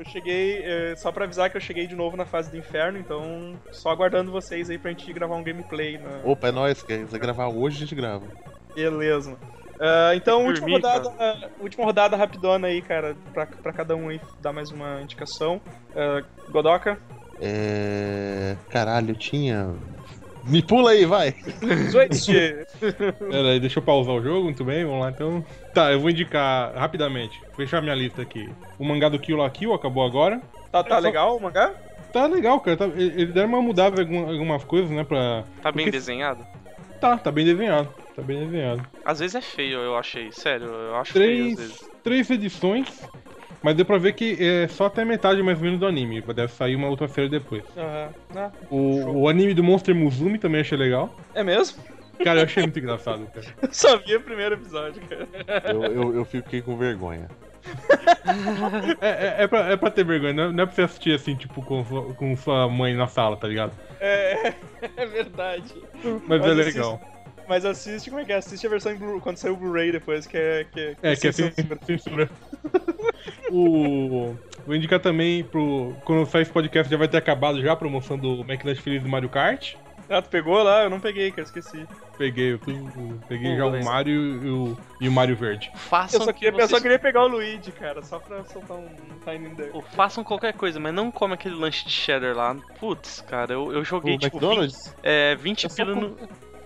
Eu 0.02 0.10
cheguei, 0.10 0.64
eh, 0.64 0.95
só 0.97 1.12
pra 1.12 1.26
avisar 1.26 1.52
que 1.52 1.58
eu 1.58 1.62
cheguei 1.62 1.86
de 1.86 1.95
novo 1.95 2.18
na 2.18 2.26
fase 2.26 2.49
do 2.49 2.58
inferno, 2.58 2.97
então 2.97 3.54
só 3.72 3.91
aguardando 3.91 4.32
vocês 4.32 4.68
aí 4.68 4.80
pra 4.80 4.89
gente 4.89 5.14
gravar 5.14 5.36
um 5.36 5.43
gameplay. 5.43 5.99
Na... 5.99 6.22
Opa, 6.24 6.47
é 6.47 6.52
nóis, 6.52 6.82
quer 6.82 7.06
quiser 7.06 7.20
gravar 7.20 7.49
hoje, 7.49 7.78
a 7.78 7.80
gente 7.82 7.93
grava. 7.93 8.26
Beleza. 8.74 9.38
Ah, 9.80 10.16
então, 10.16 10.47
última 10.47 10.72
rodada, 10.72 11.14
ah, 11.20 11.49
última 11.60 11.86
rodada 11.86 12.18
rapidona 12.18 12.68
aí, 12.68 12.82
cara, 12.82 13.16
pra, 13.32 13.45
pra 13.45 13.72
cada 13.72 13.95
um 13.95 14.10
aí 14.10 14.20
dar 14.41 14.52
mais 14.52 14.72
uma 14.72 15.04
indicação. 15.04 15.62
Ah, 15.95 16.24
Godoka, 16.49 16.97
É. 17.39 18.58
Caralho, 18.72 19.14
tinha. 19.14 19.76
Me 20.44 20.62
pula 20.62 20.92
aí, 20.92 21.06
vai! 21.06 21.36
Switch. 21.92 22.28
Pera 22.80 23.50
aí, 23.52 23.60
deixa 23.60 23.80
eu 23.80 23.84
pausar 23.84 24.16
o 24.16 24.22
jogo, 24.22 24.46
muito 24.46 24.64
bem, 24.64 24.84
vamos 24.86 25.02
lá 25.02 25.10
então. 25.12 25.46
Tá, 25.74 25.92
eu 25.92 26.00
vou 26.00 26.10
indicar 26.10 26.74
rapidamente, 26.76 27.39
fechar 27.56 27.82
minha 27.82 27.96
lista 27.96 28.22
aqui. 28.22 28.50
O 28.80 28.84
mangá 28.84 29.08
do 29.10 29.20
Kill 29.20 29.38
la 29.38 29.50
Kill 29.50 29.74
acabou 29.74 30.04
agora. 30.06 30.42
tá, 30.72 30.84
tá 30.84 30.96
É 30.96 31.00
só- 31.00 31.06
legal 31.08 31.38
o 31.38 31.42
mangá? 31.42 31.74
Tá 32.12 32.26
legal, 32.26 32.60
cara. 32.60 32.76
Tá, 32.76 32.86
ele 32.86 33.28
deram 33.28 33.50
uma 33.50 33.62
mudada 33.62 34.02
em 34.02 34.06
alguma- 34.06 34.32
algumas 34.34 34.64
coisas, 34.64 34.89
né? 34.92 35.04
Pra. 35.04 35.44
Tá 35.62 35.72
bem 35.72 35.86
Porque- 35.86 35.98
desenhado? 35.98 36.46
Tá, 37.00 37.18
tá 37.18 37.32
bem 37.32 37.46
desenhado. 37.46 37.88
Tá 38.16 38.22
bem 38.22 38.39
desenhado. 38.46 38.86
Às 39.06 39.20
vezes 39.20 39.36
é 39.36 39.42
feio, 39.42 39.80
eu 39.80 39.96
achei. 39.96 40.32
Sério, 40.32 40.68
eu 40.68 40.96
acho 40.98 41.14
feio 41.14 41.26
às 41.26 41.54
Três, 41.56 41.60
vezes. 41.60 41.89
três 42.04 42.30
edições, 42.30 42.88
mas 43.64 43.76
deu 43.76 43.86
pra 43.86 43.97
ver 43.97 44.14
que 44.14 44.38
é 44.39 44.68
só 44.68 44.86
até 44.86 45.03
metade 45.05 45.41
mais 45.43 45.57
ou 45.59 45.64
menos 45.66 45.80
do 45.80 45.86
anime. 45.88 46.22
Deve 46.22 46.51
sair 46.53 46.76
uma 46.76 46.88
outra 46.88 47.07
série 47.07 47.30
depois. 47.30 47.64
Aham. 47.78 48.09
Ah, 48.36 48.51
O, 48.70 49.22
o 49.24 49.30
anime 49.30 49.53
do 49.53 49.64
Monster 49.64 49.93
Musume 49.95 50.38
também 50.38 50.62
achei 50.62 50.78
legal. 50.78 51.14
é 51.36 51.43
mesmo? 51.43 51.78
Cara, 52.24 52.39
eu 52.41 52.43
achei 52.45 52.62
muito 52.64 52.78
engraçado, 52.78 53.26
cara. 53.34 53.47
Eu 53.64 53.70
só 53.74 53.97
vi 53.97 54.16
o 54.16 54.22
primeiro 54.22 54.53
episódio, 54.55 55.01
cara. 55.07 55.28
Eu, 55.74 55.84
eu, 55.84 56.16
eu 56.18 56.26
fiquei 56.26 56.62
com 56.62 56.78
vergonha. 56.78 57.28
É, 59.01 59.07
é, 59.09 59.36
é, 59.43 59.47
pra, 59.47 59.59
é 59.72 59.76
pra 59.78 59.91
ter 59.91 60.03
vergonha, 60.03 60.34
não 60.34 60.43
é, 60.43 60.51
não 60.51 60.64
é 60.64 60.66
pra 60.66 60.76
você 60.76 60.82
assistir 60.84 61.14
assim, 61.16 61.36
tipo, 61.36 61.62
com, 61.64 61.84
sua- 61.86 62.14
com 62.14 62.36
sua 62.36 62.68
mãe 62.70 62.93
na 62.95 63.07
sala, 63.07 63.36
tá 63.38 63.47
ligado? 63.47 63.72
É, 63.99 64.53
é 64.97 65.05
verdade. 65.05 65.74
Mas, 66.28 66.39
Mas 66.41 66.45
é 66.45 66.53
legal. 66.53 67.01
Mas 67.52 67.66
assiste, 67.66 68.10
como 68.10 68.22
é 68.22 68.26
que 68.26 68.32
é? 68.32 68.38
Assiste 68.38 68.66
a 68.66 68.70
versão 68.70 68.93
em 68.93 68.95
Blu- 68.95 69.20
quando 69.20 69.36
sair 69.36 69.52
o 69.52 69.58
Blu-ray 69.58 69.91
depois, 69.91 70.26
que 70.26 70.38
é. 70.38 70.64
Que, 70.72 70.95
É, 71.04 71.16
que 71.18 71.28
é 71.28 71.32
sem 71.34 71.52
censura. 71.52 71.80
censura. 71.86 72.30
o. 73.52 74.36
Vou 74.66 74.74
indicar 74.74 75.02
também 75.02 75.43
pro. 75.43 75.93
Quando 76.06 76.26
sair 76.28 76.43
esse 76.43 76.52
podcast 76.52 76.89
já 76.89 76.97
vai 76.97 77.10
ter 77.10 77.18
acabado 77.18 77.62
já 77.62 77.74
a 77.74 77.76
promoção 77.76 78.18
do 78.18 78.39
McLanche 78.49 78.82
Feliz 78.82 79.04
do 79.04 79.10
Mario 79.10 79.28
Kart. 79.28 79.76
Ah, 80.10 80.22
tu 80.22 80.30
pegou 80.30 80.64
lá? 80.64 80.84
Eu 80.84 80.89
não 80.89 80.99
peguei, 81.02 81.30
cara, 81.32 81.43
esqueci. 81.43 81.86
Peguei, 82.18 82.54
eu 82.54 82.60
peguei 83.28 83.52
Pô, 83.52 83.58
já 83.58 83.66
o 83.66 83.84
Mario 83.84 84.14
e 84.45 84.49
o, 84.49 84.78
e 85.02 85.08
o 85.10 85.12
Mario 85.12 85.36
Verde. 85.36 85.70
Façam 85.76 86.20
Eu 86.22 86.26
só, 86.26 86.32
que 86.34 86.39
queria, 86.39 86.58
eu 86.58 86.62
só 86.62 86.68
vocês- 86.68 86.82
queria 86.82 86.99
pegar 86.99 87.24
o 87.24 87.28
Luigi, 87.28 87.72
cara, 87.74 88.02
só 88.02 88.18
pra 88.20 88.43
soltar 88.45 88.78
um 88.78 88.88
time 89.26 89.49
in 89.49 89.56
there. 89.56 89.72
Pô, 89.72 89.82
façam 89.82 90.24
qualquer 90.24 90.54
coisa, 90.54 90.80
mas 90.80 90.93
não 90.93 91.12
come 91.12 91.34
aquele 91.34 91.56
lanche 91.56 91.86
de 91.86 91.91
cheddar 91.91 92.34
lá. 92.36 92.56
Putz, 92.80 93.22
cara, 93.22 93.54
eu, 93.54 93.72
eu 93.74 93.80
O 93.82 93.86
joguei 93.86 94.18
tipo 94.18 94.38
20, 94.39 94.43
McDonald's? 94.45 94.95
é, 95.04 95.36
20 95.36 95.64
Eu 95.66 95.70
só 95.70 95.76
pila 95.78 95.95
no. 95.95 96.18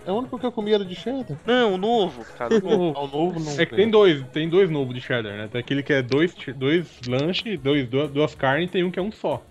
É 0.06 0.10
o 0.12 0.14
único 0.14 0.38
que 0.38 0.46
eu 0.46 0.52
comi 0.52 0.72
era 0.72 0.84
de 0.84 0.94
cheddar. 0.94 1.36
Não, 1.44 1.74
o 1.74 1.76
novo, 1.76 2.24
cara. 2.38 2.54
o 2.54 2.60
novo. 2.60 2.92
Ao 2.98 3.08
novo 3.08 3.40
não. 3.40 3.52
É 3.60 3.66
que 3.66 3.74
tem 3.74 3.90
dois, 3.90 4.22
tem 4.32 4.48
dois 4.48 4.70
novos 4.70 4.94
de 4.94 5.00
cheddar, 5.00 5.36
né? 5.36 5.48
Tem 5.50 5.60
aquele 5.60 5.82
que 5.82 5.92
é 5.92 6.00
dois, 6.00 6.32
dois 6.54 7.00
lanches, 7.08 7.58
dois, 7.58 7.88
duas, 7.88 8.08
duas 8.10 8.34
carnes 8.34 8.68
e 8.68 8.72
tem 8.72 8.84
um 8.84 8.90
que 8.90 8.98
é 8.98 9.02
um 9.02 9.10
só. 9.10 9.42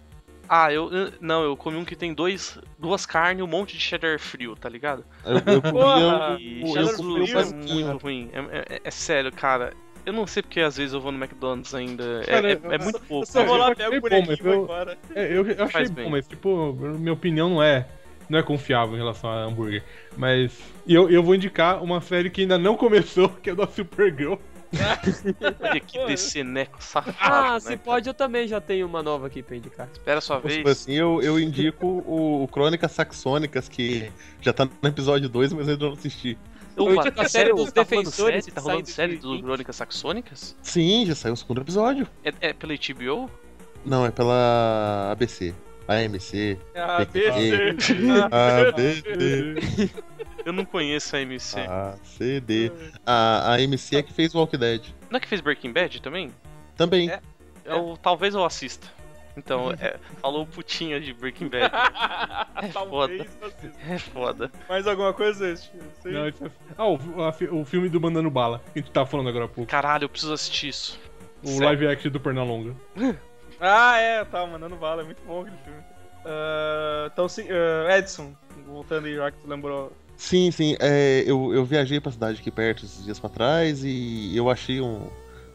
Ah, 0.47 0.71
eu. 0.71 0.89
Não, 1.19 1.43
eu 1.43 1.57
comi 1.57 1.75
um 1.75 1.83
que 1.83 1.95
tem 1.95 2.13
dois, 2.13 2.57
duas 2.79 3.05
carnes 3.05 3.39
e 3.39 3.43
um 3.43 3.47
monte 3.47 3.75
de 3.75 3.81
cheddar 3.81 4.17
frio, 4.19 4.55
tá 4.55 4.69
ligado? 4.69 5.03
Eu, 5.25 5.53
eu 5.53 5.61
Porra! 5.61 6.33
comia. 6.33 6.37
E 6.39 6.61
eu 6.61 6.67
cheddar 6.67 6.93
o 6.93 7.25
frio 7.25 7.39
é 7.39 7.45
muito 7.45 7.97
ruim. 8.03 8.29
É, 8.31 8.75
é- 8.75 8.81
é 8.83 8.91
sério, 8.91 9.31
cara. 9.31 9.73
Eu 10.05 10.13
não 10.13 10.27
sei 10.27 10.43
porque 10.43 10.61
às 10.61 10.77
vezes 10.77 10.93
eu 10.93 11.01
vou 11.01 11.11
no 11.11 11.17
McDonald's 11.17 11.73
ainda. 11.73 12.21
É, 12.21 12.25
Cara, 12.25 12.51
é- 12.51 12.59
eu- 12.63 12.71
é 12.71 12.77
muito 12.77 12.99
pouco. 13.01 13.23
Eu 13.23 13.25
só 13.25 13.43
vou 13.43 13.57
lá, 13.57 13.69
eu 13.71 13.75
pego 13.75 13.95
o 13.97 14.01
bonequinho 14.01 14.33
e 14.33 14.43
vou 14.43 14.53
eu- 14.53 14.63
embora. 14.63 14.97
É, 15.15 15.23
eu, 15.25 15.47
eu 15.47 15.63
achei 15.63 15.67
Faz 15.67 15.89
bom, 15.89 15.95
bem. 15.95 16.11
mas 16.11 16.27
tipo, 16.27 16.73
minha 16.73 17.13
opinião 17.13 17.49
não 17.49 17.63
é, 17.63 17.87
não 18.29 18.39
é 18.39 18.43
confiável 18.43 18.95
em 18.95 18.99
relação 18.99 19.29
a 19.29 19.43
hambúrguer. 19.43 19.83
Mas 20.17 20.57
eu, 20.87 21.09
eu 21.09 21.23
vou 21.23 21.35
indicar 21.35 21.83
uma 21.83 22.01
série 22.01 22.29
que 22.29 22.41
ainda 22.41 22.57
não 22.57 22.75
começou, 22.75 23.29
que 23.29 23.49
é 23.49 23.55
da 23.55 23.67
Supergirl. 23.67 24.35
Olha 25.61 25.79
que 25.79 26.05
desceneco 26.05 26.83
safado. 26.83 27.15
Ah, 27.19 27.53
né, 27.53 27.59
se 27.59 27.67
cara? 27.67 27.79
pode, 27.79 28.09
eu 28.09 28.13
também 28.13 28.47
já 28.47 28.59
tenho 28.59 28.85
uma 28.87 29.01
nova 29.01 29.27
aqui 29.27 29.41
pra 29.41 29.55
indicar. 29.55 29.87
Espera 29.91 30.17
a 30.17 30.21
sua 30.21 30.39
vez. 30.39 30.65
assim, 30.65 30.93
eu, 30.93 31.21
eu 31.21 31.39
indico 31.39 31.85
o, 31.85 32.43
o 32.43 32.47
Crônicas 32.47 32.91
Saxônicas, 32.91 33.69
que 33.69 34.11
já 34.41 34.51
tá 34.51 34.65
no 34.65 34.89
episódio 34.89 35.29
2, 35.29 35.53
mas 35.53 35.67
eu 35.67 35.73
ainda 35.73 35.85
não 35.85 35.93
assisti. 35.93 36.37
Eu 36.75 36.85
mano, 36.87 37.03
digo 37.03 37.21
a 37.21 37.23
é 37.23 37.27
série 37.27 37.45
sério, 37.45 37.55
dos 37.55 37.71
tá 37.71 37.83
rolando 37.83 38.03
defensores 38.03 38.45
série? 38.45 38.55
Tá 38.55 38.61
rolando 38.61 38.89
série 38.89 39.15
do 39.15 39.21
2020. 39.21 39.45
Crônicas 39.45 39.75
Saxônicas? 39.77 40.57
Sim, 40.61 41.05
já 41.05 41.15
saiu 41.15 41.33
o 41.33 41.37
segundo 41.37 41.61
episódio. 41.61 42.07
É, 42.23 42.33
é 42.41 42.53
pela 42.53 42.73
HBO? 42.73 43.29
Não, 43.85 44.05
é 44.05 44.11
pela 44.11 45.11
ABC. 45.11 45.53
AMC. 45.87 46.57
Ah, 46.75 47.05
PQP. 47.05 47.73
BC. 47.73 47.93
ABD. 48.31 49.91
Eu 50.45 50.53
não 50.53 50.63
conheço 50.63 51.15
a 51.15 51.21
MC. 51.21 51.59
A, 51.59 51.95
C, 52.03 52.39
D. 52.39 52.71
A, 53.05 53.53
a 53.53 53.61
MC 53.61 53.97
é 53.97 54.03
que 54.03 54.13
fez 54.13 54.33
Walk 54.35 54.55
Dead. 54.57 54.83
Não 55.09 55.17
é 55.17 55.19
que 55.19 55.27
fez 55.27 55.41
Breaking 55.41 55.71
Bad 55.73 56.01
também? 56.01 56.31
Também. 56.75 57.09
É. 57.09 57.19
Eu, 57.65 57.97
talvez 58.01 58.35
eu 58.35 58.45
assista. 58.45 58.87
Então, 59.37 59.71
é, 59.71 59.97
falou 60.21 60.43
o 60.43 60.47
putinha 60.47 60.99
de 60.99 61.13
Breaking 61.13 61.49
Bad. 61.49 61.69
Talvez 62.71 63.27
foda. 63.41 63.71
É 63.89 63.97
foda. 63.97 64.51
Mais 64.69 64.87
alguma 64.87 65.13
coisa. 65.13 65.59
Não, 66.05 66.29
isso 66.29 66.45
é- 66.45 66.51
Ah, 66.77 66.87
o, 66.87 66.97
a 67.21 67.35
o 67.53 67.65
filme 67.65 67.89
do 67.89 67.99
Mandando 67.99 68.29
Bala, 68.29 68.61
que 68.71 68.79
a 68.79 68.81
gente 68.81 68.91
tava 68.91 69.05
falando 69.05 69.27
agora 69.27 69.45
há 69.45 69.47
pouco. 69.49 69.69
Caralho, 69.69 70.05
eu 70.05 70.09
preciso 70.09 70.31
assistir 70.31 70.69
isso. 70.69 70.99
O 71.43 71.47
Sério. 71.47 71.65
live 71.65 71.87
action 71.87 72.11
do 72.11 72.19
Pernalonga. 72.19 72.75
Ah, 73.59 73.97
é, 73.97 74.23
tá, 74.25 74.45
mandando 74.45 74.75
bala, 74.75 75.01
é 75.01 75.05
muito 75.05 75.21
bom 75.25 75.41
aquele 75.41 75.57
filme. 75.57 75.79
Ah, 76.25 77.09
então, 77.11 77.29
sim, 77.29 77.45
ah, 77.49 77.97
Edson, 77.97 78.35
voltando 78.65 79.05
aí, 79.05 79.15
já 79.15 79.31
que 79.31 79.37
tu 79.37 79.47
lembrou. 79.47 79.91
Sim, 80.17 80.49
sim. 80.49 80.75
é, 80.79 81.23
eu, 81.27 81.53
eu 81.53 81.65
viajei 81.65 81.99
pra 81.99 82.11
cidade 82.11 82.39
aqui 82.39 82.49
perto 82.49 82.85
esses 82.85 83.03
dias 83.03 83.19
pra 83.19 83.29
trás 83.29 83.83
e 83.83 84.35
eu 84.35 84.49
achei 84.49 84.81
um. 84.81 85.07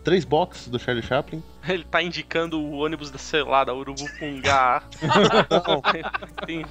Três 0.03 0.25
boxes 0.25 0.69
do 0.69 0.79
Charlie 0.79 1.05
Chaplin. 1.05 1.43
Ele 1.69 1.85
tá 1.85 2.03
indicando 2.03 2.59
o 2.59 2.79
ônibus 2.79 3.11
da, 3.11 3.19
sei 3.19 3.43
lá, 3.43 3.65
da 3.65 3.75
Urubupungá. 3.75 4.83
Tem 6.47 6.65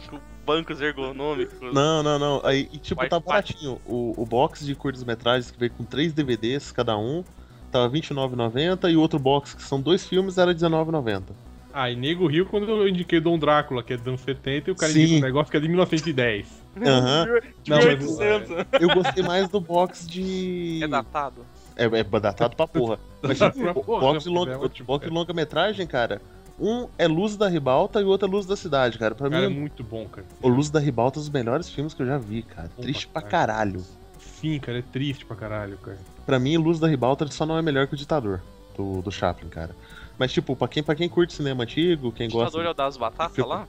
bancos 0.43 0.81
ergonômicos. 0.81 1.71
não, 1.71 2.01
não, 2.01 2.17
não. 2.17 2.41
Aí, 2.43 2.67
e, 2.73 2.79
tipo, 2.79 3.07
tá 3.07 3.19
baratinho. 3.19 3.79
O, 3.85 4.15
o 4.17 4.25
box 4.25 4.65
de 4.65 4.73
curtas-metragens 4.73 5.51
que 5.51 5.59
veio 5.59 5.71
com 5.71 5.83
três 5.83 6.11
DVDs 6.11 6.71
cada 6.71 6.97
um 6.97 7.23
tava 7.69 7.87
R$29,90 7.87 8.91
e 8.91 8.95
o 8.95 9.01
outro 9.01 9.19
box, 9.19 9.53
que 9.55 9.63
são 9.63 9.79
dois 9.81 10.05
filmes, 10.05 10.37
era 10.37 10.51
R$19,90. 10.51 11.23
Ah, 11.71 11.89
e 11.89 11.95
nego 11.95 12.25
riu 12.27 12.45
quando 12.47 12.67
eu 12.69 12.87
indiquei 12.87 13.19
Dom 13.19 13.37
Drácula, 13.37 13.83
que 13.83 13.93
é 13.93 13.97
dos 13.97 14.07
anos 14.07 14.21
70, 14.21 14.69
e 14.69 14.73
o 14.73 14.75
cara 14.75 14.91
Sim. 14.91 15.01
indica 15.03 15.17
um 15.19 15.21
negócio 15.21 15.51
que 15.51 15.57
é 15.57 15.59
de 15.59 15.67
1910. 15.67 16.47
Aham. 16.83 17.25
Não, 17.67 17.77
mas- 17.77 17.85
1800. 17.99 18.49
Eu 18.81 18.89
gostei 18.93 19.23
mais 19.23 19.47
do 19.49 19.59
box 19.61 20.07
de. 20.07 20.79
É 20.83 20.87
datado. 20.87 21.45
É, 21.75 21.85
é 21.85 22.03
datado 22.03 22.55
pra 22.55 22.67
porra. 22.67 22.97
Mas 23.21 23.37
tipo, 23.39 23.59
Pra 23.59 23.71
o 23.71 23.83
porra, 23.83 24.01
box 24.01 24.23
de 24.23 24.29
é 24.29 24.33
longa, 24.33 24.59
ótimo, 24.59 24.87
box 24.87 25.03
de 25.03 25.09
cara. 25.09 25.19
longa-metragem, 25.19 25.85
cara. 25.87 26.21
Um 26.59 26.87
é 26.97 27.07
Luz 27.07 27.37
da 27.37 27.47
Ribalta 27.47 28.01
e 28.01 28.03
o 28.03 28.07
outro 28.07 28.27
é 28.27 28.31
Luz 28.31 28.45
da 28.45 28.55
Cidade, 28.57 28.97
cara. 28.97 29.13
Pra 29.15 29.29
Cara, 29.29 29.45
é 29.45 29.47
mim, 29.49 29.59
muito 29.59 29.81
bom, 29.83 30.05
cara. 30.07 30.27
o 30.41 30.49
Luz 30.49 30.69
da 30.69 30.79
Ribalta 30.79 31.17
é 31.17 31.21
um 31.21 31.23
dos 31.23 31.29
melhores 31.29 31.69
filmes 31.69 31.93
que 31.93 32.01
eu 32.01 32.07
já 32.07 32.17
vi, 32.17 32.41
cara. 32.41 32.69
Bom 32.75 32.81
Triste 32.81 33.07
pra 33.07 33.21
pra 33.21 33.29
caralho. 33.29 33.81
Sim, 34.19 34.59
cara, 34.59 34.79
é 34.79 34.81
triste 34.81 35.25
pra 35.25 35.35
caralho, 35.37 35.77
cara. 35.77 35.97
Pra 36.29 36.37
mim, 36.39 36.57
Luz 36.57 36.79
da 36.79 36.87
Ribalta 36.87 37.25
só 37.31 37.43
não 37.43 37.57
é 37.57 37.61
melhor 37.63 37.87
que 37.87 37.95
o 37.95 37.97
Ditador, 37.97 38.39
do, 38.77 39.01
do 39.01 39.11
Chaplin, 39.11 39.49
cara. 39.49 39.75
Mas, 40.15 40.31
tipo, 40.31 40.55
pra 40.55 40.67
quem, 40.67 40.83
pra 40.83 40.93
quem 40.93 41.09
curte 41.09 41.33
cinema 41.33 41.63
antigo, 41.63 42.11
quem 42.11 42.27
O 42.27 42.31
gosta. 42.31 42.45
ditador 42.51 42.67
é 42.67 42.69
o 42.69 42.73
das 42.75 42.97
batatas 42.97 43.35
Fico- 43.35 43.47
lá? 43.47 43.67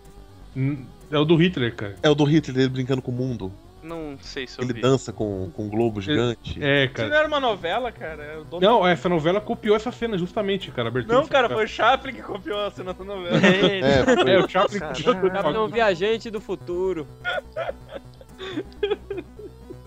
Hum, 0.55 0.85
É 1.11 1.17
o 1.19 1.25
do 1.25 1.37
Hitler, 1.37 1.75
cara. 1.75 1.97
É 2.03 2.11
o 2.11 2.15
do 2.15 2.25
Hitler 2.25 2.59
ele 2.59 2.69
brincando 2.69 3.01
com 3.01 3.11
o 3.11 3.15
mundo. 3.15 3.51
Não 3.83 4.19
sei 4.21 4.47
se 4.47 4.59
eu 4.59 4.65
Ele 4.65 4.75
vi. 4.75 4.83
dança 4.83 5.11
com, 5.11 5.51
com 5.55 5.63
um 5.65 5.69
globo 5.71 6.03
gigante. 6.03 6.63
É, 6.63 6.85
Isso 6.85 6.93
não 6.99 7.09
cara. 7.09 7.17
era 7.21 7.27
uma 7.29 7.41
novela, 7.41 7.91
cara? 7.91 8.23
É 8.23 8.37
o 8.37 8.45
dono- 8.45 8.61
Não, 8.67 8.87
essa 8.87 9.09
novela 9.09 9.41
copiou 9.41 9.75
essa 9.75 9.91
cena 9.91 10.19
justamente, 10.19 10.71
cara. 10.71 10.89
abertura 10.89 11.17
Não, 11.17 11.27
cara, 11.27 11.49
foi 11.49 11.65
o 11.65 11.69
Chaplin 11.69 12.13
que 12.13 12.21
copiou 12.23 12.61
a 12.67 12.71
cena 12.71 12.93
da 12.93 13.03
novela. 13.03 13.39
É, 13.39 13.81
É, 13.81 14.05
foi- 14.05 14.31
É, 14.33 14.39
o 14.39 14.47
Chaplin 14.47 14.81
Caralho. 14.81 15.03
copiou 15.03 15.33
Chaplin 15.33 15.55
é 15.57 15.61
um 15.61 15.69
viajante 15.69 16.29
do 16.31 16.43
futuro. 16.43 17.07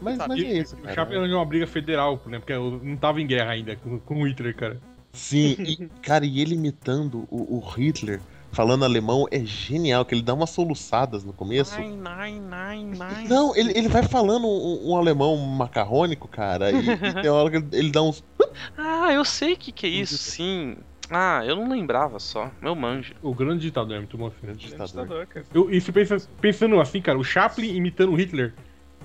mas, 0.04 0.18
mas 0.18 0.40
é 0.44 0.60
isso, 0.60 0.76
O. 0.84 0.94
Chaplin 0.94 1.18
arranjou 1.18 1.38
uma 1.40 1.46
briga 1.46 1.66
federal, 1.68 2.22
né? 2.26 2.40
Porque 2.40 2.54
eu 2.54 2.80
não 2.84 2.96
tava 2.98 3.22
em 3.22 3.28
guerra 3.28 3.52
ainda 3.52 3.76
com, 3.76 4.00
com 4.00 4.22
o 4.22 4.28
Hitler, 4.28 4.56
cara. 4.56 4.80
Sim, 5.12 5.56
e, 5.60 5.90
cara, 6.02 6.26
e 6.26 6.40
ele 6.42 6.56
imitando 6.56 7.28
o, 7.30 7.58
o 7.58 7.60
Hitler, 7.60 8.20
falando 8.52 8.84
alemão, 8.86 9.26
é 9.32 9.40
genial, 9.46 10.04
que 10.06 10.14
ele 10.16 10.22
dá 10.22 10.34
umas 10.34 10.50
soluçadas 10.50 11.24
no 11.24 11.34
começo. 11.34 11.80
Nine, 11.80 11.98
nine, 11.98 12.40
nine, 12.40 13.00
nine. 13.00 13.28
Não, 13.30 13.56
ele, 13.56 13.72
ele 13.76 13.88
vai 13.88 14.04
falando 14.04 14.48
um, 14.48 14.92
um 14.92 14.98
alemão 14.98 15.36
macarrônico, 15.38 16.28
cara, 16.28 16.72
e, 16.72 16.76
e 16.90 17.22
tem 17.22 17.30
hora 17.30 17.50
que 17.50 17.58
ele- 17.58 17.68
ele 17.74 17.92
dá 17.92 18.02
uns. 18.02 18.24
Ah, 18.78 19.12
eu 19.12 19.26
sei 19.26 19.54
o 19.54 19.58
que, 19.58 19.72
que 19.72 19.88
é 19.88 19.90
isso, 19.90 20.16
sim. 20.16 20.78
Ah, 21.10 21.44
eu 21.46 21.56
não 21.56 21.68
lembrava 21.70 22.20
só. 22.20 22.52
Meu 22.62 22.76
manjo. 22.76 23.14
O 23.22 23.34
grande 23.34 23.62
ditador 23.64 23.96
é 23.96 24.00
muito 24.00 24.16
bom 24.18 24.30
filme. 24.30 24.56
Ditador. 24.56 24.88
Ditador, 24.88 25.26
cara. 25.28 25.46
Eu, 25.54 25.70
e 25.72 25.82
se 25.82 25.92
pensa, 25.92 26.18
pensando 26.40 26.80
assim, 26.80 27.02
cara, 27.02 27.18
o 27.18 27.24
Chaplin 27.24 27.76
imitando 27.76 28.12
o 28.12 28.16
Hitler 28.16 28.54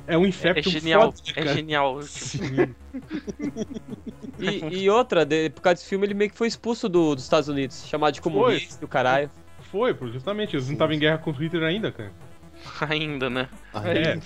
é 0.08 0.18
um 0.18 0.22
É, 0.22 0.24
é 0.24 0.28
Inception 0.28 0.72
genial. 0.72 1.12
foda, 1.12 1.32
É 1.36 1.54
genial. 1.54 2.02
Sim. 2.02 2.74
E, 4.40 4.82
e 4.82 4.90
outra, 4.90 5.24
de- 5.24 5.50
por 5.50 5.60
causa 5.62 5.76
desse 5.76 5.88
filme, 5.88 6.06
ele 6.06 6.14
meio 6.14 6.30
que 6.30 6.36
foi 6.36 6.46
expulso 6.48 6.88
do- 6.88 7.14
dos 7.14 7.24
Estados 7.24 7.48
Unidos, 7.48 7.84
chamado 7.86 8.14
de 8.14 8.20
comunista, 8.20 8.84
o 8.84 8.88
caralho. 8.88 9.30
Foi, 9.70 9.92
pô, 9.92 10.08
justamente. 10.08 10.56
Eles 10.56 10.66
não 10.66 10.72
estavam 10.74 10.94
em 10.94 10.98
guerra 10.98 11.18
contra 11.18 11.40
o 11.40 11.44
Hitler 11.44 11.62
ainda, 11.64 11.92
cara. 11.92 12.12
Ainda, 12.88 13.30
né? 13.30 13.48
Aí, 13.72 13.98
É, 13.98 14.18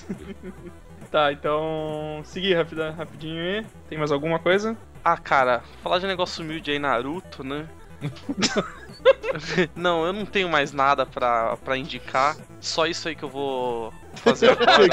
Tá, 1.11 1.30
então. 1.33 2.22
Seguir 2.24 2.55
rapidinho 2.55 3.43
aí. 3.43 3.66
Tem 3.89 3.99
mais 3.99 4.11
alguma 4.11 4.39
coisa? 4.39 4.74
Ah, 5.05 5.18
cara, 5.18 5.61
falar 5.83 5.99
de 5.99 6.07
negócio 6.07 6.43
humilde 6.43 6.70
aí, 6.70 6.78
Naruto, 6.78 7.45
né? 7.45 7.68
não, 9.74 10.05
eu 10.07 10.12
não 10.12 10.24
tenho 10.24 10.48
mais 10.48 10.72
nada 10.72 11.05
pra, 11.07 11.57
pra 11.59 11.76
indicar. 11.76 12.36
Só 12.61 12.86
isso 12.86 13.09
aí 13.09 13.16
que 13.16 13.22
eu 13.24 13.28
vou 13.28 13.92
fazer 14.14 14.50
agora. 14.50 14.88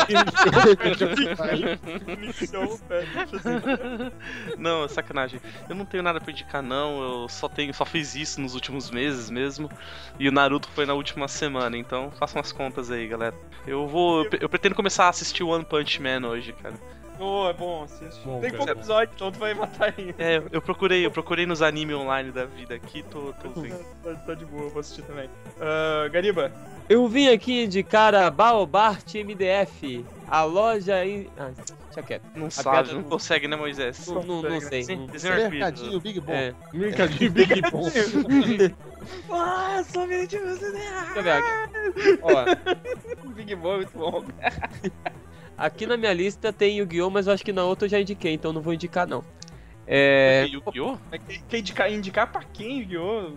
Não, 4.57 4.87
sacanagem. 4.87 5.39
Eu 5.67 5.75
não 5.75 5.85
tenho 5.85 6.01
nada 6.01 6.19
pra 6.19 6.31
indicar, 6.31 6.63
não. 6.63 7.01
Eu 7.01 7.29
só 7.29 7.47
tenho, 7.47 7.73
só 7.73 7.85
fiz 7.85 8.15
isso 8.15 8.41
nos 8.41 8.55
últimos 8.55 8.89
meses 8.89 9.29
mesmo. 9.29 9.69
E 10.17 10.27
o 10.27 10.31
Naruto 10.31 10.69
foi 10.69 10.85
na 10.85 10.93
última 10.93 11.27
semana, 11.27 11.77
então 11.77 12.11
façam 12.11 12.39
as 12.39 12.51
contas 12.51 12.89
aí, 12.89 13.07
galera. 13.07 13.35
Eu 13.67 13.87
vou. 13.87 14.23
Eu, 14.25 14.31
eu 14.41 14.49
pretendo 14.49 14.75
começar 14.75 15.05
a 15.05 15.09
assistir 15.09 15.43
One 15.43 15.65
Punch 15.65 16.01
Man 16.01 16.27
hoje, 16.27 16.53
cara. 16.53 16.75
Oh, 17.19 17.49
é 17.49 17.53
bom, 17.53 17.83
assiste. 17.83 18.21
Bom, 18.23 18.39
Tem 18.39 18.49
cara. 18.49 18.57
pouco 18.65 18.71
episódio, 18.79 19.11
então 19.13 19.31
tu 19.31 19.39
vai 19.39 19.53
matar 19.53 19.93
ainda. 19.97 20.15
É, 20.17 20.41
eu 20.51 20.61
procurei, 20.61 21.05
eu 21.05 21.11
procurei 21.11 21.45
nos 21.45 21.61
anime 21.61 21.93
online 21.93 22.31
da 22.31 22.45
vida 22.45 22.75
aqui, 22.75 23.03
tô, 23.03 23.33
tô 23.33 23.49
vendo. 23.61 23.77
Tá, 24.01 24.13
tá 24.15 24.33
de 24.33 24.45
boa, 24.45 24.63
eu 24.63 24.69
vou 24.69 24.79
assistir 24.79 25.01
também. 25.01 25.29
Ah, 25.59 26.07
Gariba, 26.07 26.51
Eu 26.87 27.07
vim 27.07 27.27
aqui 27.27 27.65
indicar 27.65 28.15
a 28.15 28.31
Baobart 28.31 29.13
MDF, 29.15 30.05
a 30.27 30.43
loja 30.43 31.05
em... 31.05 31.27
Ah, 31.37 31.51
deixa 31.87 32.03
quieto. 32.07 32.23
Não 32.35 32.47
piada 32.47 32.51
sabe, 32.51 32.93
não 32.93 33.01
não- 33.01 33.09
consegue, 33.09 33.47
né, 33.49 33.55
Moisés? 33.57 34.07
Não, 34.07 34.23
não, 34.23 34.41
não 34.41 34.61
sei. 34.61 34.83
Sim, 34.83 35.03
arco-íris. 35.03 35.23
Mercadinho, 35.51 35.99
Big 35.99 36.19
Bom. 36.21 36.33
É. 36.33 36.53
Mercadinho 36.73 37.31
Big 37.31 37.61
Bom. 37.69 37.89
Ah, 39.31 39.81
somente 39.91 40.37
você. 40.37 40.71
Deixa 40.71 41.13
eu 41.15 41.23
ver 41.23 41.31
aqui. 41.31 42.19
Ó, 42.21 43.27
Big 43.33 43.55
Bom 43.55 43.73
é 43.73 43.75
muito 43.77 43.97
bom. 43.97 44.23
Aqui 45.59 45.85
na 45.85 45.97
minha 45.97 46.13
lista 46.13 46.51
tem 46.53 46.77
Yu-Gi-Oh!, 46.77 47.09
mas 47.09 47.27
eu 47.27 47.33
acho 47.33 47.43
que 47.43 47.53
na 47.53 47.63
outra 47.63 47.85
eu 47.85 47.89
já 47.89 47.99
indiquei, 47.99 48.33
então 48.33 48.51
não 48.53 48.61
vou 48.61 48.73
indicar 48.73 49.07
não. 49.07 49.23
É... 49.85 50.45
Yu-Gi-Oh? 50.51 50.97
Mas 51.11 51.21
quer- 51.47 51.57
indicar, 51.59 51.91
indicar 51.91 52.31
pra 52.31 52.43
quem, 52.53 52.79
Yu-Gi-Oh? 52.81 53.31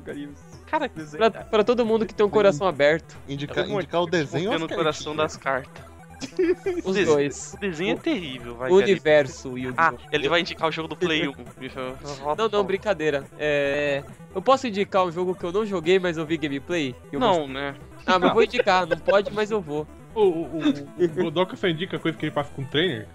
Cara, 0.66 0.88
Desenho. 0.88 1.30
Pra, 1.30 1.44
pra 1.44 1.64
todo 1.64 1.84
mundo 1.84 2.06
que 2.06 2.14
tem 2.14 2.24
um 2.24 2.30
coração 2.30 2.66
aberto, 2.66 3.16
Indicar, 3.28 3.68
indicar 3.68 4.02
o 4.02 4.06
desenho. 4.06 4.52
ou 4.52 4.58
no 4.58 4.66
as 4.66 4.72
coração 4.72 5.14
das 5.16 5.36
cartas. 5.36 5.82
os 6.84 6.94
desenho- 6.94 7.06
dois. 7.06 7.52
O 7.54 7.58
desenho 7.58 7.92
é 7.94 7.96
terrível, 7.96 8.54
vai. 8.54 8.70
O 8.70 8.76
universo 8.76 9.58
Yu-Gi-Oh! 9.58 9.74
Ah, 9.76 9.92
ele 10.12 10.28
vai 10.28 10.40
indicar 10.40 10.68
o 10.68 10.72
jogo 10.72 10.88
do 10.88 10.96
Play 10.96 11.26
1. 11.28 11.32
Não, 12.38 12.48
não, 12.48 12.64
brincadeira. 12.64 13.24
É... 13.38 14.02
Eu 14.34 14.40
posso 14.40 14.66
indicar 14.66 15.04
um 15.04 15.10
jogo 15.12 15.34
que 15.34 15.44
eu 15.44 15.52
não 15.52 15.66
joguei, 15.66 15.98
mas 15.98 16.16
eu 16.16 16.24
vi 16.24 16.36
gameplay? 16.38 16.94
Eu 17.10 17.18
Não, 17.20 17.46
né? 17.48 17.74
Ah, 18.06 18.18
mas 18.18 18.28
eu 18.28 18.34
vou 18.34 18.42
indicar, 18.44 18.86
não 18.86 18.96
pode, 18.98 19.30
mas 19.32 19.50
eu 19.50 19.60
vou. 19.60 19.86
O, 20.14 20.20
o, 20.20 20.44
o, 20.58 21.04
o 21.04 21.08
Godoka 21.22 21.56
só 21.56 21.68
indica 21.68 21.98
coisa 21.98 22.16
que 22.18 22.26
ele 22.26 22.32
passa 22.34 22.50
com 22.54 22.62
o 22.62 22.66
trainer. 22.66 23.06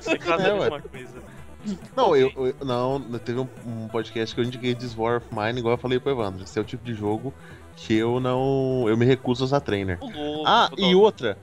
Você 0.00 0.18
cada 0.18 0.42
É, 0.48 0.52
uma 0.52 0.80
coisa. 0.80 1.22
Não, 1.94 2.16
eu, 2.16 2.32
eu- 2.36 2.64
não, 2.64 3.00
teve 3.18 3.38
um, 3.38 3.48
um 3.66 3.88
podcast 3.88 4.34
que 4.34 4.40
eu 4.40 4.44
indiquei 4.44 4.74
This 4.74 4.96
War 4.96 5.18
of 5.18 5.26
Mine, 5.30 5.58
igual 5.58 5.74
eu 5.74 5.78
falei 5.78 6.00
pro 6.00 6.10
Evandro. 6.12 6.42
Esse 6.44 6.58
é 6.58 6.62
o 6.62 6.64
tipo 6.64 6.82
de 6.84 6.94
jogo 6.94 7.34
que 7.76 7.94
eu 7.94 8.18
não. 8.20 8.86
Eu 8.88 8.96
me 8.96 9.04
recuso 9.04 9.44
a 9.44 9.46
usar 9.46 9.60
trainer. 9.60 9.98
Louco, 10.00 10.42
Ah, 10.46 10.70
e 10.78 10.94
outra. 10.94 11.36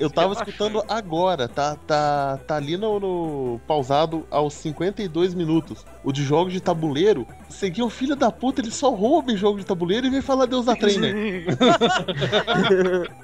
Eu 0.00 0.10
tava 0.10 0.32
escutando 0.34 0.82
agora, 0.88 1.48
tá, 1.48 1.76
tá, 1.86 2.38
tá 2.46 2.56
ali 2.56 2.76
no, 2.76 2.98
no- 3.00 3.60
pausado 3.66 4.26
aos 4.30 4.54
52 4.54 5.34
minutos. 5.34 5.84
O 6.04 6.12
de 6.12 6.22
jogos 6.24 6.52
de 6.52 6.60
tabuleiro, 6.60 7.26
seguia 7.48 7.84
o 7.84 7.90
filho 7.90 8.14
da 8.16 8.30
puta, 8.30 8.60
ele 8.60 8.70
só 8.70 8.90
rouba 8.90 9.32
em 9.32 9.36
jogo 9.36 9.58
de 9.58 9.66
tabuleiro 9.66 10.06
e 10.06 10.10
vem 10.10 10.22
falar 10.22 10.46
Deus 10.46 10.66
da 10.66 10.76
Trainer. 10.76 11.14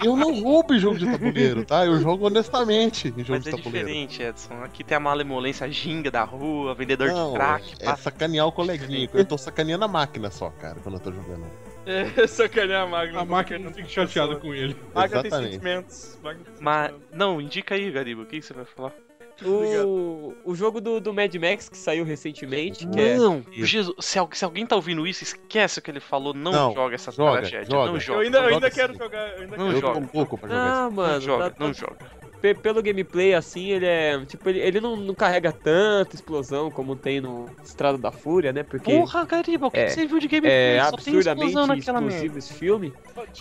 Eu 0.03 0.16
não 0.16 0.43
roubo 0.43 0.74
em 0.74 0.78
jogo 0.78 0.98
de 0.98 1.07
tabuleiro, 1.11 1.65
tá? 1.65 1.86
Eu 1.86 1.98
jogo 2.01 2.27
honestamente 2.27 3.09
em 3.09 3.20
jogo 3.24 3.32
Mas 3.32 3.44
de 3.44 3.48
é 3.51 3.53
tabuleiro. 3.53 3.89
diferente, 3.89 4.23
Edson. 4.23 4.55
Aqui 4.62 4.85
tem 4.85 4.97
a 4.97 5.01
malemolência 5.01 5.70
ginga 5.70 6.11
da 6.11 6.24
rua, 6.24 6.74
vendedor 6.74 7.09
Não, 7.09 7.31
de 7.31 7.35
crack. 7.36 7.74
é 7.81 7.85
pá. 7.86 7.97
sacanear 7.97 8.47
o 8.47 8.53
coleguinha. 8.53 9.09
Eu 9.15 9.24
tô 9.24 9.39
sacaneando 9.39 9.85
a 9.85 9.89
máquina 9.89 10.31
só, 10.31 10.51
cara, 10.51 10.77
quando 10.82 10.97
eu 10.97 11.01
tô 11.01 11.11
jogando. 11.12 11.44
É, 12.16 12.27
sacanear 12.27 12.85
a 12.85 12.86
Magna. 12.86 13.20
A 13.20 13.24
máquina 13.24 13.59
não 13.59 13.73
fica 13.73 13.89
chateada 13.89 14.36
com 14.36 14.55
ele. 14.55 14.74
Magna 14.94 15.23
tem 15.23 15.31
sentimentos. 15.31 16.19
Magna 16.23 16.44
tem 16.44 16.55
Mas, 16.61 16.86
sentimentos. 16.90 17.09
não, 17.19 17.40
indica 17.40 17.74
aí, 17.74 17.90
Garibo, 17.90 18.23
o 18.23 18.27
que 18.27 18.40
você 18.40 18.52
vai 18.55 18.65
falar? 18.65 18.93
O, 19.44 20.32
o 20.44 20.55
jogo 20.55 20.81
do, 20.81 21.01
do 21.01 21.12
Mad 21.12 21.35
Max 21.35 21.69
que 21.69 21.77
saiu 21.77 22.05
recentemente, 22.05 22.86
que 22.86 23.01
é. 23.01 23.16
Não, 23.16 23.44
Isso. 23.51 23.66
Jesus, 23.66 23.97
se, 23.98 24.19
se 24.32 24.44
alguém 24.44 24.65
tá 24.65 24.77
ouvindo 24.77 25.05
isso, 25.09 25.24
esquece 25.24 25.81
o 25.81 25.82
que 25.82 25.90
ele 25.90 25.98
falou, 25.98 26.32
não, 26.32 26.52
Não, 26.52 26.73
joga 26.73 26.94
essa 26.94 27.11
joga, 27.11 27.39
tragédia, 27.40 27.66
joga. 27.69 27.86
não 27.89 27.94
Eu 27.94 28.01
joga. 28.01 28.20
ainda, 28.23 28.39
eu 28.39 28.43
joga 28.44 28.55
ainda 28.55 28.70
quero 28.70 28.94
jogar. 28.97 29.28
Eu 29.31 29.43
ainda 29.43 29.56
Não 29.56 29.66
quero 29.66 29.77
eu 29.77 29.81
joga. 29.81 30.06
tô 30.06 30.16
louco 30.19 30.39
pra 30.39 30.48
jogar 30.48 30.62
Ah, 30.62 30.82
Não 30.85 30.90
mano, 30.93 31.20
joga, 31.20 31.51
tá- 31.51 31.56
não 31.59 31.73
tá- 31.73 31.81
joga. 31.81 31.98
Pe- 32.45 32.55
pelo 32.55 32.83
gameplay 32.83 33.33
assim, 33.33 33.71
ele 33.71 33.87
é. 33.87 34.23
Tipo, 34.27 34.51
ele, 34.51 34.59
ele 34.61 34.79
não, 34.79 34.97
não 34.97 35.15
carrega 35.15 35.51
tanta 35.51 36.15
explosão 36.15 36.71
como 36.71 36.95
tem 36.95 37.19
no 37.19 37.49
Estrada 37.62 37.97
da 37.97 38.12
Fúria, 38.12 38.53
né? 38.53 38.62
Porque 38.62 38.99
Porra, 38.99 39.25
Gariba, 39.25 39.69
o 39.69 39.71
que, 39.71 39.81
É, 39.81 39.85
que 39.87 39.93
você 39.93 40.07
viu 40.07 40.19
de 40.19 40.29
gameplay? 40.29 40.53
é 40.53 40.83
Só 40.83 40.89
absurdamente 40.95 41.79
explosivo 41.79 42.39
esse 42.39 42.53
filme. 42.53 42.93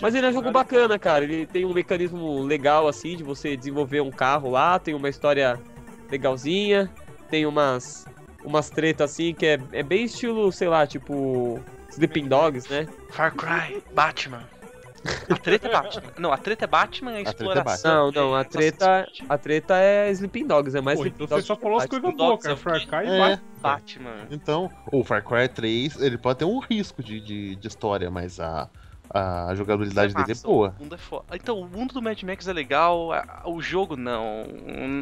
Mas 0.01 0.15
ele 0.15 0.27
é 0.27 0.29
um 0.29 0.33
jogo 0.33 0.51
bacana, 0.51 0.97
cara. 0.97 1.25
Ele 1.25 1.45
tem 1.45 1.65
um 1.65 1.73
mecanismo 1.73 2.41
legal, 2.43 2.87
assim, 2.87 3.17
de 3.17 3.23
você 3.23 3.57
desenvolver 3.57 3.99
um 3.99 4.11
carro 4.11 4.49
lá, 4.49 4.79
tem 4.79 4.93
uma 4.93 5.09
história 5.09 5.59
legalzinha, 6.09 6.89
tem 7.29 7.45
umas, 7.45 8.05
umas 8.45 8.69
tretas 8.69 9.11
assim, 9.11 9.33
que 9.33 9.45
é, 9.45 9.59
é 9.73 9.83
bem 9.83 10.05
estilo, 10.05 10.49
sei 10.51 10.69
lá, 10.69 10.87
tipo. 10.87 11.59
Sleeping 11.89 12.27
Dogs, 12.27 12.71
né? 12.71 12.87
Far 13.09 13.35
Cry, 13.35 13.83
Batman. 13.93 14.47
A 15.29 15.35
treta 15.35 15.67
é 15.67 15.71
Batman. 15.71 16.03
Não, 16.17 16.31
a 16.31 16.37
treta 16.37 16.63
é 16.65 16.67
Batman, 16.67 17.11
a 17.11 17.13
treta 17.15 17.29
é 17.29 17.33
exploração. 17.33 18.11
Não, 18.11 18.29
não, 18.29 18.35
a 18.35 18.41
é 18.41 18.43
treta, 18.43 18.85
Assassin's 19.01 19.17
Creed. 19.17 19.31
a 19.31 19.37
treta 19.37 19.77
é 19.77 20.11
Sleeping 20.11 20.47
Dogs, 20.47 20.77
é 20.77 20.81
mais 20.81 20.97
Pô, 20.97 21.05
Sleeping 21.05 21.23
então 21.25 21.37
você 21.37 21.45
só 21.47 21.55
falou 21.55 21.77
as 21.79 21.85
coisas 21.85 22.13
boas, 22.15 22.41
cara. 22.41 22.55
Dogs 22.55 22.63
Far 22.63 22.75
é 22.75 22.83
o 22.83 22.87
Cry 22.87 23.11
É. 23.13 23.19
bate. 23.19 23.41
Batman. 23.99 24.27
Então, 24.29 24.69
o 24.91 25.03
Far 25.03 25.23
Cry 25.23 25.47
3, 25.47 26.01
ele 26.01 26.17
pode 26.17 26.39
ter 26.39 26.45
um 26.45 26.59
risco 26.59 27.01
de, 27.03 27.19
de, 27.21 27.55
de 27.55 27.67
história, 27.67 28.09
mas 28.11 28.39
a, 28.39 28.69
a 29.09 29.53
jogabilidade 29.55 30.13
dele 30.13 30.31
é 30.31 30.35
boa. 30.45 30.75
O 30.79 30.83
mundo 30.83 30.95
é 30.95 30.97
foda. 30.97 31.25
Então, 31.33 31.59
o 31.59 31.67
mundo 31.67 31.93
do 31.93 32.01
Mad 32.01 32.21
Max 32.23 32.47
é 32.47 32.53
legal, 32.53 33.11
a- 33.13 33.43
o 33.45 33.61
jogo 33.61 33.95
não. 33.95 34.43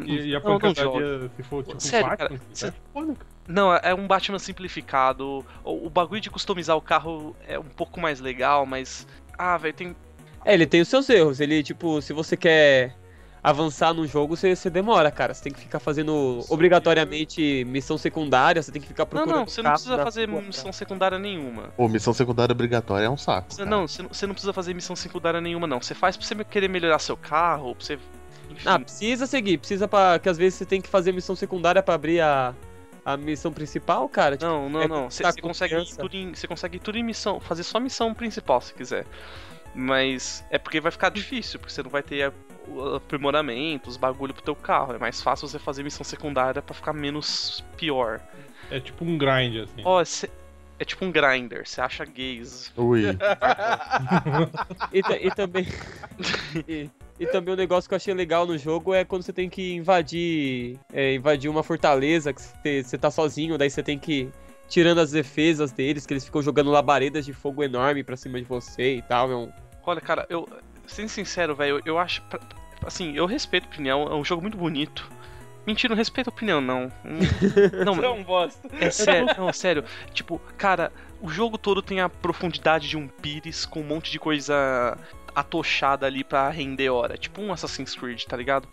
E, 0.06 0.28
e 0.28 0.36
a 0.36 0.40
não, 0.40 0.50
não 0.50 0.58
pancadaria, 0.60 1.30
se 1.36 1.42
for 1.42 1.64
tipo 1.64 1.80
Sério, 1.80 2.08
Batman, 2.08 2.28
cara, 2.28 2.34
é 2.34 2.54
cê- 2.54 2.72
foda, 2.92 3.14
cara. 3.14 3.32
Não, 3.48 3.74
é 3.74 3.92
um 3.92 4.06
Batman 4.06 4.38
simplificado. 4.38 5.44
O, 5.64 5.86
o 5.86 5.90
bagulho 5.90 6.20
de 6.20 6.30
customizar 6.30 6.76
o 6.76 6.80
carro 6.80 7.34
é 7.46 7.58
um 7.58 7.64
pouco 7.64 8.00
mais 8.00 8.20
legal, 8.20 8.64
mas. 8.64 9.06
Ah, 9.42 9.56
velho, 9.58 9.74
tem. 9.74 9.96
É, 10.44 10.54
ele 10.54 10.66
tem 10.66 10.80
os 10.80 10.88
seus 10.88 11.08
erros. 11.10 11.40
Ele, 11.40 11.62
tipo, 11.64 12.00
se 12.00 12.12
você 12.12 12.36
quer 12.36 12.94
avançar 13.42 13.92
no 13.92 14.06
jogo, 14.06 14.36
você, 14.36 14.54
você 14.54 14.70
demora, 14.70 15.10
cara. 15.10 15.34
Você 15.34 15.42
tem 15.42 15.52
que 15.52 15.58
ficar 15.58 15.80
fazendo 15.80 16.44
obrigatoriamente 16.48 17.64
missão 17.64 17.98
secundária, 17.98 18.62
você 18.62 18.70
tem 18.70 18.80
que 18.80 18.86
ficar 18.86 19.02
Não, 19.02 19.08
procurando. 19.08 19.38
não, 19.40 19.46
você 19.48 19.62
não 19.62 19.72
precisa 19.72 19.98
fazer 19.98 20.28
missão 20.28 20.72
secundária 20.72 21.18
nenhuma. 21.18 21.64
Pô, 21.76 21.88
missão 21.88 22.12
secundária 22.12 22.52
obrigatória 22.52 23.06
é 23.06 23.10
um 23.10 23.16
saco. 23.16 23.56
Cara. 23.56 23.68
não, 23.68 23.88
você 23.88 24.02
não, 24.02 24.08
você 24.10 24.26
não 24.28 24.34
precisa 24.34 24.52
fazer 24.52 24.74
missão 24.74 24.94
secundária 24.94 25.40
nenhuma, 25.40 25.66
não. 25.66 25.82
Você 25.82 25.94
faz 25.94 26.16
pra 26.16 26.24
você 26.24 26.44
querer 26.44 26.68
melhorar 26.68 27.00
seu 27.00 27.16
carro, 27.16 27.74
pra 27.74 27.84
você. 27.84 27.98
Enfim. 28.48 28.62
Ah, 28.68 28.78
precisa 28.78 29.26
seguir, 29.26 29.58
precisa 29.58 29.88
para 29.88 30.20
que 30.20 30.28
às 30.28 30.38
vezes 30.38 30.54
você 30.58 30.64
tem 30.64 30.80
que 30.80 30.88
fazer 30.88 31.10
missão 31.10 31.34
secundária 31.34 31.82
pra 31.82 31.94
abrir 31.94 32.20
a, 32.20 32.54
a 33.04 33.16
missão 33.16 33.52
principal, 33.52 34.08
cara. 34.08 34.36
Tipo, 34.36 34.50
Não, 34.50 34.68
não, 34.68 34.82
é 34.82 34.88
não. 34.88 35.10
Você 35.10 35.22
consegue, 35.40 35.74
ir 35.74 35.78
confiança. 35.78 36.00
tudo 36.00 36.14
em, 36.16 36.34
você 36.34 36.46
consegue 36.46 36.78
tudo 36.78 36.98
em 36.98 37.02
missão, 37.02 37.40
fazer 37.40 37.62
só 37.64 37.78
missão 37.80 38.14
principal 38.14 38.60
se 38.60 38.72
quiser. 38.74 39.04
Mas 39.74 40.44
é 40.50 40.58
porque 40.58 40.80
vai 40.80 40.92
ficar 40.92 41.08
difícil, 41.10 41.58
porque 41.58 41.72
você 41.72 41.82
não 41.82 41.90
vai 41.90 42.02
ter 42.02 42.24
a- 42.24 42.32
o 42.68 42.96
aprimoramento, 42.96 43.88
os 43.88 43.96
bagulho 43.96 44.32
pro 44.34 44.42
teu 44.42 44.54
carro. 44.54 44.94
É 44.94 44.98
mais 44.98 45.20
fácil 45.22 45.48
você 45.48 45.58
fazer 45.58 45.82
missão 45.82 46.04
secundária 46.04 46.60
pra 46.62 46.74
ficar 46.74 46.92
menos 46.92 47.64
pior. 47.76 48.20
É 48.70 48.78
tipo 48.80 49.04
um 49.04 49.16
grind, 49.18 49.56
assim. 49.64 49.82
Ó, 49.84 50.04
cê- 50.04 50.30
é 50.78 50.84
tipo 50.84 51.04
um 51.04 51.10
grinder, 51.10 51.66
você 51.66 51.80
acha 51.80 52.04
gays. 52.04 52.70
Ui. 52.76 53.02
E, 54.92 55.26
e 55.26 55.30
também. 55.34 55.66
e, 56.68 56.90
e 57.22 57.26
também 57.26 57.54
um 57.54 57.56
negócio 57.56 57.88
que 57.88 57.94
eu 57.94 57.96
achei 57.96 58.12
legal 58.12 58.44
no 58.44 58.58
jogo 58.58 58.92
é 58.92 59.04
quando 59.04 59.22
você 59.22 59.32
tem 59.32 59.48
que 59.48 59.74
invadir. 59.74 60.76
é, 60.92 61.14
invadir 61.14 61.48
uma 61.48 61.62
fortaleza, 61.62 62.32
que 62.32 62.42
você, 62.42 62.82
você 62.82 62.98
tá 62.98 63.12
sozinho, 63.12 63.56
daí 63.56 63.70
você 63.70 63.82
tem 63.82 63.96
que. 63.96 64.12
ir 64.12 64.32
Tirando 64.68 65.00
as 65.00 65.10
defesas 65.10 65.70
deles, 65.70 66.06
que 66.06 66.14
eles 66.14 66.24
ficam 66.24 66.40
jogando 66.42 66.70
labaredas 66.70 67.26
de 67.26 67.32
fogo 67.32 67.62
enorme 67.62 68.02
pra 68.02 68.16
cima 68.16 68.40
de 68.40 68.44
você 68.46 68.96
e 68.96 69.02
tal. 69.02 69.30
É 69.30 69.52
Olha, 69.84 70.00
cara, 70.00 70.26
eu. 70.28 70.48
Sendo 70.86 71.10
sincero, 71.10 71.54
velho, 71.54 71.80
eu, 71.84 71.98
acho. 71.98 72.22
Assim, 72.84 73.14
eu 73.14 73.26
respeito 73.26 73.66
a 73.66 73.68
opinião, 73.68 74.02
é 74.04 74.14
um 74.14 74.24
jogo 74.24 74.42
muito 74.42 74.56
bonito. 74.56 75.08
Mentira, 75.66 75.92
não 75.92 75.96
respeito 75.98 76.28
a 76.28 76.32
opinião, 76.32 76.60
não. 76.60 76.84
Hum, 77.04 77.18
Não, 77.84 77.94
Você 77.94 78.04
é 78.04 78.10
um 78.10 78.22
bosta. 78.24 78.68
É 78.80 78.90
sério, 78.90 79.28
não, 79.38 79.52
sério. 79.52 79.84
Tipo, 80.12 80.40
cara, 80.58 80.92
o 81.20 81.28
jogo 81.28 81.56
todo 81.56 81.80
tem 81.80 82.00
a 82.00 82.08
profundidade 82.08 82.88
de 82.88 82.96
um 82.96 83.06
pires 83.06 83.64
com 83.64 83.80
um 83.80 83.84
monte 83.84 84.10
de 84.10 84.18
coisa 84.18 84.98
atochada 85.34 86.06
ali 86.06 86.24
pra 86.24 86.50
render 86.50 86.90
hora. 86.90 87.16
Tipo 87.16 87.40
um 87.40 87.52
Assassin's 87.52 87.94
Creed, 87.94 88.24
tá 88.24 88.36
ligado? 88.36 88.68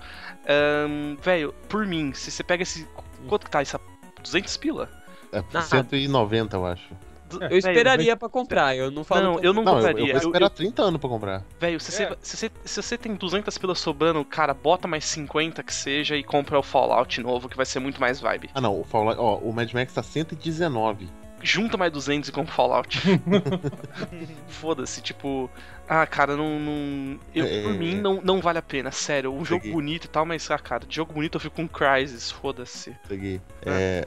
Ahn, 0.48 1.16
Velho, 1.22 1.54
por 1.68 1.86
mim, 1.86 2.12
se 2.14 2.32
você 2.32 2.44
pega 2.44 2.64
esse. 2.64 2.88
Quanto 3.28 3.46
que 3.46 3.52
tá 3.52 3.62
essa? 3.62 3.80
200 4.24 4.58
pila? 4.58 4.90
É 5.32 5.44
Ah. 5.54 5.62
190, 5.62 6.56
eu 6.58 6.66
acho. 6.66 6.90
Du- 7.30 7.44
eu 7.44 7.58
esperaria 7.58 8.16
pra 8.18 8.28
comprar, 8.30 8.76
eu 8.76 8.90
não 8.92 9.04
falo. 9.04 9.22
Não, 9.24 9.40
eu 9.40 9.54
não 9.54 9.64
Não, 9.64 9.74
eu, 9.74 9.78
eu 9.80 9.86
compraria. 9.88 10.14
vou 10.14 10.22
Eu- 10.24 10.28
esperar 10.30 10.50
30 10.50 10.82
anos 10.82 11.00
pra 11.00 11.10
comprar. 11.10 11.44
Velho, 11.60 11.80
se, 11.80 12.04
É. 12.04 12.10
você, 12.10 12.18
se, 12.22 12.38
você, 12.38 12.52
se 12.66 12.82
você 12.82 12.98
tem 12.98 13.16
200 13.16 13.58
pilas 13.58 13.80
sobrando, 13.80 14.24
cara, 14.26 14.54
bota 14.54 14.88
mais 14.88 15.06
50 15.06 15.62
que 15.64 15.74
seja 15.74 16.16
e 16.18 16.24
compra 16.24 16.58
o 16.60 16.64
Fallout 16.64 17.22
novo, 17.22 17.48
que 17.48 17.56
vai 17.58 17.66
ser 17.66 17.80
muito 17.80 18.00
mais 18.02 18.20
vibe. 18.20 18.50
Ah, 18.54 18.62
não, 18.62 18.80
o 18.80 18.84
Fallout, 18.84 19.20
ó, 19.20 19.36
o 19.38 19.54
Mad 19.54 19.72
Max 19.74 19.94
tá 19.94 20.02
119. 20.04 21.08
Junta 21.42 21.78
mais 21.78 21.92
200 21.94 22.28
e 22.28 22.32
compra 22.34 22.52
o 22.52 22.56
Fallout. 22.56 23.00
Foda-se, 24.48 25.02
tipo. 25.02 25.50
Ah, 25.88 26.06
cara, 26.06 26.36
não. 26.36 26.60
não 26.60 27.20
eu, 27.34 27.46
por 27.64 27.74
É. 27.74 27.78
mim, 27.78 27.96
não, 27.96 28.20
não 28.22 28.42
vale 28.42 28.60
a 28.60 28.62
pena, 28.62 28.92
sério. 28.92 29.34
Um 29.34 29.44
jogo 29.44 29.72
bonito 29.72 30.06
e 30.06 30.08
tal, 30.08 30.26
mas, 30.26 30.50
ah, 30.52 30.60
cara, 30.60 30.86
de 30.86 30.96
jogo 30.96 31.14
bonito 31.14 31.36
eu 31.36 31.40
fico 31.40 31.56
com 31.56 31.68
Crysis, 31.68 32.30
foda-se. 32.30 32.96
Peguei. 33.08 33.42
É, 33.66 34.06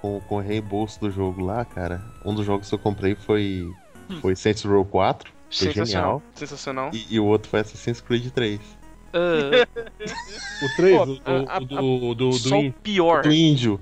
com, 0.00 0.20
com 0.20 0.36
o 0.36 0.40
reembolso 0.40 1.00
do 1.00 1.10
jogo 1.10 1.44
lá, 1.44 1.64
cara, 1.64 2.02
um 2.24 2.34
dos 2.34 2.44
jogos 2.46 2.68
que 2.68 2.74
eu 2.74 2.78
comprei 2.78 3.14
foi, 3.14 3.72
foi 4.20 4.34
Saints 4.36 4.62
Row 4.64 4.84
4 4.84 5.30
Foi 5.30 5.66
Sensacional. 5.72 5.86
genial. 5.86 6.22
Sensacional. 6.34 6.90
e, 6.92 7.06
e 7.14 7.20
o 7.20 7.24
outro 7.24 7.48
foi 7.50 7.60
Assassin's 7.60 8.00
Creed 8.00 8.30
3. 8.30 8.60
Ah, 9.12 9.66
O 10.62 10.76
3, 10.76 10.96
Pô, 10.96 11.04
o, 11.04 11.20
a- 11.24 11.56
a- 11.56 11.58
o 11.58 11.64
do, 11.64 12.14
do, 12.14 12.30
do, 12.30 12.32
só 12.34 12.56
in- 12.56 12.68
o 12.68 12.72
pior. 12.72 13.22
Do 13.22 13.32
índio. 13.32 13.80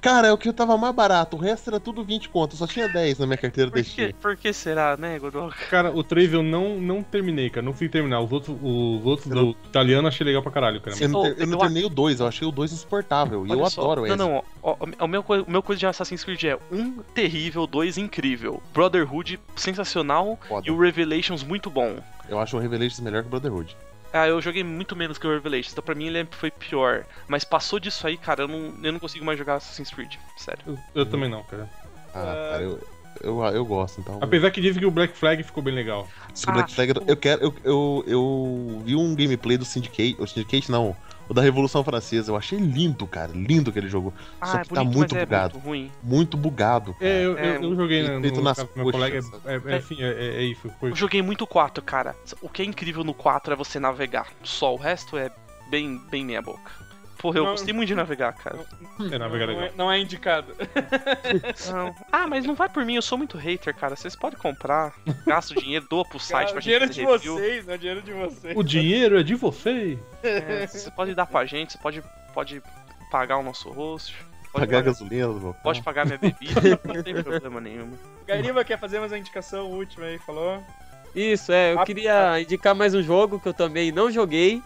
Cara, 0.00 0.28
é 0.28 0.32
o 0.32 0.38
que 0.38 0.52
tava 0.52 0.76
mais 0.76 0.94
barato, 0.94 1.36
o 1.36 1.40
resto 1.40 1.70
era 1.70 1.80
tudo 1.80 2.04
20 2.04 2.28
conto, 2.28 2.52
eu 2.54 2.58
só 2.58 2.66
tinha 2.66 2.88
10 2.88 3.18
na 3.18 3.26
minha 3.26 3.36
carteira 3.36 3.70
Por 3.70 3.78
da 3.82 3.84
que, 3.88 4.12
por 4.14 4.36
que 4.36 4.52
será, 4.52 4.96
né, 4.96 5.18
Godok? 5.18 5.56
Cara, 5.68 5.90
o 5.90 6.04
3 6.04 6.32
eu 6.34 6.42
não, 6.42 6.78
não 6.80 7.02
terminei, 7.02 7.50
cara. 7.50 7.64
Não 7.64 7.72
consegui 7.72 7.90
terminar. 7.90 8.20
Os 8.20 8.30
outros, 8.32 8.56
os 8.62 9.04
outros 9.06 9.28
do 9.28 9.50
italiano 9.64 10.04
eu 10.04 10.08
achei 10.08 10.24
legal 10.24 10.42
pra 10.42 10.52
caralho, 10.52 10.80
cara. 10.80 10.96
Eu 11.00 11.08
não, 11.08 11.22
ter- 11.22 11.40
eu 11.40 11.46
não 11.46 11.54
eu- 11.54 11.58
terminei 11.58 11.84
o 11.84 11.88
2, 11.88 12.20
eu 12.20 12.26
achei 12.26 12.46
o 12.46 12.50
2 12.52 12.72
insuportável. 12.72 13.46
E 13.46 13.50
Olha 13.50 13.60
eu 13.60 13.70
só. 13.70 13.80
adoro 13.82 14.00
Não, 14.02 14.06
esse. 14.08 14.16
não, 14.16 14.44
ó, 14.62 14.76
ó, 14.80 15.04
o 15.04 15.08
meu, 15.08 15.24
o 15.46 15.50
meu 15.50 15.62
coisa 15.62 15.78
de 15.80 15.86
Assassin's 15.86 16.22
Creed 16.24 16.44
é 16.44 16.58
um 16.70 16.98
terrível, 17.14 17.66
dois 17.66 17.96
incrível. 17.98 18.62
Brotherhood 18.72 19.40
sensacional 19.56 20.38
Foda. 20.48 20.66
e 20.66 20.70
o 20.70 20.78
Revelations 20.78 21.42
muito 21.42 21.68
bom. 21.70 21.96
Eu 22.28 22.38
acho 22.38 22.56
o 22.56 22.60
Revelations 22.60 23.00
melhor 23.00 23.22
que 23.22 23.28
o 23.28 23.30
Brotherhood. 23.30 23.76
Ah, 24.12 24.26
eu 24.26 24.40
joguei 24.40 24.64
muito 24.64 24.96
menos 24.96 25.18
que 25.18 25.26
o 25.26 25.30
Revelations, 25.30 25.72
então 25.72 25.84
pra 25.84 25.94
mim 25.94 26.06
ele 26.06 26.26
foi 26.30 26.50
pior. 26.50 27.04
Mas 27.28 27.44
passou 27.44 27.78
disso 27.78 28.06
aí, 28.06 28.16
cara, 28.16 28.42
eu 28.44 28.48
não, 28.48 28.74
eu 28.82 28.92
não 28.92 28.98
consigo 28.98 29.24
mais 29.24 29.38
jogar 29.38 29.56
Assassin's 29.56 29.90
Creed, 29.90 30.14
sério. 30.36 30.62
Eu, 30.66 30.78
eu 30.94 31.06
também 31.06 31.28
não, 31.28 31.42
cara. 31.42 31.68
Ah, 32.14 32.48
cara, 32.50 32.62
eu, 32.62 32.80
eu, 33.22 33.42
eu 33.44 33.64
gosto, 33.64 34.00
então. 34.00 34.18
Apesar 34.20 34.50
que 34.50 34.60
dizem 34.60 34.80
que 34.80 34.86
o 34.86 34.90
Black 34.90 35.16
Flag 35.16 35.42
ficou 35.42 35.62
bem 35.62 35.74
legal. 35.74 36.08
Se 36.34 36.48
o 36.48 36.52
Black 36.52 36.70
Ah, 36.72 36.74
Flag, 36.74 36.94
eu 37.06 37.16
quero. 37.16 37.42
Eu, 37.42 37.54
eu, 37.64 38.04
eu 38.06 38.82
vi 38.84 38.96
um 38.96 39.14
gameplay 39.14 39.56
do 39.58 39.64
Syndicate. 39.64 40.16
O 40.18 40.26
Syndicate 40.26 40.70
não. 40.70 40.96
O 41.28 41.34
da 41.34 41.42
Revolução 41.42 41.82
Francesa. 41.82 42.30
Eu 42.30 42.36
achei 42.36 42.58
lindo, 42.58 43.06
cara. 43.06 43.32
Lindo 43.34 43.70
aquele 43.70 43.88
jogo. 43.88 44.14
Ah, 44.40 44.46
Só 44.46 44.58
é 44.58 44.62
que 44.62 44.68
tá 44.70 44.82
bonito, 44.84 44.96
muito 44.96 45.14
mas 45.14 45.22
é 45.22 45.26
bugado. 45.26 45.54
muito 45.54 45.66
ruim. 45.66 45.92
Muito 46.02 46.36
bugado. 46.36 46.94
Cara. 46.94 47.06
É, 47.10 47.24
eu, 47.26 47.38
É, 47.38 47.56
eu, 47.56 47.62
eu 47.62 47.76
joguei 47.76 48.02
na- 48.02 48.20
feito 48.20 48.36
no 48.36 48.42
nas 48.42 48.66
meu 48.76 48.90
colega. 48.90 49.18
É, 49.44 49.54
é, 49.54 49.56
é, 49.76 49.80
é- 50.00 50.36
é 50.36 50.42
isso. 50.44 50.70
Foi, 50.78 50.90
Eu 50.90 50.96
joguei 50.96 51.22
muito 51.22 51.46
4, 51.46 51.82
cara. 51.82 52.14
O 52.40 52.48
que 52.48 52.62
é 52.62 52.64
incrível 52.64 53.02
no 53.02 53.12
4 53.14 53.52
é 53.52 53.56
você 53.56 53.80
navegar. 53.80 54.28
Só 54.42 54.72
o 54.74 54.76
resto 54.76 55.16
é 55.16 55.30
bem, 55.70 56.00
bem 56.10 56.24
meia 56.24 56.40
boca. 56.42 56.70
Porra, 57.18 57.38
eu 57.38 57.44
Não. 57.44 57.50
gostei 57.52 57.72
muito 57.72 57.88
de 57.88 57.94
navegar, 57.94 58.32
cara. 58.34 58.58
É, 59.10 59.18
navegar 59.18 59.46
não, 59.46 59.54
legal. 59.54 59.62
é, 59.64 59.72
não 59.76 59.92
é 59.92 59.98
indicado. 59.98 60.54
Não. 61.72 61.94
Ah, 62.12 62.26
mas 62.26 62.44
não 62.44 62.54
vai 62.54 62.68
por 62.68 62.84
mim, 62.84 62.94
eu 62.96 63.02
sou 63.02 63.16
muito 63.18 63.36
hater, 63.38 63.74
cara. 63.74 63.96
Vocês 63.96 64.14
podem 64.14 64.38
comprar, 64.38 64.92
gasta 65.26 65.54
o 65.54 65.60
dinheiro, 65.60 65.86
doa 65.88 66.04
pro 66.04 66.18
site 66.18 66.48
Cara, 66.48 66.50
pra 66.52 66.58
o 66.58 66.62
dinheiro 66.62 66.86
gente 66.86 66.94
de 66.96 67.02
fazer 67.04 67.12
review. 67.16 67.34
vocês, 67.36 67.66
não 67.66 67.74
é 67.74 67.78
dinheiro 67.78 68.02
de 68.02 68.12
vocês. 68.12 68.56
O 68.56 68.62
dinheiro 68.62 69.18
é 69.18 69.22
de 69.22 69.34
vocês. 69.34 69.98
É, 70.22 70.66
você 70.66 70.90
pode 70.90 71.14
dar 71.14 71.26
pra 71.26 71.44
gente, 71.46 71.72
você 71.72 71.78
pode, 71.78 72.02
pode 72.34 72.62
pagar 73.10 73.38
o 73.38 73.42
nosso 73.42 73.70
host. 73.70 74.14
Pode 74.52 74.66
Pagar 74.66 74.78
pagar, 74.78 74.82
gasolina 74.92 75.26
carro. 75.26 75.56
pode 75.62 75.82
pagar 75.82 76.06
minha 76.06 76.18
bebida, 76.18 76.80
não 76.84 77.02
tem 77.02 77.14
problema 77.22 77.60
nenhum. 77.60 77.92
Gariba 78.26 78.64
quer 78.64 78.78
fazer 78.78 78.98
mais 79.00 79.12
uma 79.12 79.18
indicação 79.18 79.66
última 79.70 80.06
aí, 80.06 80.18
falou? 80.18 80.62
Isso, 81.14 81.50
é, 81.52 81.72
eu 81.74 81.84
queria 81.84 82.40
indicar 82.40 82.74
mais 82.74 82.94
um 82.94 83.02
jogo 83.02 83.38
que 83.40 83.48
eu 83.48 83.54
também 83.54 83.90
não 83.92 84.10
joguei, 84.10 84.62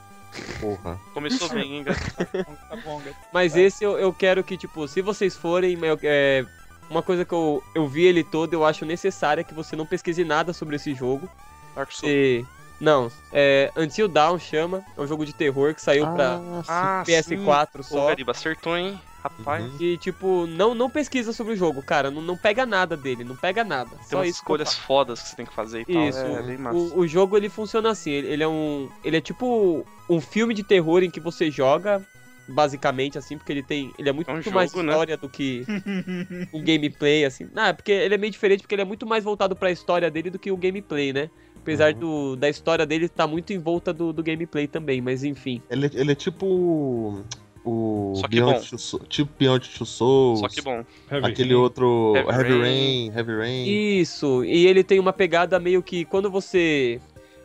Porra. 0.61 1.01
Começou 1.15 1.49
bem, 1.55 1.79
hein? 1.79 1.85
Tá 1.85 2.77
bom, 2.85 3.01
mas 3.33 3.57
esse 3.57 3.83
eu, 3.83 3.99
eu 3.99 4.13
quero 4.13 4.45
que, 4.45 4.57
tipo, 4.57 4.87
se 4.87 5.01
vocês 5.01 5.37
forem, 5.37 5.79
eu- 5.85 5.99
é, 6.03 6.45
uma 6.89 7.03
coisa 7.03 7.25
que 7.25 7.33
eu, 7.33 7.63
eu 7.75 7.87
vi 7.89 8.05
ele 8.05 8.23
todo, 8.25 8.53
eu 8.53 8.65
acho 8.65 8.85
necessária 8.85 9.43
que 9.45 9.55
você 9.55 9.75
não 9.77 9.87
pesquise 9.87 10.25
nada 10.25 10.53
sobre 10.53 10.77
esse 10.77 10.95
jogo. 10.95 11.29
Dark 11.75 11.91
Souls. 11.93 12.13
E, 12.13 12.45
não, 12.81 13.11
é 13.33 13.71
Until 13.77 14.09
Dawn 14.09 14.39
chama, 14.39 14.83
é 14.97 15.01
um 15.01 15.07
jogo 15.07 15.25
de 15.25 15.33
terror 15.33 15.75
que 15.75 15.81
saiu 15.83 16.07
pra 16.09 16.41
Ah, 16.69 17.03
PS4 17.07 17.83
sim. 17.83 17.95
Ô, 17.95 17.99
só. 17.99 18.07
Gariba, 18.09 18.33
acertou, 18.33 18.77
hein? 18.77 19.01
Rapaz, 19.23 19.65
Uhum. 19.65 19.77
E, 19.79 19.99
tipo, 19.99 20.47
não, 20.47 20.75
não 20.75 20.89
pesquisa 20.89 21.33
sobre 21.33 21.53
o 21.53 21.57
jogo, 21.57 21.83
cara. 21.83 22.11
Não, 22.11 22.23
não 22.23 22.37
pega 22.37 22.65
nada 22.65 22.97
dele, 22.97 23.23
não 23.23 23.37
pega 23.37 23.63
nada. 23.63 23.91
tem 23.91 23.99
Só 24.09 24.17
umas 24.19 24.29
isso. 24.29 24.39
que 24.39 24.43
escolhas 24.43 24.75
fodas 24.75 25.21
que 25.23 25.29
você 25.29 25.37
tem 25.37 25.45
que 25.47 25.53
fazer 25.55 25.81
e 25.83 25.85
tal. 25.85 26.09
Isso, 26.09 26.19
É, 26.19 26.43
bem 26.43 26.57
massa. 26.59 26.79
O, 26.79 27.01
o 27.01 27.07
jogo 27.07 27.37
ele 27.37 27.49
funciona 27.51 27.91
assim, 27.91 28.11
ele, 28.11 28.29
ele 28.29 28.43
é 28.43 28.49
um, 28.49 28.89
ele 29.05 29.17
é 29.19 29.21
tipo 29.21 29.85
um 30.09 30.21
filme 30.21 30.55
de 30.55 30.63
terror 30.63 31.03
em 31.03 31.11
que 31.11 31.21
você 31.21 31.51
joga 31.51 32.01
basicamente 32.49 33.17
assim, 33.19 33.37
porque 33.39 33.53
ele 33.53 33.63
tem, 33.63 33.93
ele 33.99 34.09
é 34.09 34.13
muito 34.13 34.29
É 34.31 34.35
um 34.35 34.43
mais 34.53 34.71
jogo, 34.73 34.83
né? 34.83 34.93
história 34.93 35.17
do 35.17 35.29
que 35.29 35.65
um 36.53 36.63
gameplay 36.65 37.25
assim. 37.25 37.47
Não, 37.53 37.65
é 37.67 37.73
porque 37.73 37.93
ele 37.93 38.15
é 38.15 38.19
meio 38.19 38.33
diferente 38.33 38.63
porque 38.63 38.75
ele 38.75 38.83
é 38.83 38.87
muito 38.87 39.07
mais 39.07 39.23
voltado 39.23 39.55
pra 39.55 39.71
história 39.71 40.11
dele 40.11 40.31
do 40.31 40.39
que 40.39 40.51
o 40.51 40.57
gameplay, 40.57 41.13
né? 41.13 41.31
Apesar 41.57 41.93
Uhum. 41.93 41.99
do, 42.01 42.37
da 42.37 42.49
história 42.49 42.87
dele 42.87 43.05
estar 43.05 43.27
muito 43.27 43.53
em 43.53 43.59
volta 43.59 43.93
do, 43.93 44.13
do 44.15 44.23
gameplay 44.23 44.67
também, 44.67 45.01
mas 45.01 45.23
enfim. 45.23 45.61
Ele, 45.71 45.87
é- 45.87 45.91
ele 45.93 46.13
é 46.13 46.15
tipo 46.15 47.23
o 47.65 48.13
Só 48.17 48.23
que 48.29 48.37
Beyond 48.37 48.59
bom. 48.61 48.65
Two 48.67 48.79
Sou- 48.79 49.01
tipo 49.01 49.31
Beyond 49.39 49.69
Two 49.71 49.87
Souls. 49.87 50.41
Só 50.41 50.49
que 50.49 50.63
bom. 50.63 50.85
Heavy 51.11 51.27
Aquele 51.27 51.51
Rain. 51.55 51.61
outro 51.63 52.13
Heavy 52.17 52.29
Heavy, 52.31 52.49
Rain. 52.49 52.61
Rain, 52.63 53.13
Heavy 53.17 53.37
Rain. 53.37 53.99
Isso, 54.01 54.45
e 54.45 54.67
ele 54.67 54.83
tem 54.83 54.99
uma 54.99 55.13
pegada 55.13 55.59
meio 55.61 55.83
que 55.83 56.05
quando 56.05 56.31
você 56.31 57.01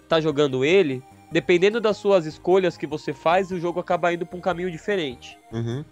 tá 0.08 0.22
jogando 0.22 0.64
ele, 0.64 1.02
dependendo 1.32 1.82
das 1.82 1.98
suas 1.98 2.26
escolhas 2.26 2.78
que 2.78 2.88
você 2.88 3.12
faz, 3.14 3.52
o 3.52 3.60
jogo 3.60 3.80
acaba 3.80 4.14
indo 4.14 4.26
pra 4.26 4.38
um 4.38 4.42
caminho 4.42 4.72
diferente. 4.72 5.38
Uhum. 5.52 5.84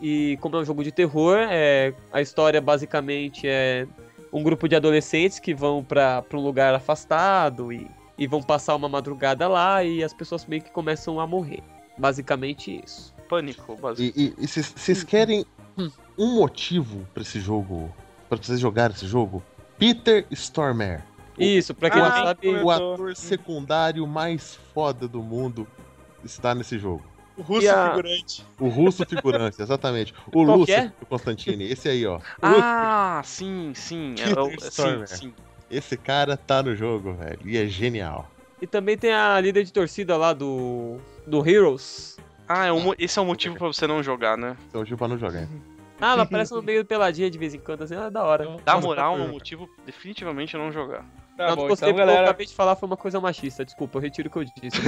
E 0.00 0.36
como 0.40 0.56
é 0.56 0.60
um 0.60 0.64
jogo 0.64 0.82
de 0.84 0.90
terror, 0.92 1.36
é, 1.38 1.94
a 2.12 2.20
história 2.20 2.60
basicamente 2.60 3.46
é 3.46 3.86
um 4.32 4.42
grupo 4.42 4.68
de 4.68 4.74
adolescentes 4.74 5.38
que 5.38 5.54
vão 5.54 5.82
pra 5.84 6.22
pra 6.22 6.38
um 6.38 6.42
lugar 6.42 6.74
afastado 6.74 7.72
e, 7.72 7.86
e 8.18 8.26
vão 8.26 8.42
passar 8.42 8.74
uma 8.74 8.88
madrugada 8.88 9.46
lá 9.48 9.84
e 9.84 10.02
as 10.02 10.12
pessoas 10.12 10.44
meio 10.46 10.62
que 10.62 10.70
começam 10.70 11.20
a 11.20 11.26
morrer. 11.26 11.62
Basicamente 11.96 12.80
isso. 12.84 13.11
Pânico, 13.36 13.76
basicamente. 13.76 14.34
E, 14.38 14.46
vocês- 14.46 14.72
vocês 14.76 15.02
querem 15.02 15.46
um 16.18 16.34
motivo 16.36 17.06
pra 17.14 17.22
esse 17.22 17.40
jogo, 17.40 17.90
pra 18.28 18.36
vocês 18.36 18.60
jogarem 18.60 18.94
esse 18.94 19.06
jogo? 19.06 19.42
Peter 19.78 20.26
Stormare, 20.30 21.02
Isso, 21.38 21.74
pra 21.74 21.88
quem 21.88 22.02
Ah, 22.02 22.08
não 22.10 22.26
sabe, 22.26 22.48
o 22.62 22.70
ator 22.70 23.16
secundário 23.16 24.06
mais 24.06 24.54
foda 24.74 25.08
do 25.08 25.22
mundo, 25.22 25.66
está 26.22 26.54
nesse 26.54 26.78
jogo. 26.78 27.02
O 27.38 27.40
russo 27.40 27.70
a- 27.70 27.88
figurante. 27.90 28.44
O 28.60 28.68
russo 28.68 29.06
figurante, 29.06 29.62
exatamente. 29.62 30.12
O 30.26 30.30
Qual 30.44 30.58
Lúcio 30.58 30.74
é? 30.74 30.92
o 31.00 31.06
Constantine, 31.06 31.64
esse 31.64 31.88
aí, 31.88 32.06
ó. 32.06 32.20
Ah, 32.42 33.22
sim, 33.24 33.72
sim. 33.74 34.14
É, 34.18 34.38
o- 34.38 34.50
Peter 34.50 34.70
sim, 34.70 35.06
sim. 35.06 35.34
Esse 35.70 35.96
cara 35.96 36.36
tá 36.36 36.62
no 36.62 36.76
jogo, 36.76 37.14
velho. 37.14 37.38
E 37.46 37.56
é 37.56 37.66
genial. 37.66 38.30
e 38.60 38.66
também 38.66 38.96
tem 38.96 39.12
a 39.12 39.40
líder 39.40 39.64
de 39.64 39.72
torcida 39.72 40.16
lá 40.18 40.32
do 40.34 40.98
do 41.26 41.48
Heroes. 41.48 42.16
Ah, 42.54 42.66
é 42.66 42.72
um 42.72 42.92
esse 42.98 43.18
é 43.18 43.22
o 43.22 43.24
motivo 43.24 43.56
pra 43.56 43.66
você 43.66 43.86
não 43.86 44.02
jogar, 44.02 44.36
né? 44.36 44.56
Então, 44.68 44.84
tipo, 44.84 44.98
pra 44.98 45.08
não 45.08 45.16
jogar. 45.16 45.48
Ah, 46.00 46.12
ela 46.12 46.24
aparece 46.24 46.52
no 46.52 46.62
meio 46.62 46.84
peladinha 46.84 47.30
de 47.30 47.38
vez 47.38 47.54
em 47.54 47.60
quando, 47.60 47.82
assim, 47.82 47.94
ah, 47.94 48.10
da 48.10 48.24
hora. 48.24 48.44
Dá 48.64 48.74
Nossa, 48.74 48.86
moral, 48.86 49.16
tá 49.16 49.22
um 49.22 49.28
motivo 49.28 49.68
definitivamente 49.86 50.56
não 50.56 50.72
jogar. 50.72 51.04
Tá 51.36 51.48
não, 51.48 51.56
bom, 51.56 51.62
não 51.62 51.68
gostei 51.68 51.88
então, 51.88 51.96
porque 51.96 52.02
eu 52.02 52.06
galera. 52.06 52.24
acabei 52.24 52.46
de 52.46 52.54
falar 52.54 52.76
foi 52.76 52.86
uma 52.88 52.96
coisa 52.96 53.20
machista. 53.20 53.64
Desculpa, 53.64 53.96
eu 53.98 54.02
retiro 54.02 54.28
o 54.28 54.32
que 54.32 54.38
eu 54.38 54.44
disse. 54.44 54.80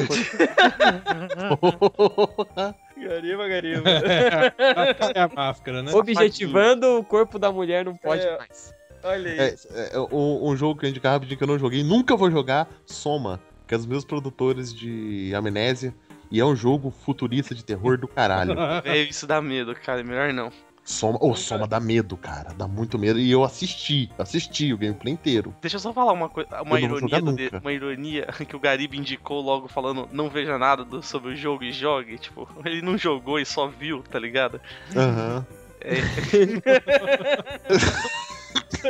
Gariba, 2.96 3.48
gariba. 3.48 3.82
É 5.14 5.20
a 5.20 5.28
máscara, 5.28 5.82
né? 5.82 5.92
Objetivando 5.92 6.98
o 6.98 7.04
corpo 7.04 7.38
da 7.38 7.50
mulher 7.50 7.84
não 7.84 7.96
pode 7.96 8.26
É. 8.26 8.36
mais. 8.36 8.74
Olha 9.02 9.30
aí. 9.30 9.38
É, 9.38 9.54
é, 9.92 9.98
um, 10.12 10.48
um 10.50 10.56
jogo 10.56 10.80
que 10.80 10.86
eu 10.86 10.90
indicava 10.90 11.24
que 11.24 11.42
eu 11.42 11.46
não 11.46 11.58
joguei, 11.58 11.82
nunca 11.84 12.16
vou 12.16 12.30
jogar, 12.30 12.68
Soma, 12.86 13.40
que 13.66 13.74
é 13.74 13.76
dos 13.78 13.86
meus 13.86 14.04
produtores 14.04 14.74
de 14.74 15.32
Amnésia. 15.34 15.94
E 16.34 16.40
é 16.40 16.44
um 16.44 16.56
jogo 16.56 16.90
futurista 16.90 17.54
de 17.54 17.64
terror 17.64 17.96
do 17.96 18.08
caralho. 18.08 18.56
É, 18.84 18.98
isso 19.02 19.24
dá 19.24 19.40
medo, 19.40 19.72
cara. 19.76 20.02
Melhor 20.02 20.32
não. 20.32 20.50
Soma, 20.82 21.16
oh, 21.20 21.36
Soma 21.36 21.64
dá 21.68 21.78
medo, 21.78 22.16
cara. 22.16 22.52
Dá 22.52 22.66
muito 22.66 22.98
medo. 22.98 23.20
E 23.20 23.30
eu 23.30 23.44
assisti, 23.44 24.10
assisti 24.18 24.72
o 24.72 24.76
gameplay 24.76 25.14
inteiro. 25.14 25.54
Deixa 25.62 25.76
eu 25.76 25.80
só 25.80 25.92
falar 25.92 26.12
uma 26.12 26.28
coisa, 26.28 26.60
uma 26.60 26.80
ironia, 26.80 27.22
de- 27.22 27.50
uma 27.62 27.72
ironia 27.72 28.26
que 28.48 28.56
o 28.56 28.58
Gariba 28.58 28.96
indicou 28.96 29.40
logo 29.40 29.68
falando 29.68 30.08
não 30.12 30.28
veja 30.28 30.58
nada 30.58 30.84
do- 30.84 31.04
sobre 31.04 31.34
o 31.34 31.36
jogo 31.36 31.62
e 31.62 31.70
jogue, 31.70 32.18
tipo, 32.18 32.48
ele 32.66 32.82
não 32.82 32.98
jogou 32.98 33.38
e 33.38 33.46
só 33.46 33.68
viu, 33.68 34.02
tá 34.02 34.18
ligado? 34.18 34.60
Aham. 34.96 35.46
É, 35.80 35.94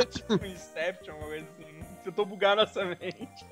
tipo 0.05 0.45
Inception, 0.45 1.15
uma 1.15 1.25
coisa. 1.27 1.45
Tentou 2.05 2.23
bugar 2.23 2.55
nossa 2.55 2.85
mente. 2.85 3.45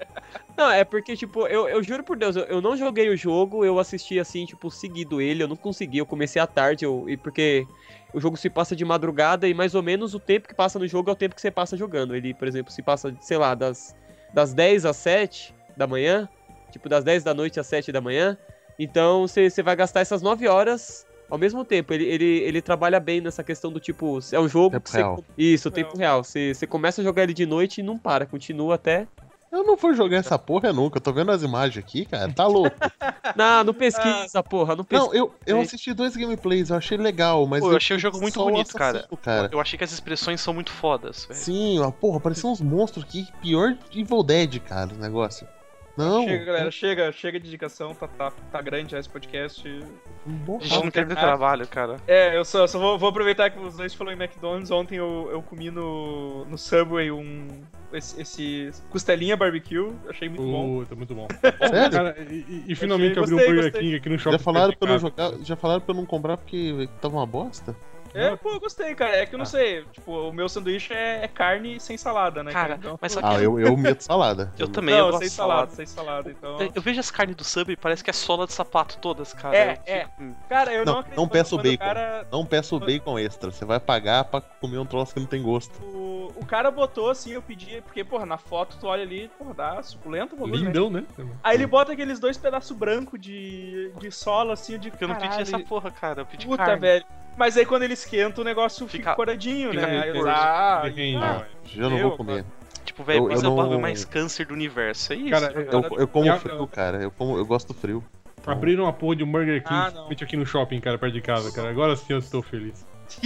Não, 0.56 0.70
é 0.70 0.84
porque, 0.84 1.18
tipo, 1.18 1.48
eu, 1.48 1.68
eu 1.68 1.82
juro 1.82 2.04
por 2.04 2.16
Deus, 2.16 2.36
eu, 2.36 2.44
eu 2.44 2.62
não 2.62 2.78
joguei 2.78 3.10
o 3.10 3.18
jogo, 3.18 3.66
eu 3.66 3.80
assisti 3.80 4.20
assim, 4.20 4.46
tipo, 4.46 4.70
seguido 4.70 5.20
ele, 5.20 5.42
eu 5.42 5.48
não 5.48 5.56
consegui, 5.56 5.98
eu 5.98 6.06
comecei 6.06 6.40
à 6.40 6.46
tarde, 6.46 6.86
eu, 6.86 7.10
e 7.10 7.18
porque 7.18 7.68
o 8.14 8.22
jogo 8.22 8.38
se 8.38 8.52
passa 8.52 8.76
de 8.76 8.86
madrugada 8.86 9.48
e 9.48 9.56
mais 9.56 9.74
ou 9.74 9.82
menos 9.82 10.14
o 10.14 10.20
tempo 10.20 10.48
que 10.48 10.54
passa 10.54 10.78
no 10.78 10.88
jogo 10.88 11.10
é 11.10 11.14
o 11.14 11.16
tempo 11.16 11.34
que 11.34 11.42
você 11.42 11.50
passa 11.50 11.76
jogando. 11.76 12.16
Ele, 12.16 12.32
por 12.32 12.48
exemplo, 12.48 12.72
se 12.72 12.84
passa, 12.84 13.18
sei 13.20 13.38
lá, 13.38 13.56
das, 13.56 13.96
das 14.32 14.54
10 14.54 14.86
às 14.86 14.98
7 14.98 15.52
da 15.76 15.88
manhã, 15.88 16.30
tipo, 16.70 16.88
das 16.88 17.04
10 17.04 17.24
da 17.24 17.34
noite 17.34 17.60
às 17.60 17.66
7 17.66 17.92
da 17.92 18.02
manhã. 18.02 18.38
Então 18.78 19.28
você 19.28 19.64
vai 19.64 19.76
gastar 19.76 20.02
essas 20.02 20.22
9 20.22 20.48
horas 20.48 21.08
ao 21.34 21.40
mesmo 21.40 21.66
tempo. 21.66 21.92
Ele, 21.92 22.06
ele, 22.06 22.26
ele 22.26 22.62
trabalha 22.62 23.00
bem 23.00 23.20
nessa 23.20 23.44
questão 23.44 23.72
do 23.72 23.80
tipo, 23.80 24.20
é 24.32 24.40
um 24.40 24.48
jogo 24.48 24.70
Tempo 24.70 24.84
que 24.84 24.92
você. 24.92 24.98
real. 24.98 25.24
Isso, 25.36 25.72
tempo 25.72 25.98
real. 25.98 26.24
Você, 26.24 26.54
você 26.54 26.68
começa 26.68 27.02
a 27.02 27.04
jogar 27.04 27.24
ele 27.24 27.34
de 27.34 27.44
noite 27.44 27.82
e 27.82 27.84
não 27.84 27.98
para, 27.98 28.28
continua 28.28 28.76
até. 28.76 29.08
Eu 29.52 29.64
não 29.64 29.76
vou 29.76 29.96
jogar 29.96 30.18
essa 30.18 30.38
porra 30.38 30.72
nunca. 30.72 30.98
Eu 30.98 31.02
tô 31.02 31.12
vendo 31.12 31.32
as 31.32 31.42
imagens 31.42 31.84
aqui, 31.84 32.06
cara. 32.06 32.32
Tá 32.32 32.46
louco. 32.46 32.76
Não, 33.36 33.64
não 33.64 33.74
pesquisa, 33.74 34.44
porra, 34.44 34.76
não 34.76 34.84
pesquisa. 34.84 35.12
Não, 35.12 35.16
eu, 35.16 35.34
eu 35.48 35.62
assisti 35.62 35.94
dois 35.94 36.16
gameplays, 36.16 36.70
eu 36.70 36.76
achei 36.76 36.98
legal, 36.98 37.48
mas. 37.48 37.62
Pô, 37.62 37.72
eu 37.72 37.78
achei 37.78 37.96
o 37.96 38.00
jogo 38.00 38.20
muito 38.20 38.38
bonito, 38.38 38.74
cara. 38.74 39.08
cara. 39.24 39.50
eu 39.52 39.60
achei 39.60 39.78
que 39.78 39.84
as 39.84 39.92
expressões 39.92 40.42
são 40.42 40.54
muito 40.54 40.72
fodas, 40.72 41.26
velho. 41.26 41.40
Sim, 41.40 41.80
ó, 41.80 41.90
porra, 41.90 42.20
parecia 42.20 42.50
uns 42.50 42.60
monstros 42.62 43.06
aqui. 43.06 43.28
Pior 43.42 43.76
de 43.90 44.02
Evil 44.02 44.22
Dead, 44.24 44.60
cara, 44.60 44.94
o 44.94 44.98
negócio. 44.98 45.48
Não. 45.96 46.24
Chega, 46.24 46.46
galera, 46.46 46.72
chega, 46.72 47.12
chega 47.12 47.40
de 47.40 47.48
indicação, 47.48 47.94
tá, 47.94 48.08
tá, 48.08 48.32
tá 48.52 48.62
grande 48.62 48.92
já 48.94 49.00
esse 49.00 49.08
podcast. 49.10 49.68
A 49.68 50.30
gente 50.64 50.74
não 50.76 50.82
quer 50.84 50.92
terminar. 50.92 51.22
trabalho, 51.22 51.68
cara. 51.68 51.98
É, 52.08 52.36
eu 52.36 52.44
só, 52.44 52.66
só 52.66 52.80
vou, 52.80 52.98
vou 52.98 53.10
aproveitar 53.10 53.52
que 53.52 53.60
os 53.60 53.76
dois 53.78 53.94
falaram 53.94 54.18
em 54.18 54.24
McDonald's. 54.24 54.72
Ontem 54.72 54.96
eu, 54.96 55.30
eu 55.32 55.42
comi 55.44 55.70
no, 55.70 56.46
no 56.46 56.58
Subway 56.58 57.12
um. 57.12 57.48
Esse, 57.94 58.20
esse 58.20 58.72
costelinha 58.90 59.38
barbecue, 59.38 59.94
achei 60.10 60.28
muito 60.28 60.42
bom. 60.42 60.80
Puta, 60.80 60.96
muito 60.96 61.14
bom. 61.14 61.28
Sério? 61.70 61.92
Cara, 61.92 62.16
e, 62.28 62.64
e- 62.68 62.76
finalmente 62.76 63.20
abriu 63.20 63.38
um 63.38 63.40
Burger 63.40 63.64
gostei. 63.66 63.82
King 63.82 63.96
aqui 63.96 64.10
no 64.10 64.18
shopping. 64.18 64.38
Já 64.38 64.44
falaram 64.44 64.74
pra 64.74 64.90
não 64.90 64.98
jogar, 64.98 65.32
já 65.44 65.56
falaram 65.56 65.82
pra 65.82 65.94
eu 65.94 65.98
não 65.98 66.06
comprar 66.08 66.38
porque 66.38 66.90
tava 67.00 67.18
uma 67.18 67.26
bosta? 67.28 67.76
É, 68.14 68.36
pô, 68.36 68.52
eu 68.52 68.60
gostei, 68.60 68.94
cara. 68.96 69.16
É 69.18 69.26
que 69.26 69.34
eu 69.36 69.38
não 69.38 69.44
Ah. 69.44 69.48
sei, 69.48 69.84
tipo, 69.92 70.12
o 70.12 70.32
meu 70.34 70.48
sanduíche 70.48 70.94
é, 70.94 71.24
é 71.24 71.28
carne 71.28 71.80
sem 71.80 71.98
salada, 71.98 72.44
né? 72.44 72.52
Cara, 72.52 72.76
Então- 72.76 72.98
mas 73.02 73.12
só 73.12 73.20
que 73.22 73.26
Ah, 73.28 73.42
eu, 73.42 73.60
eu 73.60 73.76
meto 73.78 74.02
salada. 74.02 74.52
eu 74.58 74.68
também, 74.68 74.96
eu 74.96 75.06
Não, 75.06 75.12
gosto 75.12 75.22
sem 75.22 75.30
salada, 75.30 75.60
salada. 75.62 75.76
sem 75.76 75.86
salada, 75.86 76.32
então. 76.32 76.62
Eu- 76.62 76.72
Eu 76.76 76.82
vejo 76.82 77.00
as 77.00 77.10
carnes 77.12 77.36
do 77.36 77.44
sub 77.44 77.72
e 77.72 77.76
parece 77.78 78.04
que 78.04 78.10
é 78.10 78.14
sola 78.14 78.46
de 78.46 78.54
sapato 78.54 78.98
todas, 79.00 79.34
cara. 79.34 79.56
É, 79.56 79.74
Eu 79.86 79.94
é. 79.94 80.06
fico- 80.06 80.36
Cara, 80.50 80.74
eu 80.74 80.86
não, 80.86 80.94
Não, 80.94 81.00
acredito 81.00 81.20
não 81.20 81.28
peça 81.28 81.56
o 81.56 81.58
quando 81.58 81.64
bacon. 81.72 81.86
cara, 81.86 82.28
Não 82.32 82.46
peça 82.46 82.76
o 82.76 82.80
bacon 82.80 83.20
extra. 83.20 83.52
Você 83.52 83.66
vai 83.66 83.80
pagar 83.80 84.24
pra 84.26 84.42
comer 84.42 84.78
um 84.78 84.86
troço 84.86 85.14
que 85.14 85.20
não 85.20 85.28
tem 85.28 85.42
gosto. 85.42 85.74
o, 85.84 86.32
o 86.36 86.46
cara 86.46 86.72
botou 86.72 87.10
assim, 87.10 87.32
eu 87.34 87.42
pedi, 87.42 87.82
porque, 87.82 88.04
porra, 88.04 88.26
na 88.26 88.38
foto 88.38 88.78
tu 88.80 88.88
olha 88.88 89.04
ali, 89.04 89.30
porra, 89.38 89.54
dá 89.54 89.84
suculento 89.84 90.36
o 90.36 90.40
bagulho, 90.40 90.60
né? 90.62 90.68
Lindão, 90.68 90.90
né? 90.90 91.04
Aí 91.44 91.56
ele 91.56 91.68
bota 91.68 91.92
aqueles 91.94 92.20
dois 92.20 92.38
pedaços 92.38 92.76
brancos 92.76 93.20
de, 93.20 93.92
de 94.00 94.12
sola, 94.12 94.54
assim, 94.54 94.78
de 94.80 94.90
Porque 94.90 95.04
eu 95.04 95.08
não 95.08 95.16
pedi 95.16 95.42
essa 95.42 95.60
porra, 95.60 95.90
cara. 95.92 96.22
Eu 96.22 96.26
pedi 96.26 96.46
Puta, 96.46 96.64
carne. 96.66 96.80
velho. 96.82 97.06
Mas 97.38 97.58
aí 97.58 97.66
quando 97.66 97.84
ele 97.84 97.94
esquenta, 97.94 98.42
o 98.42 98.44
negócio 98.44 98.88
fica, 98.88 98.98
Fica- 99.04 99.16
coradinho, 99.16 99.72
fica 99.72 99.88
né? 99.88 100.02
Aí 100.02 100.10
eu, 100.10 100.30
ah, 100.30 100.84
ah? 100.84 101.46
Já 101.66 101.90
não 101.90 101.98
Eu, 101.98 102.10
vou 102.10 102.18
comer. 102.18 102.46
Tipo, 102.86 103.04
velho, 103.04 103.20
Eu- 103.20 103.32
eu 103.32 103.32
esse 103.34 103.46
é 103.46 103.50
o 103.50 103.56
bagulho 103.56 103.80
mais 103.80 104.06
câncer 104.06 104.46
do 104.46 104.54
universo. 104.54 105.14
É 105.14 105.16
isso. 105.16 105.30
Cara, 105.32 105.52
cara. 105.52 105.68
Eu, 105.72 106.00
eu 106.00 106.08
como 106.08 106.28
Eu- 106.28 106.40
frio, 106.40 106.68
cara. 106.68 107.02
Eu, 107.02 107.12
como, 107.12 107.38
eu 107.38 107.46
gosto 107.46 107.70
do 107.70 107.74
frio. 107.74 108.04
Abriram 108.46 108.84
uma 108.84 108.94
porra 108.94 109.16
de 109.16 109.24
um 109.24 109.32
Burger 109.32 109.64
King 109.64 109.74
Ah, 109.74 110.08
aqui 110.12 110.36
no 110.36 110.46
shopping, 110.46 110.80
cara, 110.82 110.98
perto 110.98 111.14
de 111.14 111.22
casa, 111.22 111.52
cara. 111.52 111.70
Agora 111.70 111.96
sim 111.96 112.12
eu 112.12 112.20
estou 112.20 112.42
feliz. 112.44 112.86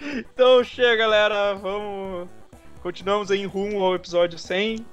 então 0.00 0.62
chega, 0.64 0.96
galera. 0.96 1.54
Vamos. 1.54 2.28
Continuamos 2.82 3.30
em 3.30 3.46
rumo 3.46 3.82
ao 3.82 3.94
episódio 3.94 4.38
100. 4.38 4.84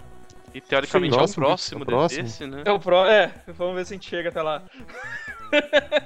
E 0.54 0.62
teoricamente 0.62 1.14
Próximo, 1.14 1.44
é 1.44 1.46
o 1.46 1.50
próximo, 1.50 1.80
é 1.80 1.84
o 1.84 1.86
próximo. 1.86 2.24
desse, 2.24 2.46
né? 2.46 2.64
É 2.66 2.72
o 2.72 2.80
pro... 2.80 3.06
É, 3.06 3.32
vamos 3.48 3.76
ver 3.76 3.86
se 3.86 3.94
a 3.94 3.96
gente 3.96 4.10
chega 4.10 4.30
até 4.30 4.42
lá. 4.42 4.62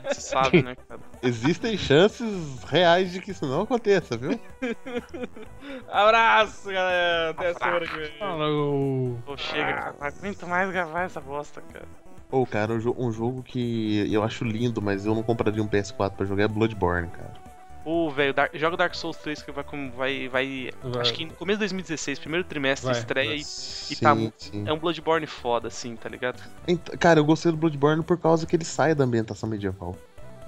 Você 0.07 0.22
sabe, 0.22 0.61
né, 0.61 0.76
cara? 0.88 1.01
Existem 1.22 1.77
chances 1.77 2.63
reais 2.63 3.11
de 3.11 3.22
que 3.22 3.31
isso 3.31 3.45
não 3.45 3.61
aconteça, 3.61 4.17
viu? 4.17 4.39
Abraço, 5.89 6.72
galera. 6.72 7.30
Até 7.31 7.47
a 7.49 7.53
semana 7.53 7.88
que 7.88 7.97
vem. 7.97 8.19
Falou. 8.19 9.19
Pô, 9.26 9.38
chega, 9.38 9.73
cara. 9.73 9.95
Não 9.99 10.07
aguento 10.07 10.47
mais 10.47 10.72
gravar 10.72 11.03
essa 11.03 11.22
bosta, 11.22 11.61
cara. 11.73 11.85
Ou, 12.31 12.45
cara, 12.45 12.73
um, 12.73 12.95
um 12.97 13.11
jogo 13.11 13.43
que 13.43 14.11
eu 14.11 14.23
acho 14.23 14.43
lindo, 14.43 14.81
mas 14.81 15.05
eu 15.05 15.15
não 15.15 15.23
compraria 15.23 15.61
um 15.61 15.67
PS4 15.67 16.11
pra 16.11 16.26
jogar 16.26 16.43
é 16.43 16.47
Bloodborne, 16.47 17.09
cara. 17.09 17.44
Ô, 17.86 18.10
velho, 18.10 18.34
joga 18.56 18.76
Dark 18.76 18.95
Souls 18.95 19.16
3 19.18 19.44
que 19.44 19.52
vai. 19.52 19.64
vai, 19.95 20.28
vai 20.28 20.72
Vai. 20.84 21.02
Acho 21.03 21.14
que 21.14 21.24
no 21.26 21.34
começo 21.36 21.57
de 21.57 21.66
2016, 21.66 22.18
primeiro 22.18 22.44
trimestre, 22.44 22.90
Vai, 22.90 22.99
estreia 22.99 23.28
vai. 23.30 23.38
e 23.38 23.44
Sim, 23.44 23.95
tá- 23.95 24.16
sim. 24.38 24.64
é 24.68 24.74
um 24.74 24.80
Bloodborne 24.80 25.28
foda, 25.28 25.68
assim, 25.68 25.95
tá 25.95 26.10
ligado? 26.10 26.41
Ent- 26.68 26.98
Cara, 26.98 27.20
eu 27.20 27.26
gostei 27.26 27.52
do 27.52 27.57
Bloodborne 27.57 28.03
por 28.03 28.18
causa 28.18 28.48
que 28.48 28.56
ele 28.56 28.66
sai 28.66 28.95
da 28.95 29.03
ambientação 29.03 29.48
medieval. 29.48 29.95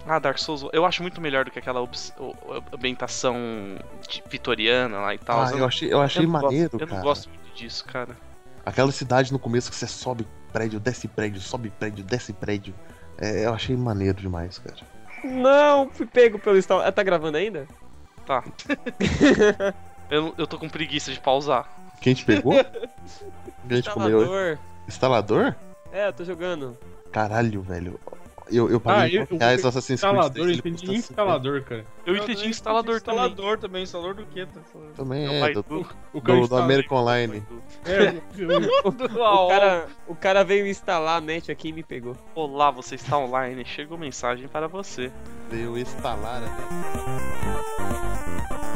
Ah, 0.07 0.17
Dark 0.19 0.39
Souls, 0.39 0.65
eu 0.73 0.83
acho 0.85 1.01
muito 1.03 1.21
melhor 1.21 1.45
do 1.45 1.51
que 1.51 1.59
aquela 1.59 1.87
ambientação 2.73 3.35
de- 4.09 4.23
vitoriana 4.29 4.99
lá 4.99 5.13
e 5.13 5.17
tal. 5.17 5.41
Ah, 5.41 5.51
eu 5.51 5.65
achei, 5.65 5.91
eu 5.93 6.01
achei 6.01 6.23
não 6.25 6.31
gosto- 6.31 6.43
maneiro, 6.45 6.69
Eu 6.73 6.79
cara. 6.79 6.95
não 6.95 7.01
gosto 7.01 7.29
muito 7.29 7.53
disso, 7.55 7.85
cara. 7.85 8.17
Aquela 8.65 8.91
cidade 8.91 9.31
no 9.31 9.39
começo 9.39 9.69
que 9.69 9.75
você 9.75 9.87
sobe 9.87 10.27
prédio, 10.51 10.79
desce 10.79 11.07
prédio, 11.07 11.39
sobe 11.41 11.69
prédio, 11.69 12.03
desce 12.03 12.33
prédio. 12.33 12.73
É, 13.17 13.45
eu 13.45 13.53
achei 13.53 13.75
maneiro 13.75 14.19
demais, 14.21 14.59
cara. 14.59 14.75
Não, 15.23 15.89
fui 15.89 16.05
pego 16.05 16.39
pelo 16.39 16.57
instalo. 16.57 16.81
Ah, 16.81 16.91
tá 16.91 17.03
gravando 17.03 17.37
ainda? 17.37 17.67
Tá. 18.25 18.43
eu, 20.09 20.33
eu 20.37 20.47
tô 20.47 20.57
com 20.59 20.69
preguiça 20.69 21.11
de 21.11 21.19
pausar. 21.19 21.67
Quem 21.99 22.13
te 22.13 22.25
pegou? 22.25 22.53
Quem 23.67 23.81
te 23.81 23.89
comeu? 23.89 24.21
Instalador. 24.21 24.59
Instalador? 24.87 25.55
É, 25.91 26.07
eu 26.07 26.13
tô 26.13 26.23
jogando. 26.23 26.77
Caralho, 27.11 27.61
velho. 27.61 27.99
Eu, 28.49 28.69
eu 28.69 28.77
Ah, 28.77 28.79
paguei 28.79 29.19
eu- 29.19 29.23
R$ 29.29 29.37
reais 29.37 29.61
eu- 29.63 29.69
Assassin's 29.69 29.99
Creed. 29.99 30.13
Instalador, 30.15 30.47
eu 30.47 30.53
entendi 30.53 30.61
custa 30.71 30.85
50. 30.93 30.99
instalador, 31.11 31.63
cara. 31.63 31.85
Eu 32.05 32.15
entendi 32.15 32.47
instalador 32.47 33.01
também. 33.01 33.25
Instalador 33.25 33.57
também. 33.57 33.83
Instalador 33.83 34.13
do 34.15 34.25
quê? 34.25 34.45
Tá? 34.45 34.61
Também 34.95 35.25
É 35.25 35.29
o 35.29 35.31
é, 35.33 35.53
do, 35.53 35.63
Baidu. 35.63 35.89
O 36.13 36.21
cara 36.21 36.35
do, 36.35 36.39
do 36.39 36.43
instala- 36.45 36.63
American 36.63 36.97
Online. 36.99 37.43
É, 37.85 38.21
eu- 38.37 38.87
O 38.87 39.47
cara, 39.49 39.87
o 40.07 40.15
cara 40.15 40.43
veio 40.43 40.65
instalar 40.67 41.17
a 41.17 41.21
net 41.21 41.51
aqui 41.51 41.69
e 41.69 41.73
me 41.73 41.83
pegou. 41.83 42.15
Olá, 42.33 42.71
você 42.71 42.95
está 42.95 43.17
online. 43.17 43.65
Chegou 43.65 43.97
mensagem 43.97 44.47
para 44.47 44.67
você. 44.67 45.11
Veio 45.49 45.77
instalar 45.77 46.43
até. 46.43 46.63
Ai. 47.79 48.66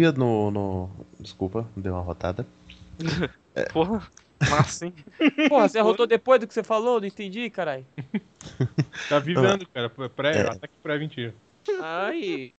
Dia 0.00 0.12
no, 0.12 0.50
no. 0.50 0.90
Desculpa, 1.18 1.68
deu 1.76 1.92
uma 1.92 2.00
rotada. 2.00 2.46
Porra, 3.72 4.08
massa, 4.48 4.86
hein? 4.86 4.94
Porra, 5.48 5.68
você 5.68 5.78
arrotou 5.78 6.06
depois 6.06 6.40
do 6.40 6.46
que 6.46 6.54
você 6.54 6.62
falou? 6.62 7.00
Não 7.00 7.06
entendi, 7.06 7.50
caralho. 7.50 7.86
tá 9.08 9.18
vivendo, 9.18 9.66
cara. 9.68 9.90
Pré, 9.90 10.38
É. 10.38 10.40
Ataque 10.48 10.74
pré-mentira. 10.82 11.34
Ai. 11.82 12.54